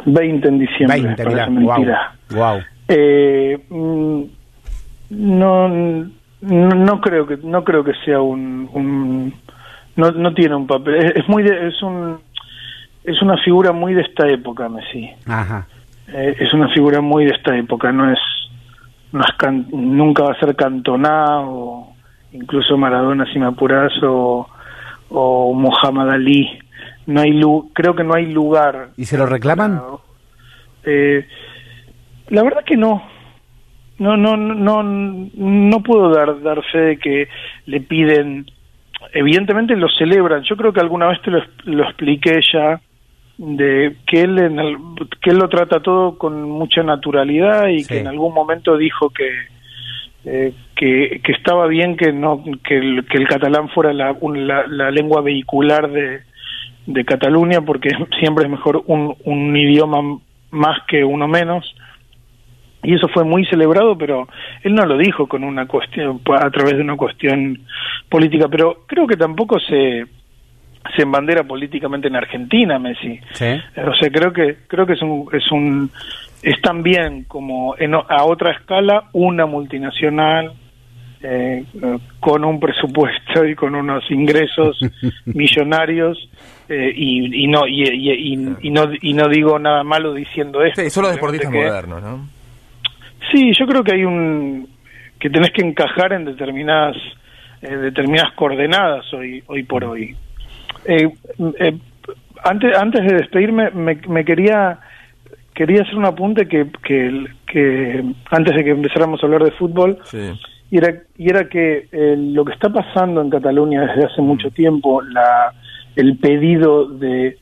20 0.06 0.48
en 0.48 0.60
diciembre. 0.60 1.02
20, 1.02 1.24
parece 1.24 1.50
mira, 1.52 1.66
wow, 1.66 1.74
mentira. 1.76 2.16
wow. 2.32 2.60
Eh, 2.88 3.58
mm, 3.70 4.22
no, 5.10 5.68
no, 5.70 6.70
no 6.70 7.02
creo 7.02 7.26
que 7.28 7.38
no 7.44 7.64
creo 7.64 7.84
que 7.84 7.94
sea 8.06 8.22
un, 8.22 8.70
un- 8.74 9.34
no, 9.96 10.12
no 10.12 10.34
tiene 10.34 10.56
un 10.56 10.68
papel. 10.68 10.96
Es, 10.96 11.16
es 11.18 11.28
muy 11.30 11.44
de- 11.44 11.68
es 11.70 11.82
un 11.82 12.18
es 13.04 13.22
una 13.22 13.38
figura 13.38 13.72
muy 13.72 13.94
de 13.94 14.02
esta 14.02 14.28
época, 14.28 14.68
Messi. 14.70 15.10
Ajá. 15.26 15.66
Eh, 16.10 16.36
es 16.40 16.54
una 16.54 16.70
figura 16.70 17.00
muy 17.02 17.26
de 17.26 17.32
esta 17.32 17.56
época. 17.58 17.92
No 17.92 18.12
es 18.12 18.20
no 19.12 19.22
es 19.22 19.32
can- 19.38 19.68
nunca 19.72 20.24
va 20.24 20.32
a 20.34 20.40
ser 20.40 20.56
Cantona 20.56 21.42
o 21.42 21.94
incluso 22.34 22.78
Maradona 22.78 23.26
si 23.32 23.40
me 23.40 23.46
apuras 23.48 23.92
o 24.04 24.48
o 25.10 25.54
Muhammad 25.54 26.10
Ali. 26.12 26.60
No 27.06 27.22
hay 27.22 27.32
lu- 27.32 27.72
creo 27.74 27.96
que 27.96 28.04
no 28.04 28.14
hay 28.16 28.26
lugar 28.26 28.90
¿Y 28.98 29.06
se 29.06 29.18
lo 29.18 29.26
reclaman? 29.26 29.80
eh, 30.84 31.26
la 32.30 32.44
verdad 32.44 32.64
que 32.66 32.76
no. 32.78 33.02
No, 34.00 34.16
no, 34.16 34.38
no, 34.38 34.84
no 34.84 35.80
puedo 35.84 36.10
dar, 36.14 36.40
dar 36.42 36.62
fe 36.72 36.78
de 36.80 36.98
que 37.00 37.28
le 37.66 37.82
piden. 37.82 38.46
Evidentemente 39.14 39.76
lo 39.76 39.88
celebran. 39.90 40.44
Yo 40.44 40.56
creo 40.58 40.72
que 40.74 40.82
alguna 40.82 41.08
vez 41.08 41.22
te 41.22 41.32
lo, 41.32 41.40
lo 41.64 41.84
expliqué 41.84 42.40
ya 42.54 42.80
de 43.38 43.96
que 44.08 44.22
él 44.22 44.40
en 44.40 44.60
el- 44.60 44.78
que 45.22 45.30
él 45.30 45.38
lo 45.38 45.48
trata 45.50 45.80
todo 45.82 46.18
con 46.18 46.42
mucha 46.50 46.82
naturalidad 46.84 47.68
y 47.68 47.82
Sí. 47.82 47.88
que 47.94 48.00
en 48.00 48.08
algún 48.08 48.34
momento 48.34 48.78
dijo 48.78 49.10
que 49.12 49.30
eh, 50.30 50.54
que, 50.76 51.22
que 51.24 51.32
estaba 51.32 51.68
bien 51.68 51.96
que 51.96 52.12
no 52.12 52.44
que 52.66 52.78
el, 52.78 53.06
que 53.06 53.18
el 53.18 53.28
catalán 53.28 53.70
fuera 53.70 53.94
la, 53.94 54.12
un- 54.20 54.46
la, 54.48 54.66
la 54.68 54.92
lengua 54.92 55.22
vehicular 55.22 55.90
de, 55.90 56.20
de 56.86 57.06
Cataluña 57.06 57.62
porque 57.62 57.90
siempre 58.20 58.44
es 58.46 58.50
mejor 58.52 58.84
un, 58.88 59.16
un 59.24 59.56
idioma 59.56 60.20
más 60.52 60.80
que 60.88 61.04
uno 61.06 61.28
menos 61.30 61.74
y 62.84 62.94
eso 62.96 63.08
fue 63.10 63.24
muy 63.24 63.46
celebrado 63.46 63.98
pero 63.98 64.28
él 64.64 64.74
no 64.76 64.86
lo 64.86 64.98
dijo 64.98 65.28
con 65.28 65.44
una 65.46 65.66
cuestión 65.68 66.20
a 66.42 66.50
través 66.50 66.76
de 66.76 66.82
una 66.82 66.98
cuestión 66.98 67.60
política 68.10 68.48
pero 68.50 68.84
creo 68.88 69.08
que 69.08 69.16
tampoco 69.16 69.60
se 69.60 70.06
se 70.96 71.04
embandera 71.04 71.44
políticamente 71.44 72.08
en 72.08 72.16
Argentina 72.16 72.80
Messi 72.80 73.20
Sí. 73.34 73.46
o 73.78 73.94
sea, 73.96 74.10
creo 74.12 74.32
que 74.34 74.58
creo 74.68 74.86
que 74.86 74.94
es 74.94 75.02
un 75.02 75.28
es 75.34 75.52
un 75.52 75.90
es 76.44 76.62
también 76.62 77.24
como 77.26 77.76
en 77.78 77.96
a 77.96 78.24
otra 78.26 78.52
escala 78.52 79.06
una 79.14 79.46
multinacional 79.46 80.54
eh, 81.24 81.64
con 82.20 82.46
un 82.46 82.60
presupuesto 82.60 83.44
y 83.44 83.56
con 83.56 83.74
unos 83.74 84.04
ingresos 84.12 84.80
millonarios 85.26 86.30
eh, 86.70 86.92
y, 86.96 87.44
y 87.44 87.48
no 87.48 87.68
y, 87.68 87.84
y- 87.84 88.70
no 88.70 88.88
y 89.02 89.14
no 89.14 89.28
digo 89.28 89.58
nada 89.58 89.84
malo 89.84 90.14
diciendo 90.14 90.62
esto. 90.64 90.82
Sí, 90.82 90.90
son 90.90 91.04
los 91.06 91.14
simplemente 91.14 91.48
deportistas 91.48 91.52
que- 91.52 91.58
modernos, 91.92 92.04
¿no? 92.04 92.30
Sí, 93.32 93.52
yo 93.58 93.66
creo 93.66 93.84
que 93.84 93.94
hay 93.96 94.04
un 94.06 94.70
que 95.20 95.30
tenés 95.30 95.52
que 95.52 95.66
encajar 95.66 96.14
en 96.14 96.26
determinadas 96.26 96.96
eh, 97.62 97.76
determinadas 97.76 98.34
coordenadas 98.34 99.12
hoy 99.14 99.44
hoy 99.48 99.64
por 99.64 99.84
hoy. 99.86 100.16
Eh, 100.88 101.10
eh, 101.60 101.78
antes 102.44 102.78
antes 102.78 103.02
de 103.06 103.16
despedirme 103.18 103.72
me, 103.72 103.96
me 104.08 104.24
quería 104.26 104.80
quería 105.54 105.82
hacer 105.82 105.96
un 105.98 106.06
apunte 106.06 106.48
que, 106.48 106.68
que 106.84 107.26
que 107.46 108.04
antes 108.32 108.56
de 108.56 108.64
que 108.64 108.72
empezáramos 108.72 109.22
a 109.22 109.26
hablar 109.26 109.44
de 109.44 109.52
fútbol 109.52 109.98
Sí. 110.04 110.32
y 110.72 110.78
era, 110.78 110.94
y 111.18 111.30
era 111.30 111.50
que 111.50 111.88
eh, 111.92 112.16
lo 112.18 112.46
que 112.46 112.54
está 112.54 112.70
pasando 112.70 113.22
en 113.22 113.30
Cataluña 113.30 113.82
desde 113.86 114.06
hace 114.06 114.22
mucho 114.22 114.50
tiempo, 114.52 115.02
la, 115.02 115.54
el 115.96 116.18
pedido 116.18 116.88
de 116.88 117.38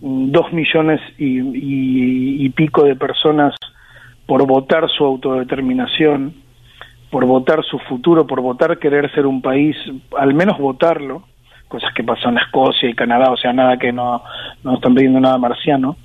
mm, 0.00 0.30
dos 0.30 0.52
millones 0.52 1.00
y, 1.18 1.40
y- 1.40 2.44
y 2.46 2.48
pico 2.50 2.84
de 2.84 2.96
personas 2.96 3.54
por 4.26 4.46
votar 4.46 4.88
su 4.90 5.04
autodeterminación, 5.04 6.34
por 7.10 7.26
votar 7.26 7.62
su 7.64 7.78
futuro, 7.80 8.26
por 8.26 8.40
votar 8.40 8.78
querer 8.78 9.10
ser 9.14 9.26
un 9.26 9.40
país, 9.42 9.76
al 10.18 10.34
menos 10.34 10.58
votarlo, 10.58 11.24
cosas 11.68 11.92
que 11.94 12.02
pasan 12.02 12.32
en 12.32 12.38
Escocia 12.38 12.88
y 12.88 12.94
Canadá, 12.94 13.30
o 13.30 13.36
sea, 13.36 13.52
nada 13.52 13.76
que 13.78 13.92
no, 13.92 14.22
no 14.64 14.74
están 14.74 14.94
pidiendo 14.94 15.20
nada 15.20 15.38
marciano. 15.38 15.96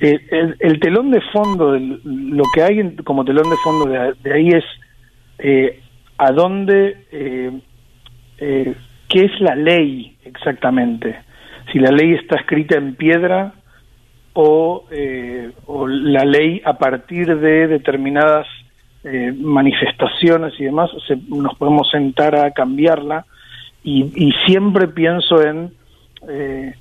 Eh, 0.00 0.18
el, 0.30 0.56
el 0.60 0.80
telón 0.80 1.10
de 1.10 1.20
fondo, 1.32 1.76
lo 1.78 2.44
que 2.54 2.62
hay 2.62 2.96
como 3.04 3.24
telón 3.24 3.48
de 3.50 3.56
fondo 3.64 3.86
de, 4.22 4.32
ahí 4.32 4.48
es 4.48 4.64
eh, 5.38 5.80
a 6.18 6.30
dónde, 6.32 7.06
eh, 7.12 7.60
eh, 8.38 8.74
qué 9.08 9.24
es 9.24 9.40
la 9.40 9.54
ley 9.54 10.16
exactamente. 10.24 11.16
Si 11.72 11.78
la 11.78 11.90
ley 11.90 12.14
está 12.14 12.36
escrita 12.36 12.76
en 12.76 12.94
piedra 12.96 13.52
o, 14.34 14.84
eh, 14.90 15.52
o 15.66 15.86
la 15.86 16.24
ley 16.24 16.60
a 16.64 16.74
partir 16.78 17.38
de 17.38 17.66
determinadas 17.68 18.46
manifestaciones 19.36 20.54
y 20.60 20.64
demás, 20.64 20.88
se- 21.08 21.18
nos 21.28 21.54
podemos 21.56 21.90
sentar 21.90 22.36
a 22.36 22.52
cambiarla 22.52 23.24
y, 23.84 24.12
y 24.14 24.32
siempre 24.46 24.88
pienso 24.88 25.42
en 25.42 25.72
eh, 26.28 26.74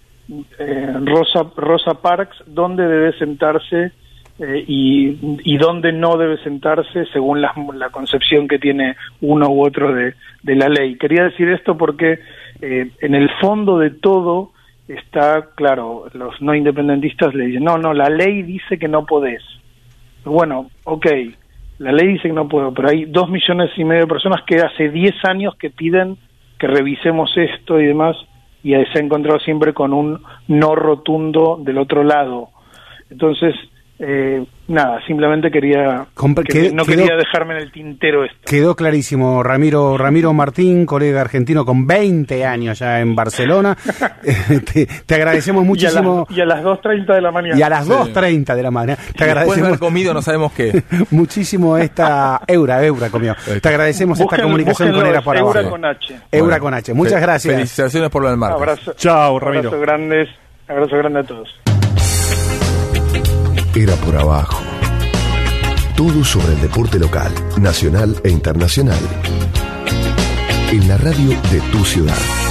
eh, 0.60 0.94
Rosa, 1.06 1.52
Rosa 1.56 1.96
Parks, 1.96 2.44
dónde 2.48 2.88
debe 2.88 3.18
sentarse 3.18 3.92
eh, 4.40 4.64
y, 4.68 5.18
y 5.44 5.58
dónde 5.58 5.92
no 5.92 6.18
debe 6.18 6.38
sentarse 6.38 7.06
según 7.14 7.42
la, 7.42 7.54
la 7.76 7.90
concepción 7.90 8.48
que 8.48 8.60
tiene 8.60 8.96
uno 9.22 9.50
u 9.50 9.66
otro 9.66 9.94
de, 9.94 10.16
la 10.44 10.70
ley. 10.70 10.96
Quería 10.96 11.26
decir 11.26 11.50
esto 11.50 11.78
porque 11.78 12.20
eh, 12.62 12.90
en 13.02 13.16
el 13.16 13.30
fondo 13.40 13.78
de 13.78 13.92
todo 13.92 14.52
está, 14.88 15.50
claro, 15.56 16.06
los 16.14 16.42
no 16.42 16.56
independentistas 16.56 17.34
le 17.36 17.48
dicen, 17.48 17.64
no, 17.64 17.78
no, 17.78 17.94
la 17.94 18.10
ley 18.10 18.42
dice 18.44 18.80
que 18.80 18.88
no 18.88 19.06
podés. 19.06 19.44
Bueno, 20.26 20.72
ok, 20.86 21.08
la 21.80 21.92
ley 21.92 22.14
dice 22.14 22.30
que 22.30 22.34
no 22.34 22.48
puedo, 22.48 22.74
pero 22.74 22.90
hay 22.90 23.06
dos 23.06 23.30
millones 23.30 23.70
y 23.76 23.84
medio 23.84 24.02
de 24.02 24.08
personas 24.08 24.42
que 24.48 24.58
hace 24.58 24.90
diez 24.90 25.16
años 25.24 25.56
que 25.56 25.70
piden 25.70 26.18
que 26.62 26.68
revisemos 26.68 27.36
esto 27.38 27.82
y 27.82 27.88
demás, 27.88 28.16
y 28.62 28.74
se 28.74 29.00
ha 29.00 29.02
encontrado 29.02 29.40
siempre 29.40 29.74
con 29.74 29.94
un 29.94 30.22
no 30.48 30.76
rotundo 30.76 31.60
del 31.60 31.80
otro 31.80 32.04
lado. 32.04 32.50
Entonces, 33.10 33.56
eh, 34.04 34.44
nada, 34.68 35.00
simplemente 35.06 35.52
quería, 35.52 36.08
Compre- 36.16 36.44
que- 36.48 36.64
quedó- 36.70 36.74
no 36.74 36.86
quedó- 36.86 36.98
quería 37.04 37.16
dejarme 37.18 37.54
en 37.56 37.62
el 37.62 37.72
tintero 37.72 38.24
esto. 38.26 38.38
Quedó 38.46 38.76
clarísimo, 38.76 39.44
Ramiro, 39.44 39.96
Ramiro 39.98 40.34
Martín, 40.34 40.88
colega 40.88 41.22
argentino 41.22 41.66
con 41.66 41.86
20 41.86 42.44
años 42.46 42.80
ya 42.80 43.00
en 43.00 43.16
Barcelona. 43.16 43.78
Eh, 44.24 44.60
te, 44.72 44.86
te 45.06 45.16
agradecemos 45.16 45.66
muchísimo. 45.66 46.28
Y 46.30 46.40
a 46.42 46.46
las, 46.46 46.60
y 46.60 46.62
a 46.62 46.72
las 46.72 46.82
2.30 46.82 47.16
de 47.16 47.22
la 47.22 47.32
mañana. 47.32 47.58
Y 47.58 47.62
a 47.64 47.70
las 47.70 47.86
Sí. 47.86 47.92
2.30 47.92 48.56
de 48.56 48.64
la 48.64 48.70
mañana. 48.72 48.96
Te 48.96 49.02
Después 49.02 49.18
de 49.26 49.32
agradecemos 49.32 49.68
haber 49.68 49.80
comido 49.80 50.14
no 50.14 50.22
sabemos 50.22 50.52
qué. 50.54 50.84
muchísimo 51.12 51.76
esta 51.78 52.40
Eura, 52.48 52.86
Eura 52.86 53.10
comió. 53.10 53.36
Te 53.62 53.68
agradecemos 53.70 54.20
esta 54.20 54.42
comunicación 54.42 54.92
con 54.94 55.06
Era 55.06 55.22
por 55.22 55.38
Eura 55.38 55.60
abajo. 55.62 55.72
con 55.72 55.86
H. 55.86 56.14
Eura 56.32 56.48
Bueno. 56.50 56.64
con 56.64 56.74
H. 56.76 56.94
Muchas 56.94 57.16
Fe- 57.16 57.22
gracias. 57.22 57.54
Felicitaciones 57.56 58.10
por 58.12 58.22
lo 58.22 58.30
del 58.30 58.38
martes. 58.38 58.58
Abrazo, 58.58 58.94
Chao, 58.96 59.40
Ramiro. 59.40 59.70
abrazo 59.70 59.80
grandes. 59.82 60.30
Abrazo 60.68 60.98
grande 60.98 61.20
a 61.20 61.24
todos. 61.24 62.61
Era 63.74 63.96
por 63.96 64.18
abajo. 64.18 64.62
Todo 65.96 66.26
sobre 66.26 66.56
el 66.56 66.62
deporte 66.62 67.00
local, 67.00 67.32
nacional 67.58 68.20
e 68.22 68.30
internacional. 68.30 69.00
En 70.72 70.90
la 70.90 70.98
radio 70.98 71.30
de 71.50 71.62
tu 71.72 71.86
ciudad. 71.86 72.51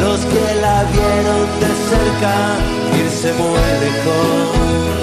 los 0.00 0.20
que 0.32 0.46
la 0.60 0.84
vieron 0.94 1.44
de 1.62 1.70
cerca 1.90 2.34
irse 3.00 3.32
muy 3.34 3.62
lejos 3.84 5.02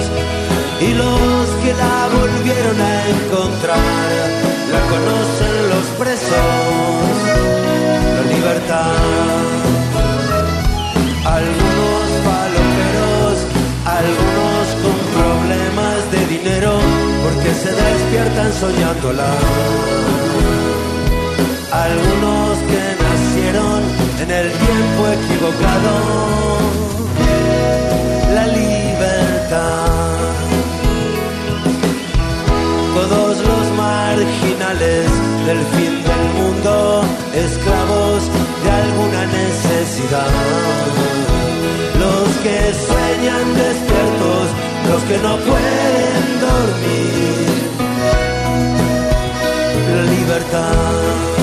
y 0.80 0.94
los 0.94 1.46
que 1.62 1.72
la 1.74 2.08
volvieron 2.18 2.80
a 2.80 3.08
encontrar 3.08 4.46
la 4.72 4.80
conocen 4.92 5.56
los 5.72 5.86
presos, 6.00 7.16
la 8.16 8.22
libertad. 8.34 8.92
Algunos 11.24 12.06
paloperos, 12.26 13.36
algunos 13.98 14.64
con 14.82 14.96
problemas 15.16 15.98
de 16.12 16.20
dinero 16.34 16.72
porque 17.22 17.50
se 17.62 17.70
despiertan 17.70 18.52
soñándola. 18.52 19.30
Algunos 21.72 22.45
en 24.26 24.32
el 24.32 24.50
tiempo 24.50 25.02
equivocado. 25.18 25.94
La 28.34 28.46
libertad. 28.46 29.86
Todos 32.94 33.38
los 33.38 33.64
marginales 33.76 35.06
del 35.46 35.60
fin 35.74 35.94
del 36.08 36.24
mundo, 36.38 37.04
esclavos 37.34 38.22
de 38.64 38.70
alguna 38.70 39.22
necesidad. 39.26 40.32
Los 42.02 42.28
que 42.44 42.58
sueñan 42.86 43.46
despiertos, 43.62 44.44
los 44.88 45.02
que 45.08 45.18
no 45.18 45.36
pueden 45.48 46.24
dormir. 46.46 47.46
La 49.94 50.02
libertad. 50.14 51.35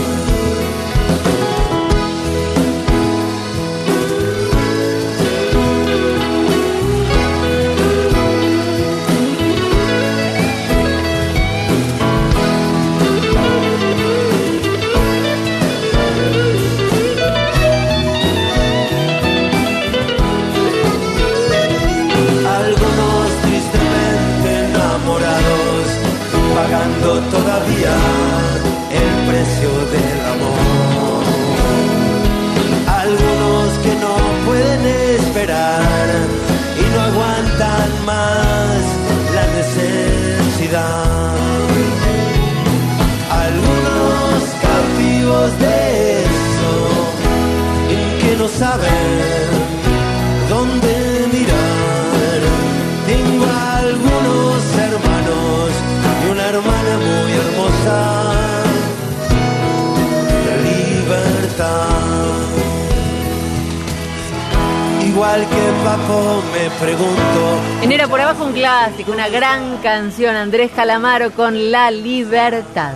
Que 65.53 65.83
Papo 65.85 66.41
me 66.53 66.69
pregunto. 66.83 67.59
En 67.81 67.91
Era 67.91 68.07
por 68.07 68.19
abajo 68.19 68.45
un 68.45 68.53
clásico, 68.53 69.11
una 69.11 69.29
gran 69.29 69.77
canción, 69.77 70.35
Andrés 70.35 70.71
Calamaro 70.75 71.31
con 71.31 71.71
La 71.71 71.91
Libertad. 71.91 72.93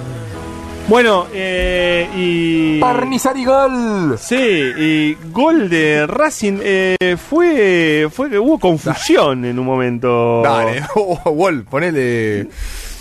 Bueno, 0.88 1.28
eh, 1.34 2.08
y. 2.16 2.80
Parnizar 2.80 3.36
y 3.38 3.44
gol. 3.46 4.18
Sí, 4.18 4.36
y 4.36 5.18
gol 5.32 5.70
de 5.70 6.08
Racing. 6.08 6.60
eh, 6.62 7.18
fue, 7.18 8.08
fue 8.12 8.30
que 8.30 8.40
hubo 8.40 8.58
confusión 8.58 9.44
en 9.46 9.60
un 9.60 9.66
momento. 9.66 10.42
Dale, 10.44 10.82
Wall, 11.26 11.64
ponele. 11.66 12.48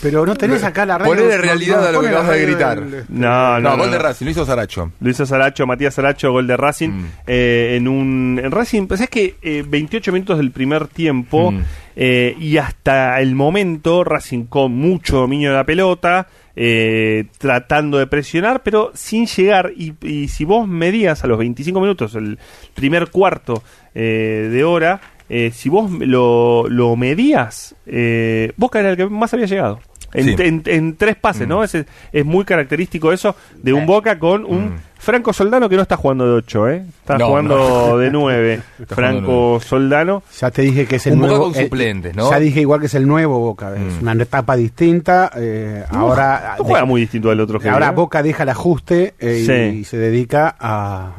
Pero 0.02 0.26
no 0.26 0.34
tenés 0.36 0.62
acá 0.62 0.84
la 0.86 0.98
radio. 0.98 1.12
Ponele 1.14 1.38
realidad 1.38 1.80
no 1.80 1.86
a 1.88 1.92
lo 1.92 2.00
que 2.00 2.08
de 2.08 2.14
radio 2.14 2.46
gritar. 2.46 2.80
del- 2.84 3.04
No, 3.08 3.54
no, 3.54 3.60
No, 3.60 3.70
no, 3.70 3.76
gol 3.78 3.90
de. 3.90 3.98
Racing, 3.98 4.24
lo 4.26 4.30
hizo 4.30 4.44
Saracho. 4.46 4.92
Luis 5.00 5.16
Saracho, 5.16 5.66
Matías 5.66 5.94
Saracho, 5.94 6.32
gol 6.32 6.46
de 6.46 6.56
Racing. 6.56 6.88
Mm. 6.90 7.04
eh, 7.26 7.74
en 7.76 7.88
un 7.88 8.40
en 8.42 8.50
Racing, 8.50 8.86
pues 8.86 9.00
es 9.00 9.08
que 9.10 9.36
eh, 9.42 9.64
28 9.66 10.12
minutos 10.12 10.36
del 10.38 10.50
primer 10.52 10.86
tiempo 10.88 11.50
Mm. 11.52 11.60
eh, 11.96 12.36
y 12.38 12.56
hasta 12.58 13.20
el 13.20 13.34
momento 13.34 14.04
Racing 14.04 14.44
con 14.46 14.72
mucho 14.72 15.16
dominio 15.18 15.50
de 15.50 15.56
la 15.56 15.64
pelota, 15.64 16.26
eh, 16.54 17.26
tratando 17.38 17.98
de 17.98 18.06
presionar, 18.06 18.62
pero 18.62 18.90
sin 18.94 19.26
llegar. 19.26 19.72
Y, 19.76 19.94
y 20.02 20.28
si 20.28 20.44
vos 20.44 20.66
medías 20.68 21.22
a 21.24 21.26
los 21.26 21.38
25 21.38 21.80
minutos, 21.80 22.14
el 22.14 22.38
primer 22.74 23.08
cuarto 23.10 23.62
eh, 23.94 24.48
de 24.52 24.64
hora, 24.64 25.00
eh, 25.28 25.50
si 25.54 25.68
vos 25.68 25.90
lo, 25.90 26.68
lo 26.68 26.96
medías, 26.96 27.74
eh, 27.86 28.52
Boca 28.56 28.80
era 28.80 28.90
el 28.90 28.96
que 28.96 29.06
más 29.06 29.32
había 29.34 29.46
llegado. 29.46 29.80
En, 30.14 30.24
Sí. 30.24 30.34
en- 30.38 30.62
en 30.66 30.96
tres 30.96 31.16
pases, 31.16 31.46
¿no? 31.48 31.62
Es, 31.64 31.74
es 31.74 32.24
muy 32.24 32.44
característico 32.44 33.12
eso 33.12 33.34
de 33.62 33.72
un 33.74 33.84
Boca 33.86 34.18
con 34.18 34.44
un 34.46 34.66
Mm. 34.66 34.78
Franco 34.98 35.32
Soldano 35.32 35.68
que 35.68 35.76
no 35.76 35.82
está 35.82 35.96
jugando 35.96 36.24
de 36.26 36.32
8, 36.32 36.68
¿eh? 36.70 36.84
Está 37.00 37.18
No, 37.18 37.26
jugando 37.26 37.56
no. 37.90 37.98
de 37.98 38.10
9. 38.10 38.60
Está 38.80 38.94
jugando 38.94 39.20
de 39.20 39.26
Franco 39.26 39.60
Soldano. 39.60 40.22
Ya 40.40 40.50
te 40.50 40.62
dije 40.62 40.86
que 40.86 40.96
es 40.96 41.06
el 41.08 41.14
Un 41.14 41.18
Boca 41.20 41.30
nuevo. 41.32 41.44
con 41.52 41.60
eh, 41.60 41.64
suplentes, 41.64 42.16
¿no? 42.16 42.30
Ya 42.30 42.38
dije 42.38 42.60
igual 42.60 42.80
que 42.80 42.86
es 42.86 42.94
el 42.94 43.06
nuevo 43.06 43.38
Boca. 43.40 43.74
Es 43.74 44.00
Mm. 44.00 44.02
una 44.08 44.22
etapa 44.22 44.56
distinta. 44.56 45.30
eh, 45.36 45.84
ahora 45.90 46.54
No 46.58 46.64
juega 46.64 46.84
muy 46.86 47.02
distinto 47.02 47.28
del 47.28 47.40
otro 47.40 47.58
que 47.60 47.68
ahora 47.68 47.88
¿eh? 47.88 47.92
Boca 47.92 48.22
deja 48.22 48.44
el 48.44 48.48
ajuste 48.48 49.14
eh, 49.18 49.40
y- 49.42 49.46
Sí. 49.46 49.78
y, 49.80 49.84
se 49.84 49.98
dedica 49.98 50.56
a, 50.58 51.16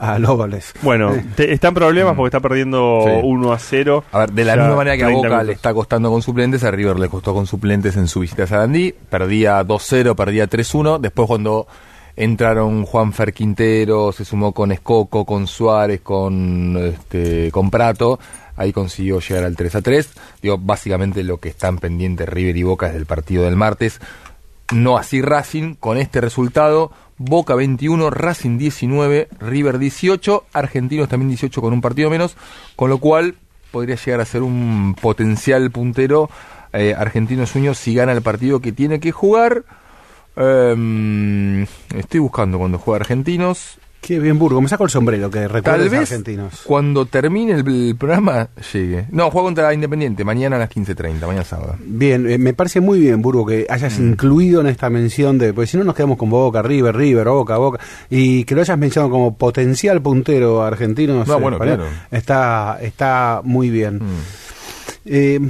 a, 0.00 0.14
a 0.14 0.18
goles. 0.18 0.72
Bueno, 0.82 1.12
te- 1.36 1.52
está 1.52 1.68
en 1.68 1.74
problemas 1.74 2.14
porque 2.16 2.28
está 2.36 2.40
perdiendo. 2.40 3.02
Sí. 3.04 3.10
1 3.22 3.52
a 3.52 3.58
0. 3.58 4.04
A 4.12 4.18
ver, 4.20 4.32
de 4.32 4.44
la 4.44 4.56
misma 4.56 4.76
manera 4.76 4.96
que 4.96 5.04
a 5.04 5.06
30 5.08 5.28
Boca 5.28 5.42
le 5.44 5.52
está 5.52 5.72
costando 5.74 6.10
con 6.10 6.22
suplentes, 6.22 6.64
a 6.64 6.70
River 6.70 6.98
le 6.98 7.08
costó 7.08 7.34
con 7.34 7.46
suplentes 7.46 7.96
en 7.96 8.08
su 8.08 8.20
visita 8.20 8.44
a 8.44 8.46
Sarandí. 8.46 8.92
Perdía 9.08 9.62
2-0, 9.64 10.14
perdía 10.16 10.48
3-1. 10.48 10.98
Después 10.98 11.28
cuando 11.28 11.66
entraron 12.16 12.84
Juan 12.84 13.12
Fer 13.12 13.32
Quintero, 13.32 14.12
se 14.12 14.24
sumó 14.24 14.52
con 14.52 14.72
Escoco, 14.72 15.24
con 15.24 15.46
Suárez, 15.46 16.00
con, 16.02 16.76
este, 16.76 17.50
con 17.50 17.70
Prato, 17.70 18.18
ahí 18.56 18.72
consiguió 18.72 19.20
llegar 19.20 19.44
al 19.44 19.56
3-3. 19.56 20.06
Digo, 20.42 20.58
básicamente 20.58 21.22
lo 21.22 21.38
que 21.38 21.48
están 21.48 21.78
pendientes 21.78 22.28
River 22.28 22.56
y 22.56 22.62
Boca 22.62 22.88
es 22.88 22.94
del 22.94 23.06
partido 23.06 23.44
del 23.44 23.56
martes. 23.56 24.00
No 24.72 24.98
así 24.98 25.20
Racing, 25.22 25.74
con 25.74 25.96
este 25.98 26.20
resultado, 26.20 26.92
Boca 27.22 27.54
21, 27.54 28.08
Racing 28.08 28.56
19, 28.56 29.28
River 29.40 29.78
18, 29.78 30.46
Argentinos 30.54 31.10
también 31.10 31.28
18 31.28 31.60
con 31.60 31.74
un 31.74 31.82
partido 31.82 32.08
menos, 32.08 32.34
con 32.76 32.88
lo 32.88 32.96
cual 32.96 33.34
podría 33.70 33.96
llegar 33.96 34.22
a 34.22 34.24
ser 34.24 34.40
un 34.42 34.96
potencial 34.98 35.70
puntero 35.70 36.30
eh, 36.72 36.94
Argentinos 36.96 37.50
Sueños 37.50 37.76
si 37.76 37.94
gana 37.94 38.12
el 38.12 38.22
partido 38.22 38.60
que 38.60 38.72
tiene 38.72 39.00
que 39.00 39.12
jugar. 39.12 39.64
Em, 40.34 41.66
estoy 41.94 42.20
buscando 42.20 42.56
cuando 42.56 42.78
juega 42.78 43.00
Argentinos. 43.00 43.78
Qué 44.00 44.18
bien, 44.18 44.38
Burgo. 44.38 44.60
Me 44.60 44.68
saco 44.68 44.84
el 44.84 44.90
sombrero 44.90 45.30
que 45.30 45.46
recuerda 45.46 45.74
a 45.74 45.76
los 45.78 45.90
vez 45.90 46.00
argentinos. 46.00 46.62
cuando 46.64 47.04
termine 47.06 47.52
el, 47.52 47.68
el 47.68 47.96
programa 47.96 48.48
llegue. 48.72 49.06
No, 49.10 49.30
juega 49.30 49.46
contra 49.46 49.74
Independiente, 49.74 50.24
mañana 50.24 50.56
a 50.56 50.58
las 50.58 50.70
15.30, 50.70 51.20
mañana 51.26 51.44
sábado. 51.44 51.76
Bien, 51.84 52.28
eh, 52.28 52.38
me 52.38 52.54
parece 52.54 52.80
muy 52.80 52.98
bien, 52.98 53.20
Burgo, 53.22 53.44
que 53.46 53.66
hayas 53.68 53.98
Mm. 53.98 54.08
incluido 54.12 54.62
en 54.62 54.68
esta 54.68 54.88
mención 54.90 55.38
de. 55.38 55.52
Porque 55.52 55.66
si 55.68 55.76
no 55.76 55.84
nos 55.84 55.94
quedamos 55.94 56.16
con 56.16 56.30
Boca, 56.30 56.62
River, 56.62 56.96
River, 56.96 57.28
Boca, 57.28 57.58
Boca. 57.58 57.78
Y 58.08 58.44
que 58.44 58.54
lo 58.54 58.62
hayas 58.62 58.78
mencionado 58.78 59.10
como 59.10 59.36
potencial 59.36 60.00
puntero 60.00 60.62
argentino. 60.62 61.14
No, 61.14 61.26
sé, 61.26 61.32
bueno, 61.34 61.58
claro. 61.58 61.84
Está, 62.10 62.78
está 62.80 63.42
muy 63.44 63.68
bien. 63.70 63.96
Mm. 63.96 64.18
Eh, 65.06 65.40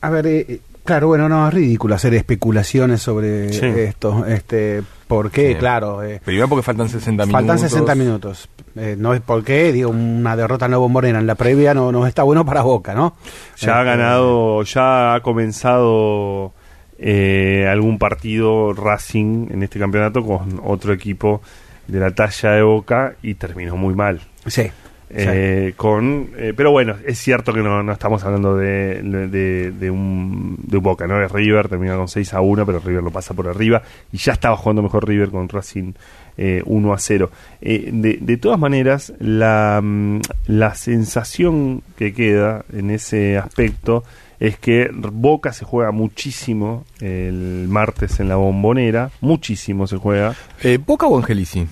a 0.00 0.10
ver, 0.10 0.26
eh, 0.26 0.60
claro, 0.84 1.06
bueno, 1.08 1.28
no, 1.28 1.46
es 1.48 1.54
ridículo 1.54 1.94
hacer 1.94 2.14
especulaciones 2.14 3.00
sobre 3.02 3.52
Sí. 3.52 3.66
esto. 3.66 4.26
Este, 4.26 4.82
¿Por 5.14 5.30
qué? 5.30 5.48
Sí. 5.52 5.54
Claro. 5.56 6.02
eh, 6.02 6.20
Primero 6.24 6.48
porque 6.48 6.62
faltan 6.62 6.88
60 6.88 7.24
minutos. 7.26 7.32
Faltan 7.32 7.58
60 7.58 7.94
minutos. 7.94 8.48
Eh, 8.76 8.96
no 8.98 9.12
es 9.14 9.20
porque, 9.20 9.72
digo, 9.72 9.90
una 9.90 10.34
derrota 10.36 10.66
la 10.68 10.78
bombonera 10.78 11.18
en 11.18 11.26
la 11.26 11.34
previa 11.34 11.74
no, 11.74 11.92
no 11.92 12.06
está 12.06 12.22
bueno 12.22 12.44
para 12.44 12.62
Boca, 12.62 12.94
¿no? 12.94 13.14
Ya 13.58 13.76
ha 13.78 13.80
Este, 13.82 13.90
ganado, 13.90 14.62
ya 14.62 15.14
ha 15.14 15.20
comenzado 15.20 16.52
eh, 16.98 17.66
algún 17.70 17.98
partido 17.98 18.72
Racing 18.72 19.48
en 19.50 19.62
este 19.62 19.78
campeonato 19.78 20.24
con 20.24 20.60
otro 20.64 20.92
equipo 20.92 21.42
de 21.88 22.00
la 22.00 22.10
talla 22.12 22.52
de 22.52 22.62
Boca 22.62 23.14
y 23.22 23.34
terminó 23.34 23.76
muy 23.76 23.94
mal. 23.94 24.20
Sí. 24.46 24.70
Eh, 25.14 25.74
con 25.76 26.30
eh, 26.38 26.54
pero 26.56 26.70
bueno 26.70 26.96
es 27.06 27.18
cierto 27.18 27.52
que 27.52 27.60
no, 27.60 27.82
no 27.82 27.92
estamos 27.92 28.24
hablando 28.24 28.56
de, 28.56 29.02
de, 29.02 29.70
de 29.70 29.90
un, 29.90 30.56
de 30.62 30.78
un 30.78 30.82
Boca 30.82 31.06
no 31.06 31.22
es 31.22 31.30
River 31.30 31.68
termina 31.68 31.96
con 31.96 32.08
6 32.08 32.32
a 32.32 32.40
1 32.40 32.64
pero 32.64 32.78
River 32.78 33.02
lo 33.02 33.10
pasa 33.10 33.34
por 33.34 33.46
arriba 33.46 33.82
y 34.10 34.16
ya 34.16 34.32
estaba 34.32 34.56
jugando 34.56 34.82
mejor 34.82 35.06
River 35.06 35.28
con 35.28 35.50
Racing 35.50 35.92
eh, 36.38 36.62
1 36.64 36.92
a 36.94 36.98
0 36.98 37.30
Eh, 37.60 37.90
de, 37.92 38.18
de 38.22 38.36
todas 38.38 38.58
maneras 38.58 39.12
la, 39.18 39.80
mm, 39.82 40.20
la 40.46 40.74
sensación 40.74 41.82
que 41.96 42.14
queda 42.14 42.64
en 42.72 42.90
ese 42.90 43.36
aspecto 43.36 44.04
es 44.40 44.58
que 44.58 44.90
Boca 44.94 45.52
se 45.52 45.64
juega 45.66 45.92
muchísimo 45.92 46.84
el 47.00 47.66
martes 47.68 48.18
en 48.18 48.28
la 48.30 48.36
bombonera 48.36 49.10
muchísimo 49.20 49.86
se 49.86 49.98
juega. 49.98 50.34
Eh, 50.62 50.78
¿Boca 50.84 51.06
o 51.06 51.18
Angelici? 51.18 51.66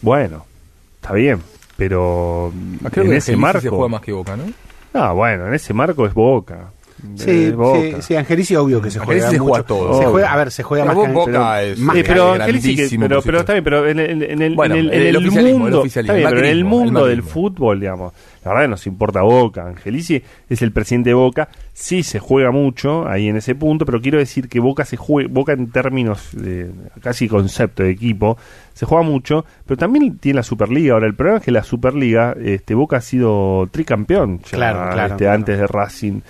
bueno 0.00 0.46
está 1.00 1.12
bien 1.12 1.40
pero 1.78 2.52
Ah, 2.84 2.88
creo 2.90 3.04
en 3.04 3.10
que 3.12 3.16
ese 3.18 3.36
marco 3.36 3.60
se 3.60 3.68
juega 3.68 3.88
más 3.88 4.00
que 4.00 4.12
Boca, 4.12 4.36
¿no? 4.36 4.42
Ah, 4.92 5.12
bueno, 5.12 5.46
en 5.46 5.54
ese 5.54 5.72
marco 5.72 6.04
es 6.06 6.12
Boca. 6.12 6.72
Sí, 7.14 7.52
sí, 7.52 7.94
sí, 8.00 8.16
Angelici 8.16 8.56
obvio 8.56 8.82
que 8.82 8.90
se 8.90 8.98
Angelici 8.98 9.20
juega 9.26 9.30
se 9.30 9.38
juega 9.38 9.58
mucho. 9.58 9.64
todo. 9.64 9.92
Se 9.92 9.98
Obvio. 10.00 10.10
juega, 10.10 10.32
a 10.32 10.36
ver, 10.36 10.50
se 10.50 10.62
juega 10.64 10.84
Pero 10.86 10.96
más 10.96 11.06
que 11.06 11.12
Boca 11.12 11.30
pero- 11.32 11.56
es- 11.60 11.78
más 11.78 11.96
pero, 12.04 12.32
Angelici 12.32 12.74
que- 12.76 12.98
pero, 12.98 13.22
pero 13.22 13.38
está 13.38 13.52
bien, 13.52 13.64
pero 13.64 13.88
en, 13.88 13.98
el- 14.00 14.22
en 14.24 14.42
el, 14.42 14.54
Bueno, 14.56 14.74
en 14.74 14.80
el, 14.80 14.90
el 14.92 15.02
el 15.06 15.16
el 15.16 15.54
mundo, 15.54 15.84
está 15.84 16.00
bien, 16.02 16.16
el 16.16 16.24
pero 16.24 16.38
en 16.40 16.44
el 16.46 16.50
el 16.58 16.64
mundo 16.64 17.06
del 17.06 17.22
fútbol, 17.22 17.78
digamos, 17.78 18.12
la 18.48 18.60
verdad 18.60 18.70
nos 18.70 18.86
importa 18.86 19.22
Boca. 19.22 19.66
Angelici 19.66 20.22
es 20.48 20.62
el 20.62 20.72
presidente 20.72 21.10
de 21.10 21.14
Boca, 21.14 21.48
sí 21.72 22.02
se 22.02 22.18
juega 22.18 22.50
mucho 22.50 23.08
ahí 23.08 23.28
en 23.28 23.36
ese 23.36 23.54
punto, 23.54 23.84
pero 23.86 24.00
quiero 24.00 24.18
decir 24.18 24.48
que 24.48 24.60
Boca 24.60 24.84
se 24.84 24.96
juega, 24.96 25.28
Boca 25.32 25.52
en 25.52 25.70
términos 25.70 26.30
de 26.32 26.70
casi 27.02 27.28
concepto 27.28 27.82
de 27.82 27.90
equipo, 27.90 28.36
se 28.74 28.86
juega 28.86 29.02
mucho, 29.02 29.44
pero 29.66 29.76
también 29.76 30.18
tiene 30.18 30.36
la 30.36 30.42
Superliga. 30.42 30.94
Ahora, 30.94 31.06
el 31.06 31.14
problema 31.14 31.38
es 31.38 31.44
que 31.44 31.50
la 31.52 31.62
Superliga, 31.64 32.34
este, 32.40 32.74
Boca 32.74 32.98
ha 32.98 33.00
sido 33.00 33.68
tricampeón 33.70 34.38
ya, 34.40 34.50
Claro, 34.50 34.78
claro, 34.92 35.12
este, 35.12 35.24
claro. 35.24 35.34
antes 35.34 35.58
de 35.58 35.66
Racing. 35.66 36.20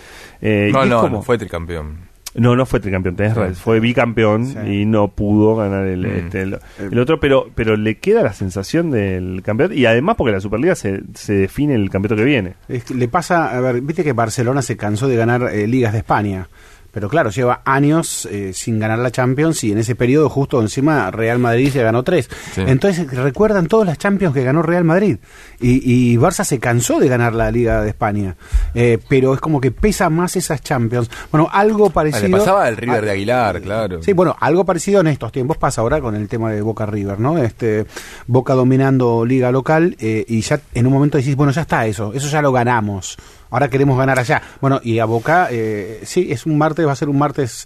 Eh, 0.41 0.71
No, 0.73 0.81
y 0.81 0.85
es 0.85 0.89
no, 0.91 1.01
como- 1.03 1.17
no 1.19 1.23
fue 1.23 1.37
tricampeón. 1.39 2.08
No, 2.39 2.57
no 2.57 2.65
fue 2.67 2.81
tricampeón, 2.81 3.17
tenés 3.17 3.35
Sí. 3.35 3.39
razón, 3.41 3.55
fue 3.55 3.81
bicampeón 3.81 4.47
Sí. 4.47 4.59
y 4.67 4.87
no 4.87 5.09
pudo 5.09 5.57
ganar 5.57 5.87
el, 5.87 6.07
Mm. 6.07 6.17
este, 6.17 6.43
el, 6.43 6.59
el 6.91 6.99
otro, 6.99 7.21
pero 7.21 7.51
pero 7.55 7.77
le 7.77 7.99
queda 7.99 8.23
la 8.23 8.33
sensación 8.33 8.91
del 8.91 9.43
campeonato 9.45 9.75
y 9.79 9.85
además 9.87 10.17
porque 10.17 10.33
la 10.33 10.41
Superliga 10.41 10.75
se, 10.75 11.01
se 11.15 11.35
define 11.35 11.75
el 11.75 11.91
campeonato 11.91 12.17
que 12.21 12.25
viene. 12.25 12.55
Es 12.69 12.85
que 12.85 12.95
le 12.95 13.09
pasa, 13.09 13.57
a 13.57 13.61
ver, 13.61 13.81
viste 13.81 14.05
que 14.05 14.13
Barcelona 14.13 14.63
se 14.63 14.77
cansó 14.77 15.09
de 15.09 15.17
ganar 15.17 15.43
eh, 15.53 15.67
ligas 15.67 15.93
de 15.93 15.99
España. 15.99 16.49
Pero 16.91 17.09
claro, 17.09 17.31
lleva 17.31 17.61
años 17.65 18.27
eh, 18.31 18.53
sin 18.55 18.79
ganar 18.79 18.99
la 18.99 19.11
Champions 19.11 19.63
y 19.63 19.73
en 19.73 19.79
ese 19.79 19.95
periodo 19.95 20.29
justo 20.31 20.61
encima 20.61 21.11
Real 21.11 21.39
Madrid 21.39 21.71
se 21.71 21.83
ganó 21.83 22.03
tres. 22.03 22.29
Sí. 22.55 22.63
Entonces 22.67 23.11
recuerdan 23.13 23.67
todas 23.67 23.87
las 23.87 23.99
Champions 23.99 24.35
que 24.35 24.43
ganó 24.43 24.63
Real 24.63 24.85
Madrid. 24.85 25.19
Y, 25.61 25.83
y 26.13 26.17
Barça 26.17 26.45
se 26.45 26.59
cansó 26.59 26.99
de 26.99 27.09
ganar 27.09 27.35
la 27.35 27.51
Liga 27.51 27.83
de 27.83 27.89
España. 27.91 28.37
Eh, 28.75 28.99
pero 29.09 29.35
es 29.35 29.41
como 29.41 29.61
que 29.61 29.71
pesa 29.71 30.09
más 30.09 30.35
esas 30.37 30.63
Champions. 30.63 31.11
Bueno, 31.31 31.49
algo 31.53 31.89
Ah, 31.89 31.93
parecido... 31.93 32.29
le 32.29 32.39
pasaba 32.39 32.65
al 32.65 32.77
River 32.77 32.99
a- 33.03 33.07
de 33.07 33.11
Aguilar, 33.11 33.61
claro. 33.61 34.03
Sí, 34.03 34.13
bueno, 34.13 34.35
algo 34.41 34.65
parecido 34.65 35.01
en 35.01 35.09
estos 35.09 35.31
tiempos 35.31 35.57
pasa 35.59 35.83
ahora 35.83 36.01
con 36.01 36.15
el 36.17 36.27
tema 36.29 36.51
de 36.53 36.63
Boca 36.63 36.87
River, 36.87 37.21
¿no? 37.21 37.39
Este 37.39 37.87
Boca 38.27 38.55
dominando 38.55 39.25
liga 39.25 39.53
local 39.53 39.97
eh, 40.01 40.25
y 40.27 40.41
ya 40.41 40.61
en 40.75 40.87
un 40.87 40.93
momento 40.93 41.19
decís, 41.19 41.37
bueno, 41.37 41.53
ya 41.53 41.63
está 41.63 41.87
eso, 41.87 42.13
eso 42.15 42.29
ya 42.29 42.41
lo 42.43 42.51
ganamos. 42.53 43.17
Ahora 43.51 43.69
queremos 43.69 43.99
ganar 43.99 44.19
allá. 44.19 44.43
Bueno, 44.61 44.81
y 44.83 44.99
a 44.99 45.05
Boca, 45.05 45.49
eh, 45.51 46.01
sí, 46.05 46.29
es 46.31 46.47
un 46.47 46.59
martes, 46.59 46.87
va 46.87 46.93
a 46.93 46.97
ser 46.97 47.09
un 47.09 47.19
martes 47.19 47.65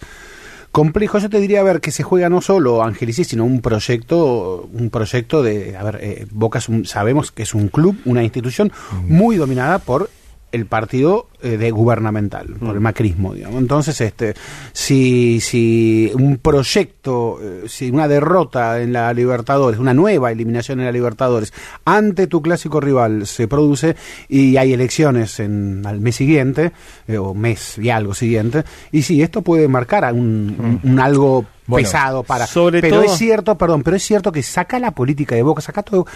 complejo. 0.70 1.18
Yo 1.18 1.28
te 1.28 1.38
diría, 1.40 1.60
a 1.60 1.64
ver, 1.64 1.80
que 1.80 1.90
se 1.90 2.02
juega 2.02 2.28
no 2.28 2.40
solo 2.40 2.82
Angelici, 2.82 3.24
sino 3.24 3.44
un 3.44 3.60
proyecto, 3.60 4.68
un 4.72 4.90
proyecto 4.90 5.42
de, 5.42 5.76
a 5.76 5.82
ver, 5.82 5.98
eh, 6.00 6.26
Boca 6.30 6.58
es 6.60 6.68
un- 6.68 6.86
sabemos 6.86 7.30
que 7.32 7.42
es 7.42 7.54
un 7.54 7.68
club, 7.68 7.96
una 8.04 8.22
institución 8.22 8.72
muy 9.06 9.36
dominada 9.36 9.78
por 9.80 10.08
el 10.52 10.66
partido 10.66 11.28
eh, 11.42 11.56
de 11.56 11.70
gubernamental, 11.70 12.46
por 12.60 12.74
el 12.74 12.80
macrismo, 12.80 13.34
digamos. 13.34 13.58
Entonces, 13.60 14.00
este, 14.00 14.34
si, 14.72 15.40
si 15.40 16.12
un 16.14 16.36
proyecto, 16.36 17.38
eh, 17.42 17.62
si 17.68 17.90
una 17.90 18.06
derrota 18.06 18.80
en 18.80 18.92
la 18.92 19.12
Libertadores, 19.12 19.80
una 19.80 19.94
nueva 19.94 20.30
eliminación 20.30 20.78
en 20.80 20.86
la 20.86 20.92
Libertadores, 20.92 21.52
ante 21.84 22.26
tu 22.26 22.42
clásico 22.42 22.80
rival 22.80 23.26
se 23.26 23.48
produce 23.48 23.96
y 24.28 24.56
hay 24.58 24.72
elecciones 24.72 25.40
en, 25.40 25.82
al 25.86 26.00
mes 26.00 26.16
siguiente, 26.16 26.72
eh, 27.08 27.18
o 27.18 27.34
mes 27.34 27.78
y 27.78 27.90
algo 27.90 28.14
siguiente, 28.14 28.64
y 28.92 29.02
sí, 29.02 29.22
esto 29.22 29.42
puede 29.42 29.68
marcar 29.68 30.04
a 30.04 30.12
un, 30.12 30.78
un- 30.84 30.90
un 30.92 31.00
algo 31.00 31.46
Bueno, 31.66 31.84
pesado 31.86 32.22
para... 32.22 32.46
sobre 32.46 32.80
pero 32.80 32.96
todo- 32.96 33.04
es 33.04 33.18
cierto, 33.18 33.56
perdón, 33.56 33.82
pero 33.82 33.96
es 33.96 34.02
cierto 34.02 34.30
que 34.32 34.42
saca 34.42 34.78
la 34.78 34.90
política 34.92 35.34
de 35.34 35.42
Boca, 35.42 35.60
saca 35.62 35.82
todo 35.82 36.06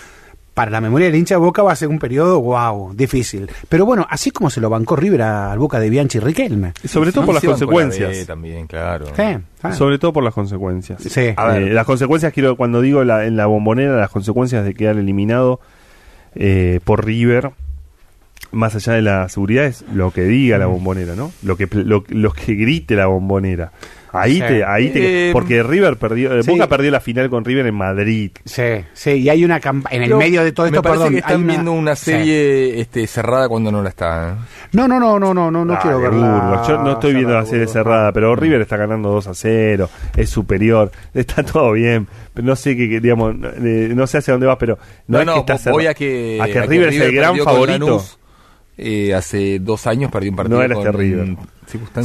para 0.56 0.70
la 0.70 0.80
memoria 0.80 1.08
del 1.08 1.16
hincha 1.16 1.34
de 1.34 1.38
Boca 1.40 1.62
va 1.62 1.72
a 1.72 1.76
ser 1.76 1.88
un 1.88 1.98
periodo, 1.98 2.40
wow, 2.40 2.94
difícil. 2.94 3.50
Pero 3.68 3.84
bueno, 3.84 4.06
así 4.08 4.30
como 4.30 4.48
se 4.48 4.58
lo 4.58 4.70
bancó 4.70 4.96
River 4.96 5.20
a- 5.20 5.52
al 5.52 5.58
Boca 5.58 5.78
de 5.78 5.90
Bianchi 5.90 6.16
y 6.16 6.20
Riquelme. 6.22 6.72
Y 6.82 6.88
sobre 6.88 7.12
todo 7.12 7.20
No 7.22 7.26
por 7.26 7.34
las 7.34 7.44
la 7.44 7.50
consecuencias. 7.50 8.26
también, 8.26 8.66
claro. 8.66 9.04
Sí, 9.14 9.22
ah. 9.62 9.72
Sobre 9.74 9.98
todo 9.98 10.14
por 10.14 10.24
las 10.24 10.32
consecuencias. 10.32 11.02
Sí. 11.02 11.34
A 11.36 11.48
ver, 11.48 11.72
las 11.74 11.84
consecuencias, 11.84 12.32
quiero 12.32 12.56
cuando 12.56 12.80
digo 12.80 13.04
la, 13.04 13.26
en 13.26 13.36
la 13.36 13.44
bombonera, 13.44 13.96
las 13.96 14.08
consecuencias 14.08 14.64
de 14.64 14.72
quedar 14.72 14.96
eliminado 14.96 15.60
eh, 16.34 16.80
por 16.84 17.04
River, 17.04 17.50
más 18.52 18.74
allá 18.74 18.94
de 18.94 19.02
la 19.02 19.28
seguridad, 19.28 19.64
es 19.66 19.84
lo 19.92 20.10
que 20.10 20.22
diga 20.24 20.56
la 20.56 20.66
bombonera, 20.66 21.14
¿no? 21.16 21.32
Lo 21.42 21.56
que, 21.58 21.68
lo, 21.70 22.02
lo 22.08 22.32
que 22.32 22.54
grite 22.54 22.94
la 22.96 23.06
bombonera. 23.06 23.72
Ahí 24.18 24.34
Sí. 24.34 24.40
te, 24.40 24.64
ahí 24.64 24.90
te, 24.90 25.28
Eh, 25.28 25.32
porque 25.32 25.62
River 25.62 25.96
perdió, 25.96 26.36
eh, 26.38 26.42
sí. 26.42 26.50
Boca 26.50 26.66
perdió 26.68 26.90
la 26.90 27.00
final 27.00 27.28
con 27.30 27.44
River 27.44 27.66
en 27.66 27.74
Madrid. 27.74 28.30
Sí, 28.44 28.62
sí, 28.92 29.10
y 29.12 29.28
hay 29.28 29.44
una 29.44 29.60
campaña, 29.60 29.96
en 29.96 30.02
el 30.02 30.08
Pero 30.08 30.18
medio 30.18 30.42
de 30.44 30.52
todo 30.52 30.66
me 30.66 30.70
esto, 30.70 30.82
parece 30.82 30.98
perdón, 30.98 31.12
que 31.14 31.18
están 31.20 31.46
viendo 31.46 31.72
una 31.72 31.96
sí. 31.96 32.04
serie 32.06 32.80
este, 32.80 33.06
cerrada 33.06 33.48
cuando 33.48 33.70
no 33.72 33.82
la 33.82 33.88
está. 33.90 34.30
¿eh? 34.30 34.34
No, 34.72 34.86
no, 34.88 34.98
no, 35.00 35.18
no, 35.18 35.32
no, 35.34 35.50
no, 35.50 35.64
no 35.64 35.78
quiero 35.80 36.00
verla. 36.00 36.62
Yo 36.66 36.78
no 36.82 36.92
estoy 36.92 37.14
viendo 37.14 37.34
la 37.34 37.44
serie 37.46 37.66
cerrada, 37.66 38.12
pero 38.12 38.34
River 38.36 38.60
está 38.62 38.76
ganando 38.76 39.10
2 39.10 39.26
a 39.28 39.34
0, 39.34 39.90
es 40.16 40.30
superior, 40.30 40.90
está 41.14 41.42
todo 41.44 41.72
bien. 41.72 42.06
Pero 42.34 42.46
no 42.48 42.56
sé 42.56 42.76
qué, 42.76 43.00
digamos, 43.00 43.34
no 43.36 44.06
sé 44.06 44.18
hacia 44.18 44.32
dónde 44.34 44.46
vas, 44.46 44.56
pero 44.58 44.78
no, 45.06 45.16
No, 45.16 45.20
es 45.20 45.26
no, 45.26 45.46
que 45.46 45.52
está 45.52 45.70
voy 45.70 45.86
a 45.86 45.94
que, 45.94 46.38
a 46.40 46.46
que 46.46 46.62
River 46.62 46.88
es 46.90 47.00
el 47.00 47.12
gran 47.14 47.36
favorito. 47.38 48.04
Eh, 48.78 49.14
hace 49.14 49.58
dos 49.58 49.86
años 49.86 50.10
perdió 50.12 50.30
un 50.30 50.36
partido 50.36 50.58
No 50.58 50.62
era 50.64 50.74
con 50.74 50.86
este 50.86 50.96
River. 50.98 51.36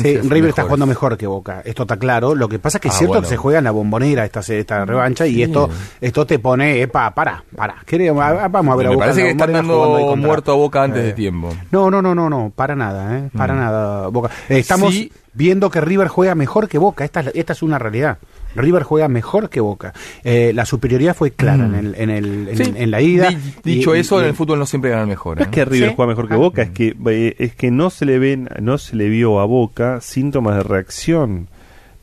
Sí, 0.01 0.17
River 0.17 0.49
está 0.49 0.63
jugando 0.63 0.85
mejor 0.87 1.17
que 1.17 1.27
Boca, 1.27 1.61
esto 1.65 1.83
está 1.83 1.97
claro. 1.97 2.33
Lo 2.33 2.47
que 2.49 2.57
pasa 2.59 2.77
es 2.77 2.81
que 2.81 2.87
es 2.87 2.93
Ah, 2.95 2.97
cierto 2.97 3.13
bueno. 3.15 3.21
que 3.23 3.27
se 3.29 3.37
juega 3.37 3.57
en 3.59 3.65
la 3.65 3.71
bombonera 3.71 4.25
esta, 4.25 4.39
esta 4.39 4.85
revancha 4.85 5.27
y 5.27 5.43
esto 5.43 5.69
esto 5.99 6.25
te 6.25 6.39
pone, 6.39 6.81
epa, 6.81 7.11
para, 7.13 7.43
para. 7.55 7.75
Queremos, 7.85 8.23
a- 8.23 8.47
vamos 8.47 8.73
a 8.73 8.77
ver 8.77 8.87
a 8.87 8.89
Me 8.89 8.95
Boca. 8.95 9.05
parece 9.07 9.23
que 9.23 9.29
están 9.31 9.51
dando 9.53 10.15
muerto 10.15 10.51
a 10.51 10.55
Boca 10.55 10.81
antes 10.83 11.03
Eh, 11.03 11.07
de 11.07 11.13
tiempo. 11.13 11.53
No, 11.71 11.91
no, 11.91 12.01
no, 12.01 12.15
no, 12.15 12.29
no, 12.29 12.51
para 12.55 12.75
nada, 12.75 13.17
¿eh? 13.19 13.29
Para 13.37 13.53
Mm. 13.53 13.57
nada, 13.57 14.07
Boca. 14.07 14.29
Eh, 14.49 14.57
estamos 14.59 14.93
Sí. 14.93 15.11
viendo 15.33 15.69
que 15.69 15.79
River 15.81 16.07
juega 16.07 16.33
mejor 16.35 16.67
que 16.67 16.77
Boca, 16.79 17.03
esta, 17.05 17.19
esta 17.33 17.53
es 17.53 17.61
una 17.61 17.77
realidad. 17.77 18.17
River 18.55 18.83
juega 18.83 19.07
mejor 19.07 19.49
que 19.49 19.59
Boca. 19.61 19.93
Eh, 20.23 20.51
la 20.53 20.65
superioridad 20.65 21.15
fue 21.15 21.31
clara 21.31 21.65
en, 21.65 21.75
el, 21.75 21.95
en, 21.97 22.09
el, 22.09 22.25
en, 22.49 22.53
Mm. 22.53 22.57
Sí. 22.57 22.73
en 22.75 22.91
la 22.91 23.01
ida. 23.01 23.29
Di- 23.29 23.37
dicho 23.63 23.95
Y- 23.95 23.99
eso, 23.99 24.17
y- 24.19 24.23
en 24.23 24.29
el 24.29 24.35
fútbol 24.35 24.59
no 24.59 24.65
siempre 24.65 24.91
ganan 24.91 25.07
mejor. 25.09 25.37
No 25.37 25.43
¿eh? 25.43 25.45
es 25.45 25.51
que 25.51 25.65
River 25.65 25.89
Sí. 25.89 25.95
juega 25.95 26.09
mejor 26.09 26.27
que 26.27 26.33
Ah. 26.33 26.37
Boca, 26.37 26.61
es 26.63 26.69
que 26.71 26.95
eh, 27.07 27.35
es 27.39 27.55
que 27.55 27.71
no 27.71 27.89
se 27.89 28.05
le 28.05 28.19
ven, 28.19 28.49
no 28.59 28.77
se 28.77 28.95
le 28.95 29.09
vio 29.09 29.39
a 29.39 29.45
Boca 29.45 30.01
síntomas 30.01 30.55
de 30.57 30.63
reacción. 30.63 31.47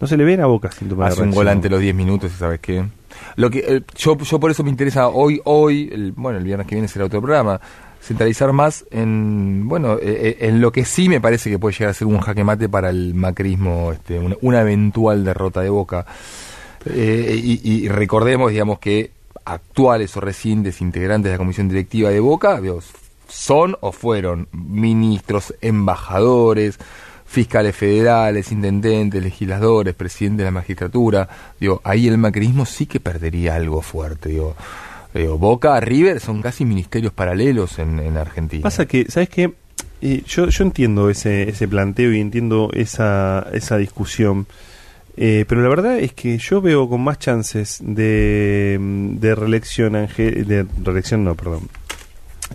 No 0.01 0.07
se 0.07 0.17
le 0.17 0.25
ven 0.25 0.41
a 0.41 0.47
Boca 0.47 0.71
síntomas 0.71 1.09
Hace 1.09 1.17
de 1.17 1.23
un 1.23 1.27
reacción. 1.29 1.45
gol 1.45 1.49
ante 1.49 1.69
los 1.69 1.81
10 1.81 1.95
minutos, 1.95 2.31
¿sabes 2.39 2.61
qué? 2.61 2.85
Lo 3.37 3.51
que 3.51 3.59
eh, 3.67 3.83
yo, 3.97 4.17
yo 4.17 4.39
por 4.39 4.51
eso 4.51 4.63
me 4.63 4.71
interesa 4.71 5.09
hoy, 5.09 5.41
hoy, 5.45 5.91
el, 5.93 6.13
bueno, 6.13 6.39
el 6.39 6.45
viernes 6.45 6.67
que 6.69 6.77
viene 6.77 6.87
será 6.89 7.05
otro 7.07 7.21
programa, 7.21 7.61
centralizar 8.09 8.53
más 8.53 8.87
en, 8.91 9.69
bueno, 9.69 9.95
eh, 9.95 10.01
eh, 10.03 10.37
en 10.41 10.63
lo 10.63 10.73
que 10.73 10.87
sí 10.87 11.09
me 11.11 11.21
parece 11.21 11.51
que 11.51 11.59
puede 11.59 11.75
llegar 11.75 11.91
a 11.91 11.95
ser 11.95 12.07
un 12.07 12.21
jaque 12.21 12.43
mate 12.43 12.69
para 12.69 12.89
el 12.89 13.15
macrismo, 13.15 13.93
este, 13.93 14.19
una, 14.19 14.37
una 14.41 14.61
eventual 14.63 15.25
derrota 15.25 15.61
de 15.61 15.69
Boca. 15.69 16.07
Eh, 16.87 17.39
y, 17.43 17.85
y 17.85 17.89
recordemos, 17.89 18.51
digamos, 18.51 18.79
que 18.79 19.11
actuales 19.45 20.17
o 20.17 20.21
recientes 20.21 20.81
integrantes 20.81 21.31
de 21.31 21.35
la 21.35 21.39
comisión 21.39 21.69
directiva 21.69 22.11
de 22.11 22.21
Boca 22.21 22.61
digo, 22.61 22.81
son 23.29 23.77
o 23.81 23.93
fueron 23.93 24.49
ministros, 24.53 25.55
embajadores, 25.61 26.79
fiscales 27.27 27.77
federales, 27.77 28.51
intendentes, 28.53 29.23
legisladores, 29.23 29.95
presidente 29.95 30.43
de 30.43 30.47
la 30.47 30.51
magistratura. 30.51 31.29
Digo, 31.61 31.83
ahí 31.85 32.09
el 32.09 32.17
macrismo 32.17 32.65
sí 32.65 32.87
que 32.87 33.01
perdería 33.01 33.55
algo 33.55 33.83
fuerte. 33.83 34.31
Digo, 34.31 34.57
digo 35.23 35.39
Boca, 35.39 35.79
River 35.81 36.21
son 36.21 36.43
casi 36.43 36.65
ministerios 36.65 37.13
paralelos 37.13 37.79
en, 37.79 37.99
en 38.01 38.17
Argentina. 38.17 38.63
Pasa 38.63 38.87
que, 38.87 39.07
¿sabes 39.09 39.29
qué? 39.29 39.53
Eh, 40.01 40.23
yo, 40.27 40.49
yo 40.49 40.65
entiendo 40.65 41.11
ese, 41.11 41.49
ese 41.49 41.67
planteo 41.67 42.13
y 42.13 42.21
entiendo 42.21 42.71
esa, 42.73 43.47
esa 43.53 43.77
discusión. 43.77 44.47
Eh, 45.17 45.45
pero 45.49 45.63
la 45.63 45.69
verdad 45.69 45.99
es 45.99 46.13
que 46.13 46.39
yo 46.39 46.61
veo 46.61 46.89
con 46.89 47.01
más 47.03 47.19
chances 47.19 47.79
de, 47.83 48.79
de 48.81 49.35
reelección, 49.35 49.95
de 49.95 50.67
reelección 50.85 51.25
no, 51.25 51.35
perdón, 51.35 51.69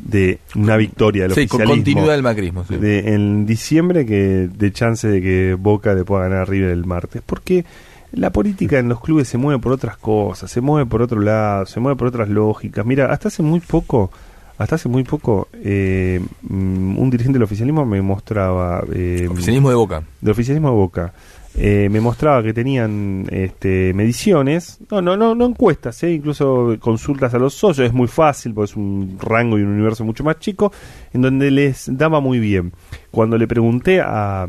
de 0.01 0.39
una 0.55 0.77
victoria 0.77 1.23
del 1.23 1.33
Sí, 1.33 1.45
con 1.47 1.61
oficialismo 1.61 1.75
continuidad 1.93 2.13
del 2.13 2.23
macrismo. 2.23 2.63
sí. 2.65 2.77
de, 2.77 3.13
en 3.13 3.45
diciembre 3.45 4.05
que 4.05 4.47
de 4.47 4.71
chance 4.71 5.07
de 5.07 5.21
que 5.21 5.55
Boca 5.59 5.93
le 5.93 6.05
pueda 6.05 6.23
ganar 6.23 6.39
a 6.39 6.45
River 6.45 6.69
el 6.71 6.85
martes. 6.85 7.21
Porque 7.25 7.65
la 8.13 8.31
política 8.31 8.79
en 8.79 8.89
los 8.89 9.01
clubes 9.01 9.27
se 9.27 9.37
mueve 9.37 9.59
por 9.59 9.71
otras 9.73 9.97
cosas, 9.97 10.49
se 10.49 10.61
mueve 10.61 10.89
por 10.89 11.01
otro 11.01 11.19
lado, 11.19 11.65
se 11.65 11.79
mueve 11.79 11.97
por 11.97 12.07
otras 12.07 12.29
lógicas. 12.29 12.85
Mira, 12.85 13.11
hasta 13.11 13.27
hace 13.27 13.41
muy 13.43 13.59
poco, 13.59 14.11
hasta 14.57 14.75
hace 14.75 14.87
muy 14.87 15.03
poco, 15.03 15.47
eh, 15.53 16.21
mm, 16.43 16.97
un 16.99 17.09
dirigente 17.09 17.37
del 17.37 17.43
oficialismo 17.43 17.85
me 17.85 18.01
mostraba... 18.01 18.83
eh, 18.93 19.27
Oficialismo 19.29 19.69
de 19.69 19.75
Boca. 19.75 20.03
del 20.21 20.31
oficialismo 20.31 20.69
de 20.69 20.75
Boca. 20.75 21.13
eh, 21.55 21.87
me 21.91 22.01
mostraba 22.01 22.41
que 22.41 22.53
tenían 22.53 23.25
este, 23.29 23.93
mediciones, 23.93 24.79
no, 24.89 25.01
no, 25.01 25.15
no, 25.17 25.35
no 25.35 25.45
encuestas, 25.45 26.01
eh, 26.03 26.11
incluso 26.11 26.75
consultas 26.79 27.33
a 27.33 27.39
los 27.39 27.53
socios, 27.53 27.87
es 27.87 27.93
muy 27.93 28.07
fácil, 28.07 28.53
porque 28.53 28.71
es 28.71 28.75
un 28.77 29.17
rango 29.21 29.57
y 29.59 29.61
un 29.61 29.69
universo 29.69 30.03
mucho 30.03 30.23
más 30.23 30.39
chico, 30.39 30.71
en 31.13 31.21
donde 31.21 31.51
les 31.51 31.85
daba 31.95 32.19
muy 32.21 32.39
bien. 32.39 32.73
Cuando 33.11 33.37
le 33.37 33.47
pregunté 33.47 34.01
a 34.01 34.47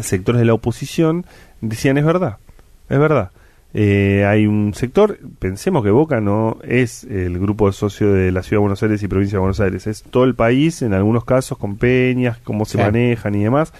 sectores 0.00 0.40
de 0.40 0.44
la 0.46 0.54
oposición, 0.54 1.24
decían 1.60 1.98
es 1.98 2.04
verdad, 2.04 2.38
es 2.88 2.98
verdad. 2.98 3.30
Eh, 3.76 4.24
hay 4.24 4.46
un 4.46 4.72
sector, 4.72 5.18
pensemos 5.40 5.82
que 5.82 5.90
Boca 5.90 6.20
no 6.20 6.58
es 6.62 7.02
el 7.04 7.40
grupo 7.40 7.66
de 7.66 7.72
socios 7.72 8.14
de 8.14 8.30
la 8.30 8.44
Ciudad 8.44 8.58
de 8.58 8.62
Buenos 8.62 8.82
Aires 8.84 9.02
y 9.02 9.08
Provincia 9.08 9.36
de 9.36 9.40
Buenos 9.40 9.58
Aires, 9.58 9.88
es 9.88 10.04
todo 10.04 10.22
el 10.22 10.36
país, 10.36 10.80
en 10.82 10.94
algunos 10.94 11.24
casos 11.24 11.58
con 11.58 11.76
peñas, 11.76 12.38
cómo 12.44 12.66
se 12.66 12.78
manejan 12.78 13.34
y 13.34 13.42
demás, 13.42 13.72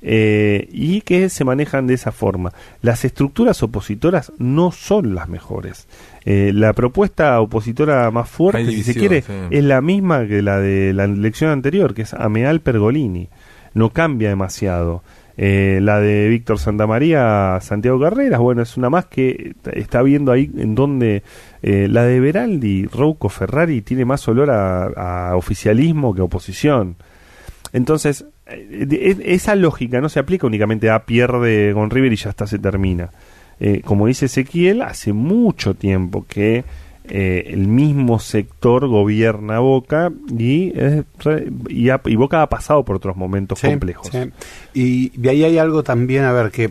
eh, 0.00 0.68
y 0.70 1.00
que 1.00 1.28
se 1.28 1.44
manejan 1.44 1.88
de 1.88 1.94
esa 1.94 2.12
forma. 2.12 2.52
Las 2.82 3.04
estructuras 3.04 3.64
opositoras 3.64 4.32
no 4.38 4.70
son 4.70 5.16
las 5.16 5.28
mejores. 5.28 5.88
Eh, 6.24 6.52
la 6.54 6.72
propuesta 6.72 7.40
opositora 7.40 8.08
más 8.12 8.28
fuerte, 8.28 8.64
si 8.66 8.84
se 8.84 8.94
quiere, 8.94 9.22
sí. 9.22 9.32
es 9.50 9.64
la 9.64 9.80
misma 9.80 10.24
que 10.28 10.40
la 10.40 10.60
de 10.60 10.92
la 10.92 11.04
elección 11.04 11.50
anterior, 11.50 11.94
que 11.94 12.02
es 12.02 12.14
Ameal 12.14 12.60
Pergolini. 12.60 13.28
No 13.74 13.90
cambia 13.90 14.28
demasiado. 14.28 15.02
Eh, 15.44 15.80
la 15.82 15.98
de 15.98 16.28
Víctor 16.28 16.60
Santamaría, 16.60 17.58
Santiago 17.60 17.98
Carreras, 17.98 18.38
bueno, 18.38 18.62
es 18.62 18.76
una 18.76 18.90
más 18.90 19.06
que 19.06 19.56
está 19.72 20.00
viendo 20.02 20.30
ahí 20.30 20.48
en 20.56 20.76
donde 20.76 21.24
eh, 21.64 21.88
la 21.90 22.04
de 22.04 22.20
Beraldi, 22.20 22.86
Rouco 22.86 23.28
Ferrari, 23.28 23.82
tiene 23.82 24.04
más 24.04 24.28
olor 24.28 24.52
a, 24.52 25.32
oficialismo 25.34 26.14
que 26.14 26.22
oposición. 26.22 26.94
Entonces, 27.72 28.24
eh, 28.46 29.16
esa 29.24 29.56
lógica 29.56 30.00
no 30.00 30.08
se 30.08 30.20
aplica 30.20 30.46
únicamente 30.46 30.90
a 30.90 31.04
pierde 31.06 31.72
con 31.74 31.90
River 31.90 32.12
y 32.12 32.16
ya 32.16 32.30
está, 32.30 32.46
se 32.46 32.60
termina. 32.60 33.10
Eh, 33.58 33.80
como 33.84 34.06
dice 34.06 34.26
Ezequiel, 34.26 34.80
hace 34.80 35.12
mucho 35.12 35.74
tiempo 35.74 36.24
que 36.28 36.64
eh, 37.14 37.44
el 37.52 37.68
mismo 37.68 38.18
sector 38.18 38.86
gobierna 38.88 39.58
Boca 39.58 40.10
y, 40.38 40.72
es 40.74 41.04
y, 41.68 41.90
ha- 41.90 42.00
y 42.06 42.16
Boca 42.16 42.40
ha 42.40 42.48
pasado 42.48 42.84
por 42.86 42.96
otros 42.96 43.16
momentos 43.16 43.58
Sí, 43.58 43.66
complejos. 43.66 44.08
sí. 44.10 44.18
Y 44.72 45.10
de 45.18 45.28
ahí 45.28 45.44
hay 45.44 45.58
algo 45.58 45.82
también, 45.82 46.24
a 46.24 46.32
ver, 46.32 46.50
que... 46.50 46.70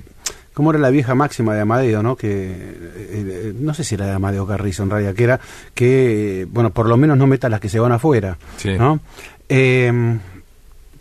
¿Cómo 0.54 0.72
era 0.72 0.80
la 0.80 0.90
vieja 0.90 1.16
máxima 1.16 1.56
de 1.56 1.62
Amadeo, 1.62 2.04
no? 2.04 2.18
Que 2.18 2.28
eh, 2.30 2.92
eh, 3.10 3.54
no 3.58 3.74
sé 3.74 3.86
si 3.86 3.96
era 3.96 4.06
de 4.08 4.12
Amadeo 4.12 4.46
Carrizo 4.46 4.84
en 4.84 4.90
realidad, 4.90 5.14
que 5.14 5.24
era 5.24 5.40
que, 5.74 6.46
bueno, 6.52 6.72
por 6.72 6.90
lo 6.90 6.98
menos 6.98 7.18
no 7.18 7.26
meta 7.26 7.48
las 7.48 7.62
que 7.62 7.70
se 7.70 7.80
van 7.80 7.94
afuera, 7.94 8.38
Sí. 8.58 8.72
¿no? 8.78 9.00
Eh, 9.48 10.18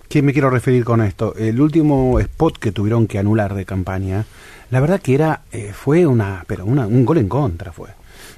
¿Qué 0.08 0.22
me 0.22 0.32
quiero 0.32 0.50
referir 0.50 0.84
con 0.84 1.02
esto? 1.02 1.34
El 1.36 1.60
último 1.60 2.18
spot 2.20 2.58
que 2.58 2.70
tuvieron 2.72 3.06
que 3.08 3.18
anular 3.18 3.54
de 3.54 3.64
campaña, 3.64 4.24
la 4.70 4.80
verdad 4.80 5.00
que 5.00 5.14
era, 5.14 5.42
eh, 5.52 5.72
fue 5.74 6.06
una, 6.06 6.44
pero 6.46 6.64
una, 6.64 6.86
un 6.86 7.04
gol 7.04 7.18
en 7.18 7.28
contra 7.28 7.72
fue. 7.72 7.88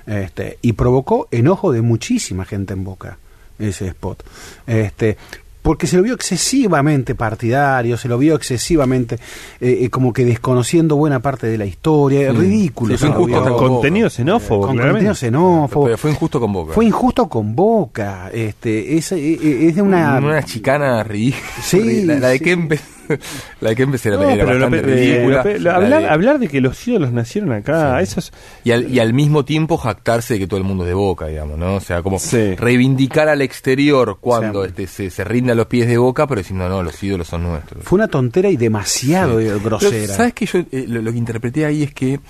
Este, 0.07 0.59
y 0.63 0.73
provocó 0.73 1.29
enojo 1.31 1.73
de 1.73 1.83
muchísima 1.83 2.45
gente 2.45 2.73
en 2.75 2.85
Boca, 2.85 3.19
ese 3.59 3.87
spot. 3.89 4.23
Este, 4.67 5.17
porque 5.63 5.87
se 5.87 5.97
lo 5.97 6.03
vio 6.03 6.15
excesivamente 6.15 7.15
partidario, 7.15 7.97
se 7.97 8.09
lo 8.09 8.19
vio 8.19 8.35
excesivamente 8.35 9.15
eh, 9.61 9.79
eh, 9.83 9.91
como 9.91 10.13
que 10.13 10.25
desconociendo 10.25 10.97
buena 10.97 11.21
parte 11.21 11.47
de 11.47 11.57
la 11.57 11.65
historia, 11.67 12.33
Mm. 12.33 12.37
ridículo. 12.37 12.99
Sí, 12.99 13.07
injusto 13.07 13.41
con 13.43 13.57
Contenido 13.69 14.11
xenófobo, 14.11 14.67
Con 14.67 14.77
claramente. 14.77 15.07
contenido 15.09 15.15
xenófobo. 15.15 15.85
Pero 15.85 15.99
fue 15.99 16.11
injusto 16.11 16.41
con 16.41 16.53
Boca. 16.53 16.73
Fue 16.73 16.85
injusto 16.85 17.29
con 17.29 17.55
Boca. 17.55 18.29
Este, 18.33 18.97
es, 18.97 19.13
eh, 19.13 19.69
es 19.69 19.77
de 19.77 19.83
una... 19.83 20.19
una 20.19 20.43
chicana 20.43 21.05
ridícula. 21.05 21.47
Sí, 21.63 22.05
la, 22.07 22.19
la 22.19 22.29
de 22.31 22.39
sí. 22.39 22.45
Kempes, 22.45 22.81
la 23.61 23.75
No, 23.75 24.31
era 24.31 24.45
pero 24.47 24.59
lo 24.59 24.69
ridícula. 24.69 25.45
lo 25.45 25.59
lo- 25.59 25.73
hablar, 25.73 26.03
de- 26.03 26.09
hablar 26.09 26.39
de 26.39 26.49
que 26.49 26.61
los 26.61 26.87
ídolos 26.87 27.13
nacieron 27.13 27.53
acá, 27.53 28.01
eso 28.01 28.21
es... 28.21 28.33
y, 28.65 28.71
al, 28.73 28.91
y 28.91 28.99
al 29.01 29.13
mismo 29.15 29.45
tiempo 29.45 29.77
jactarse 29.77 30.35
de 30.35 30.41
que 30.41 30.47
todo 30.47 30.59
el 30.59 30.65
mundo 30.65 30.85
es 30.85 30.89
de 30.89 30.95
Boca, 30.95 31.27
digamos, 31.27 31.59
¿no? 31.59 31.77
O 31.77 31.81
sea, 31.81 32.03
como 32.03 32.19
Sí. 32.19 32.55
reivindicar 32.55 33.29
al 33.29 33.43
exterior 33.43 34.19
cuando 34.21 34.63
Sí. 34.65 34.69
este, 34.71 34.87
se, 34.87 35.11
se 35.11 35.25
rinde 35.25 35.53
a 35.53 35.55
los 35.55 35.67
pies 35.67 35.87
de 35.89 35.99
Boca, 35.99 36.27
pero 36.27 36.41
diciendo, 36.41 36.69
no, 36.69 36.83
los 36.83 37.03
ídolos 37.03 37.29
son 37.29 37.43
nuestros. 37.45 37.85
Fue 37.85 37.97
una 37.97 38.09
tontera 38.09 38.49
y 38.51 38.57
demasiado 38.57 39.41
Sí. 39.41 39.47
eh, 39.47 39.51
Pero, 39.51 39.61
grosera. 39.79 40.15
¿Sabes 40.15 40.33
que 40.35 40.47
yo 40.47 40.59
eh, 40.71 40.85
lo, 40.89 41.03
lo 41.03 41.13
que 41.13 41.19
interpreté 41.19 41.65
ahí 41.67 41.83
es 41.83 41.93
que 41.95 42.21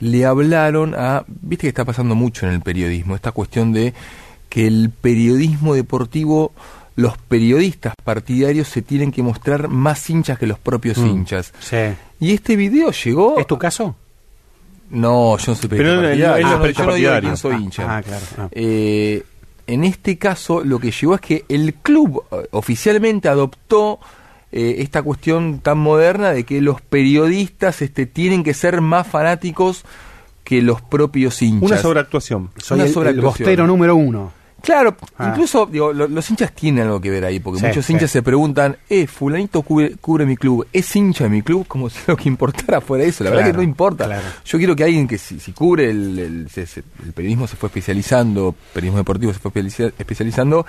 le 0.00 0.24
hablaron 0.24 0.94
a. 0.96 1.24
Viste 1.26 1.62
que 1.62 1.68
está 1.68 1.84
pasando 1.84 2.14
mucho 2.14 2.46
en 2.46 2.52
el 2.52 2.60
periodismo, 2.62 3.14
esta 3.14 3.32
cuestión 3.32 3.72
de 3.72 3.92
que 4.48 4.66
el 4.66 4.90
periodismo 5.00 5.74
deportivo. 5.74 6.52
Los 6.96 7.16
periodistas 7.18 7.94
partidarios 8.04 8.68
se 8.68 8.82
tienen 8.82 9.10
que 9.12 9.22
mostrar 9.22 9.68
más 9.68 10.08
hinchas 10.10 10.38
que 10.38 10.46
los 10.46 10.58
propios 10.58 10.98
Mm. 10.98 11.06
hinchas. 11.06 11.52
Sí. 11.60 11.76
Y 12.20 12.32
este 12.34 12.56
video 12.56 12.90
llegó. 12.90 13.38
¿Es 13.38 13.46
tu 13.46 13.58
caso? 13.58 13.96
No, 14.90 15.38
yo 15.38 15.52
no 15.52 15.54
soy 15.56 15.68
Pero 15.68 16.00
periodista 16.00 16.00
no, 16.00 16.02
partidario. 16.02 16.26
no, 16.28 16.36
él 16.36 16.42
no 16.42 16.48
Ah, 16.50 16.58
pero 16.60 16.72
yo 16.72 16.84
no 16.86 16.94
digo 16.94 17.20
quién 17.20 17.36
soy 17.36 17.52
Ah, 17.54 17.58
hincha. 17.60 17.96
ah, 17.96 18.02
claro, 18.02 18.26
ah. 18.38 18.48
Eh, 18.50 19.22
en 19.68 19.84
este 19.84 20.18
caso, 20.18 20.64
lo 20.64 20.80
que 20.80 20.90
llegó 20.90 21.14
es 21.14 21.20
que 21.20 21.44
el 21.48 21.74
club 21.74 22.24
eh, 22.32 22.48
oficialmente 22.50 23.28
adoptó 23.28 24.00
eh, 24.52 24.76
esta 24.78 25.00
cuestión 25.02 25.60
tan 25.60 25.78
moderna 25.78 26.32
de 26.32 26.42
que 26.44 26.60
los 26.60 26.80
periodistas 26.80 27.82
este, 27.82 28.06
tienen 28.06 28.42
que 28.42 28.52
ser 28.52 28.80
más 28.80 29.06
fanáticos 29.06 29.84
que 30.42 30.60
los 30.60 30.82
propios 30.82 31.40
hinchas. 31.40 31.70
Una 31.70 31.78
sobreactuación. 31.78 32.50
Soy 32.56 32.74
Una 32.74 32.82
el, 32.84 32.88
el 32.88 32.94
sobreactuación. 32.94 33.44
bostero 33.46 33.66
número 33.68 33.94
uno. 33.94 34.32
Claro, 34.62 34.96
Ah. 35.18 35.28
incluso 35.30 35.66
digo, 35.66 35.92
lo- 35.92 36.08
los 36.08 36.28
hinchas 36.30 36.52
tienen 36.54 36.84
algo 36.84 37.00
que 37.00 37.10
ver 37.10 37.24
ahí, 37.24 37.40
porque 37.40 37.60
Sí, 37.60 37.66
muchos 37.66 37.86
sí. 37.86 37.92
hinchas 37.92 38.10
se 38.10 38.22
preguntan, 38.22 38.76
eh, 38.88 39.06
fulanito 39.06 39.62
cubre, 39.62 39.96
cubre 39.96 40.26
mi 40.26 40.36
club, 40.36 40.66
¿es 40.72 40.94
hincha 40.96 41.24
de 41.24 41.30
mi 41.30 41.42
club? 41.42 41.66
Como 41.66 41.88
si 41.90 41.98
lo 42.06 42.16
que 42.16 42.28
importara 42.28 42.80
fuera 42.80 43.04
eso, 43.04 43.24
la 43.24 43.30
verdad 43.30 43.44
Claro, 43.44 43.52
que 43.52 43.56
no 43.58 43.62
importa. 43.70 44.04
claro. 44.06 44.22
Yo 44.44 44.58
quiero 44.58 44.76
que 44.76 44.84
alguien 44.84 45.06
que 45.08 45.18
si, 45.18 45.40
si 45.40 45.52
cubre 45.52 45.90
el, 45.90 46.48
periodismo 47.14 47.46
se 47.46 47.56
fue 47.56 47.68
especializando, 47.68 48.54
periodismo 48.74 48.98
deportivo 48.98 49.32
se 49.32 49.38
fue 49.38 49.50
especializa- 49.50 49.92
especializando, 49.98 50.66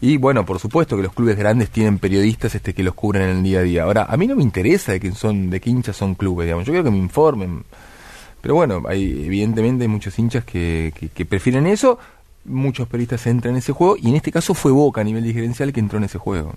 y 0.00 0.16
bueno, 0.16 0.44
por 0.44 0.58
supuesto 0.58 0.96
que 0.96 1.02
los 1.02 1.12
clubes 1.14 1.36
grandes 1.36 1.70
tienen 1.70 1.98
periodistas 1.98 2.54
este 2.54 2.74
que 2.74 2.82
los 2.82 2.94
cubren 2.94 3.22
en 3.22 3.36
el 3.38 3.42
día 3.42 3.58
a 3.60 3.62
día. 3.62 3.82
Ahora, 3.84 4.04
a 4.08 4.16
mí 4.16 4.26
no 4.26 4.36
me 4.36 4.42
interesa 4.42 4.92
de 4.92 5.00
quién 5.00 5.14
son, 5.14 5.50
de 5.50 5.60
qué 5.60 5.70
hinchas 5.70 5.96
son 5.96 6.14
clubes, 6.14 6.46
digamos, 6.46 6.66
yo 6.66 6.72
quiero 6.72 6.84
que 6.84 6.90
me 6.90 6.98
informen. 6.98 7.64
Pero 8.40 8.56
bueno, 8.56 8.82
hay, 8.86 9.24
evidentemente 9.24 9.84
hay 9.84 9.88
muchos 9.88 10.18
hinchas 10.18 10.44
que, 10.44 10.92
que- 10.98 11.08
que 11.08 11.24
prefieren 11.24 11.66
eso, 11.66 11.98
muchos 12.44 12.88
periodistas 12.88 13.26
entran 13.26 13.54
en 13.54 13.58
ese 13.58 13.72
juego, 13.72 13.96
y 14.00 14.08
en 14.08 14.16
este 14.16 14.30
caso 14.32 14.54
fue 14.54 14.72
Boca 14.72 15.00
a 15.00 15.04
nivel 15.04 15.24
diferencial 15.24 15.72
que 15.72 15.80
entró 15.80 15.98
en 15.98 16.04
ese 16.04 16.18
juego. 16.18 16.54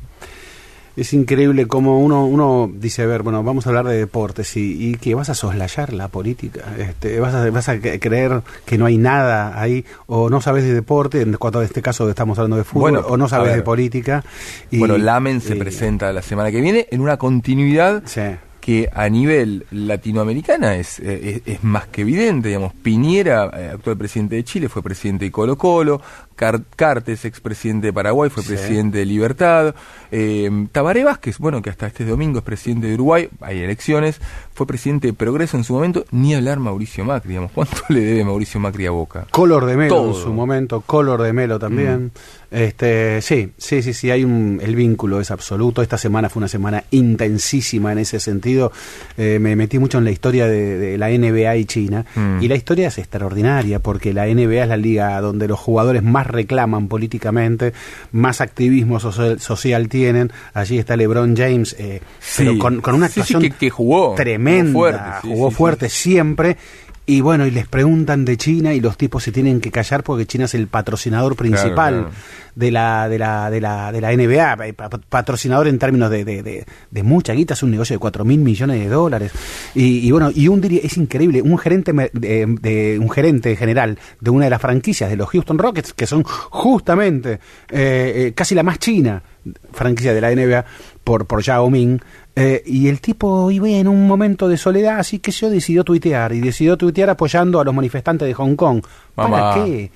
Es 0.96 1.14
increíble 1.14 1.68
como 1.68 2.00
uno, 2.00 2.26
uno 2.26 2.72
dice, 2.74 3.04
a 3.04 3.06
ver, 3.06 3.22
bueno, 3.22 3.44
vamos 3.44 3.68
a 3.68 3.70
hablar 3.70 3.86
de 3.86 3.96
deportes 3.98 4.58
y, 4.58 4.88
y 4.90 4.96
que 4.96 5.14
vas 5.14 5.30
a 5.30 5.36
soslayar 5.36 5.94
la 5.94 6.08
política, 6.08 6.62
este, 6.80 7.20
vas, 7.20 7.36
a, 7.36 7.48
vas 7.52 7.70
a 7.70 7.76
cre- 7.76 8.00
creer 8.00 8.42
que 8.66 8.80
no 8.80 8.88
hay 8.88 8.98
nada 8.98 9.62
ahí, 9.62 9.86
o 10.08 10.32
no 10.32 10.42
sabes 10.42 10.64
de 10.64 10.74
deporte, 10.74 11.22
en 11.22 11.34
cuanto 11.34 11.60
en 11.62 11.66
este 11.68 11.84
caso 11.84 12.10
estamos 12.10 12.40
hablando 12.40 12.58
de 12.58 12.64
fútbol, 12.64 12.94
Bueno, 12.94 13.08
o 13.08 13.16
no 13.16 13.30
sabes 13.30 13.54
de 13.56 13.62
política. 13.62 14.24
y- 14.72 14.80
bueno, 14.80 14.98
Lamen 14.98 15.40
se 15.40 15.56
y- 15.56 15.60
presenta 15.60 16.12
la 16.12 16.24
semana 16.24 16.50
que 16.50 16.62
viene 16.62 16.88
en 16.90 17.02
una 17.02 17.18
continuidad 17.18 18.02
Sí. 18.08 18.22
Que 18.68 18.90
a 18.94 19.08
nivel 19.08 19.66
latinoamericana 19.72 20.76
es, 20.76 21.00
eh, 21.00 21.42
es, 21.46 21.54
es 21.56 21.64
más 21.64 21.88
que 21.88 22.02
evidente, 22.02 22.50
digamos, 22.50 22.74
Piñera, 22.74 23.50
eh, 23.58 23.70
actual 23.76 23.96
presidente 23.96 24.36
de 24.36 24.44
Chile, 24.44 24.68
fue 24.68 24.84
presidente 24.84 25.24
de 25.24 25.32
Colo 25.32 25.58
Colo, 25.58 26.02
Cartes, 26.38 27.26
expresidente 27.26 27.88
de 27.88 27.94
Paraguay, 27.94 28.30
fue 28.30 28.44
Sí. 28.44 28.50
presidente 28.50 29.00
de 29.00 29.06
Libertad. 29.06 29.76
Eh, 30.12 30.50
Tabaré 30.72 31.04
Vázquez, 31.04 31.38
bueno, 31.40 31.62
que 31.62 31.70
hasta 31.70 31.88
este 31.88 32.06
domingo 32.06 32.40
es 32.40 32.46
presidente 32.46 32.88
de 32.88 32.94
Uruguay, 32.94 33.28
hay 33.42 33.60
elecciones, 33.60 34.22
fue 34.54 34.66
presidente 34.66 35.08
de 35.08 35.14
Progreso 35.14 35.58
en 35.58 35.64
su 35.64 35.74
momento, 35.74 36.06
ni 36.12 36.34
hablar 36.36 36.60
Mauricio 36.60 37.04
Macri, 37.04 37.30
digamos, 37.30 37.52
¿cuánto 37.52 37.78
le 37.90 38.00
debe 38.02 38.24
Mauricio 38.24 38.60
Macri 38.60 38.86
a 38.86 38.92
Boca? 38.92 39.26
Color 39.32 39.66
de 39.66 39.76
Melo 39.76 39.96
Todo. 39.96 40.10
en 40.18 40.24
su 40.24 40.34
momento, 40.34 40.82
Color 40.82 41.22
de 41.24 41.34
Melo 41.34 41.60
también. 41.60 42.12
Este, 42.50 43.22
sí, 43.22 43.52
sí, 43.58 43.82
sí, 43.82 43.94
sí, 43.94 44.10
hay 44.10 44.24
un, 44.24 44.62
el 44.64 44.74
vínculo 44.76 45.20
es 45.20 45.32
absoluto. 45.32 45.82
Esta 45.82 45.98
semana 45.98 46.30
fue 46.30 46.40
una 46.40 46.48
semana 46.48 46.86
intensísima 46.92 47.92
en 47.92 47.98
ese 47.98 48.20
sentido. 48.22 48.72
Eh, 49.18 49.38
me 49.42 49.56
metí 49.58 49.80
mucho 49.80 49.98
en 49.98 50.06
la 50.06 50.12
historia 50.12 50.48
de, 50.48 50.78
de 50.78 50.98
la 50.98 51.10
NBA 51.10 51.58
y 51.58 51.66
China. 51.66 52.06
Mm. 52.16 52.42
Y 52.42 52.48
la 52.48 52.56
historia 52.56 52.88
es 52.88 52.98
extraordinaria 53.00 53.80
porque 53.80 54.14
la 54.14 54.28
NBA 54.28 54.64
es 54.64 54.70
la 54.70 54.78
liga 54.78 55.20
donde 55.20 55.48
los 55.50 55.60
jugadores 55.60 56.04
más 56.04 56.27
reclaman 56.28 56.88
políticamente, 56.88 57.74
más 58.12 58.42
activismo 58.42 59.00
social, 59.00 59.40
social 59.40 59.90
tienen. 59.90 60.32
Allí 60.54 60.78
está 60.78 60.96
LeBron 60.98 61.36
James, 61.36 61.76
eh, 61.80 62.02
Sí. 62.20 62.44
pero 62.44 62.58
con, 62.60 62.82
con 62.82 62.96
una 62.96 63.08
Sí, 63.08 63.14
sí, 63.16 63.20
actuación 63.22 63.42
que- 63.44 63.52
que 63.52 63.70
jugó, 63.70 64.16
tremenda, 64.16 65.20
jugó 65.22 65.52
fuerte 65.52 65.90
siempre. 65.90 66.58
Y 67.10 67.22
bueno, 67.22 67.48
y 67.48 67.52
les 67.52 67.66
preguntan 67.70 68.26
de 68.26 68.36
China 68.36 68.74
y 68.74 68.82
los 68.82 68.98
tipos 68.98 69.24
se 69.24 69.32
tienen 69.32 69.62
que 69.62 69.72
callar 69.72 70.04
porque 70.04 70.26
China 70.26 70.44
es 70.44 70.54
el 70.56 70.68
patrocinador 70.68 71.38
principal 71.38 71.94
claro. 71.94 72.10
de 72.54 72.70
la 72.70 73.08
de 73.08 73.18
la 73.18 73.50
de 73.50 73.62
la 73.62 73.92
de 73.94 74.02
la 74.02 74.12
NBA, 74.12 74.68
eh, 74.68 74.74
pa- 74.74 74.90
patrocinador 74.90 75.70
en 75.70 75.80
términos 75.80 76.12
de, 76.12 76.26
de, 76.26 76.44
de- 76.44 76.66
de 76.92 77.04
mucha 77.04 77.32
guita, 77.32 77.54
es 77.54 77.64
un 77.64 77.72
negocio 77.72 77.94
de 77.94 78.00
4 78.00 78.26
mil 78.26 78.40
millones 78.42 78.80
de 78.82 78.90
dólares. 78.90 79.32
Y, 79.74 80.06
y 80.06 80.12
bueno, 80.12 80.32
y 80.36 80.50
un 80.50 80.62
es 80.66 80.98
increíble, 80.98 81.42
un 81.42 81.58
gerente 81.58 81.94
de, 81.94 82.10
de- 82.60 83.00
un 83.00 83.10
gerente 83.10 83.56
general 83.56 83.98
de 84.20 84.30
una 84.30 84.44
de 84.46 84.50
las 84.52 84.62
franquicias 84.62 85.10
de 85.10 85.16
los 85.16 85.30
Houston 85.30 85.58
Rockets, 85.58 85.94
que 85.94 86.06
son 86.08 86.24
justamente 86.24 87.40
eh, 87.70 88.14
eh, 88.28 88.34
casi 88.36 88.54
la 88.54 88.64
más 88.64 88.80
china 88.80 89.24
franquicia 89.72 90.14
de 90.14 90.20
la 90.20 90.30
NBA 90.36 90.66
por, 91.06 91.26
por 91.26 91.42
Yao 91.42 91.70
Ming. 91.70 92.00
Eh, 92.40 92.62
y 92.68 92.88
el 92.88 93.02
tipo 93.02 93.50
iba 93.50 93.68
en 93.68 93.88
un 93.88 94.06
momento 94.08 94.48
de 94.48 94.58
soledad, 94.58 95.00
así 95.00 95.18
que 95.18 95.32
yo 95.32 95.50
decidió 95.50 95.84
tuitear. 95.84 96.34
Y 96.34 96.40
decidió 96.40 96.78
tuitear 96.78 97.10
apoyando 97.10 97.60
a 97.60 97.64
los 97.64 97.74
manifestantes 97.74 98.28
de 98.28 98.36
Hong 98.36 98.56
Kong. 98.56 98.84
¿Para 99.16 99.56
qué? 99.56 99.90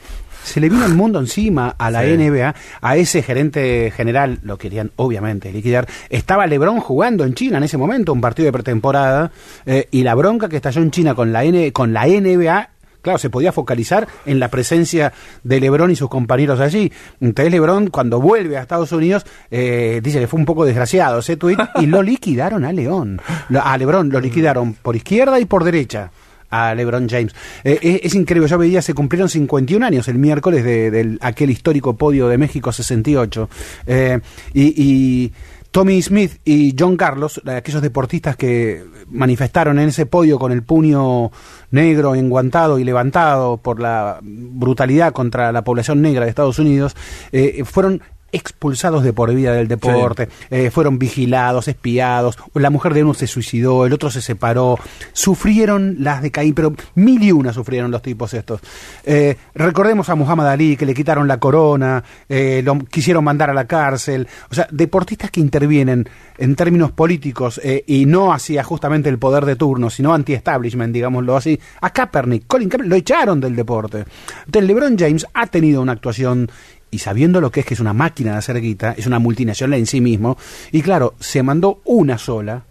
Se 0.44 0.60
le 0.60 0.68
vino 0.68 0.84
el 0.88 0.96
mundo 0.96 1.20
encima 1.20 1.76
a 1.78 1.92
la 1.92 2.02
Sí. 2.02 2.18
NBA, 2.18 2.56
a 2.82 2.98
ese 2.98 3.22
gerente 3.22 3.94
general, 3.96 4.40
lo 4.42 4.58
querían 4.58 4.90
obviamente 4.96 5.52
liquidar. 5.52 5.88
Estaba 6.10 6.48
LeBron 6.48 6.80
jugando 6.80 7.26
en 7.26 7.36
China 7.36 7.60
en 7.60 7.64
ese 7.66 7.78
momento, 7.78 8.12
un 8.12 8.22
partido 8.22 8.48
de 8.48 8.54
pretemporada, 8.54 9.32
eh, 9.68 9.88
y 9.92 10.02
la 10.02 10.16
bronca 10.16 10.50
que 10.50 10.56
estalló 10.56 10.82
en 10.82 10.90
China 10.90 11.14
con 11.14 11.32
la, 11.32 11.44
N, 11.44 11.72
con 11.74 11.94
la 11.94 12.08
NBA 12.08 12.70
Claro, 13.02 13.18
se 13.18 13.30
podía 13.30 13.52
focalizar 13.52 14.08
en 14.26 14.40
la 14.40 14.50
presencia 14.50 15.12
de 15.44 15.60
Lebron 15.60 15.92
y 15.92 15.96
sus 15.96 16.10
compañeros 16.10 16.60
allí. 16.60 16.92
Entonces 17.20 17.52
Lebron, 17.52 17.88
cuando 17.88 18.22
vuelve 18.22 18.58
a 18.58 18.62
Estados 18.62 18.92
Unidos, 18.92 19.26
eh, 19.50 20.02
dice 20.04 20.20
que 20.20 20.28
fue 20.28 20.40
un 20.40 20.46
poco 20.46 20.66
desgraciado 20.66 21.20
ese 21.20 21.38
tuit 21.38 21.60
y 21.80 21.88
lo 21.88 22.02
liquidaron 22.04 22.66
a 22.66 22.72
León. 22.72 23.22
A 23.62 23.78
Lebron 23.78 24.10
lo 24.10 24.20
liquidaron 24.20 24.74
por 24.74 24.96
izquierda 24.96 25.40
y 25.40 25.46
por 25.46 25.64
derecha 25.64 26.12
a 26.52 26.76
LeBron 26.76 27.10
James. 27.10 27.34
Eh, 27.64 27.80
es, 27.82 28.00
es 28.04 28.16
increíble, 28.16 28.48
yo 28.48 28.58
veía, 28.58 28.82
se 28.82 28.94
cumplieron 28.94 29.30
51 29.30 29.84
años 29.84 30.08
el 30.08 30.18
miércoles 30.18 30.64
de, 30.64 31.18
aquel 31.22 31.50
histórico 31.50 31.96
podio 31.96 32.28
de 32.28 32.38
México 32.38 32.72
68. 32.72 33.50
Eh, 33.88 34.20
y, 34.54 34.84
y 34.84 35.34
Tommy 35.72 36.02
Smith 36.02 36.42
y 36.44 36.76
John 36.78 36.98
Carlos, 36.98 37.42
aquellos 37.46 37.82
deportistas 37.82 38.36
que 38.36 38.84
manifestaron 39.08 39.80
en 39.80 39.90
ese 39.90 40.06
podio 40.06 40.38
con 40.38 40.52
el 40.52 40.64
puño 40.64 41.32
negro 41.72 42.14
enguantado 42.14 42.78
y 42.78 42.84
levantado 42.84 43.58
por 43.58 43.80
la 43.80 44.20
brutalidad 44.22 45.14
contra 45.14 45.54
la 45.54 45.64
población 45.64 46.02
negra 46.02 46.26
de 46.26 46.30
Estados 46.30 46.60
Unidos, 46.60 46.96
eh, 47.32 47.64
fueron 47.64 48.02
expulsados 48.32 49.04
de 49.04 49.14
por 49.14 49.34
vida 49.34 49.54
del 49.54 49.68
deporte, 49.68 50.30
eh, 50.50 50.72
fueron 50.72 51.00
vigilados, 51.00 51.68
espiados, 51.68 52.38
la 52.54 52.70
mujer 52.70 52.94
de 52.94 53.04
uno 53.04 53.14
se 53.14 53.28
suicidó, 53.28 53.86
el 53.86 53.94
otro 53.94 54.10
se 54.10 54.22
separó, 54.22 54.78
sufrieron 55.14 55.98
las 56.00 56.22
de 56.22 56.32
Caín, 56.32 56.54
pero 56.54 56.74
mil 56.96 57.22
y 57.24 57.32
una 57.32 57.54
sufrieron 57.54 57.92
los 57.92 58.02
tipos 58.02 58.34
estos. 58.34 58.62
Eh, 59.04 59.38
recordemos 59.54 60.10
a 60.10 60.16
Muhammad 60.16 60.50
Ali, 60.50 60.78
que 60.78 60.86
le 60.86 60.94
quitaron 60.94 61.28
la 61.28 61.40
corona, 61.40 62.04
eh, 62.30 62.62
lo 62.64 62.80
quisieron 62.80 63.24
mandar 63.24 63.50
a 63.50 63.54
la 63.54 63.66
cárcel, 63.66 64.28
o 64.50 64.56
sea, 64.56 64.68
deportistas 64.72 65.32
que 65.32 65.40
intervienen 65.40 66.08
en 66.38 66.56
términos 66.56 66.92
políticos 66.92 67.62
y 67.86 68.06
no 68.06 68.34
hacia 68.34 68.64
justamente 68.64 69.10
el 69.10 69.20
poder 69.20 69.46
de 69.46 69.56
turno, 69.56 69.90
sino 69.90 70.14
anti-establishment, 70.14 70.92
digámoslo 70.92 71.38
así. 71.38 71.60
A 71.82 71.92
Kaepernick, 71.92 72.48
Colin 72.48 72.68
Kaepernick, 72.68 72.90
lo 72.90 72.96
echaron 72.96 73.40
del 73.40 73.56
deporte. 73.56 74.06
Entonces, 74.46 74.68
LeBron 74.68 74.98
James 74.98 75.28
ha 75.34 75.48
tenido 75.48 75.82
una 75.82 75.92
actuación 75.92 76.50
y 76.92 77.00
sabiendo 77.00 77.42
lo 77.42 77.52
que 77.52 77.62
es 77.62 77.66
que 77.66 77.74
es 77.74 77.80
una 77.80 77.94
máquina 77.94 78.34
de 78.34 78.38
hacer 78.38 78.62
guita, 78.62 78.94
es 78.98 79.08
una 79.08 79.18
multinacional 79.20 79.80
en 79.80 79.88
sí 79.88 80.02
mismo, 80.02 80.38
y 80.72 80.82
claro, 80.82 81.16
se 81.20 81.42
mandó 81.42 81.82
una 81.86 82.18
sola. 82.18 82.64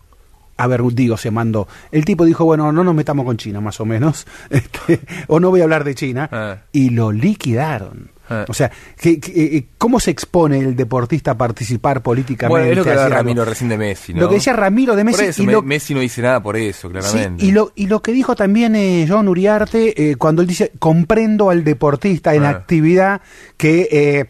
A 0.56 0.66
ver, 0.66 0.82
digo, 0.92 1.16
se 1.16 1.30
mandó. 1.30 1.66
El 1.90 2.04
tipo 2.04 2.26
dijo, 2.26 2.44
bueno, 2.44 2.70
no 2.70 2.84
nos 2.84 2.94
metamos 2.94 3.24
con 3.24 3.38
China, 3.38 3.62
más 3.62 3.80
o 3.80 3.86
menos, 3.86 4.26
este, 4.50 5.00
o 5.26 5.40
no 5.40 5.48
voy 5.48 5.60
a 5.60 5.64
hablar 5.64 5.84
de 5.84 5.94
China, 5.94 6.28
Ah. 6.30 6.58
y 6.70 6.90
lo 6.90 7.12
liquidaron. 7.12 8.10
Ah. 8.30 8.44
O 8.48 8.54
sea, 8.54 8.70
que, 8.96 9.18
que, 9.20 9.32
eh, 9.56 9.66
¿cómo 9.76 9.98
se 10.00 10.10
expone 10.12 10.58
el 10.60 10.76
deportista 10.76 11.32
a 11.32 11.36
participar 11.36 12.00
políticamente? 12.02 12.48
Bueno, 12.60 12.70
es 12.70 12.76
lo 12.78 12.84
que 12.84 12.90
a 12.90 12.92
hablaba 12.92 13.06
hacer 13.08 13.16
algo? 13.18 13.28
Ramiro 13.28 13.44
recién 13.44 13.68
de 13.70 13.76
Messi, 13.78 14.14
¿no? 14.14 14.20
Lo 14.20 14.28
que 14.28 14.36
decía 14.36 14.52
Ramiro 14.52 14.94
de 14.96 15.02
Por 15.04 15.12
Messi 15.12 15.24
eso, 15.24 15.42
y 15.42 15.46
lo- 15.46 15.62
Messi 15.62 15.94
no 15.94 16.00
dice 16.00 16.22
nada 16.22 16.42
por 16.42 16.56
eso, 16.56 16.88
Sí, 16.88 16.92
claramente. 16.92 17.44
y 17.44 17.50
lo, 17.50 17.72
y 17.74 17.88
lo 17.88 18.00
que 18.02 18.12
dijo 18.12 18.36
también 18.36 18.74
eh, 18.76 19.04
John 19.08 19.26
Uriarte, 19.28 20.10
eh, 20.10 20.16
cuando 20.16 20.42
él 20.42 20.48
dice, 20.48 20.70
comprendo 20.78 21.50
al 21.50 21.64
deportista 21.64 22.34
en 22.34 22.44
Ah. 22.44 22.50
actividad 22.50 23.20
que 23.56 23.88
eh, 23.90 24.24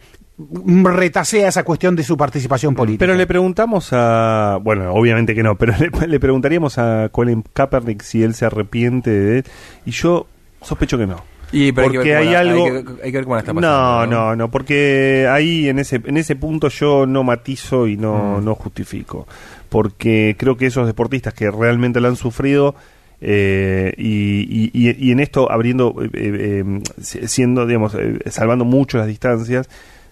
retasea 0.83 1.49
esa 1.49 1.63
cuestión 1.63 1.95
de 1.95 2.03
su 2.03 2.17
participación 2.17 2.73
política. 2.75 3.05
Pero 3.05 3.15
le 3.15 3.27
preguntamos 3.27 3.89
a. 3.91 4.57
Bueno, 4.61 4.93
obviamente 4.93 5.35
que 5.35 5.43
no, 5.43 5.55
pero 5.59 5.73
le, 5.77 6.07
le 6.07 6.19
preguntaríamos 6.19 6.77
a 6.77 7.09
Colin 7.11 7.43
Kaepernick 7.53 8.01
si 8.01 8.23
él 8.23 8.33
se 8.33 8.45
arrepiente 8.45 9.11
de. 9.11 9.43
Y 9.85 9.91
yo 9.91 10.27
sospecho 10.61 10.97
que 10.97 11.07
no. 11.07 11.23
Y, 11.51 11.71
pero 11.71 11.87
hay 11.87 11.91
que 11.91 11.97
porque 11.97 12.09
ver 12.09 12.17
hay 12.27 12.33
algo. 12.35 12.65
hay 12.65 12.71
que- 12.71 13.03
hay 13.03 13.11
que 13.11 13.17
ver 13.17 13.23
cómo 13.25 13.37
está 13.37 13.53
no, 13.53 13.61
pasando, 13.61 14.05
no, 14.07 14.29
¿no? 14.29 14.35
no, 14.35 14.51
porque 14.51 15.27
ahí 15.29 15.67
en 15.69 15.79
ese, 15.79 16.01
en 16.05 16.17
ese 16.17 16.35
punto 16.35 16.69
yo 16.69 17.05
no 17.05 17.23
matizo 17.23 17.87
y 17.87 17.97
no, 17.97 18.39
Mm. 18.39 18.45
no 18.45 18.55
justifico. 18.55 19.27
Porque 19.69 20.35
creo 20.37 20.57
que 20.57 20.65
esos 20.67 20.85
deportistas 20.87 21.33
que 21.33 21.49
realmente 21.51 21.99
lo 21.99 22.07
han 22.07 22.15
sufrido. 22.15 22.75
eh, 23.23 23.93
y, 23.97 24.71
y- 24.73 24.95
y- 24.97 25.11
en 25.11 25.19
esto 25.19 25.51
abriendo 25.51 25.93
eh, 26.01 26.09
eh, 26.13 26.63
eh, 26.65 26.81
si- 27.01 27.27
siendo 27.27 27.67
digamos 27.67 27.93
eh, 27.93 28.17
salvando 28.31 28.65
mucho 28.65 28.97
las 28.97 29.05
distancias 29.05 29.69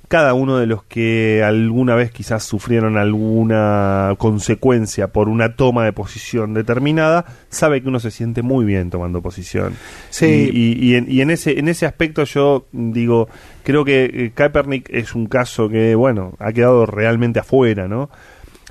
cada 0.10 0.34
uno 0.34 0.57
de 0.57 0.65
los 0.65 0.84
que 0.84 1.41
alguna 1.45 1.95
vez 1.95 2.11
quizás 2.11 2.44
sufrieron 2.44 2.98
alguna 2.98 4.15
consecuencia 4.18 5.07
por 5.14 5.30
una 5.30 5.56
toma 5.56 5.86
de 5.86 5.94
posición 5.94 6.53
determinada, 6.53 7.26
sabe 7.49 7.81
que 7.81 7.88
uno 7.88 7.99
se 7.99 8.11
siente 8.11 8.41
muy 8.41 8.65
bien 8.65 8.90
tomando 8.90 9.22
posición. 9.22 9.76
Sí. 10.10 10.49
Y, 10.52 10.60
y- 10.60 10.90
y 10.90 10.95
en, 10.95 11.06
y 11.11 11.22
en 11.22 11.30
ese, 11.30 11.60
en 11.60 11.68
ese 11.69 11.86
aspecto 11.86 12.23
yo 12.23 12.65
digo, 12.72 13.30
creo 13.64 13.86
que 13.86 14.06
eh, 14.06 14.31
Kaepernick 14.34 14.90
es 14.90 15.14
un 15.15 15.27
caso 15.27 15.69
que, 15.69 15.94
bueno, 15.95 16.34
ha 16.40 16.52
quedado 16.53 16.86
realmente 16.88 17.40
afuera, 17.40 17.88
¿no? 17.88 18.10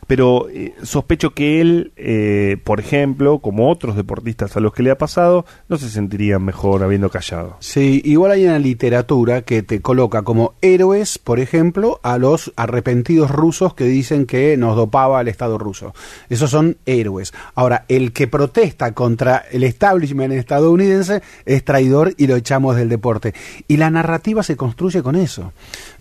Pero 0.09 0.49
eh, 0.49 0.75
sospecho 0.83 1.35
que 1.35 1.61
él, 1.61 1.93
eh, 1.97 2.57
por 2.65 2.81
ejemplo, 2.81 3.39
como 3.39 3.71
otros 3.71 3.95
deportistas 3.95 4.57
a 4.57 4.61
los 4.61 4.73
que 4.73 4.83
le 4.83 4.91
ha 4.91 4.99
pasado, 4.99 5.45
no 5.69 5.77
se 5.77 5.91
sentirían 5.91 6.43
mejor 6.43 6.83
habiendo 6.83 7.11
callado. 7.11 7.57
Sí, 7.61 8.01
igual 8.05 8.33
hay 8.33 8.47
una 8.47 8.59
literatura 8.59 9.43
que 9.43 9.63
te 9.63 9.81
coloca 9.83 10.23
como 10.23 10.55
héroes, 10.63 11.19
por 11.19 11.41
ejemplo, 11.41 12.01
a 12.03 12.17
los 12.17 12.55
arrepentidos 12.57 13.31
rusos 13.31 13.75
que 13.75 13.85
dicen 13.85 14.25
que 14.25 14.57
nos 14.57 14.77
dopaba 14.77 15.21
el 15.21 15.29
Estado 15.29 15.59
ruso. 15.59 15.95
Esos 16.31 16.51
son 16.51 16.79
héroes. 16.87 17.35
Ahora, 17.55 17.85
el 17.89 18.13
que 18.13 18.27
protesta 18.27 18.93
contra 18.93 19.45
el 19.53 19.63
establishment 19.63 20.33
estadounidense 20.33 21.23
es 21.45 21.65
traidor 21.65 22.15
y 22.17 22.27
lo 22.27 22.37
echamos 22.37 22.77
del 22.77 22.89
deporte. 22.89 23.35
Y 23.69 23.77
la 23.77 23.91
narrativa 23.91 24.43
se 24.43 24.57
construye 24.57 25.03
con 25.03 25.17
eso. 25.17 25.53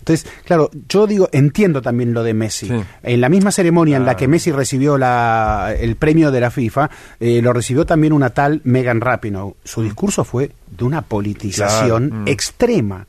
Entonces, 0.08 0.30
claro, 0.44 0.70
yo 0.88 1.06
digo, 1.06 1.28
entiendo 1.32 1.82
también 1.82 2.14
lo 2.14 2.22
de 2.22 2.32
Messi. 2.32 2.66
Sí. 2.66 2.80
En 3.02 3.20
la 3.20 3.28
misma 3.28 3.52
ceremonia 3.52 3.98
en 3.98 4.06
la 4.06 4.16
que 4.16 4.26
Messi 4.26 4.52
recibió 4.52 4.96
la, 4.96 5.74
el 5.78 5.96
premio 5.96 6.30
de 6.30 6.40
la 6.40 6.50
FIFA, 6.50 6.90
eh, 7.20 7.42
lo 7.42 7.52
recibió 7.52 7.84
también 7.84 8.14
una 8.14 8.30
tal 8.30 8.62
Megan 8.64 9.02
Rapinoe. 9.02 9.54
Su 9.64 9.82
discurso 9.82 10.24
fue 10.24 10.52
de 10.70 10.84
una 10.84 11.02
politización 11.02 12.08
Claro. 12.08 12.22
Mm. 12.24 12.28
extrema, 12.28 13.06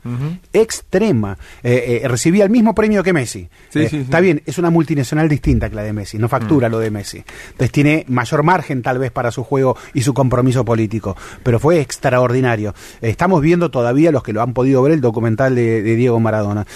extrema. 0.52 1.36
Eh, 1.62 2.00
eh, 2.02 2.08
recibía 2.08 2.44
el 2.44 2.50
mismo 2.50 2.74
premio 2.74 3.02
que 3.02 3.12
Messi. 3.12 3.48
Sí, 3.70 3.80
Eh, 3.80 3.88
sí, 3.88 3.96
sí. 3.96 3.96
Está 4.02 4.20
bien, 4.20 4.42
es 4.46 4.58
una 4.58 4.70
multinacional 4.70 5.28
distinta 5.28 5.68
que 5.68 5.76
la 5.76 5.82
de 5.82 5.92
Messi, 5.92 6.18
no 6.18 6.28
factura 6.28 6.68
Mm. 6.68 6.72
lo 6.72 6.78
de 6.78 6.90
Messi. 6.90 7.18
Entonces 7.52 7.70
tiene 7.72 8.04
mayor 8.08 8.42
margen 8.42 8.82
tal 8.82 8.98
vez 8.98 9.10
para 9.10 9.30
su 9.30 9.44
juego 9.44 9.76
y 9.94 10.02
su 10.02 10.14
compromiso 10.14 10.64
político, 10.64 11.16
pero 11.42 11.58
fue 11.58 11.80
extraordinario. 11.80 12.74
Estamos 13.00 13.40
viendo 13.42 13.70
todavía, 13.70 14.10
los 14.12 14.22
que 14.22 14.32
lo 14.32 14.42
han 14.42 14.52
podido 14.54 14.82
ver, 14.82 14.92
el 14.92 15.00
documental 15.00 15.54
de, 15.54 15.82
de 15.82 15.96
Diego 15.96 16.18
Maradona. 16.20 16.66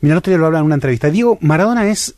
Mira, 0.00 0.18
otro 0.18 0.30
día 0.30 0.38
lo 0.38 0.46
hablaba 0.46 0.60
en 0.60 0.66
una 0.66 0.74
entrevista. 0.74 1.08
Diego 1.10 1.38
Maradona 1.40 1.88
es 1.88 2.14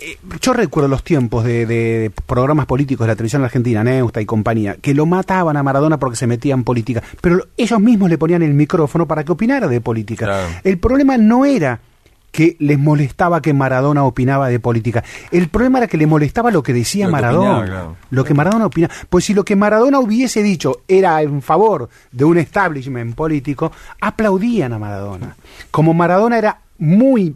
eh, 0.00 0.18
yo 0.40 0.52
recuerdo 0.52 0.88
los 0.88 1.02
tiempos 1.02 1.44
de, 1.44 1.66
de 1.66 2.10
programas 2.26 2.66
políticos 2.66 3.06
de 3.06 3.12
la 3.12 3.16
televisión 3.16 3.44
argentina, 3.44 3.82
Neusta 3.84 4.20
y 4.20 4.26
compañía, 4.26 4.76
que 4.80 4.94
lo 4.94 5.06
mataban 5.06 5.56
a 5.56 5.62
Maradona 5.62 5.98
porque 5.98 6.16
se 6.16 6.26
metía 6.26 6.54
en 6.54 6.64
política, 6.64 7.02
pero 7.20 7.46
ellos 7.56 7.80
mismos 7.80 8.10
le 8.10 8.18
ponían 8.18 8.42
el 8.42 8.54
micrófono 8.54 9.06
para 9.06 9.24
que 9.24 9.32
opinara 9.32 9.68
de 9.68 9.80
política. 9.80 10.26
Claro. 10.26 10.48
El 10.64 10.78
problema 10.78 11.16
no 11.16 11.44
era 11.44 11.80
que 12.32 12.54
les 12.58 12.78
molestaba 12.78 13.40
que 13.40 13.54
Maradona 13.54 14.04
opinaba 14.04 14.48
de 14.48 14.60
política. 14.60 15.02
El 15.30 15.48
problema 15.48 15.78
era 15.78 15.86
que 15.86 15.96
le 15.96 16.06
molestaba 16.06 16.50
lo 16.50 16.62
que 16.62 16.74
decía 16.74 17.06
Lo 17.06 17.08
que 17.08 17.12
Maradona. 17.12 17.50
opinaba, 17.50 17.66
claro. 17.66 17.96
Lo 18.10 18.24
que 18.24 18.34
Maradona 18.34 18.66
opinaba. 18.66 18.94
Pues 19.08 19.24
si 19.24 19.32
lo 19.32 19.42
que 19.42 19.56
Maradona 19.56 20.00
hubiese 20.00 20.42
dicho 20.42 20.82
era 20.86 21.22
en 21.22 21.40
favor 21.40 21.88
de 22.12 22.24
un 22.26 22.36
establishment 22.36 23.14
político, 23.14 23.72
aplaudían 24.02 24.74
a 24.74 24.78
Maradona. 24.78 25.34
Como 25.70 25.94
Maradona 25.94 26.36
era 26.36 26.60
muy 26.78 27.34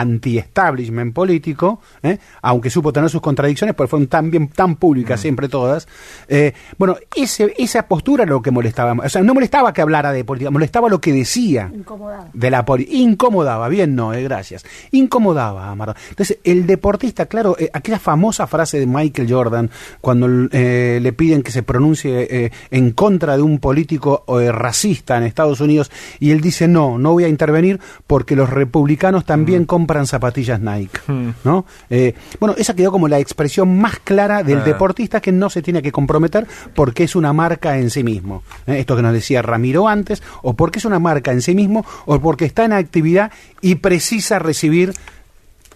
anti-establishment 0.00 1.14
político, 1.14 1.80
¿eh? 2.02 2.18
aunque 2.42 2.70
supo 2.70 2.92
tener 2.92 3.10
sus 3.10 3.20
contradicciones, 3.20 3.74
pero 3.76 3.88
fueron 3.88 4.08
tan 4.08 4.30
bien, 4.30 4.48
tan 4.48 4.76
públicas 4.76 5.20
siempre 5.20 5.48
todas. 5.48 5.86
eh, 6.28 6.52
bueno, 6.78 6.96
ese, 7.14 7.54
esa 7.58 7.86
postura 7.86 8.24
era 8.24 8.32
lo 8.32 8.42
que 8.42 8.50
molestaba. 8.50 8.92
O 9.04 9.08
sea, 9.08 9.22
no 9.22 9.34
molestaba 9.34 9.72
que 9.72 9.82
hablara 9.82 10.12
de 10.12 10.24
política, 10.24 10.50
molestaba 10.50 10.88
lo 10.88 11.00
que 11.00 11.12
decía 11.12 11.70
Incomodado. 11.72 12.28
de 12.32 12.50
la 12.50 12.64
poli 12.64 12.88
incomodaba, 12.90 13.68
bien 13.68 13.94
no, 13.94 14.12
eh, 14.12 14.22
gracias. 14.22 14.64
Incomodaba 14.92 15.70
a 15.70 15.74
Maradona. 15.74 16.00
Entonces, 16.10 16.38
el 16.44 16.66
deportista, 16.66 17.26
claro, 17.26 17.56
eh, 17.58 17.70
aquella 17.72 17.98
famosa 17.98 18.46
frase 18.46 18.78
de 18.78 18.86
Michael 18.86 19.30
Jordan, 19.30 19.70
cuando 20.00 20.28
eh, 20.52 20.98
le 21.02 21.12
piden 21.12 21.42
que 21.42 21.50
se 21.52 21.62
pronuncie 21.62 22.26
eh, 22.30 22.50
en 22.70 22.92
contra 22.92 23.36
de 23.36 23.42
un 23.42 23.58
político 23.58 24.24
eh, 24.40 24.52
racista 24.52 25.16
en 25.16 25.24
Estados 25.24 25.60
Unidos, 25.60 25.90
y 26.20 26.30
él 26.30 26.40
dice, 26.40 26.68
no, 26.68 26.98
no 26.98 27.12
voy 27.12 27.24
a 27.24 27.28
intervenir 27.28 27.80
porque 28.06 28.36
los 28.36 28.50
republicanos 28.50 29.24
también 29.24 29.64
compran 29.86 30.06
zapatillas 30.08 30.60
Nike. 30.60 30.98
¿no? 31.44 31.64
Eh, 31.88 32.12
bueno, 32.40 32.56
esa 32.58 32.74
quedó 32.74 32.90
como 32.90 33.06
la 33.06 33.20
expresión 33.20 33.78
más 33.78 34.00
clara 34.00 34.42
del 34.42 34.58
Ah. 34.58 34.64
deportista 34.64 35.20
que 35.20 35.30
no 35.30 35.48
se 35.48 35.62
tiene 35.62 35.80
que 35.80 35.92
comprometer 35.92 36.46
porque 36.74 37.04
es 37.04 37.14
una 37.14 37.32
marca 37.32 37.78
en 37.78 37.90
sí 37.90 38.02
mismo. 38.02 38.42
¿eh? 38.66 38.78
Esto 38.80 38.96
que 38.96 39.02
nos 39.02 39.12
decía 39.12 39.42
Ramiro 39.42 39.86
antes, 39.86 40.22
o 40.42 40.54
porque 40.54 40.80
es 40.80 40.84
una 40.84 40.98
marca 40.98 41.30
en 41.30 41.40
sí 41.40 41.54
mismo, 41.54 41.86
o 42.06 42.18
porque 42.20 42.44
está 42.46 42.64
en 42.64 42.72
actividad 42.72 43.30
y 43.60 43.76
precisa 43.76 44.40
recibir, 44.40 44.92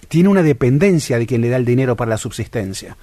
tiene 0.09 0.29
una 0.29 0.43
dependencia 0.43 1.17
de 1.19 1.27
quien 1.27 1.41
le 1.41 1.49
da 1.49 1.57
el 1.57 1.65
dinero 1.65 1.95
para 1.95 2.09
la 2.11 2.17
subsistencia. 2.17 2.97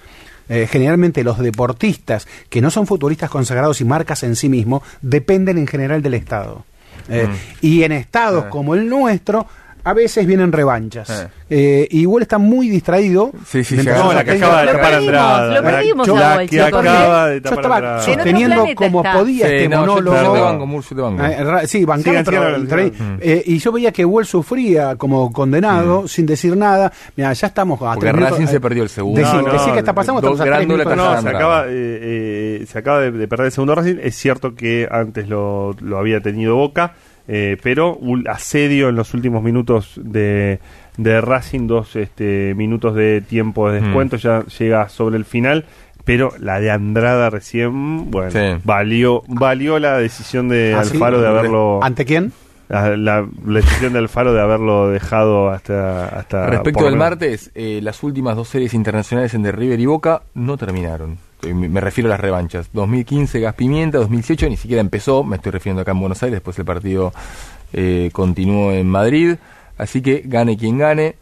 Eh, 0.50 0.66
generalmente 0.70 1.24
los 1.24 1.38
deportistas 1.38 2.26
que 2.50 2.60
no 2.60 2.70
son 2.70 2.86
futbolistas 2.86 3.30
consagrados 3.30 3.80
y 3.80 3.84
marcas 3.86 4.22
en 4.24 4.36
sí 4.36 4.48
mismos 4.50 4.82
dependen 5.00 5.56
en 5.56 5.66
general 5.66 6.02
del 6.02 6.14
Estado. 6.14 6.66
Eh, 7.08 7.26
Mm. 7.26 7.34
Y 7.66 7.82
en 7.84 7.92
estados 7.92 8.46
como 8.46 8.74
el 8.74 8.88
nuestro, 8.88 9.46
a 9.84 9.92
veces 9.94 10.26
vienen 10.26 10.52
revanchas. 10.52 11.08
Eh. 11.10 11.28
Eh, 11.50 11.88
y 11.90 12.00
igual 12.00 12.22
está 12.22 12.36
muy 12.38 12.68
distraído. 12.68 13.30
Sí, 13.46 13.64
sí, 13.64 13.78
sí, 13.78 13.86
No, 13.86 13.94
yo 14.08 14.12
la 14.12 14.24
que 14.24 14.32
acaba 14.32 14.60
de 14.60 14.66
Lo 14.66 14.72
tapar 14.72 14.94
Andrada. 14.94 15.54
lo 15.54 15.62
perdimos 15.62 16.06
Yo- 16.06 16.16
La 16.16 16.34
Bolche, 16.36 16.48
que 16.56 16.70
porque- 16.70 16.88
acaba 16.88 17.28
de 17.28 17.34
Yo 17.36 17.42
tapar 17.42 17.58
estaba 17.58 17.76
Andrada. 17.76 17.94
En 17.96 18.00
otro 18.02 18.14
sosteniendo 18.14 18.66
como 18.74 18.98
está. 19.00 19.12
podía 19.18 19.46
Sí, 19.48 19.54
este 19.54 19.68
no, 19.68 19.74
yo- 19.74 19.80
monólogo. 19.80 20.16
yo 20.24 20.32
te 20.34 20.40
banco, 20.40 20.66
Mur, 20.66 20.82
yo 20.84 20.96
te 20.96 21.02
banco. 21.02 21.24
Eh, 21.24 21.44
ra- 21.44 21.66
sí, 21.66 21.84
bancame, 21.84 22.18
Sigan, 22.24 22.24
pero 22.24 22.90
sigan. 22.90 23.18
eh, 23.22 23.42
y 23.46 23.58
yo 23.58 23.72
veía 23.72 23.92
que 23.92 24.04
Bull 24.04 24.26
sufría 24.26 24.96
como 24.96 25.32
condenado, 25.32 26.02
Mm. 26.02 26.08
sin 26.08 26.26
decir 26.26 26.56
nada. 26.56 26.92
Mira, 27.16 27.32
ya 27.32 27.46
estamos 27.46 27.80
a 27.82 27.94
Porque 27.94 28.12
Racing 28.12 28.44
eh, 28.44 28.46
se 28.48 28.60
perdió 28.60 28.82
el 28.82 28.88
segundo. 28.90 29.20
Decí, 29.20 29.32
No, 29.36 29.42
no, 29.42 29.52
decí 29.52 29.70
qué 29.72 29.78
está 29.78 29.94
pasando. 29.94 30.20
dos 30.20 30.38
minutos. 30.38 30.68
No, 30.68 30.74
Tercera 30.86 31.12
se 31.12 31.18
entrada. 31.18 31.38
acaba, 31.38 31.64
eh, 31.68 32.60
eh, 32.60 32.66
se 32.70 32.78
acaba 32.78 33.00
de, 33.00 33.10
de 33.12 33.28
perder 33.28 33.46
el 33.46 33.52
segundo 33.52 33.74
Racing. 33.74 33.96
Es 34.02 34.16
cierto 34.16 34.54
que 34.54 34.86
antes 34.90 35.28
lo, 35.28 35.74
lo 35.80 35.98
había 35.98 36.20
tenido 36.20 36.56
Boca, 36.56 36.92
eh, 37.28 37.56
pero 37.62 37.94
un 37.96 38.26
asedio 38.28 38.88
en 38.88 38.96
los 38.96 39.14
últimos 39.14 39.42
minutos 39.42 39.92
de, 40.02 40.58
de 40.96 41.20
Racing, 41.20 41.66
dos 41.68 41.94
este, 41.94 42.54
minutos 42.56 42.94
de 42.94 43.20
tiempo 43.20 43.70
de 43.70 43.80
descuento, 43.82 44.16
ya 44.16 44.44
llega 44.58 44.88
sobre 44.88 45.16
el 45.18 45.24
final. 45.24 45.64
Pero 46.04 46.32
la 46.40 46.58
de 46.58 46.70
Andrada 46.70 47.28
recién, 47.28 48.10
bueno, 48.10 48.30
Sí. 48.30 48.60
valió 48.64 49.22
valió 49.28 49.78
la 49.78 49.98
decisión 49.98 50.48
de 50.48 50.74
¿Ah, 50.74 50.82
sí? 50.82 50.94
Alfaro 50.94 51.20
de 51.20 51.28
haberlo. 51.28 51.80
¿Ante 51.82 52.06
quién? 52.06 52.32
La, 52.70 52.96
la- 52.96 53.26
la 53.46 53.54
decisión 53.60 53.92
de 53.92 53.98
Alfaro 53.98 54.32
de 54.32 54.40
haberlo 54.40 54.88
dejado 54.88 55.50
hasta. 55.50 56.06
hasta 56.08 56.46
Respecto 56.46 56.84
del 56.86 56.96
martes, 56.96 57.50
eh, 57.54 57.80
las 57.82 58.02
últimas 58.02 58.36
dos 58.36 58.48
series 58.48 58.72
internacionales 58.72 59.34
en 59.34 59.42
de 59.42 59.52
River 59.52 59.78
y 59.80 59.84
Boca 59.86 60.22
no 60.32 60.56
terminaron. 60.56 61.18
Eh, 61.42 61.54
Me 61.54 61.80
refiero 61.80 62.08
a 62.08 62.12
las 62.12 62.20
revanchas. 62.20 62.68
2015 62.72 63.40
Gas 63.40 63.54
Pimienta, 63.54 63.98
2018 63.98 64.48
ni 64.48 64.56
siquiera 64.56 64.80
empezó, 64.80 65.22
me 65.24 65.36
estoy 65.36 65.52
refiriendo 65.52 65.82
acá 65.82 65.92
en 65.92 66.00
Buenos 66.00 66.22
Aires, 66.22 66.36
después 66.36 66.58
el 66.58 66.64
partido 66.64 67.12
eh, 67.72 68.10
continuó 68.12 68.72
en 68.72 68.88
Madrid. 68.88 69.36
Así 69.76 70.02
que 70.02 70.22
gane 70.24 70.56
quien 70.56 70.78
gane. 70.78 71.14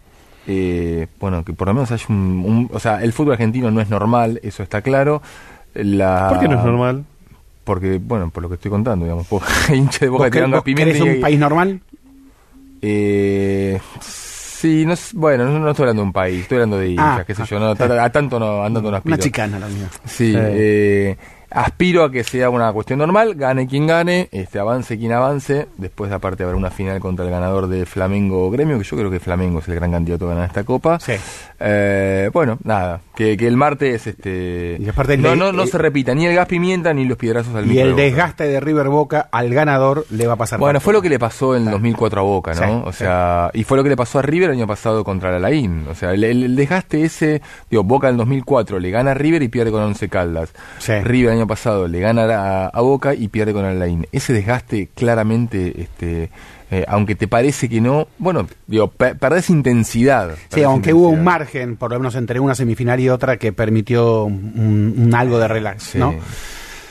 eh, 0.47 1.09
bueno, 1.20 1.44
que 1.44 1.52
por 1.52 1.68
lo 1.68 1.74
menos 1.74 1.90
haya 1.90 2.06
un, 2.09 2.16
un- 2.47 2.70
O 2.72 2.78
sea, 2.80 3.02
el 3.02 3.12
fútbol 3.12 3.32
argentino 3.32 3.70
no 3.70 3.80
es 3.80 3.90
normal, 3.90 4.40
eso 4.43 4.62
está 4.62 4.80
claro. 4.80 5.20
La, 5.74 6.28
¿Por 6.30 6.38
qué 6.40 6.48
no 6.48 6.59
es 6.59 6.64
normal? 6.64 7.05
Porque, 7.64 8.01
bueno, 8.02 8.30
por 8.30 8.43
lo 8.44 8.48
que 8.48 8.55
estoy 8.55 8.70
contando, 8.70 9.05
digamos. 9.05 9.26
Hinchas 9.74 10.01
de 10.01 10.09
Boca 10.09 10.24
¿Vos, 10.24 10.30
Gas 10.32 10.51
vos 10.51 10.62
Pimienta 10.62 10.97
y- 10.97 11.02
un 11.02 11.20
país 11.20 11.38
normal? 11.38 11.80
eh, 12.82 13.80
sí, 14.57 14.87
no, 14.87 14.95
bueno, 15.15 15.45
no, 15.45 15.59
no 15.59 15.70
estoy 15.70 15.85
hablando 15.85 16.03
de 16.03 16.07
un 16.07 16.12
país, 16.12 16.43
estoy 16.43 16.57
hablando 16.57 16.78
de 16.78 16.89
hinchas, 16.91 17.20
Ah, 17.20 17.24
qué 17.27 17.35
sé 17.35 17.43
ah, 17.43 17.47
yo, 17.47 17.59
no, 17.61 17.70
a 18.01 18.11
tanto 18.11 18.39
no, 18.39 18.62
andando 18.62 18.91
no 18.91 18.97
aspiro. 18.97 19.15
Una 19.15 19.23
chicana 19.23 19.59
la 19.59 19.69
mía. 19.69 19.89
Sí, 20.05 20.33
Sí. 20.33 20.35
eh, 20.37 21.16
aspiro 21.57 22.05
a 22.05 22.11
que 22.11 22.23
sea 22.23 22.51
una 22.51 22.73
cuestión 22.73 22.99
normal, 22.99 23.35
gane 23.35 23.66
quien 23.66 23.87
gane, 23.87 24.28
este 24.31 24.59
avance 24.59 24.99
quien 24.99 25.12
avance, 25.12 25.66
después 25.78 26.12
aparte 26.12 26.45
habrá 26.45 26.57
una 26.57 26.70
final 26.70 27.01
contra 27.01 27.24
el 27.24 27.31
ganador 27.31 27.66
de 27.66 27.87
Flamengo 27.87 28.51
Gremio, 28.51 28.78
que 28.78 28.85
yo 28.85 28.97
creo 28.97 29.11
que 29.11 29.20
Flamengo 29.20 29.61
es 29.61 29.69
el 29.69 29.74
gran 29.77 29.91
candidato 29.91 30.27
a 30.27 30.35
ganar 30.35 30.47
esta 30.49 30.65
copa. 30.65 31.01
Sí. 31.01 31.15
Eh, 31.59 32.31
bueno, 32.33 32.59
nada, 32.65 33.01
que, 33.15 33.37
que 33.37 33.47
el 33.47 33.57
martes 33.57 34.07
este 34.07 34.77
Y 34.78 34.89
aparte 34.89 35.16
no, 35.16 35.35
no, 35.35 35.53
no 35.53 35.62
eh, 35.62 35.66
se 35.66 35.78
repita 35.78 36.15
ni 36.15 36.27
el 36.27 36.35
gas 36.35 36.47
pimienta 36.47 36.93
ni 36.93 37.07
los 37.07 37.16
piedrazos 37.16 37.55
al 37.55 37.65
Y 37.70 37.77
de 37.77 37.83
el 37.83 37.97
desgaste 37.97 38.45
de 38.45 38.61
River 38.61 38.89
Boca 38.89 39.28
al 39.33 39.49
ganador 39.55 40.05
le 40.11 40.27
va 40.27 40.35
a 40.35 40.37
pasar. 40.37 40.59
Bueno, 40.59 40.81
fue 40.81 40.93
lo 40.93 41.01
que 41.01 41.09
le 41.09 41.19
pasó 41.19 41.57
en 41.57 41.65
el 41.65 41.70
2004 41.70 42.20
a 42.20 42.23
Boca, 42.23 42.53
¿no? 42.55 42.61
Sí, 42.61 42.83
o 42.85 42.93
sí. 42.93 42.99
sea, 42.99 43.51
y 43.55 43.65
fue 43.65 43.78
lo 43.78 43.83
que 43.83 43.89
le 43.89 43.97
pasó 43.97 44.19
a 44.19 44.23
River 44.23 44.51
el 44.51 44.57
año 44.57 44.66
pasado 44.66 45.03
contra 45.05 45.31
la 45.33 45.39
Laín. 45.39 45.87
O 45.91 45.95
sea, 45.95 46.12
el, 46.12 46.23
el- 46.24 46.43
el 46.45 46.57
desgaste 46.57 47.03
ese, 47.05 47.41
digo, 47.70 47.83
Boca 47.83 48.09
en 48.09 48.12
el 48.15 48.19
2004 48.19 48.78
le 48.78 48.91
gana 48.91 49.12
a 49.12 49.15
River 49.15 49.43
y 49.43 49.49
pierde 49.49 49.70
con 49.70 49.83
Once 49.83 50.09
Caldas. 50.09 50.53
Sí. 50.78 50.93
River 51.03 51.33
el 51.33 51.39
año 51.39 51.45
pasado 51.47 51.89
le 51.89 52.01
gana 52.01 52.23
a, 52.24 52.66
a 52.68 52.81
Boca 52.81 53.14
y 53.14 53.28
pierde 53.28 53.52
con 53.52 53.62
la 53.62 53.74
Laín. 53.74 54.06
Ese 54.12 54.32
desgaste 54.32 54.89
claramente, 54.94 55.82
este, 55.82 56.31
eh, 56.70 56.85
aunque 56.89 57.14
te 57.14 57.28
parece 57.28 57.68
que 57.68 57.81
no, 57.81 58.09
bueno, 58.18 58.47
digo, 58.66 58.89
pe- 58.89 59.14
perdés 59.14 59.51
intensidad. 59.51 60.31
Sí, 60.52 60.62
aunque 60.62 60.93
hubo 60.93 61.09
un 61.10 61.23
margen, 61.24 61.77
por 61.77 61.93
lo 61.93 61.98
menos 61.98 62.14
entre 62.16 62.40
una 62.40 62.55
semifinal 62.55 62.98
y 63.01 63.09
otra, 63.09 63.36
que 63.36 63.52
permitió 63.52 64.24
un, 64.24 64.94
un 64.97 65.14
algo 65.14 65.39
de 65.39 65.48
relax, 65.48 65.82
Sí. 65.85 65.98
¿no? 65.98 66.14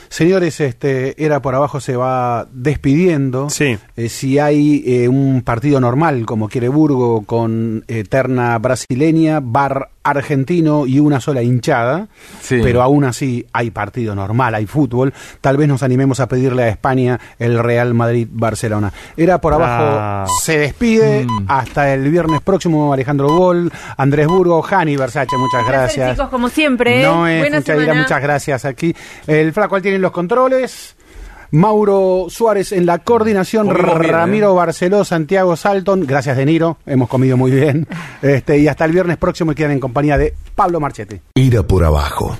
Señores, 0.08 0.60
este 0.60 1.22
era 1.22 1.42
por 1.42 1.54
abajo 1.56 1.80
se 1.80 1.96
va 1.96 2.46
despidiendo. 2.52 3.50
Sí. 3.50 3.76
Eh, 3.96 4.08
si 4.08 4.38
hay 4.38 4.82
eh, 4.86 5.08
un 5.08 5.42
partido 5.42 5.80
normal, 5.80 6.24
como 6.24 6.48
quiere 6.48 6.68
Burgo, 6.68 7.22
con 7.26 7.84
eterna 7.88 8.56
brasileña, 8.58 9.40
bar 9.42 9.90
argentino 10.08 10.86
y 10.86 10.98
una 11.00 11.20
sola 11.20 11.42
hinchada, 11.42 12.08
Sí. 12.40 12.60
pero 12.62 12.82
aún 12.82 13.04
así 13.04 13.46
hay 13.52 13.70
partido 13.70 14.14
normal, 14.14 14.54
hay 14.54 14.66
fútbol, 14.66 15.12
tal 15.40 15.56
vez 15.56 15.68
nos 15.68 15.82
animemos 15.82 16.20
a 16.20 16.28
pedirle 16.28 16.64
a 16.64 16.68
España 16.68 17.18
el 17.38 17.58
Real 17.58 17.94
Madrid-Barcelona. 17.94 18.92
Era 19.16 19.40
por 19.40 19.52
abajo, 19.54 19.84
Ah. 19.98 20.26
se 20.42 20.58
despide, 20.58 21.24
Mm. 21.26 21.46
hasta 21.48 21.92
el 21.94 22.10
viernes 22.10 22.40
próximo 22.40 22.92
Alejandro 22.92 23.28
Gol, 23.36 23.70
Andrés 23.96 24.26
Burgo, 24.26 24.62
Jani 24.62 24.96
Versace, 24.96 25.36
muchas 25.36 25.60
Un 25.60 25.66
placer, 25.66 25.72
gracias. 25.80 26.10
chicos, 26.16 26.28
como 26.30 26.48
siempre. 26.48 27.00
¿eh? 27.00 27.04
No 27.06 27.26
es 27.26 27.40
Buena 27.40 27.58
Fuchaira, 27.58 27.80
semana. 27.82 28.02
muchas 28.02 28.22
gracias 28.22 28.64
aquí. 28.64 28.94
El 29.26 29.52
flaco 29.52 29.76
al 29.76 29.82
tiene 29.82 29.98
los 29.98 30.10
controles. 30.12 30.95
Mauro 31.50 32.26
Suárez 32.28 32.72
en 32.72 32.86
la 32.86 32.98
coordinación, 32.98 33.68
Comimos 33.68 33.98
bien, 33.98 34.12
Ramiro 34.12 34.52
¿eh? 34.52 34.56
Barceló, 34.56 35.04
Santiago 35.04 35.56
Salton, 35.56 36.06
gracias 36.06 36.36
De 36.36 36.46
Niro, 36.46 36.78
hemos 36.86 37.08
comido 37.08 37.36
muy 37.36 37.50
bien. 37.50 37.86
Este, 38.22 38.58
y 38.58 38.68
hasta 38.68 38.84
el 38.84 38.92
viernes 38.92 39.16
próximo 39.18 39.54
quedan 39.54 39.72
en 39.72 39.80
compañía 39.80 40.18
de 40.18 40.34
Pablo 40.54 40.80
Marchetti. 40.80 41.20
Era 41.34 41.62
por 41.62 41.84
abajo. 41.84 42.36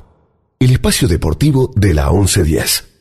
El 0.59 0.73
espacio 0.73 1.07
deportivo 1.07 1.71
de 1.77 1.95
la 1.95 2.11
1110. 2.11 2.96